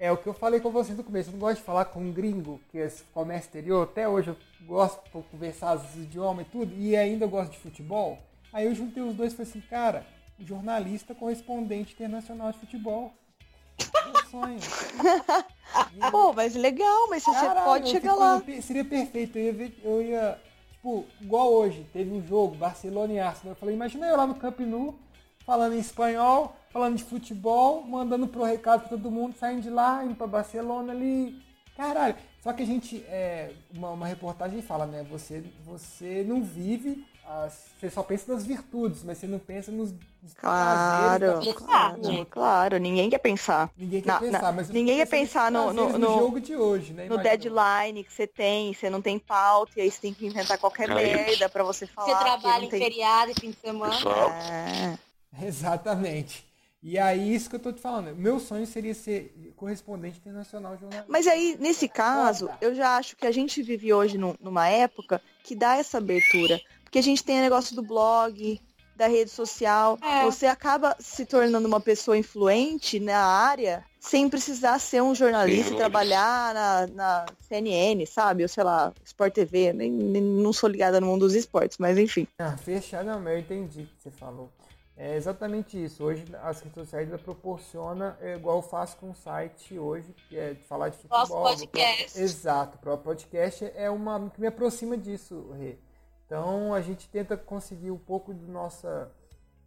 É 0.00 0.10
o 0.10 0.16
que 0.16 0.26
eu 0.26 0.32
falei 0.32 0.60
com 0.60 0.70
vocês 0.70 0.96
no 0.96 1.04
começo, 1.04 1.28
eu 1.28 1.32
não 1.32 1.38
gosto 1.40 1.58
de 1.58 1.62
falar 1.62 1.84
com 1.84 2.00
um 2.00 2.10
gringo, 2.10 2.58
que 2.70 2.78
é 2.78 2.90
comércio 3.12 3.48
exterior, 3.48 3.82
até 3.84 4.08
hoje 4.08 4.28
eu 4.30 4.36
gosto 4.66 5.04
de 5.04 5.10
conversar 5.30 5.76
os 5.76 5.94
idiomas 5.94 6.46
e 6.46 6.50
tudo, 6.50 6.74
e 6.74 6.96
ainda 6.96 7.26
eu 7.26 7.28
gosto 7.28 7.50
de 7.50 7.58
futebol. 7.58 8.18
Aí 8.50 8.64
eu 8.64 8.74
juntei 8.74 9.02
os 9.02 9.14
dois 9.14 9.34
e 9.34 9.36
falei 9.36 9.50
assim, 9.50 9.60
cara, 9.68 10.06
jornalista 10.38 11.14
correspondente 11.14 11.92
internacional 11.92 12.50
de 12.50 12.58
futebol. 12.58 13.12
Meu 14.06 14.24
sonho. 14.30 14.58
E- 15.94 16.10
Pô, 16.10 16.32
mas 16.32 16.56
legal, 16.56 17.08
mas 17.08 17.22
você 17.22 17.30
Caralho, 17.30 17.64
pode 17.64 17.84
eu 17.86 17.90
chegar 17.92 18.14
lá. 18.16 18.42
Seria 18.60 18.84
perfeito. 18.84 19.38
Eu 19.38 19.44
ia, 19.44 19.52
ver- 19.52 19.80
eu 19.84 20.02
ia, 20.02 20.40
tipo, 20.72 21.06
igual 21.20 21.52
hoje, 21.52 21.86
teve 21.92 22.10
um 22.10 22.20
jogo, 22.26 22.56
Barcelona 22.56 23.12
e 23.12 23.20
Arsenal. 23.20 23.52
Eu 23.52 23.56
falei, 23.56 23.76
imagina 23.76 24.06
eu 24.08 24.16
lá 24.16 24.26
no 24.26 24.34
Camp 24.34 24.58
Nou, 24.60 24.98
falando 25.46 25.74
em 25.76 25.78
espanhol, 25.78 26.56
falando 26.70 26.96
de 26.96 27.04
futebol, 27.04 27.82
mandando 27.84 28.26
pro 28.28 28.42
recado 28.44 28.80
pra 28.80 28.88
todo 28.90 29.10
mundo, 29.10 29.34
saindo 29.38 29.62
de 29.62 29.70
lá, 29.70 30.04
indo 30.04 30.14
pra 30.14 30.26
Barcelona 30.26 30.92
ali. 30.92 31.40
Caralho. 31.76 32.14
Só 32.42 32.52
que 32.52 32.62
a 32.62 32.66
gente, 32.66 33.04
é, 33.08 33.52
uma, 33.74 33.90
uma 33.90 34.06
reportagem 34.06 34.62
fala, 34.62 34.86
né? 34.86 35.04
Você, 35.10 35.42
você 35.64 36.24
não 36.26 36.42
vive, 36.42 37.04
as- 37.26 37.70
você 37.78 37.90
só 37.90 38.02
pensa 38.02 38.32
nas 38.32 38.44
virtudes, 38.46 39.02
mas 39.04 39.18
você 39.18 39.26
não 39.26 39.38
pensa 39.38 39.70
nos, 39.70 39.92
nos 40.22 40.34
Claro, 40.34 41.40
claro, 41.54 42.26
claro, 42.30 42.78
ninguém 42.78 43.10
quer 43.10 43.18
pensar. 43.18 43.70
Ninguém 43.76 44.00
quer 44.02 44.08
Na- 44.08 44.20
pensar, 44.20 44.42
na- 44.42 44.52
mas 44.52 44.68
ninguém 44.70 44.96
quer 44.98 45.06
pensar 45.08 45.50
no- 45.50 45.72
no- 45.72 45.98
no- 45.98 46.18
jogo 46.18 46.40
de 46.40 46.56
hoje, 46.56 46.92
né? 46.92 47.06
No 47.06 47.14
Imagina. 47.14 47.22
deadline 47.36 48.04
que 48.04 48.12
você 48.12 48.26
tem, 48.26 48.72
você 48.74 48.88
não 48.88 49.02
tem 49.02 49.18
pauta, 49.18 49.72
e 49.76 49.82
aí 49.82 49.90
você 49.90 50.00
tem 50.00 50.14
que 50.14 50.26
inventar 50.26 50.58
qualquer 50.58 50.88
merda 50.88 51.48
pra 51.48 51.62
você 51.64 51.86
falar. 51.86 52.08
Você 52.18 52.24
trabalha 52.24 52.64
em 52.64 52.68
tem... 52.68 52.80
feriado 52.80 53.32
e 53.32 53.34
fim 53.40 53.50
de 53.50 53.56
semana. 53.58 53.94
É. 54.50 54.98
Exatamente. 55.46 56.49
E 56.82 56.98
aí, 56.98 57.34
isso 57.34 57.50
que 57.50 57.56
eu 57.56 57.60
tô 57.60 57.72
te 57.72 57.80
falando. 57.80 58.16
Meu 58.16 58.40
sonho 58.40 58.66
seria 58.66 58.94
ser 58.94 59.52
correspondente 59.56 60.18
internacional 60.18 60.72
jornalista. 60.78 61.04
Mas 61.12 61.26
aí, 61.26 61.56
nesse 61.60 61.86
caso, 61.88 62.48
eu 62.60 62.74
já 62.74 62.96
acho 62.96 63.16
que 63.16 63.26
a 63.26 63.32
gente 63.32 63.62
vive 63.62 63.92
hoje 63.92 64.16
num- 64.16 64.34
numa 64.40 64.66
época 64.68 65.20
que 65.44 65.54
dá 65.54 65.76
essa 65.76 65.98
abertura. 65.98 66.58
Porque 66.84 66.98
a 66.98 67.02
gente 67.02 67.22
tem 67.22 67.38
o 67.38 67.42
negócio 67.42 67.76
do 67.76 67.82
blog, 67.82 68.58
da 68.96 69.06
rede 69.08 69.30
social. 69.30 69.98
É. 70.02 70.24
Você 70.24 70.46
acaba 70.46 70.96
se 70.98 71.26
tornando 71.26 71.68
uma 71.68 71.80
pessoa 71.80 72.16
influente 72.16 72.98
na 72.98 73.18
área 73.24 73.84
sem 74.00 74.30
precisar 74.30 74.78
ser 74.78 75.02
um 75.02 75.14
jornalista 75.14 75.74
e 75.74 75.76
trabalhar 75.76 76.54
na, 76.54 76.86
na 76.86 77.26
CNN, 77.46 78.06
sabe? 78.06 78.42
Ou 78.42 78.48
sei 78.48 78.64
lá, 78.64 78.90
Sport 79.04 79.34
TV. 79.34 79.74
Nem, 79.74 79.90
nem- 79.90 80.22
não 80.22 80.52
sou 80.52 80.68
ligada 80.68 80.98
no 80.98 81.06
mundo 81.08 81.20
dos 81.26 81.34
esportes, 81.34 81.76
mas 81.76 81.98
enfim. 81.98 82.26
Ah, 82.38 82.56
fechar, 82.56 83.04
não, 83.04 83.20
mas 83.20 83.34
eu 83.34 83.38
entendi 83.40 83.82
o 83.82 83.86
que 83.86 84.02
você 84.02 84.10
falou. 84.10 84.50
É 85.02 85.16
exatamente 85.16 85.82
isso. 85.82 86.04
Hoje 86.04 86.26
as 86.42 86.60
redes 86.60 86.74
sociais 86.74 87.06
ainda 87.06 87.16
proporciona, 87.18 88.18
é 88.20 88.34
igual 88.34 88.56
eu 88.56 88.62
faço 88.62 88.98
com 88.98 89.10
o 89.10 89.14
site 89.14 89.78
hoje, 89.78 90.14
que 90.28 90.36
é 90.38 90.52
de 90.52 90.62
falar 90.64 90.90
de 90.90 90.96
futebol. 90.98 91.18
Nosso 91.20 91.32
podcast. 91.32 92.12
Pro- 92.12 92.22
Exato, 92.22 92.76
o 92.76 92.80
próprio 92.80 93.04
podcast 93.04 93.72
é 93.74 93.88
uma 93.88 94.28
que 94.28 94.38
me 94.38 94.46
aproxima 94.46 94.98
disso, 94.98 95.52
Rê. 95.58 95.78
Então 96.26 96.74
a 96.74 96.82
gente 96.82 97.08
tenta 97.08 97.34
conseguir 97.34 97.90
um 97.90 97.96
pouco 97.96 98.34
de 98.34 98.44
nossa, 98.46 99.10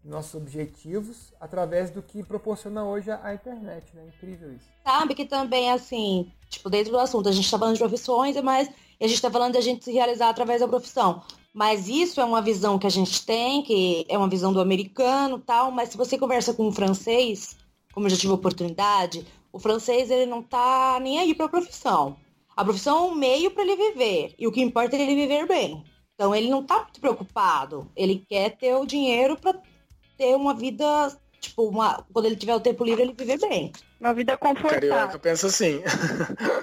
nossos 0.05 0.35
objetivos 0.35 1.33
através 1.41 1.89
do 1.89 2.03
que 2.03 2.21
proporciona 2.21 2.85
hoje 2.85 3.09
a, 3.09 3.19
a 3.25 3.33
internet, 3.33 3.87
né? 3.95 4.05
Incrível 4.15 4.53
isso. 4.53 4.69
Sabe 4.85 5.15
que 5.15 5.25
também, 5.25 5.71
assim, 5.71 6.31
tipo, 6.47 6.69
dentro 6.69 6.91
do 6.91 6.99
assunto, 6.99 7.27
a 7.27 7.31
gente 7.31 7.49
tá 7.49 7.57
falando 7.57 7.73
de 7.73 7.79
profissões, 7.79 8.39
mas 8.43 8.69
a 9.01 9.07
gente 9.07 9.19
tá 9.19 9.31
falando 9.31 9.53
de 9.53 9.57
a 9.57 9.61
gente 9.61 9.83
se 9.83 9.91
realizar 9.91 10.29
através 10.29 10.61
da 10.61 10.67
profissão. 10.67 11.23
Mas 11.53 11.87
isso 11.87 12.19
é 12.19 12.25
uma 12.25 12.41
visão 12.41 12.79
que 12.79 12.87
a 12.87 12.89
gente 12.89 13.23
tem, 13.25 13.61
que 13.61 14.05
é 14.09 14.17
uma 14.17 14.27
visão 14.27 14.51
do 14.51 14.59
americano 14.59 15.37
tal, 15.37 15.71
mas 15.71 15.89
se 15.89 15.97
você 15.97 16.17
conversa 16.17 16.53
com 16.53 16.67
um 16.67 16.71
francês, 16.71 17.55
como 17.93 18.07
eu 18.07 18.09
já 18.09 18.17
tive 18.17 18.31
a 18.31 18.35
oportunidade, 18.35 19.25
o 19.51 19.59
francês 19.59 20.09
ele 20.09 20.25
não 20.25 20.41
tá 20.41 20.97
nem 20.99 21.19
aí 21.19 21.35
pra 21.35 21.47
profissão. 21.47 22.17
A 22.55 22.63
profissão 22.63 22.97
é 22.97 23.11
um 23.11 23.15
meio 23.15 23.51
para 23.51 23.61
ele 23.63 23.75
viver. 23.75 24.33
E 24.37 24.47
o 24.47 24.51
que 24.51 24.61
importa 24.61 24.95
é 24.95 25.01
ele 25.01 25.15
viver 25.15 25.47
bem. 25.47 25.83
Então 26.15 26.33
ele 26.33 26.49
não 26.49 26.63
tá 26.63 26.81
muito 26.81 26.99
preocupado. 26.99 27.89
Ele 27.95 28.25
quer 28.27 28.57
ter 28.57 28.75
o 28.75 28.85
dinheiro 28.85 29.37
para 29.37 29.59
ter 30.17 30.35
uma 30.35 30.53
vida, 30.53 31.15
tipo, 31.43 31.63
uma, 31.67 32.05
quando 32.11 32.25
ele 32.25 32.35
tiver 32.35 32.55
o 32.55 32.59
tempo 32.59 32.83
livre, 32.83 33.03
ele 33.03 33.13
viver 33.13 33.37
bem. 33.37 33.71
Uma 33.99 34.13
vida 34.13 34.35
confortável. 34.37 34.89
Carioca 34.89 35.19
pensa 35.19 35.47
assim. 35.47 35.81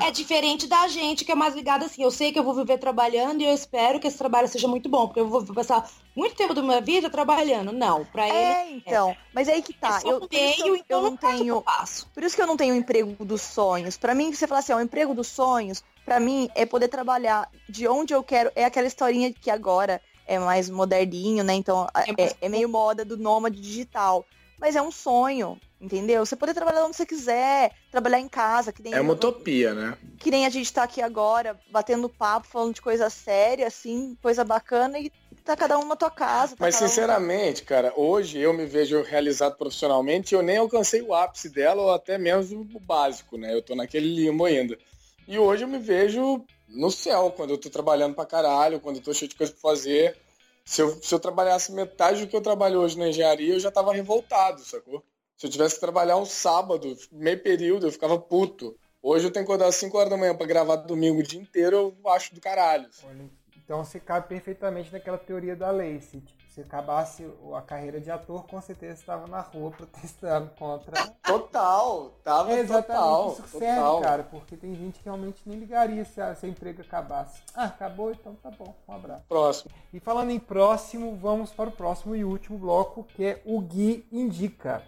É 0.02 0.10
diferente 0.10 0.66
da 0.66 0.88
gente 0.88 1.24
que 1.24 1.32
é 1.32 1.34
mais 1.34 1.54
ligada 1.54 1.86
assim. 1.86 2.02
Eu 2.02 2.10
sei 2.10 2.32
que 2.32 2.38
eu 2.38 2.44
vou 2.44 2.54
viver 2.54 2.78
trabalhando 2.78 3.40
e 3.40 3.44
eu 3.44 3.54
espero 3.54 4.00
que 4.00 4.06
esse 4.06 4.18
trabalho 4.18 4.48
seja 4.48 4.66
muito 4.66 4.88
bom, 4.88 5.06
porque 5.06 5.20
eu 5.20 5.28
vou 5.28 5.44
passar 5.54 5.88
muito 6.14 6.34
tempo 6.34 6.52
da 6.52 6.62
minha 6.62 6.80
vida 6.80 7.08
trabalhando. 7.08 7.72
Não, 7.72 8.04
pra 8.06 8.28
ele. 8.28 8.36
É, 8.36 8.70
então. 8.72 9.16
Mas 9.32 9.48
aí 9.48 9.62
que 9.62 9.72
tá. 9.72 10.00
é 10.04 10.08
eu, 10.08 10.16
um 10.16 10.20
por 10.20 10.34
isso 10.34 10.56
que 10.56 10.62
meio, 10.62 10.74
eu, 10.74 10.76
então 10.76 11.04
eu 11.04 11.10
não 11.10 11.16
tenho. 11.16 11.54
eu 11.56 11.62
faço. 11.62 12.08
Por 12.12 12.22
isso 12.22 12.36
que 12.36 12.42
eu 12.42 12.46
não 12.46 12.56
tenho 12.56 12.74
o 12.74 12.76
emprego 12.76 13.24
dos 13.24 13.42
sonhos. 13.42 13.96
Pra 13.96 14.14
mim, 14.14 14.32
você 14.32 14.46
fala 14.46 14.60
assim, 14.60 14.72
ó, 14.72 14.76
o 14.76 14.82
emprego 14.82 15.14
dos 15.14 15.28
sonhos, 15.28 15.82
pra 16.04 16.18
mim, 16.18 16.50
é 16.54 16.66
poder 16.66 16.88
trabalhar 16.88 17.48
de 17.68 17.86
onde 17.86 18.12
eu 18.12 18.22
quero. 18.22 18.50
É 18.54 18.64
aquela 18.64 18.86
historinha 18.86 19.32
que 19.32 19.50
agora 19.50 20.00
é 20.26 20.38
mais 20.38 20.70
moderninho, 20.70 21.42
né? 21.42 21.54
Então, 21.54 21.88
É 22.06 22.22
é, 22.22 22.36
é 22.42 22.48
meio 22.48 22.68
moda 22.68 23.04
do 23.04 23.16
nômade 23.16 23.60
digital. 23.60 24.24
Mas 24.60 24.76
é 24.76 24.82
um 24.82 24.90
sonho, 24.90 25.58
entendeu? 25.80 26.24
Você 26.24 26.36
poder 26.36 26.54
trabalhar 26.54 26.84
onde 26.84 26.96
você 26.96 27.06
quiser, 27.06 27.72
trabalhar 27.90 28.20
em 28.20 28.28
casa, 28.28 28.72
que 28.72 28.82
nem, 28.82 28.94
É 28.94 29.00
uma 29.00 29.14
utopia, 29.14 29.74
né? 29.74 29.96
que 30.18 30.30
nem 30.30 30.44
a 30.44 30.50
gente 30.50 30.70
tá 30.72 30.82
aqui 30.82 31.00
agora, 31.00 31.58
batendo 31.70 32.08
papo, 32.08 32.46
falando 32.46 32.74
de 32.74 32.82
coisa 32.82 33.08
séria, 33.08 33.66
assim, 33.66 34.16
coisa 34.22 34.44
bacana, 34.44 34.98
e 34.98 35.10
tá 35.42 35.56
cada 35.56 35.78
um 35.78 35.86
na 35.86 35.96
tua 35.96 36.10
casa. 36.10 36.56
tá 36.56 36.64
Mas 36.64 36.74
cada 36.74 36.84
um- 36.84 36.88
sinceramente, 36.88 37.62
cara, 37.62 37.92
hoje 37.96 38.38
eu 38.38 38.52
me 38.52 38.66
vejo 38.66 39.02
realizado 39.02 39.56
profissionalmente 39.56 40.34
e 40.34 40.36
eu 40.36 40.42
nem 40.42 40.58
alcancei 40.58 41.00
o 41.00 41.14
ápice 41.14 41.48
dela 41.48 41.80
ou 41.80 41.90
até 41.90 42.18
mesmo 42.18 42.68
o 42.74 42.78
básico, 42.78 43.38
né? 43.38 43.54
Eu 43.54 43.62
tô 43.62 43.74
naquele 43.74 44.14
limbo 44.14 44.44
ainda. 44.44 44.78
E 45.26 45.38
hoje 45.38 45.64
eu 45.64 45.68
me 45.68 45.78
vejo 45.78 46.44
no 46.68 46.90
céu, 46.90 47.32
quando 47.34 47.50
eu 47.50 47.58
tô 47.58 47.70
trabalhando 47.70 48.14
pra 48.14 48.26
caralho, 48.26 48.78
quando 48.78 48.96
eu 48.96 49.02
tô 49.02 49.14
cheio 49.14 49.28
de 49.30 49.36
coisa 49.36 49.52
pra 49.52 49.60
fazer. 49.62 50.16
Se 50.64 50.82
eu, 50.82 51.02
se 51.02 51.14
eu 51.14 51.18
trabalhasse 51.18 51.72
metade 51.72 52.20
do 52.20 52.28
que 52.28 52.36
eu 52.36 52.40
trabalho 52.40 52.80
hoje 52.80 52.98
na 52.98 53.08
engenharia, 53.08 53.54
eu 53.54 53.60
já 53.60 53.70
tava 53.70 53.92
revoltado, 53.92 54.60
sacou? 54.60 55.04
Se 55.36 55.46
eu 55.46 55.50
tivesse 55.50 55.76
que 55.76 55.80
trabalhar 55.80 56.16
um 56.16 56.26
sábado, 56.26 56.96
meio 57.10 57.42
período, 57.42 57.86
eu 57.86 57.92
ficava 57.92 58.18
puto. 58.18 58.76
Hoje 59.02 59.26
eu 59.26 59.30
tenho 59.30 59.46
que 59.46 59.50
acordar 59.50 59.68
às 59.68 59.76
5 59.76 59.96
horas 59.96 60.10
da 60.10 60.16
manhã 60.16 60.34
pra 60.34 60.46
gravar 60.46 60.76
domingo 60.76 61.20
o 61.20 61.22
dia 61.22 61.40
inteiro, 61.40 61.96
eu 62.04 62.10
acho 62.10 62.34
do 62.34 62.40
caralho. 62.40 62.88
Olha, 63.04 63.30
Então 63.56 63.82
você 63.82 63.98
cabe 63.98 64.28
perfeitamente 64.28 64.92
naquela 64.92 65.16
teoria 65.16 65.56
da 65.56 65.70
lei. 65.70 66.00
Se 66.00 66.20
tipo, 66.20 66.39
se 66.60 66.66
acabasse 66.66 67.26
a 67.56 67.62
carreira 67.62 68.00
de 68.00 68.10
ator, 68.10 68.46
com 68.46 68.60
certeza 68.60 69.00
estava 69.00 69.26
na 69.26 69.40
rua 69.40 69.70
protestando 69.76 70.50
contra. 70.58 71.06
Total, 71.22 72.10
tava 72.22 72.52
É 72.52 72.58
exatamente 72.58 72.86
total, 73.00 73.32
isso 73.32 73.42
que 73.44 73.48
serve, 73.50 73.76
total. 73.80 74.00
cara. 74.00 74.22
Porque 74.24 74.56
tem 74.56 74.74
gente 74.74 74.98
que 74.98 75.04
realmente 75.04 75.42
nem 75.46 75.58
ligaria 75.58 76.04
se 76.04 76.20
a- 76.20 76.34
se 76.34 76.46
emprego 76.46 76.82
acabasse. 76.82 77.42
Ah, 77.54 77.64
acabou, 77.64 78.10
então 78.10 78.34
tá 78.34 78.50
bom. 78.50 78.74
Um 78.86 78.92
abraço. 78.94 79.24
Próximo. 79.28 79.70
E 79.92 79.98
falando 80.00 80.30
em 80.30 80.38
próximo, 80.38 81.16
vamos 81.16 81.50
para 81.50 81.68
o 81.70 81.72
próximo 81.72 82.14
e 82.14 82.24
último 82.24 82.58
bloco, 82.58 83.04
que 83.04 83.24
é 83.24 83.42
o 83.44 83.60
Gui 83.60 84.06
Indica. 84.12 84.82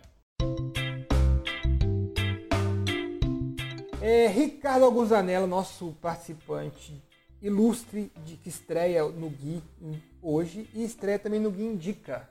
É, 4.01 4.27
Ricardo 4.27 4.85
Aguzanella, 4.85 5.47
nosso 5.47 5.93
participante 6.03 7.01
ilustre 7.43 8.13
de 8.25 8.37
que 8.37 8.49
estreia 8.49 9.05
no 9.05 9.29
Gui 9.29 9.63
hoje 10.23 10.69
e 10.73 10.85
estreia 10.85 11.19
também 11.19 11.41
no 11.41 11.51
Gui 11.51 11.65
Indica. 11.65 12.29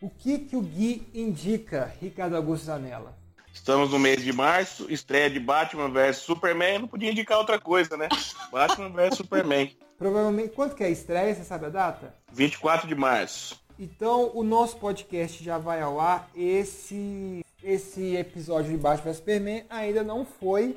O 0.00 0.10
que 0.10 0.38
que 0.38 0.56
o 0.56 0.60
Gui 0.60 1.08
indica, 1.14 1.92
Ricardo 2.00 2.36
Aguzanella? 2.36 3.18
Estamos 3.52 3.90
no 3.90 3.98
mês 3.98 4.22
de 4.22 4.32
março, 4.32 4.90
estreia 4.90 5.28
de 5.28 5.40
Batman 5.40 5.90
vs 5.90 6.18
Superman. 6.18 6.74
Eu 6.74 6.80
não 6.80 6.88
podia 6.88 7.10
indicar 7.10 7.38
outra 7.38 7.58
coisa, 7.58 7.96
né? 7.96 8.08
Batman 8.52 8.90
vs 8.90 9.16
Superman. 9.16 9.76
Provavelmente, 9.98 10.54
quanto 10.54 10.74
que 10.74 10.84
é 10.84 10.86
a 10.86 10.90
estreia? 10.90 11.34
Você 11.34 11.44
sabe 11.44 11.66
a 11.66 11.70
data? 11.70 12.14
24 12.32 12.86
de 12.86 12.94
março. 12.94 13.60
Então, 13.78 14.30
o 14.34 14.42
nosso 14.42 14.76
podcast 14.76 15.42
já 15.42 15.58
vai 15.58 15.80
ao 15.80 15.98
ar. 15.98 16.30
Esse, 16.34 17.44
esse 17.62 18.16
episódio 18.16 18.70
de 18.70 18.78
Batman 18.78 19.10
vs 19.10 19.16
Superman 19.18 19.64
ainda 19.68 20.02
não 20.02 20.24
foi 20.24 20.76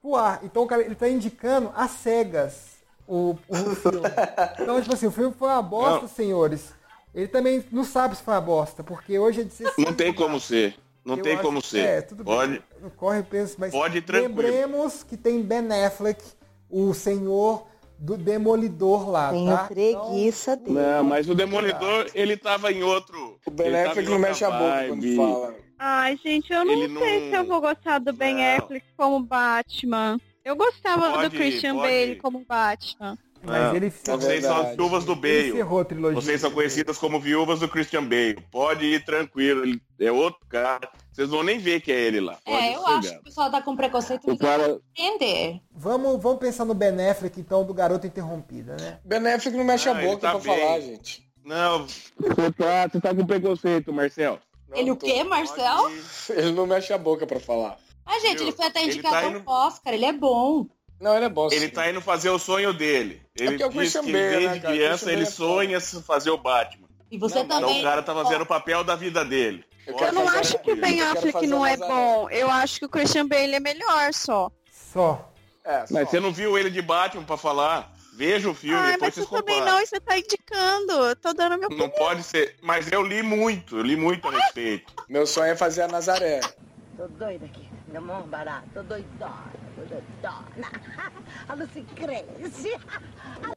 pro 0.00 0.16
ar. 0.16 0.40
Então, 0.42 0.66
cara, 0.66 0.82
ele 0.82 0.94
tá 0.94 1.08
indicando 1.08 1.72
as 1.74 1.90
cegas 1.90 2.71
o, 3.06 3.36
o 3.48 3.54
filme. 3.74 4.00
Então, 4.60 4.80
tipo 4.80 4.94
assim, 4.94 5.06
o 5.06 5.10
filme 5.10 5.34
foi 5.38 5.48
uma 5.48 5.62
bosta, 5.62 6.02
Não. 6.02 6.08
senhores. 6.08 6.74
Ele 7.14 7.28
também 7.28 7.62
não 7.70 7.84
sabe 7.84 8.16
se 8.16 8.22
foi 8.22 8.34
uma 8.34 8.40
bosta, 8.40 8.82
porque 8.82 9.18
hoje 9.18 9.42
é 9.42 9.44
16 9.44 9.74
Não 9.86 9.92
tem 9.92 10.12
como 10.12 10.40
ser. 10.40 10.74
Não 11.04 11.16
Eu 11.16 11.22
tem 11.22 11.36
como 11.38 11.60
ser. 11.60 11.80
É, 11.80 12.00
tudo 12.00 12.24
Pode. 12.24 12.52
bem. 12.80 12.90
Corre 12.96 13.22
penso, 13.22 13.56
mas 13.58 13.72
Pode 13.72 14.00
tranquilo. 14.00 14.34
lembremos 14.34 15.02
que 15.02 15.16
tem 15.16 15.42
Ben 15.42 15.66
Affleck, 15.84 16.22
o 16.70 16.94
senhor 16.94 17.66
do 17.98 18.16
Demolidor 18.16 19.08
lá, 19.10 19.30
Tenho 19.30 19.50
tá? 19.56 19.64
preguiça 19.64 20.56
dele. 20.56 20.72
Não, 20.78 21.04
mas 21.04 21.28
o 21.28 21.34
Demolidor, 21.34 22.06
ele 22.14 22.36
tava 22.36 22.72
em 22.72 22.82
outro. 22.82 23.38
O 23.46 23.50
Ben 23.50 23.74
Affleck 23.84 24.08
não 24.08 24.18
mexe 24.18 24.44
a 24.44 24.50
boca 24.50 24.84
quando 24.88 25.16
fala. 25.16 25.54
Ai, 25.78 26.16
gente, 26.22 26.52
eu 26.52 26.64
não 26.64 26.72
Ele 26.72 26.98
sei 26.98 27.20
não- 27.24 27.30
se 27.30 27.36
eu 27.36 27.44
vou 27.46 27.60
gostar 27.60 27.98
do 27.98 28.12
Ben 28.12 28.36
Não. 28.36 28.56
Affleck 28.64 28.86
como 28.96 29.20
Batman. 29.24 30.18
Eu 30.44 30.56
gostava 30.56 31.10
Pode, 31.12 31.28
do 31.28 31.36
Christian 31.36 31.74
pode. 31.76 31.88
Bale 31.88 32.16
como 32.16 32.44
Batman. 32.44 33.18
Mas 33.44 33.74
ele, 33.74 33.90
Vocês 33.90 34.44
são 34.44 34.56
as 34.62 34.76
viúvas 34.76 35.04
do 35.04 35.16
Bale. 35.16 35.52
Vocês 36.14 36.40
são 36.40 36.50
conhecidas 36.52 36.96
como 36.96 37.18
viúvas 37.18 37.58
do 37.58 37.68
Christian 37.68 38.04
Bale. 38.04 38.40
Pode 38.52 38.84
ir 38.86 39.04
tranquilo, 39.04 39.64
ele 39.64 39.82
é 39.98 40.12
outro 40.12 40.40
cara. 40.48 40.88
Vocês 41.12 41.28
vão 41.28 41.42
nem 41.42 41.58
ver 41.58 41.80
que 41.80 41.90
é 41.90 42.00
ele 42.00 42.20
lá. 42.20 42.38
Pode 42.44 42.56
É, 42.64 42.76
eu 42.76 42.86
acho 42.86 43.10
que 43.10 43.18
o 43.18 43.22
pessoal 43.24 43.50
tá 43.50 43.60
com 43.60 43.74
preconceito 43.74 44.24
O 44.24 44.30
não 44.30 44.36
cara, 44.36 44.80
entender. 44.96 45.60
Vamos, 45.72 46.22
vamos 46.22 46.38
pensar 46.38 46.64
no 46.64 46.72
Ben 46.72 47.08
Affleck, 47.10 47.40
então, 47.40 47.64
do 47.64 47.74
Garota 47.74 48.06
Interrompida, 48.06 48.76
né? 48.80 49.00
Ben 49.04 49.18
Affleck 49.26 49.56
não 49.56 49.64
mexe 49.64 49.88
Ah, 49.88 49.92
a 49.98 50.00
boca 50.00 50.20
tá 50.20 50.38
pra 50.38 50.38
bem. 50.52 50.60
falar, 50.60 50.80
gente. 50.80 51.28
Não, 51.44 51.84
você 51.84 52.52
tá, 52.56 52.88
você 52.88 53.00
tá 53.00 53.12
com 53.12 53.26
preconceito, 53.26 53.92
Marcel. 53.92 54.38
Não 54.68 54.76
ele 54.78 54.92
o 54.92 54.96
quê, 54.96 55.24
Marcel? 55.24 55.76
Pode. 55.76 56.38
Ele 56.38 56.52
não 56.52 56.66
mexe 56.66 56.92
a 56.92 56.98
boca 56.98 57.26
pra 57.26 57.40
falar. 57.40 57.76
Ah, 58.04 58.18
gente, 58.20 58.38
Viu? 58.38 58.48
ele 58.48 58.52
foi 58.56 58.66
até 58.66 58.82
Ele 58.82 58.92
indicado 58.92 59.14
tá 59.14 59.22
ao 59.22 59.30
indo- 59.30 59.42
Oscar, 59.46 59.94
ele 59.94 60.04
é 60.04 60.12
bom. 60.12 60.66
Não, 61.00 61.16
ele 61.16 61.24
é 61.24 61.28
bom. 61.28 61.46
Ele 61.50 61.66
sim. 61.66 61.70
tá 61.70 61.88
indo 61.90 62.00
fazer 62.00 62.30
o 62.30 62.38
sonho 62.38 62.72
dele. 62.72 63.22
Ele 63.36 63.48
porque 63.50 63.62
é 63.62 63.66
o 63.66 63.70
diz 63.70 63.78
Christian 63.78 64.02
que 64.04 64.12
Bale, 64.12 64.28
desde 64.28 64.46
né, 64.48 64.60
criança 64.60 64.88
Christian 65.06 65.12
ele 65.12 65.24
Bale 65.24 65.74
é 65.74 65.80
sonha 65.80 66.02
fazer 66.02 66.30
o 66.30 66.36
Batman. 66.38 66.88
E 67.10 67.18
você 67.18 67.34
Não, 67.36 67.44
mas 67.44 67.56
Então 67.56 67.60
também. 67.68 67.80
o 67.80 67.84
cara 67.84 68.02
tá 68.02 68.14
fazendo 68.14 68.42
o 68.42 68.46
papel 68.46 68.84
da 68.84 68.94
vida 68.96 69.24
dele. 69.24 69.64
Eu 69.86 69.98
Eu 69.98 70.12
não 70.12 70.28
acho 70.28 70.58
que 70.60 70.70
o 70.72 70.76
Ben 70.76 71.00
Affleck 71.00 71.46
não 71.48 71.66
é 71.66 71.76
bom. 71.76 72.28
Eu 72.30 72.48
acho 72.48 72.78
que 72.78 72.84
o 72.86 72.88
Christian 72.88 73.26
Bale 73.26 73.54
é 73.56 73.60
melhor 73.60 74.14
só. 74.14 74.48
Só. 74.70 75.28
É, 75.64 75.86
só. 75.86 75.94
Mas 75.94 76.08
você 76.08 76.20
não 76.20 76.32
viu 76.32 76.56
ele 76.56 76.70
de 76.70 76.80
Batman 76.80 77.24
pra 77.24 77.36
falar? 77.36 77.92
Veja 78.14 78.48
o 78.48 78.54
filme, 78.54 78.76
Ai, 78.76 78.92
depois 78.92 79.00
mas 79.00 79.14
vocês 79.14 79.26
você 79.28 79.36
também 79.36 79.58
comparam. 79.58 79.78
não, 79.78 79.86
você 79.86 80.00
tá 80.00 80.18
indicando. 80.18 80.92
Eu 80.92 81.16
tô 81.16 81.32
dando 81.32 81.58
meu 81.58 81.68
Não 81.70 81.88
pode 81.88 82.22
ser. 82.22 82.56
Mas 82.62 82.90
eu 82.92 83.02
li 83.02 83.22
muito, 83.22 83.78
eu 83.78 83.82
li 83.82 83.96
muito 83.96 84.28
a 84.28 84.30
respeito. 84.30 84.92
Meu 85.08 85.26
sonho 85.26 85.52
é 85.52 85.56
fazer 85.56 85.82
a 85.82 85.88
Nazaré. 85.88 86.40
Tô 86.96 87.08
doida 87.08 87.46
aqui, 87.46 87.66
meu 87.92 88.00
mão 88.00 88.22
barato, 88.22 88.66
tô 88.72 88.82
doidona, 88.82 89.52
tô 89.76 89.82
doidona. 89.82 90.72
A 91.48 91.54
Lucy 91.54 91.82
cresce. 91.94 92.74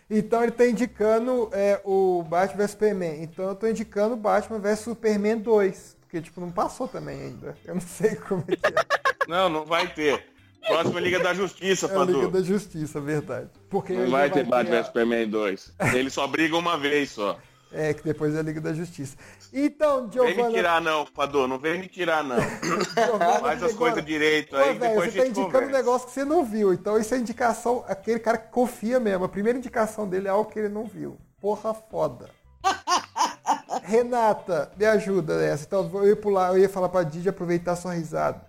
Então 0.10 0.44
ele 0.44 0.52
tá 0.52 0.68
indicando 0.68 1.50
é, 1.54 1.80
o 1.86 2.22
Batman 2.24 2.58
vs 2.64 2.72
Superman. 2.72 3.24
Então 3.24 3.48
eu 3.48 3.56
tô 3.56 3.68
indicando 3.68 4.14
o 4.14 4.18
Batman 4.18 4.60
vs 4.60 4.80
Superman 4.80 5.38
2. 5.40 5.98
Porque, 6.02 6.22
tipo, 6.22 6.40
não 6.42 6.52
passou 6.52 6.88
também 6.88 7.20
ainda. 7.20 7.58
Eu 7.66 7.76
não 7.76 7.82
sei 7.82 8.16
como 8.16 8.44
é 8.48 8.56
que 8.56 8.68
é. 8.68 8.86
Não, 9.28 9.50
não 9.50 9.66
vai 9.66 9.88
ter. 9.92 10.24
Próxima 10.68 11.00
Liga 11.00 11.20
da 11.20 11.34
Justiça, 11.34 11.88
É 11.88 11.96
a 11.98 12.04
Liga 12.04 12.20
Padu. 12.20 12.32
da 12.32 12.42
Justiça, 12.44 13.02
verdade. 13.02 13.50
Porque 13.70 13.92
Não 13.94 14.04
ele 14.04 14.12
vai 14.12 14.30
ter 14.30 14.44
Batman 14.44 14.76
vs 14.78 14.86
Superman 14.88 15.28
2. 15.28 15.74
Ele 15.96 16.10
só 16.12 16.28
briga 16.28 16.56
uma 16.56 16.78
vez 16.78 17.10
só. 17.10 17.40
É, 17.78 17.94
que 17.94 18.04
depois 18.04 18.34
é 18.34 18.40
a 18.40 18.42
Liga 18.42 18.62
da 18.62 18.74
Justiça. 18.74 19.18
Então, 19.52 20.08
Vem 20.08 20.24
me 20.24 20.34
Giovanna... 20.34 20.54
tirar 20.54 20.82
não, 20.82 21.06
Padu, 21.06 21.46
não 21.46 21.60
vem 21.60 21.78
me 21.80 21.88
tirar 21.90 22.24
não. 22.24 22.38
Giovanna 22.96 23.40
Faz 23.40 23.62
as 23.64 23.74
coisas 23.74 24.04
direito 24.06 24.52
Pô, 24.52 24.56
aí, 24.56 24.80
depois 24.80 25.12
você 25.14 25.20
a 25.20 25.24
tá 25.24 25.28
indicando 25.28 25.48
um 25.50 25.52
conversa. 25.52 25.78
negócio 25.78 26.08
que 26.08 26.14
você 26.14 26.24
não 26.24 26.46
viu. 26.46 26.74
Então 26.74 26.98
isso 26.98 27.14
é 27.14 27.18
indicação, 27.18 27.84
aquele 27.88 28.20
cara 28.20 28.38
que 28.38 28.50
confia 28.50 28.98
mesmo. 29.00 29.26
A 29.26 29.30
primeira 29.30 29.58
indicação 29.60 30.08
dele 30.08 30.28
é 30.28 30.32
algo 30.32 30.50
que 30.50 30.58
ele 30.58 30.70
não 30.70 30.86
viu. 30.86 31.18
Porra 31.42 31.74
foda. 31.74 32.30
Renata, 33.84 34.72
me 34.78 34.86
ajuda 34.86 35.38
nessa. 35.38 35.66
Então 35.66 35.90
eu 35.96 36.08
ia 36.08 36.16
pular, 36.16 36.54
eu 36.54 36.60
ia 36.60 36.70
falar 36.70 36.90
pra 36.90 37.04
Didi 37.04 37.28
aproveitar 37.28 37.74
a 37.74 37.76
sua 37.76 37.94
risada. 37.94 38.42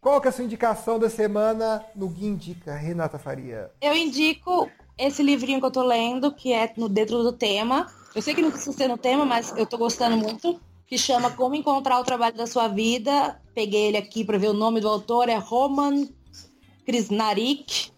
Qual 0.00 0.20
que 0.20 0.26
é 0.26 0.30
a 0.30 0.32
sua 0.32 0.44
indicação 0.44 0.98
da 0.98 1.08
semana 1.08 1.84
no 1.94 2.08
Gui 2.08 2.26
Indica, 2.26 2.74
Renata 2.74 3.20
Faria? 3.20 3.70
Eu 3.80 3.94
indico 3.94 4.68
esse 4.96 5.22
livrinho 5.22 5.60
que 5.60 5.66
eu 5.66 5.70
tô 5.70 5.82
lendo, 5.82 6.32
que 6.32 6.52
é 6.52 6.72
no 6.76 6.88
dentro 6.88 7.22
do 7.22 7.32
tema. 7.32 7.86
Eu 8.14 8.22
sei 8.22 8.34
que 8.34 8.42
não 8.42 8.50
precisa 8.50 8.76
ser 8.76 8.88
no 8.88 8.98
tema, 8.98 9.24
mas 9.24 9.56
eu 9.56 9.66
tô 9.66 9.78
gostando 9.78 10.16
muito. 10.16 10.60
Que 10.86 10.98
chama 10.98 11.30
Como 11.30 11.54
Encontrar 11.54 11.98
o 11.98 12.04
Trabalho 12.04 12.36
da 12.36 12.46
Sua 12.46 12.68
Vida. 12.68 13.40
Peguei 13.54 13.88
ele 13.88 13.96
aqui 13.96 14.24
para 14.24 14.38
ver 14.38 14.48
o 14.48 14.54
nome 14.54 14.80
do 14.80 14.88
autor, 14.88 15.28
é 15.28 15.36
Roman 15.36 16.06
Krznarik. 16.84 17.90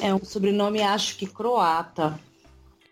É 0.00 0.14
um 0.14 0.24
sobrenome, 0.24 0.80
acho 0.82 1.16
que 1.16 1.26
croata. 1.26 2.18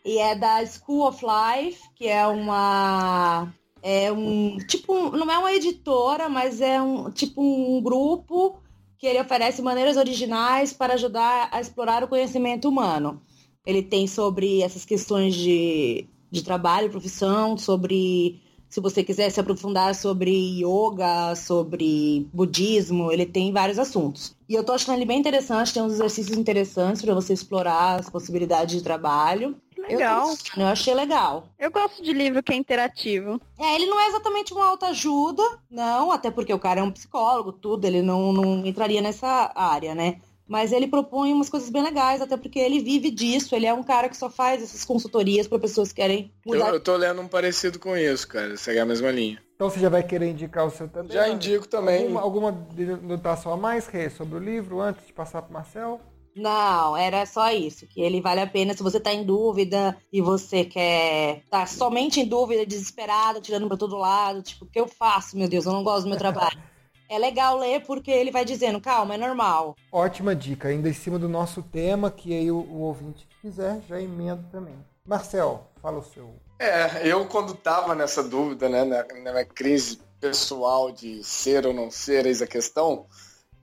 E 0.04 0.18
é 0.18 0.34
da 0.34 0.64
School 0.66 1.08
of 1.08 1.24
Life, 1.24 1.80
que 1.94 2.06
é 2.06 2.26
uma. 2.26 3.52
É 3.82 4.12
um. 4.12 4.58
Tipo, 4.58 5.10
não 5.16 5.30
é 5.30 5.38
uma 5.38 5.52
editora, 5.52 6.28
mas 6.28 6.60
é 6.60 6.80
um 6.80 7.10
tipo 7.10 7.40
um 7.42 7.82
grupo 7.82 8.58
que 9.04 9.08
ele 9.08 9.20
oferece 9.20 9.60
maneiras 9.60 9.98
originais 9.98 10.72
para 10.72 10.94
ajudar 10.94 11.50
a 11.52 11.60
explorar 11.60 12.02
o 12.02 12.08
conhecimento 12.08 12.66
humano. 12.66 13.20
Ele 13.66 13.82
tem 13.82 14.06
sobre 14.06 14.62
essas 14.62 14.86
questões 14.86 15.34
de, 15.34 16.06
de 16.30 16.42
trabalho, 16.42 16.88
profissão, 16.88 17.58
sobre 17.58 18.40
se 18.66 18.80
você 18.80 19.04
quiser 19.04 19.28
se 19.28 19.38
aprofundar 19.38 19.94
sobre 19.94 20.30
yoga, 20.58 21.34
sobre 21.36 22.26
budismo, 22.32 23.12
ele 23.12 23.26
tem 23.26 23.52
vários 23.52 23.78
assuntos. 23.78 24.34
E 24.48 24.54
eu 24.54 24.64
tô 24.64 24.72
achando 24.72 24.96
ele 24.96 25.04
bem 25.04 25.20
interessante, 25.20 25.74
tem 25.74 25.82
uns 25.82 25.92
exercícios 25.92 26.38
interessantes 26.38 27.02
para 27.02 27.14
você 27.14 27.34
explorar 27.34 28.00
as 28.00 28.08
possibilidades 28.08 28.74
de 28.74 28.82
trabalho. 28.82 29.54
Legal. 29.88 30.28
Eu, 30.28 30.62
eu, 30.62 30.66
achei 30.66 30.94
legal. 30.94 31.48
Eu 31.58 31.70
gosto 31.70 32.02
de 32.02 32.12
livro 32.12 32.42
que 32.42 32.52
é 32.52 32.56
interativo. 32.56 33.40
É, 33.58 33.74
ele 33.74 33.86
não 33.86 34.00
é 34.00 34.08
exatamente 34.08 34.52
uma 34.52 34.66
autoajuda, 34.66 35.42
não, 35.70 36.10
até 36.10 36.30
porque 36.30 36.52
o 36.52 36.58
cara 36.58 36.80
é 36.80 36.82
um 36.82 36.90
psicólogo, 36.90 37.52
tudo, 37.52 37.84
ele 37.86 38.02
não, 38.02 38.32
não 38.32 38.66
entraria 38.66 39.00
nessa 39.00 39.52
área, 39.54 39.94
né? 39.94 40.20
Mas 40.46 40.72
ele 40.72 40.86
propõe 40.86 41.32
umas 41.32 41.48
coisas 41.48 41.70
bem 41.70 41.82
legais, 41.82 42.20
até 42.20 42.36
porque 42.36 42.58
ele 42.58 42.78
vive 42.78 43.10
disso. 43.10 43.54
Ele 43.54 43.64
é 43.64 43.72
um 43.72 43.82
cara 43.82 44.10
que 44.10 44.16
só 44.16 44.28
faz 44.28 44.62
essas 44.62 44.84
consultorias 44.84 45.48
para 45.48 45.58
pessoas 45.58 45.88
que 45.88 45.96
querem 45.96 46.30
mudar. 46.44 46.68
Eu, 46.68 46.74
eu 46.74 46.80
tô 46.80 46.96
lendo 46.96 47.20
um 47.22 47.28
parecido 47.28 47.78
com 47.78 47.96
isso, 47.96 48.28
cara. 48.28 48.54
Segue 48.56 48.78
a 48.78 48.84
mesma 48.84 49.10
linha. 49.10 49.42
Então 49.54 49.70
você 49.70 49.80
já 49.80 49.88
vai 49.88 50.02
querer 50.02 50.28
indicar 50.28 50.66
o 50.66 50.70
seu 50.70 50.86
também? 50.86 51.12
Já 51.12 51.28
indico 51.28 51.66
também. 51.66 52.02
Alguma, 52.02 52.20
alguma 52.20 52.66
notação 53.02 53.52
a 53.52 53.56
mais, 53.56 53.86
Rê, 53.86 54.10
sobre 54.10 54.36
o 54.36 54.38
livro, 54.38 54.80
antes 54.80 55.06
de 55.06 55.12
passar 55.14 55.40
pro 55.40 55.54
Marcel? 55.54 56.00
Não, 56.34 56.96
era 56.96 57.24
só 57.26 57.52
isso, 57.52 57.86
que 57.86 58.00
ele 58.00 58.20
vale 58.20 58.40
a 58.40 58.46
pena 58.46 58.74
se 58.74 58.82
você 58.82 58.98
tá 58.98 59.12
em 59.12 59.24
dúvida 59.24 59.96
e 60.12 60.20
você 60.20 60.64
quer 60.64 61.42
tá 61.48 61.64
somente 61.66 62.20
em 62.20 62.26
dúvida, 62.26 62.66
desesperado, 62.66 63.40
tirando 63.40 63.68
para 63.68 63.76
todo 63.76 63.96
lado, 63.96 64.42
tipo, 64.42 64.64
o 64.64 64.68
que 64.68 64.80
eu 64.80 64.88
faço, 64.88 65.36
meu 65.36 65.48
Deus, 65.48 65.66
eu 65.66 65.72
não 65.72 65.84
gosto 65.84 66.04
do 66.04 66.10
meu 66.10 66.18
trabalho. 66.18 66.58
é 67.08 67.18
legal 67.18 67.58
ler 67.58 67.82
porque 67.84 68.10
ele 68.10 68.30
vai 68.30 68.44
dizendo, 68.44 68.80
calma, 68.80 69.14
é 69.14 69.18
normal. 69.18 69.76
Ótima 69.92 70.34
dica, 70.34 70.68
ainda 70.68 70.88
em 70.88 70.92
cima 70.94 71.18
do 71.18 71.28
nosso 71.28 71.62
tema, 71.62 72.10
que 72.10 72.34
aí 72.34 72.50
o, 72.50 72.56
o 72.56 72.80
ouvinte 72.80 73.26
que 73.26 73.48
quiser 73.48 73.80
já 73.88 74.00
emenda 74.00 74.44
também. 74.50 74.74
Marcel, 75.06 75.68
fala 75.80 75.98
o 75.98 76.02
seu. 76.02 76.34
É, 76.58 77.06
eu 77.06 77.26
quando 77.26 77.54
tava 77.54 77.94
nessa 77.94 78.22
dúvida, 78.22 78.68
né, 78.68 78.84
na, 78.84 79.04
na 79.22 79.32
minha 79.32 79.44
crise 79.44 80.00
pessoal 80.20 80.90
de 80.90 81.22
ser 81.22 81.66
ou 81.66 81.74
não 81.74 81.90
ser, 81.90 82.26
eis 82.26 82.40
a 82.40 82.46
questão, 82.46 83.06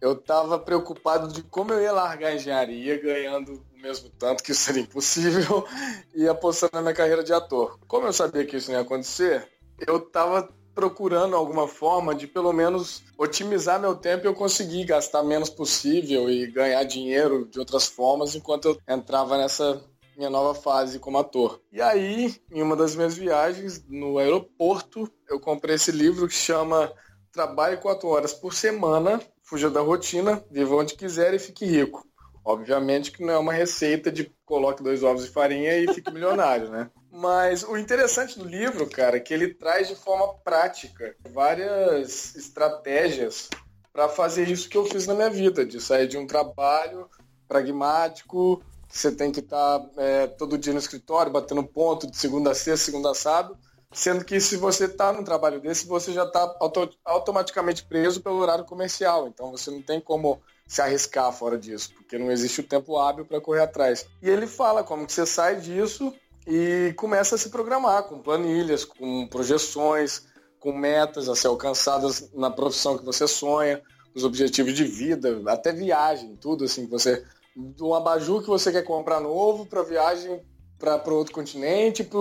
eu 0.01 0.15
tava 0.15 0.57
preocupado 0.57 1.27
de 1.27 1.43
como 1.43 1.71
eu 1.71 1.81
ia 1.81 1.91
largar 1.91 2.29
a 2.29 2.35
engenharia 2.35 2.99
ganhando 2.99 3.63
o 3.73 3.81
mesmo 3.81 4.09
tanto, 4.09 4.43
que 4.43 4.51
isso 4.51 4.61
seria 4.61 4.81
impossível, 4.81 5.65
e 6.15 6.27
apostando 6.27 6.71
na 6.73 6.81
minha 6.81 6.93
carreira 6.93 7.23
de 7.23 7.31
ator. 7.31 7.79
Como 7.87 8.07
eu 8.07 8.13
sabia 8.13 8.45
que 8.45 8.57
isso 8.57 8.71
não 8.71 8.79
ia 8.79 8.83
acontecer, 8.83 9.47
eu 9.87 9.99
tava 9.99 10.49
procurando 10.73 11.35
alguma 11.35 11.67
forma 11.67 12.15
de 12.15 12.27
pelo 12.27 12.53
menos 12.53 13.03
otimizar 13.17 13.79
meu 13.79 13.95
tempo 13.95 14.25
e 14.25 14.27
eu 14.27 14.33
conseguir 14.33 14.85
gastar 14.85 15.21
menos 15.21 15.49
possível 15.49 16.29
e 16.29 16.47
ganhar 16.47 16.83
dinheiro 16.83 17.45
de 17.45 17.59
outras 17.59 17.87
formas 17.87 18.35
enquanto 18.35 18.69
eu 18.69 18.77
entrava 18.87 19.37
nessa 19.37 19.81
minha 20.15 20.29
nova 20.29 20.53
fase 20.53 20.99
como 20.99 21.17
ator. 21.17 21.61
E 21.71 21.81
aí, 21.81 22.35
em 22.51 22.61
uma 22.61 22.75
das 22.75 22.95
minhas 22.95 23.15
viagens 23.15 23.83
no 23.87 24.17
aeroporto, 24.17 25.11
eu 25.29 25.39
comprei 25.39 25.75
esse 25.75 25.91
livro 25.91 26.27
que 26.27 26.33
chama 26.33 26.91
Trabalhe 27.31 27.77
quatro 27.77 28.09
horas 28.09 28.33
por 28.33 28.53
semana, 28.53 29.21
fuja 29.51 29.69
da 29.69 29.81
rotina, 29.81 30.41
viva 30.49 30.73
onde 30.77 30.95
quiser 30.95 31.33
e 31.33 31.39
fique 31.39 31.65
rico. 31.65 32.07
Obviamente 32.43 33.11
que 33.11 33.21
não 33.21 33.33
é 33.33 33.37
uma 33.37 33.51
receita 33.51 34.09
de 34.09 34.31
coloque 34.45 34.81
dois 34.81 35.03
ovos 35.03 35.25
de 35.25 35.29
farinha 35.29 35.77
e 35.77 35.93
fique 35.93 36.09
milionário, 36.09 36.69
né? 36.69 36.89
Mas 37.11 37.61
o 37.61 37.75
interessante 37.75 38.39
do 38.39 38.47
livro, 38.47 38.89
cara, 38.89 39.17
é 39.17 39.19
que 39.19 39.33
ele 39.33 39.53
traz 39.53 39.89
de 39.89 39.95
forma 39.95 40.33
prática 40.35 41.13
várias 41.33 42.33
estratégias 42.33 43.49
para 43.91 44.07
fazer 44.07 44.47
isso 44.47 44.69
que 44.69 44.77
eu 44.77 44.85
fiz 44.85 45.05
na 45.05 45.13
minha 45.13 45.29
vida, 45.29 45.65
de 45.65 45.81
sair 45.81 46.07
de 46.07 46.17
um 46.17 46.25
trabalho 46.25 47.09
pragmático, 47.45 48.63
que 48.87 48.97
você 48.97 49.11
tem 49.11 49.33
que 49.33 49.41
estar 49.41 49.79
tá, 49.79 49.89
é, 49.97 50.27
todo 50.27 50.57
dia 50.57 50.71
no 50.71 50.79
escritório, 50.79 51.29
batendo 51.29 51.61
ponto 51.61 52.09
de 52.09 52.15
segunda 52.15 52.51
a 52.51 52.55
sexta, 52.55 52.85
segunda 52.85 53.11
a 53.11 53.13
sábado, 53.13 53.57
sendo 53.91 54.23
que 54.23 54.39
se 54.39 54.57
você 54.57 54.85
está 54.85 55.11
num 55.11 55.23
trabalho 55.23 55.59
desse, 55.59 55.85
você 55.85 56.13
já 56.13 56.23
está 56.23 56.55
auto 56.59 56.89
automaticamente 57.03 57.83
preso 57.83 58.21
pelo 58.21 58.37
horário 58.37 58.65
comercial, 58.65 59.27
então 59.27 59.51
você 59.51 59.69
não 59.69 59.81
tem 59.81 59.99
como 59.99 60.41
se 60.65 60.81
arriscar 60.81 61.31
fora 61.33 61.57
disso, 61.57 61.93
porque 61.95 62.17
não 62.17 62.31
existe 62.31 62.61
o 62.61 62.67
tempo 62.67 62.97
hábil 62.97 63.25
para 63.25 63.41
correr 63.41 63.61
atrás. 63.61 64.05
E 64.21 64.29
ele 64.29 64.47
fala 64.47 64.83
como 64.83 65.05
que 65.05 65.11
você 65.11 65.25
sai 65.25 65.59
disso 65.59 66.13
e 66.47 66.93
começa 66.95 67.35
a 67.35 67.37
se 67.37 67.49
programar 67.49 68.03
com 68.03 68.21
planilhas, 68.21 68.85
com 68.85 69.27
projeções, 69.27 70.25
com 70.59 70.71
metas 70.71 71.27
a 71.27 71.35
ser 71.35 71.47
alcançadas 71.47 72.31
na 72.33 72.49
profissão 72.49 72.97
que 72.97 73.03
você 73.03 73.27
sonha, 73.27 73.81
os 74.15 74.23
objetivos 74.23 74.73
de 74.73 74.83
vida, 74.83 75.41
até 75.47 75.73
viagem, 75.73 76.35
tudo 76.35 76.65
assim, 76.65 76.87
você 76.87 77.25
do 77.55 77.93
abajur 77.93 78.41
que 78.41 78.47
você 78.47 78.71
quer 78.71 78.83
comprar 78.83 79.19
novo 79.19 79.65
para 79.65 79.83
viagem 79.83 80.41
para 80.79 81.13
outro 81.13 81.33
continente, 81.33 82.03
para 82.03 82.19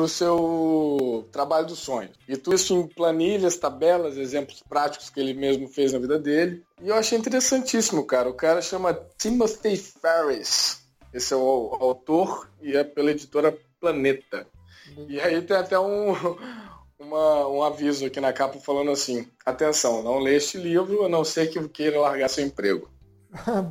o 0.00 0.08
seu 0.08 1.28
trabalho 1.30 1.66
dos 1.66 1.80
sonhos. 1.80 2.12
E 2.26 2.36
tudo 2.36 2.56
isso 2.56 2.74
em 2.74 2.86
planilhas, 2.86 3.56
tabelas, 3.56 4.16
exemplos 4.16 4.62
práticos 4.66 5.10
que 5.10 5.20
ele 5.20 5.34
mesmo 5.34 5.68
fez 5.68 5.92
na 5.92 5.98
vida 5.98 6.18
dele. 6.18 6.64
E 6.80 6.88
eu 6.88 6.94
achei 6.94 7.18
interessantíssimo, 7.18 8.06
cara. 8.06 8.30
O 8.30 8.34
cara 8.34 8.62
chama 8.62 8.98
Timothy 9.18 9.76
Ferris. 9.76 10.82
Esse 11.12 11.34
é 11.34 11.36
o 11.36 11.76
autor 11.78 12.48
e 12.62 12.76
é 12.76 12.82
pela 12.82 13.10
editora 13.10 13.56
Planeta. 13.78 14.46
E 15.08 15.20
aí 15.20 15.42
tem 15.42 15.56
até 15.56 15.78
um, 15.78 16.12
uma, 16.98 17.48
um 17.48 17.62
aviso 17.62 18.06
aqui 18.06 18.20
na 18.20 18.32
capa 18.32 18.58
falando 18.60 18.90
assim: 18.90 19.28
atenção, 19.44 20.02
não 20.02 20.20
lê 20.20 20.36
este 20.36 20.56
livro 20.56 21.04
a 21.04 21.08
não 21.08 21.24
ser 21.24 21.48
que 21.48 21.68
queira 21.68 22.00
largar 22.00 22.28
seu 22.28 22.44
emprego. 22.44 22.88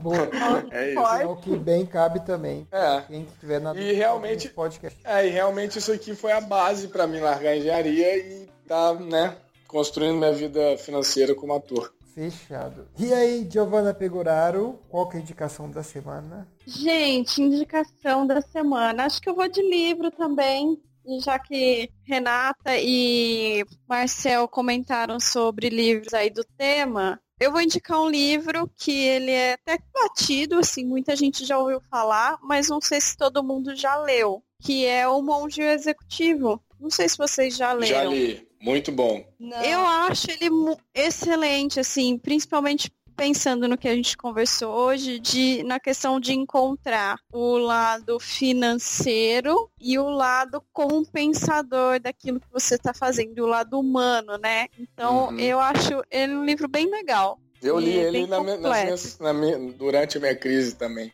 Boa. 0.02 0.30
É 0.72 0.92
isso. 0.92 1.00
É 1.00 1.26
o 1.26 1.36
que 1.36 1.56
bem 1.56 1.86
cabe 1.86 2.20
também. 2.26 2.68
É. 2.72 3.02
Quem 3.02 3.28
tiver 3.40 3.60
na 3.60 3.76
e 3.76 3.94
realmente, 3.94 4.50
podcast. 4.50 5.00
É, 5.04 5.28
e 5.28 5.30
realmente 5.30 5.78
isso 5.78 5.92
aqui 5.92 6.16
foi 6.16 6.32
a 6.32 6.42
base 6.42 6.88
para 6.88 7.06
mim 7.06 7.20
largar 7.20 7.52
a 7.52 7.58
engenharia 7.58 8.18
e 8.18 8.50
tá, 8.68 8.94
né, 8.96 9.36
construindo 9.68 10.18
minha 10.18 10.34
vida 10.34 10.78
financeira 10.78 11.36
como 11.36 11.54
ator. 11.54 11.94
Fechado. 12.14 12.88
E 13.00 13.14
aí, 13.14 13.48
Giovanna 13.50 13.94
Pegoraro, 13.94 14.80
qual 14.90 15.08
que 15.08 15.16
é 15.16 15.20
a 15.20 15.24
indicação 15.24 15.72
da 15.72 15.82
semana? 15.82 16.48
Gente, 16.68 17.42
indicação 17.42 18.28
da 18.28 18.42
semana. 18.42 19.06
Acho 19.06 19.22
que 19.22 19.30
eu 19.30 19.36
vou 19.36 19.48
de 19.48 19.62
livro 19.62 20.12
também. 20.12 20.78
Já 21.24 21.40
que 21.40 21.90
Renata 22.04 22.78
e 22.78 23.66
Marcel 23.88 24.48
comentaram 24.48 25.20
sobre 25.20 25.70
livros 25.70 26.14
aí 26.14 26.30
do 26.30 26.44
tema, 26.58 27.20
eu 27.42 27.52
vou 27.52 27.60
indicar 27.60 28.00
um 28.00 28.08
livro 28.08 28.70
que 28.78 28.92
ele 28.92 29.32
é 29.32 29.54
até 29.54 29.80
batido, 29.92 30.60
assim, 30.60 30.86
muita 30.86 31.16
gente 31.16 31.44
já 31.44 31.58
ouviu 31.58 31.82
falar, 31.90 32.38
mas 32.44 32.70
não 32.70 32.80
sei 32.80 33.02
se 33.02 33.18
todo 33.18 33.44
mundo 33.44 33.76
já 33.76 33.96
leu, 33.96 34.44
que 34.60 34.86
é 34.86 35.08
O 35.08 35.24
Monge 35.24 35.60
Executivo. 35.60 36.64
Não 36.80 36.92
sei 36.92 37.10
se 37.10 37.18
vocês 37.18 37.58
já 37.58 37.74
leram. 37.74 37.96
Já 37.96 38.04
li, 38.04 38.48
muito 38.62 38.92
bom. 38.92 39.26
Não. 39.40 39.64
Eu 39.64 39.80
acho 39.80 40.30
ele 40.30 40.50
excelente, 40.94 41.80
assim, 41.80 42.16
principalmente 42.16 42.92
pensando 43.16 43.68
no 43.68 43.78
que 43.78 43.88
a 43.88 43.96
gente 43.96 44.18
conversou 44.18 44.74
hoje, 44.74 45.20
de, 45.20 45.64
na 45.64 45.80
questão 45.80 46.20
de 46.20 46.34
encontrar 46.34 47.18
o 47.32 47.58
lado 47.58 48.20
financeiro 48.20 49.70
e 49.80 49.98
o 50.00 50.10
lado 50.10 50.64
compensador 50.74 52.00
daquilo 52.00 52.40
que 52.40 52.52
você 52.52 52.76
está 52.76 52.94
fazendo, 52.94 53.44
o 53.44 53.48
lado 53.48 53.80
humano, 53.80 54.38
né? 54.38 54.68
Então, 54.78 55.30
uhum. 55.30 55.40
eu 55.40 55.60
acho 55.60 56.04
ele 56.10 56.34
um 56.34 56.46
livro 56.46 56.68
bem 56.68 56.90
legal. 56.90 57.40
Eu 57.62 57.78
li 57.78 58.00
é 58.00 58.08
ele 58.08 58.26
na, 58.26 58.42
minhas, 58.42 59.20
na 59.20 59.34
minha, 59.34 59.58
durante 59.74 60.18
a 60.18 60.20
minha 60.20 60.36
crise 60.36 60.76
também. 60.76 61.14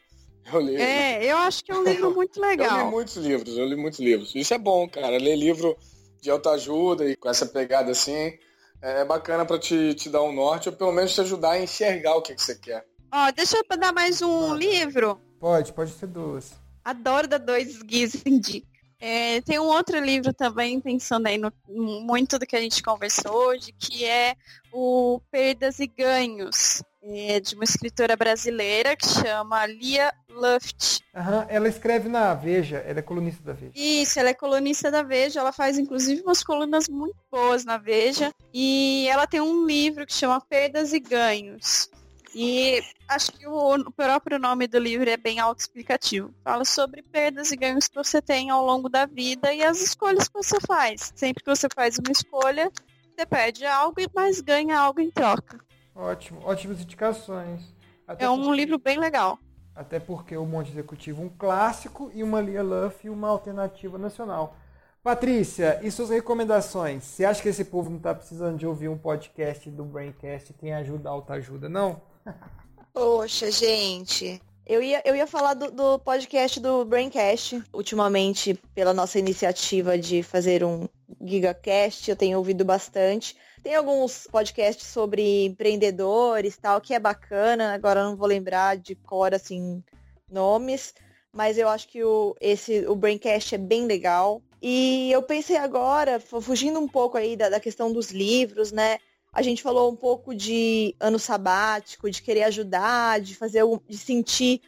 Eu 0.52 0.62
li. 0.62 0.76
É, 0.78 1.26
eu 1.26 1.38
acho 1.38 1.64
que 1.64 1.72
é 1.72 1.76
um 1.76 1.84
livro 1.84 2.12
muito 2.16 2.40
legal. 2.40 2.80
eu 2.80 2.86
li 2.86 2.92
muitos 2.92 3.18
livros, 3.18 3.58
eu 3.58 3.66
li 3.66 3.76
muitos 3.76 4.00
livros. 4.00 4.34
Isso 4.34 4.54
é 4.54 4.58
bom, 4.58 4.88
cara. 4.88 5.18
Ler 5.18 5.36
livro 5.36 5.78
de 6.22 6.30
autoajuda 6.30 7.10
e 7.10 7.16
com 7.16 7.30
essa 7.30 7.46
pegada 7.46 7.92
assim, 7.92 8.34
é 8.82 9.04
bacana 9.06 9.46
para 9.46 9.60
te, 9.60 9.94
te 9.94 10.10
dar 10.10 10.24
um 10.24 10.34
norte 10.34 10.70
ou 10.70 10.76
pelo 10.76 10.92
menos 10.92 11.14
te 11.14 11.22
ajudar 11.22 11.52
a 11.52 11.62
enxergar 11.62 12.16
o 12.16 12.22
que, 12.22 12.36
que 12.36 12.42
você 12.42 12.56
quer. 12.56 12.86
Ó, 13.12 13.32
deixa 13.32 13.58
eu 13.58 13.78
dar 13.78 13.94
mais 13.94 14.22
um 14.22 14.54
livro. 14.54 15.20
Pode, 15.40 15.74
pode 15.74 15.92
ser 15.92 16.08
duas. 16.08 16.54
Adoro 16.84 17.28
dar 17.28 17.40
dois 17.40 17.82
guias 17.82 18.16
indica. 18.26 18.68
É, 19.00 19.42
tem 19.42 19.60
um 19.60 19.66
outro 19.66 20.00
livro 20.00 20.34
também, 20.34 20.80
pensando 20.82 21.28
aí 21.28 21.38
no, 21.38 21.54
muito 21.70 22.40
do 22.40 22.48
que 22.48 22.56
a 22.56 22.62
gente 22.62 22.82
conversou 22.82 23.32
hoje, 23.32 23.72
que 23.72 24.04
é 24.04 24.36
o 24.72 25.22
Perdas 25.30 25.80
e 25.80 25.86
Ganhos, 25.86 26.82
é, 27.10 27.40
de 27.40 27.56
uma 27.56 27.64
escritora 27.64 28.16
brasileira 28.16 28.96
que 28.96 29.08
chama 29.08 29.66
Lia 29.66 30.14
Luft. 30.30 31.00
Uhum, 31.16 31.46
ela 31.48 31.68
escreve 31.68 32.10
na 32.10 32.34
Veja, 32.34 32.78
ela 32.78 33.00
é 33.00 33.02
colunista 33.02 33.42
da 33.44 33.54
Veja. 33.54 33.72
Isso, 33.76 34.20
ela 34.20 34.30
é 34.30 34.34
colunista 34.34 34.92
da 34.92 35.04
Veja, 35.04 35.40
ela 35.40 35.52
faz 35.52 35.78
inclusive 35.78 36.22
umas 36.22 36.44
colunas 36.44 36.88
muito 36.90 37.18
boas 37.32 37.64
na 37.64 37.78
Veja. 37.78 38.34
E 38.54 39.08
ela 39.10 39.26
tem 39.26 39.42
um 39.42 39.66
livro 39.66 40.06
que 40.06 40.14
chama 40.14 40.42
Perdas 40.42 40.94
e 40.94 41.00
Ganhos. 41.00 41.90
E 42.36 42.84
acho 43.08 43.32
que 43.32 43.48
o 43.48 43.92
próprio 43.92 44.38
nome 44.38 44.68
do 44.68 44.78
livro 44.78 45.10
é 45.10 45.18
bem 45.18 45.40
autoexplicativo. 45.40 46.32
Fala 46.44 46.66
sobre 46.66 47.02
perdas 47.02 47.52
e 47.52 47.56
ganhos 47.56 47.88
que 47.88 47.96
você 47.96 48.22
tem 48.22 48.50
ao 48.50 48.64
longo 48.66 48.90
da 48.90 49.06
vida 49.06 49.54
e 49.54 49.64
as 49.64 49.82
escolhas 49.82 50.28
que 50.28 50.34
você 50.36 50.58
faz. 50.68 51.12
Sempre 51.16 51.44
que 51.44 51.50
você 51.50 51.68
faz 51.74 51.98
uma 51.98 52.12
escolha, 52.12 52.72
você 53.16 53.26
perde 53.26 53.66
algo, 53.66 54.00
mas 54.14 54.42
ganha 54.42 54.78
algo 54.78 55.00
em 55.00 55.10
troca. 55.10 55.67
Ótimo, 55.98 56.42
ótimas 56.44 56.80
indicações. 56.82 57.62
Até 58.08 58.26
É 58.26 58.30
um 58.30 58.38
porque- 58.44 58.56
livro 58.56 58.78
bem 58.78 59.00
legal. 59.00 59.40
Até 59.76 60.00
porque 60.00 60.36
o 60.38 60.46
Monte 60.46 60.72
Executivo 60.72 61.22
um 61.22 61.30
clássico 61.30 62.12
e 62.14 62.24
uma 62.24 62.40
Lia 62.42 62.64
Luff 62.64 63.10
uma 63.10 63.28
alternativa 63.30 63.98
nacional. 63.98 64.56
Patrícia, 65.04 65.80
e 65.84 65.90
suas 65.92 66.10
recomendações? 66.10 67.04
Você 67.04 67.24
acha 67.24 67.42
que 67.42 67.50
esse 67.50 67.64
povo 67.66 67.90
não 67.90 67.98
está 67.98 68.14
precisando 68.14 68.58
de 68.58 68.66
ouvir 68.68 68.90
um 68.90 68.98
podcast 68.98 69.70
do 69.70 69.84
Braincast 69.86 70.54
Quem 70.54 70.74
Ajuda 70.74 71.10
Alta 71.10 71.34
Ajuda, 71.34 71.70
não? 71.70 72.02
Poxa, 72.94 73.52
gente. 73.52 74.42
Eu 74.66 74.82
ia, 74.82 75.02
eu 75.06 75.16
ia 75.16 75.26
falar 75.28 75.54
do, 75.54 75.72
do 75.72 76.00
podcast 76.00 76.60
do 76.60 76.84
Braincast. 76.84 77.64
Ultimamente, 77.72 78.54
pela 78.76 78.94
nossa 78.94 79.18
iniciativa 79.18 79.98
de 79.98 80.22
fazer 80.24 80.64
um 80.64 80.90
GigaCast, 81.24 82.10
eu 82.10 82.16
tenho 82.18 82.38
ouvido 82.38 82.66
bastante. 82.66 83.38
Tem 83.64 83.76
alguns 83.76 84.28
podcasts 84.32 84.88
sobre 84.88 85.46
empreendedores 85.46 86.58
tal, 86.58 86.80
que 86.80 86.94
é 86.94 87.00
bacana. 87.00 87.74
Agora 87.74 88.04
não 88.04 88.16
vou 88.16 88.28
lembrar 88.28 88.78
de 88.78 88.96
cor, 88.96 89.34
assim, 89.34 89.84
nomes. 90.30 90.94
Mas 91.34 91.58
eu 91.58 91.68
acho 91.68 91.88
que 91.88 92.04
o, 92.04 92.36
esse, 92.40 92.86
o 92.88 92.96
Braincast 92.96 93.54
é 93.54 93.58
bem 93.58 93.86
legal. 93.86 94.42
E 94.62 95.12
eu 95.12 95.22
pensei 95.22 95.58
agora, 95.58 96.20
fu- 96.20 96.42
fugindo 96.42 96.80
um 96.80 96.88
pouco 96.88 97.18
aí 97.18 97.36
da, 97.36 97.50
da 97.50 97.60
questão 97.60 97.92
dos 97.92 98.12
livros, 98.12 98.72
né? 98.72 98.98
A 99.32 99.42
gente 99.42 99.62
falou 99.62 99.92
um 99.92 99.96
pouco 99.96 100.34
de 100.34 100.96
ano 101.00 101.20
sabático, 101.20 102.10
de 102.10 102.22
querer 102.24 102.44
ajudar, 102.44 103.20
de 103.20 103.36
fazer, 103.36 103.64
de 103.88 103.98
sentir 103.98 104.62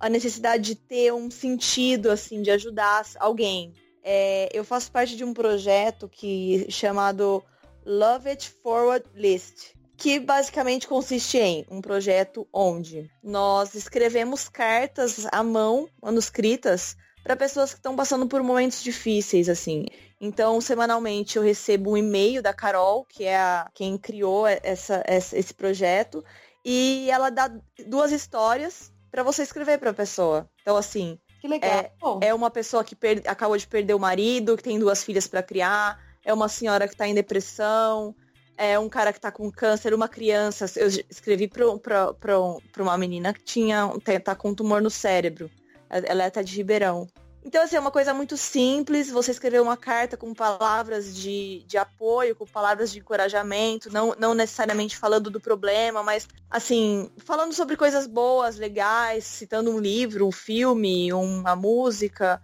a 0.00 0.08
necessidade 0.08 0.64
de 0.64 0.74
ter 0.74 1.12
um 1.12 1.30
sentido, 1.30 2.10
assim, 2.10 2.42
de 2.42 2.50
ajudar 2.50 3.04
alguém. 3.20 3.72
É, 4.02 4.48
eu 4.52 4.64
faço 4.64 4.90
parte 4.90 5.16
de 5.16 5.24
um 5.24 5.32
projeto 5.32 6.08
que 6.08 6.66
chamado 6.70 7.42
Love 7.86 8.28
It 8.28 8.50
Forward 8.62 9.06
List, 9.14 9.72
que 9.96 10.18
basicamente 10.20 10.86
consiste 10.88 11.38
em 11.38 11.64
um 11.70 11.80
projeto 11.80 12.46
onde 12.52 13.10
nós 13.22 13.74
escrevemos 13.74 14.48
cartas 14.48 15.26
à 15.32 15.42
mão, 15.42 15.88
manuscritas, 16.02 16.96
para 17.22 17.36
pessoas 17.36 17.70
que 17.72 17.78
estão 17.78 17.96
passando 17.96 18.26
por 18.26 18.42
momentos 18.42 18.82
difíceis, 18.82 19.48
assim. 19.48 19.86
Então, 20.20 20.60
semanalmente 20.60 21.36
eu 21.36 21.42
recebo 21.42 21.92
um 21.92 21.96
e-mail 21.96 22.42
da 22.42 22.52
Carol, 22.52 23.04
que 23.04 23.24
é 23.24 23.36
a, 23.36 23.68
quem 23.74 23.96
criou 23.98 24.46
essa, 24.46 25.02
essa- 25.06 25.36
esse 25.36 25.52
projeto, 25.54 26.24
e 26.64 27.08
ela 27.10 27.30
dá 27.30 27.50
duas 27.86 28.12
histórias 28.12 28.92
para 29.10 29.22
você 29.22 29.42
escrever 29.42 29.78
para 29.78 29.90
a 29.90 29.94
pessoa. 29.94 30.48
Então, 30.62 30.76
assim, 30.76 31.18
Que 31.40 31.48
legal. 31.48 31.90
Bom, 32.00 32.20
é 32.22 32.32
uma 32.34 32.50
pessoa 32.50 32.82
que 32.84 32.94
per- 32.94 33.22
acabou 33.26 33.56
de 33.56 33.66
perder 33.66 33.94
o 33.94 33.98
marido, 34.00 34.56
que 34.56 34.62
tem 34.62 34.78
duas 34.78 35.02
filhas 35.04 35.26
para 35.26 35.42
criar, 35.42 35.98
é 36.26 36.34
uma 36.34 36.48
senhora 36.48 36.88
que 36.88 36.94
está 36.94 37.06
em 37.06 37.14
depressão, 37.14 38.12
é 38.58 38.76
um 38.76 38.88
cara 38.88 39.12
que 39.12 39.18
está 39.18 39.30
com 39.30 39.48
câncer, 39.48 39.94
uma 39.94 40.08
criança. 40.08 40.66
Eu 40.76 40.88
escrevi 41.08 41.48
para 41.48 42.38
uma 42.78 42.98
menina 42.98 43.32
que 43.32 43.44
tinha 43.44 43.88
tá 44.24 44.34
com 44.34 44.50
um 44.50 44.54
tumor 44.54 44.82
no 44.82 44.90
cérebro. 44.90 45.48
Ela 45.88 46.24
é 46.24 46.26
até 46.26 46.42
de 46.42 46.56
Ribeirão. 46.56 47.06
Então, 47.44 47.62
assim, 47.62 47.76
é 47.76 47.80
uma 47.80 47.92
coisa 47.92 48.12
muito 48.12 48.36
simples, 48.36 49.08
você 49.08 49.30
escrever 49.30 49.62
uma 49.62 49.76
carta 49.76 50.16
com 50.16 50.34
palavras 50.34 51.14
de, 51.14 51.62
de 51.64 51.78
apoio, 51.78 52.34
com 52.34 52.44
palavras 52.44 52.90
de 52.90 52.98
encorajamento, 52.98 53.88
não, 53.88 54.16
não 54.18 54.34
necessariamente 54.34 54.96
falando 54.96 55.30
do 55.30 55.40
problema, 55.40 56.02
mas, 56.02 56.26
assim, 56.50 57.08
falando 57.18 57.52
sobre 57.52 57.76
coisas 57.76 58.04
boas, 58.04 58.56
legais, 58.56 59.22
citando 59.22 59.70
um 59.70 59.78
livro, 59.78 60.26
um 60.26 60.32
filme, 60.32 61.12
uma 61.12 61.54
música, 61.54 62.42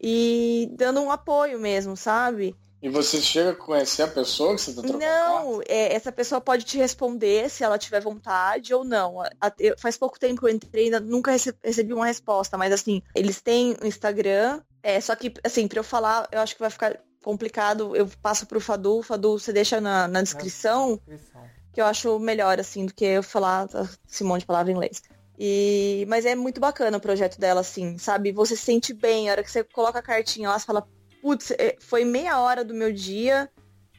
e 0.00 0.70
dando 0.76 1.00
um 1.00 1.10
apoio 1.10 1.58
mesmo, 1.58 1.96
sabe? 1.96 2.54
E 2.82 2.88
você 2.88 3.20
chega 3.20 3.50
a 3.50 3.54
conhecer 3.56 4.02
a 4.02 4.08
pessoa 4.08 4.54
que 4.54 4.60
você 4.60 4.74
tá 4.74 4.82
trocando 4.82 4.98
Não, 5.04 5.62
é, 5.66 5.94
essa 5.94 6.12
pessoa 6.12 6.40
pode 6.40 6.64
te 6.64 6.76
responder 6.76 7.48
se 7.50 7.64
ela 7.64 7.78
tiver 7.78 8.00
vontade 8.00 8.74
ou 8.74 8.84
não. 8.84 9.16
Eu- 9.58 9.74
faz 9.78 9.96
pouco 9.96 10.18
tempo 10.18 10.40
que 10.40 10.46
eu 10.46 10.54
entrei, 10.54 10.84
ainda 10.84 11.00
nunca 11.00 11.30
rece- 11.30 11.54
recebi 11.64 11.92
uma 11.94 12.06
resposta, 12.06 12.56
mas 12.58 12.72
assim, 12.72 13.02
eles 13.14 13.40
têm 13.40 13.74
o 13.82 13.86
Instagram, 13.86 14.60
é, 14.82 15.00
só 15.00 15.16
que, 15.16 15.32
assim, 15.42 15.66
pra 15.66 15.80
eu 15.80 15.84
falar, 15.84 16.28
eu 16.30 16.40
acho 16.40 16.54
que 16.54 16.60
vai 16.60 16.70
ficar 16.70 17.00
complicado, 17.24 17.96
eu 17.96 18.06
passo 18.22 18.46
pro 18.46 18.60
Fadu, 18.60 19.02
Fadu, 19.02 19.38
você 19.38 19.52
deixa 19.52 19.80
na, 19.80 20.06
na 20.06 20.22
descrição, 20.22 20.96
Descrição. 21.06 21.50
que 21.72 21.80
eu 21.80 21.86
acho 21.86 22.18
melhor, 22.20 22.60
assim, 22.60 22.86
do 22.86 22.94
que 22.94 23.04
eu 23.04 23.22
falar 23.22 23.66
esse 24.08 24.22
monte 24.22 24.40
de 24.40 24.46
palavra 24.46 24.70
em 24.70 24.74
inglês. 24.74 25.02
E, 25.38 26.06
mas 26.08 26.24
é 26.24 26.34
muito 26.34 26.60
bacana 26.60 26.96
o 26.96 27.00
projeto 27.00 27.38
dela, 27.38 27.60
assim, 27.60 27.98
sabe? 27.98 28.32
Você 28.32 28.54
se 28.56 28.62
sente 28.62 28.94
bem, 28.94 29.28
a 29.28 29.32
hora 29.32 29.42
que 29.42 29.50
você 29.50 29.64
coloca 29.64 29.98
a 29.98 30.02
cartinha 30.02 30.48
lá, 30.48 30.58
você 30.58 30.64
fala, 30.64 30.86
putz, 31.26 31.50
é, 31.50 31.76
foi 31.80 32.04
meia 32.04 32.38
hora 32.38 32.64
do 32.64 32.72
meu 32.72 32.92
dia, 32.92 33.50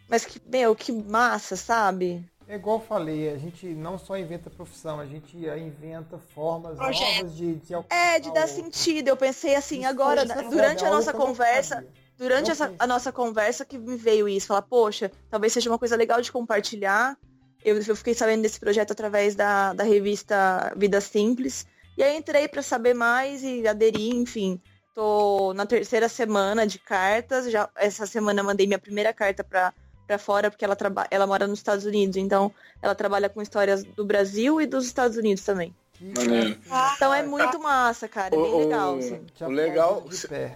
mas 0.08 0.24
que, 0.24 0.42
meu, 0.50 0.74
que 0.74 0.94
massa, 0.94 1.58
sabe? 1.58 2.26
É 2.48 2.56
igual 2.56 2.78
eu 2.78 2.86
falei, 2.86 3.30
a 3.30 3.38
gente 3.38 3.66
não 3.68 3.98
só 3.98 4.18
inventa 4.18 4.50
profissão, 4.50 4.98
a 5.02 5.06
gente 5.06 5.36
inventa 5.36 6.18
formas 6.18 6.78
Projeto. 6.78 7.18
novas 7.18 7.36
de, 7.36 7.56
de 7.56 7.74
alcançar 7.74 8.16
É, 8.16 8.18
de 8.22 8.34
dar 8.34 8.46
o 8.46 8.48
sentido. 8.48 9.10
Eu 9.10 9.18
pensei 9.18 9.56
assim, 9.56 9.80
Isso 9.80 9.90
agora, 9.90 10.24
durante 10.50 10.86
a 10.86 10.90
nossa 10.90 11.12
conversa, 11.12 11.86
durante 12.18 12.50
essa, 12.50 12.74
a 12.80 12.88
nossa 12.88 13.12
conversa 13.12 13.66
que 13.66 13.78
me 13.78 13.98
veio 13.98 14.30
isso, 14.30 14.48
falar, 14.48 14.62
poxa, 14.62 15.12
talvez 15.30 15.52
seja 15.52 15.70
uma 15.70 15.78
coisa 15.78 15.98
legal 15.98 16.22
de 16.22 16.32
compartilhar. 16.32 17.18
Eu, 17.62 17.76
eu 17.82 17.96
fiquei 17.98 18.14
sabendo 18.14 18.44
desse 18.44 18.58
projeto 18.58 18.92
através 18.92 19.36
da, 19.36 19.74
da 19.74 19.84
revista 19.84 20.74
Vida 20.78 21.02
Simples. 21.02 21.68
E 21.98 22.04
aí 22.04 22.16
entrei 22.16 22.48
para 22.48 22.62
saber 22.62 22.94
mais 22.94 23.44
e 23.44 23.68
aderi, 23.68 24.16
enfim. 24.16 24.62
Tô 24.98 25.54
na 25.54 25.64
terceira 25.68 26.10
semana 26.10 26.66
de 26.66 26.80
cartas. 26.80 27.52
Já 27.52 27.70
essa 27.76 28.08
semana 28.08 28.40
eu 28.42 28.44
mandei 28.44 28.66
minha 28.66 28.80
primeira 28.80 29.14
carta 29.14 29.44
para 29.44 29.72
para 30.08 30.18
fora 30.18 30.50
porque 30.50 30.64
ela 30.66 30.76
trabalha, 30.76 31.08
ela 31.12 31.28
mora 31.28 31.46
nos 31.46 31.60
Estados 31.60 31.84
Unidos, 31.86 32.16
então 32.16 32.50
ela 32.82 32.96
trabalha 32.96 33.28
com 33.30 33.42
histórias 33.42 33.84
do 33.84 34.06
Brasil 34.06 34.60
e 34.62 34.66
dos 34.66 34.86
Estados 34.86 35.18
Unidos 35.18 35.44
também. 35.44 35.76
Maneiro. 36.00 36.58
Então 36.96 37.14
é 37.14 37.22
muito 37.24 37.60
massa, 37.60 38.08
cara, 38.08 38.34
é 38.34 38.40
bem 38.40 38.54
O- 38.54 38.58
legal, 38.58 38.96
o- 38.96 38.98
assim. 39.00 39.26
O 39.42 39.50
legal-. 39.50 40.06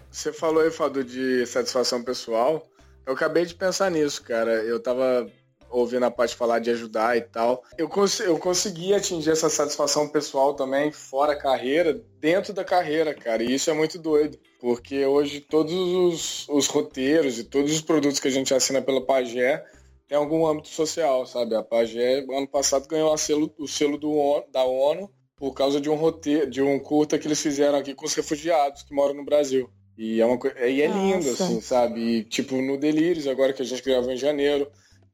Você 0.09 0.31
falou 0.33 0.63
aí, 0.63 0.71
Fadu, 0.71 1.03
de 1.03 1.45
satisfação 1.45 2.01
pessoal. 2.01 2.65
Eu 3.05 3.13
acabei 3.13 3.45
de 3.45 3.53
pensar 3.53 3.91
nisso, 3.91 4.23
cara. 4.23 4.53
Eu 4.63 4.79
tava 4.81 5.29
ouvindo 5.71 6.05
a 6.05 6.11
parte 6.11 6.35
falar 6.35 6.59
de 6.59 6.69
ajudar 6.69 7.17
e 7.17 7.21
tal. 7.21 7.63
Eu, 7.77 7.87
cons 7.87 8.19
eu 8.19 8.37
consegui 8.37 8.93
atingir 8.93 9.31
essa 9.31 9.49
satisfação 9.49 10.07
pessoal 10.07 10.53
também, 10.53 10.91
fora 10.91 11.33
a 11.33 11.39
carreira, 11.39 12.01
dentro 12.19 12.53
da 12.53 12.63
carreira, 12.63 13.13
cara. 13.13 13.43
E 13.43 13.53
isso 13.53 13.69
é 13.69 13.73
muito 13.73 13.97
doido. 13.97 14.37
Porque 14.59 15.05
hoje 15.05 15.39
todos 15.39 15.73
os, 15.73 16.49
os 16.49 16.67
roteiros 16.67 17.39
e 17.39 17.43
todos 17.43 17.71
os 17.73 17.81
produtos 17.81 18.19
que 18.19 18.27
a 18.27 18.31
gente 18.31 18.53
assina 18.53 18.81
pela 18.81 19.05
Pagé 19.05 19.63
tem 20.07 20.17
algum 20.17 20.45
âmbito 20.45 20.67
social, 20.67 21.25
sabe? 21.25 21.55
A 21.55 21.63
Pagé, 21.63 22.19
ano 22.19 22.47
passado, 22.47 22.87
ganhou 22.87 23.17
selo, 23.17 23.53
o 23.57 23.67
selo 23.67 23.97
do 23.97 24.43
da 24.51 24.63
ONU 24.63 25.09
por 25.37 25.53
causa 25.53 25.81
de 25.81 25.89
um 25.89 25.95
roteiro, 25.95 26.47
de 26.47 26.61
um 26.61 26.77
curta 26.77 27.17
que 27.17 27.27
eles 27.27 27.41
fizeram 27.41 27.79
aqui 27.79 27.95
com 27.95 28.05
os 28.05 28.13
refugiados 28.13 28.83
que 28.83 28.93
moram 28.93 29.15
no 29.15 29.25
Brasil. 29.25 29.67
E 29.97 30.21
é 30.21 30.25
uma 30.25 30.37
coisa. 30.37 30.59
E 30.67 30.81
é 30.81 30.87
lindo, 30.87 31.27
Nossa. 31.27 31.43
assim, 31.43 31.61
sabe? 31.61 31.99
E, 31.99 32.23
tipo, 32.23 32.61
no 32.61 32.77
Delírios, 32.77 33.27
agora 33.27 33.51
que 33.53 33.61
a 33.61 33.65
gente 33.65 33.83
gravou 33.83 34.11
em 34.11 34.17
janeiro, 34.17 34.67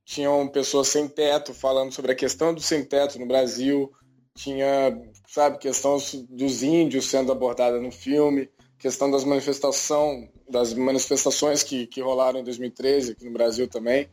tinham 0.07 0.47
pessoas 0.47 0.87
sem 0.87 1.05
teto 1.05 1.53
falando 1.53 1.91
sobre 1.91 2.13
a 2.13 2.15
questão 2.15 2.53
do 2.53 2.61
sem 2.61 2.83
teto 2.85 3.19
no 3.19 3.25
Brasil. 3.25 3.91
Tinha, 4.33 4.97
sabe, 5.27 5.57
questão 5.57 5.97
dos 6.29 6.63
índios 6.63 7.09
sendo 7.09 7.29
abordada 7.29 7.81
no 7.81 7.91
filme, 7.91 8.49
questão 8.79 9.11
das 9.11 9.25
manifestações, 9.25 10.29
das 10.49 10.73
manifestações 10.73 11.61
que, 11.61 11.87
que 11.87 11.99
rolaram 11.99 12.39
em 12.39 12.43
2013 12.45 13.11
aqui 13.11 13.25
no 13.25 13.33
Brasil 13.33 13.67
também. 13.67 14.07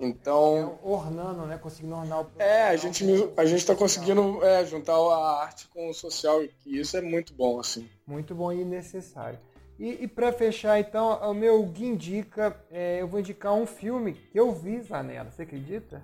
Então, 0.00 0.78
É, 0.82 0.88
ornando, 0.88 1.44
né? 1.44 1.58
Conseguindo 1.58 1.96
ornar 1.96 2.22
o 2.22 2.26
é, 2.38 2.68
a 2.68 2.76
gente, 2.76 3.04
a 3.36 3.44
gente 3.44 3.66
tá 3.66 3.74
conseguindo 3.74 4.42
é, 4.42 4.64
juntar 4.64 4.94
a 4.94 5.42
arte 5.42 5.68
com 5.68 5.90
o 5.90 5.92
social 5.92 6.42
e 6.42 6.50
isso 6.64 6.96
é 6.96 7.02
muito 7.02 7.34
bom, 7.34 7.60
assim. 7.60 7.86
Muito 8.06 8.34
bom 8.34 8.50
e 8.50 8.64
necessário. 8.64 9.38
E, 9.78 10.04
e 10.04 10.08
para 10.08 10.32
fechar, 10.32 10.80
então, 10.80 11.20
o 11.30 11.34
meu 11.34 11.62
Guindica, 11.66 12.56
é, 12.70 13.00
eu 13.00 13.06
vou 13.06 13.20
indicar 13.20 13.54
um 13.54 13.66
filme 13.66 14.12
que 14.14 14.38
eu 14.38 14.52
vi, 14.52 14.80
Zanella, 14.82 15.30
você 15.30 15.42
acredita? 15.42 16.02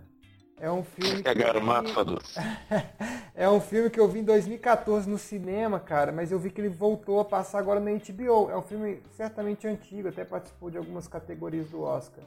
É 0.60 0.70
um 0.70 0.84
filme 0.84 1.24
que 1.24 1.24
Pegaram 1.24 1.55
eu 1.55 1.60
o 1.60 1.60
vi- 1.60 1.66
mato, 1.66 1.92
Fadu. 1.92 2.18
é 3.34 3.48
um 3.51 3.60
filme 3.60 3.90
que 3.90 3.98
eu 3.98 4.06
vi 4.06 4.20
em 4.20 4.24
2014 4.24 5.09
no 5.10 5.18
cinema, 5.18 5.80
cara, 5.80 6.12
mas 6.12 6.30
eu 6.30 6.38
vi 6.38 6.51
que 6.51 6.60
ele 6.60 6.68
voltou 6.68 7.18
a 7.18 7.24
passar 7.24 7.59
agora 7.59 7.80
na 7.80 7.90
HBO. 7.90 8.48
É 8.51 8.56
um 8.56 8.62
filme 8.62 9.02
certamente 9.16 9.66
antigo, 9.66 10.09
até 10.09 10.24
participou 10.24 10.70
de 10.70 10.78
algumas 10.78 11.09
categorias 11.09 11.68
do 11.70 11.82
Oscar. 11.82 12.22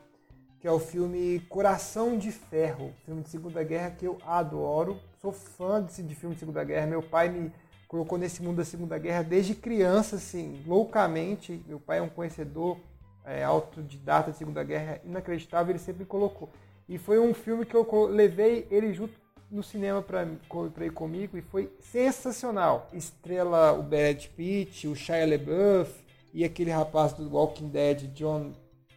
Que 0.59 0.67
é 0.67 0.71
o 0.71 0.79
filme 0.79 1.39
Coração 1.47 2.17
de 2.17 2.31
Ferro, 2.31 2.91
filme 3.05 3.21
de 3.21 3.29
Segunda 3.29 3.63
Guerra 3.63 3.91
que 3.91 4.05
eu 4.05 4.17
adoro. 4.25 4.99
Sou 5.21 5.31
fã 5.31 5.81
desse, 5.81 6.03
de 6.03 6.13
filme 6.13 6.33
de 6.35 6.39
Segunda 6.39 6.63
Guerra. 6.63 6.87
Meu 6.87 7.01
pai 7.01 7.29
me 7.29 7.51
colocou 7.87 8.17
nesse 8.17 8.43
mundo 8.43 8.57
da 8.57 8.65
Segunda 8.65 8.97
Guerra 8.97 9.23
desde 9.23 9.55
criança, 9.55 10.17
assim, 10.17 10.61
loucamente. 10.65 11.63
Meu 11.67 11.79
pai 11.79 11.99
é 11.99 12.01
um 12.01 12.09
conhecedor 12.09 12.77
é, 13.25 13.43
autodidata 13.43 14.31
de 14.31 14.37
Segunda 14.37 14.63
Guerra 14.63 15.01
inacreditável, 15.05 15.71
ele 15.71 15.79
sempre 15.79 16.05
colocou. 16.05 16.49
E 16.87 16.97
foi 16.97 17.19
um 17.19 17.33
filme 17.33 17.65
que 17.65 17.75
eu 17.75 18.05
levei 18.05 18.67
ele 18.71 18.93
junto 18.93 19.13
no 19.49 19.63
cinema 19.63 20.01
para 20.01 20.85
ir 20.85 20.91
comigo 20.91 21.37
e 21.37 21.41
foi 21.41 21.71
sensacional. 21.79 22.87
Estrela 22.93 23.73
o 23.73 23.83
Brad 23.83 24.25
Pitt, 24.27 24.87
o 24.87 24.95
Shia 24.95 25.25
LaBeouf 25.25 25.91
e 26.33 26.43
aquele 26.43 26.71
rapaz 26.71 27.13
do 27.13 27.29
Walking 27.29 27.69
Dead, 27.69 28.07
John 28.13 28.53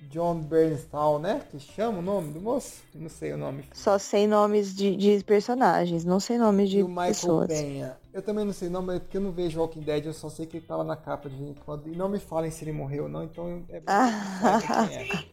John 0.09 0.41
Bernthal, 0.41 1.19
né? 1.19 1.43
Que 1.51 1.59
chama 1.61 1.99
o 1.99 2.03
nome 2.03 2.33
do 2.33 2.41
moço? 2.41 2.83
Não 2.95 3.09
sei 3.09 3.33
o 3.33 3.37
nome. 3.37 3.65
Só 3.73 3.99
sei 3.99 4.27
nomes 4.27 4.75
de, 4.75 4.97
de 4.97 5.23
personagens, 5.25 6.05
não 6.05 6.19
sei 6.19 6.39
nomes 6.39 6.71
de 6.71 6.79
E 6.79 6.83
o 6.83 6.89
Michael 6.89 7.07
pessoas. 7.09 7.47
Penha. 7.49 7.97
Eu 8.13 8.23
também 8.23 8.45
não 8.45 8.53
sei 8.53 8.69
o 8.69 8.71
nome, 8.71 8.99
porque 8.99 9.17
eu 9.17 9.21
não 9.21 9.31
vejo 9.31 9.61
Walking 9.61 9.81
Dead, 9.83 10.07
eu 10.07 10.13
só 10.13 10.29
sei 10.29 10.47
que 10.47 10.57
ele 10.57 10.67
lá 10.69 10.83
na 10.83 10.97
capa 10.97 11.29
de 11.29 11.37
vez 11.37 11.51
em 11.51 11.55
quando. 11.55 11.87
E 11.89 11.95
não 11.97 12.09
me 12.09 12.19
falem 12.19 12.51
se 12.51 12.65
ele 12.65 12.73
morreu 12.73 13.05
ou 13.05 13.09
não, 13.09 13.23
então 13.25 13.63
é 13.69 13.83
Ah. 13.87 14.87
quem 14.89 14.97
é. 14.97 15.25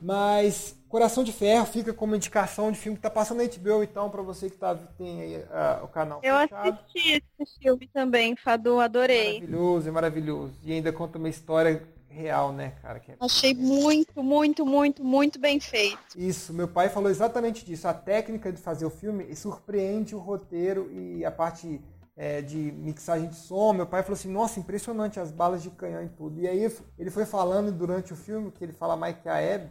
Mas 0.00 0.76
Coração 0.88 1.24
de 1.24 1.32
Ferro 1.32 1.64
fica 1.66 1.92
como 1.92 2.14
indicação 2.14 2.70
de 2.70 2.78
filme 2.78 2.96
que 2.96 3.02
tá 3.02 3.10
passando 3.10 3.38
na 3.38 3.44
HBO, 3.44 3.82
então, 3.82 4.10
pra 4.10 4.22
você 4.22 4.50
que 4.50 4.56
tá, 4.56 4.74
tem 4.74 5.20
aí 5.22 5.44
ah, 5.50 5.80
o 5.82 5.88
canal 5.88 6.20
Eu 6.22 6.36
fechado. 6.38 6.78
assisti 6.80 7.22
esse 7.40 7.58
filme 7.58 7.88
também, 7.92 8.36
Fadu, 8.36 8.78
adorei. 8.78 9.40
Maravilhoso, 9.40 9.88
é 9.88 9.92
maravilhoso. 9.92 10.52
E 10.64 10.72
ainda 10.72 10.92
conta 10.92 11.18
uma 11.18 11.28
história 11.28 11.82
real, 12.16 12.52
né, 12.52 12.72
cara? 12.82 12.98
Que 12.98 13.12
é 13.12 13.16
Achei 13.20 13.54
muito, 13.54 14.22
muito, 14.22 14.64
muito, 14.64 15.04
muito 15.04 15.38
bem 15.38 15.60
feito. 15.60 15.98
Isso, 16.16 16.52
meu 16.52 16.66
pai 16.66 16.88
falou 16.88 17.10
exatamente 17.10 17.64
disso. 17.64 17.86
A 17.86 17.94
técnica 17.94 18.50
de 18.50 18.60
fazer 18.60 18.86
o 18.86 18.90
filme 18.90 19.34
surpreende 19.36 20.14
o 20.14 20.18
roteiro 20.18 20.90
e 20.90 21.24
a 21.24 21.30
parte 21.30 21.80
é, 22.16 22.40
de 22.40 22.56
mixagem 22.56 23.28
de 23.28 23.36
som. 23.36 23.72
Meu 23.74 23.86
pai 23.86 24.02
falou 24.02 24.14
assim, 24.14 24.32
nossa, 24.32 24.58
impressionante 24.58 25.20
as 25.20 25.30
balas 25.30 25.62
de 25.62 25.70
canhão 25.70 26.02
e 26.02 26.08
tudo. 26.08 26.40
E 26.40 26.48
aí 26.48 26.72
ele 26.98 27.10
foi 27.10 27.26
falando 27.26 27.70
durante 27.70 28.12
o 28.12 28.16
filme, 28.16 28.50
que 28.50 28.64
ele 28.64 28.72
fala 28.72 28.96
mais 28.96 29.16
que 29.18 29.28
a 29.28 29.38
Hebe, 29.38 29.68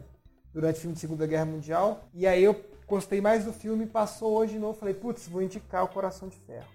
durante 0.53 0.77
o 0.77 0.81
filme 0.81 0.93
de 0.93 0.99
Segunda 1.01 1.26
Guerra 1.26 1.45
Mundial. 1.45 2.07
E 2.13 2.27
aí 2.27 2.43
eu 2.43 2.55
gostei 2.88 3.19
mais 3.19 3.43
do 3.43 3.51
filme, 3.51 3.88
passou 3.88 4.38
hoje 4.38 4.53
de 4.53 4.59
novo, 4.59 4.77
falei, 4.77 4.93
putz, 4.93 5.27
vou 5.27 5.41
indicar 5.41 5.84
o 5.84 5.88
Coração 5.88 6.30
de 6.30 6.38
Ferro. 6.38 6.67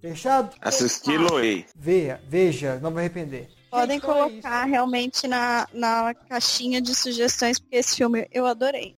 Fechado? 0.00 0.54
Assisti 0.60 1.16
Loei. 1.16 1.64
Veja, 1.74 2.20
veja, 2.28 2.78
não 2.80 2.92
vai 2.92 3.04
arrepender. 3.04 3.48
Podem 3.76 3.98
é 3.98 4.00
colocar 4.00 4.64
realmente 4.64 5.28
na, 5.28 5.68
na 5.70 6.14
caixinha 6.14 6.80
de 6.80 6.94
sugestões, 6.94 7.58
porque 7.58 7.76
esse 7.76 7.94
filme 7.94 8.26
eu 8.32 8.46
adorei. 8.46 8.96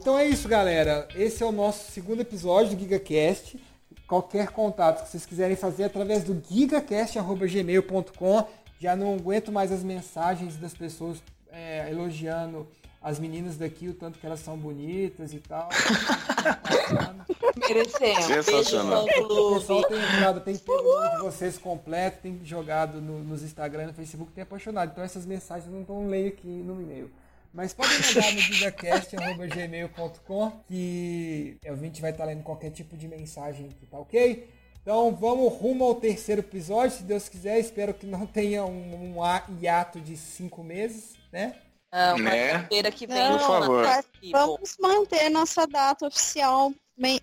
Então 0.00 0.18
é 0.18 0.26
isso, 0.26 0.48
galera. 0.48 1.06
Esse 1.14 1.42
é 1.42 1.46
o 1.46 1.52
nosso 1.52 1.92
segundo 1.92 2.22
episódio 2.22 2.74
do 2.74 2.80
GigaCast. 2.80 3.62
Qualquer 4.06 4.48
contato 4.48 5.04
que 5.04 5.10
vocês 5.10 5.26
quiserem 5.26 5.56
fazer 5.56 5.84
através 5.84 6.24
do 6.24 6.42
gigacast.gmail.com. 6.48 8.48
Já 8.80 8.96
não 8.96 9.14
aguento 9.14 9.52
mais 9.52 9.70
as 9.70 9.84
mensagens 9.84 10.56
das 10.56 10.72
pessoas 10.72 11.22
é, 11.52 11.90
elogiando 11.90 12.66
as 13.02 13.18
meninas 13.18 13.56
daqui, 13.56 13.88
o 13.88 13.94
tanto 13.94 14.18
que 14.18 14.26
elas 14.26 14.40
são 14.40 14.56
bonitas 14.56 15.32
e 15.32 15.38
tal. 15.38 15.68
Merecemos. 17.68 18.24
Sensacional. 18.24 19.04
O 19.04 19.54
pessoal 19.54 19.82
tem 19.84 19.98
entrado, 19.98 20.40
tem 20.40 20.56
pego 20.56 20.82
o 20.82 21.00
nome 21.00 21.16
de 21.16 21.22
vocês 21.22 21.58
completo, 21.58 22.18
tem 22.22 22.40
jogado 22.44 23.00
no- 23.00 23.22
nos 23.22 23.42
Instagram, 23.42 23.88
no 23.88 23.94
Facebook, 23.94 24.32
tem 24.32 24.42
apaixonado. 24.42 24.90
Então 24.92 25.04
essas 25.04 25.26
mensagens 25.26 25.70
não 25.72 25.82
estão 25.82 26.06
leio 26.06 26.28
aqui 26.28 26.48
no 26.48 26.80
e-mail. 26.80 27.10
Mas 27.52 27.74
podem 27.74 27.92
mandar 27.98 28.32
no 28.32 28.38
gigacast.gmail.com 28.40 30.52
que 30.66 31.58
a 31.66 31.74
gente 31.74 32.00
vai 32.00 32.10
estar 32.10 32.24
lendo 32.24 32.42
qualquer 32.42 32.70
tipo 32.70 32.96
de 32.96 33.06
mensagem 33.06 33.66
aqui, 33.66 33.84
tá 33.86 33.98
ok? 33.98 34.48
Então 34.80 35.14
vamos 35.14 35.52
rumo 35.52 35.84
ao 35.84 35.94
terceiro 35.96 36.40
episódio, 36.40 36.96
se 36.96 37.02
Deus 37.02 37.28
quiser. 37.28 37.58
Espero 37.58 37.92
que 37.92 38.06
não 38.06 38.26
tenha 38.26 38.64
um, 38.64 39.18
um 39.18 39.60
hiato 39.60 40.00
de 40.00 40.16
cinco 40.16 40.64
meses, 40.64 41.12
né? 41.30 41.54
Não, 41.92 42.18
Né? 42.18 42.52
quarta-feira 42.52 42.90
que 42.90 43.06
vem. 43.06 43.18
Não, 43.30 43.38
Por 43.38 43.46
favor. 43.46 43.84
tá- 43.84 44.04
Vamos 44.32 44.76
manter 44.80 45.28
nossa 45.28 45.66
data 45.66 46.06
oficial 46.06 46.72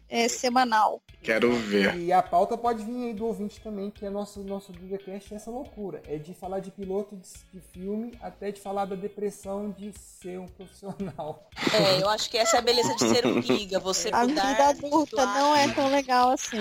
é, 0.09 0.27
semanal. 0.27 1.01
Quero 1.21 1.51
ver. 1.53 1.97
E 1.97 2.13
a 2.13 2.21
pauta 2.23 2.57
pode 2.57 2.83
vir 2.83 3.07
aí 3.07 3.13
do 3.13 3.25
ouvinte 3.25 3.59
também, 3.59 3.91
que 3.91 4.05
é 4.05 4.09
nosso, 4.09 4.39
nosso 4.39 4.71
GigaCast, 4.73 5.33
é 5.33 5.35
essa 5.35 5.51
loucura. 5.51 6.01
É 6.07 6.17
de 6.17 6.33
falar 6.33 6.59
de 6.61 6.71
piloto 6.71 7.17
de, 7.17 7.27
de 7.53 7.59
filme 7.73 8.13
até 8.21 8.51
de 8.51 8.61
falar 8.61 8.85
da 8.85 8.95
depressão 8.95 9.69
de 9.77 9.91
ser 10.21 10.39
um 10.39 10.47
profissional. 10.47 11.45
É, 11.71 12.01
eu 12.01 12.09
acho 12.09 12.29
que 12.31 12.37
essa 12.37 12.55
é 12.55 12.59
a 12.59 12.61
beleza 12.61 12.95
de 12.95 13.07
ser 13.07 13.27
um 13.27 13.41
giga. 13.41 13.79
Você 13.79 14.09
A 14.11 14.25
mudar 14.25 14.47
vida 14.47 14.69
adulta 14.69 15.25
não 15.25 15.55
é 15.55 15.67
tão 15.71 15.89
legal 15.91 16.31
assim. 16.31 16.57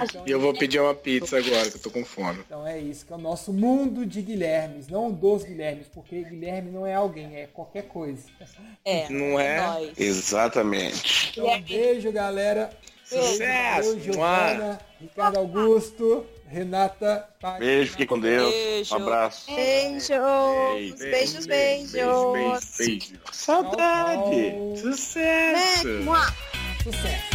Então, 0.00 0.22
E 0.26 0.30
eu 0.30 0.38
vou 0.38 0.54
pedir 0.54 0.78
uma 0.78 0.94
pizza 0.94 1.38
agora, 1.38 1.68
que 1.68 1.78
eu 1.78 1.82
tô 1.82 1.90
com 1.90 2.04
fome. 2.04 2.40
então 2.46 2.64
é 2.66 2.78
isso, 2.78 3.04
que 3.04 3.12
é 3.12 3.16
o 3.16 3.18
nosso 3.18 3.52
mundo 3.52 4.06
de 4.06 4.22
Guilhermes, 4.22 4.88
não 4.88 5.10
dos 5.10 5.42
Guilhermes, 5.42 5.88
porque 5.88 6.22
Guilherme 6.22 6.70
não 6.70 6.86
é 6.86 6.94
alguém, 6.94 7.34
é 7.36 7.46
qualquer 7.46 7.88
coisa. 7.88 8.22
É, 8.84 9.08
Não 9.08 9.38
é? 9.40 9.60
nós. 9.60 9.98
Exatamente. 9.98 11.30
Então, 11.32 11.46
um 11.46 11.60
beijo, 11.62 12.12
galera. 12.12 12.61
Sucesso! 13.04 13.88
Valeu, 13.88 14.00
Giovana, 14.00 14.80
Ricardo 15.00 15.38
Augusto, 15.38 16.26
Renata. 16.46 17.28
Paz. 17.40 17.58
Beijo, 17.58 17.92
fique 17.92 18.06
com 18.06 18.18
Deus. 18.18 18.52
Beijo. 18.52 18.94
Um 18.94 19.02
abraço. 19.02 19.54
Beijos, 19.54 20.08
Beijo, 20.08 20.96
beijos, 20.98 21.46
beijos. 21.46 21.46
Beijo, 21.46 22.32
beijo, 22.32 22.60
beijo. 22.78 23.20
Saudade. 23.32 24.80
Sucesso! 24.80 25.88
Né? 25.88 26.26
Sucesso. 26.82 27.31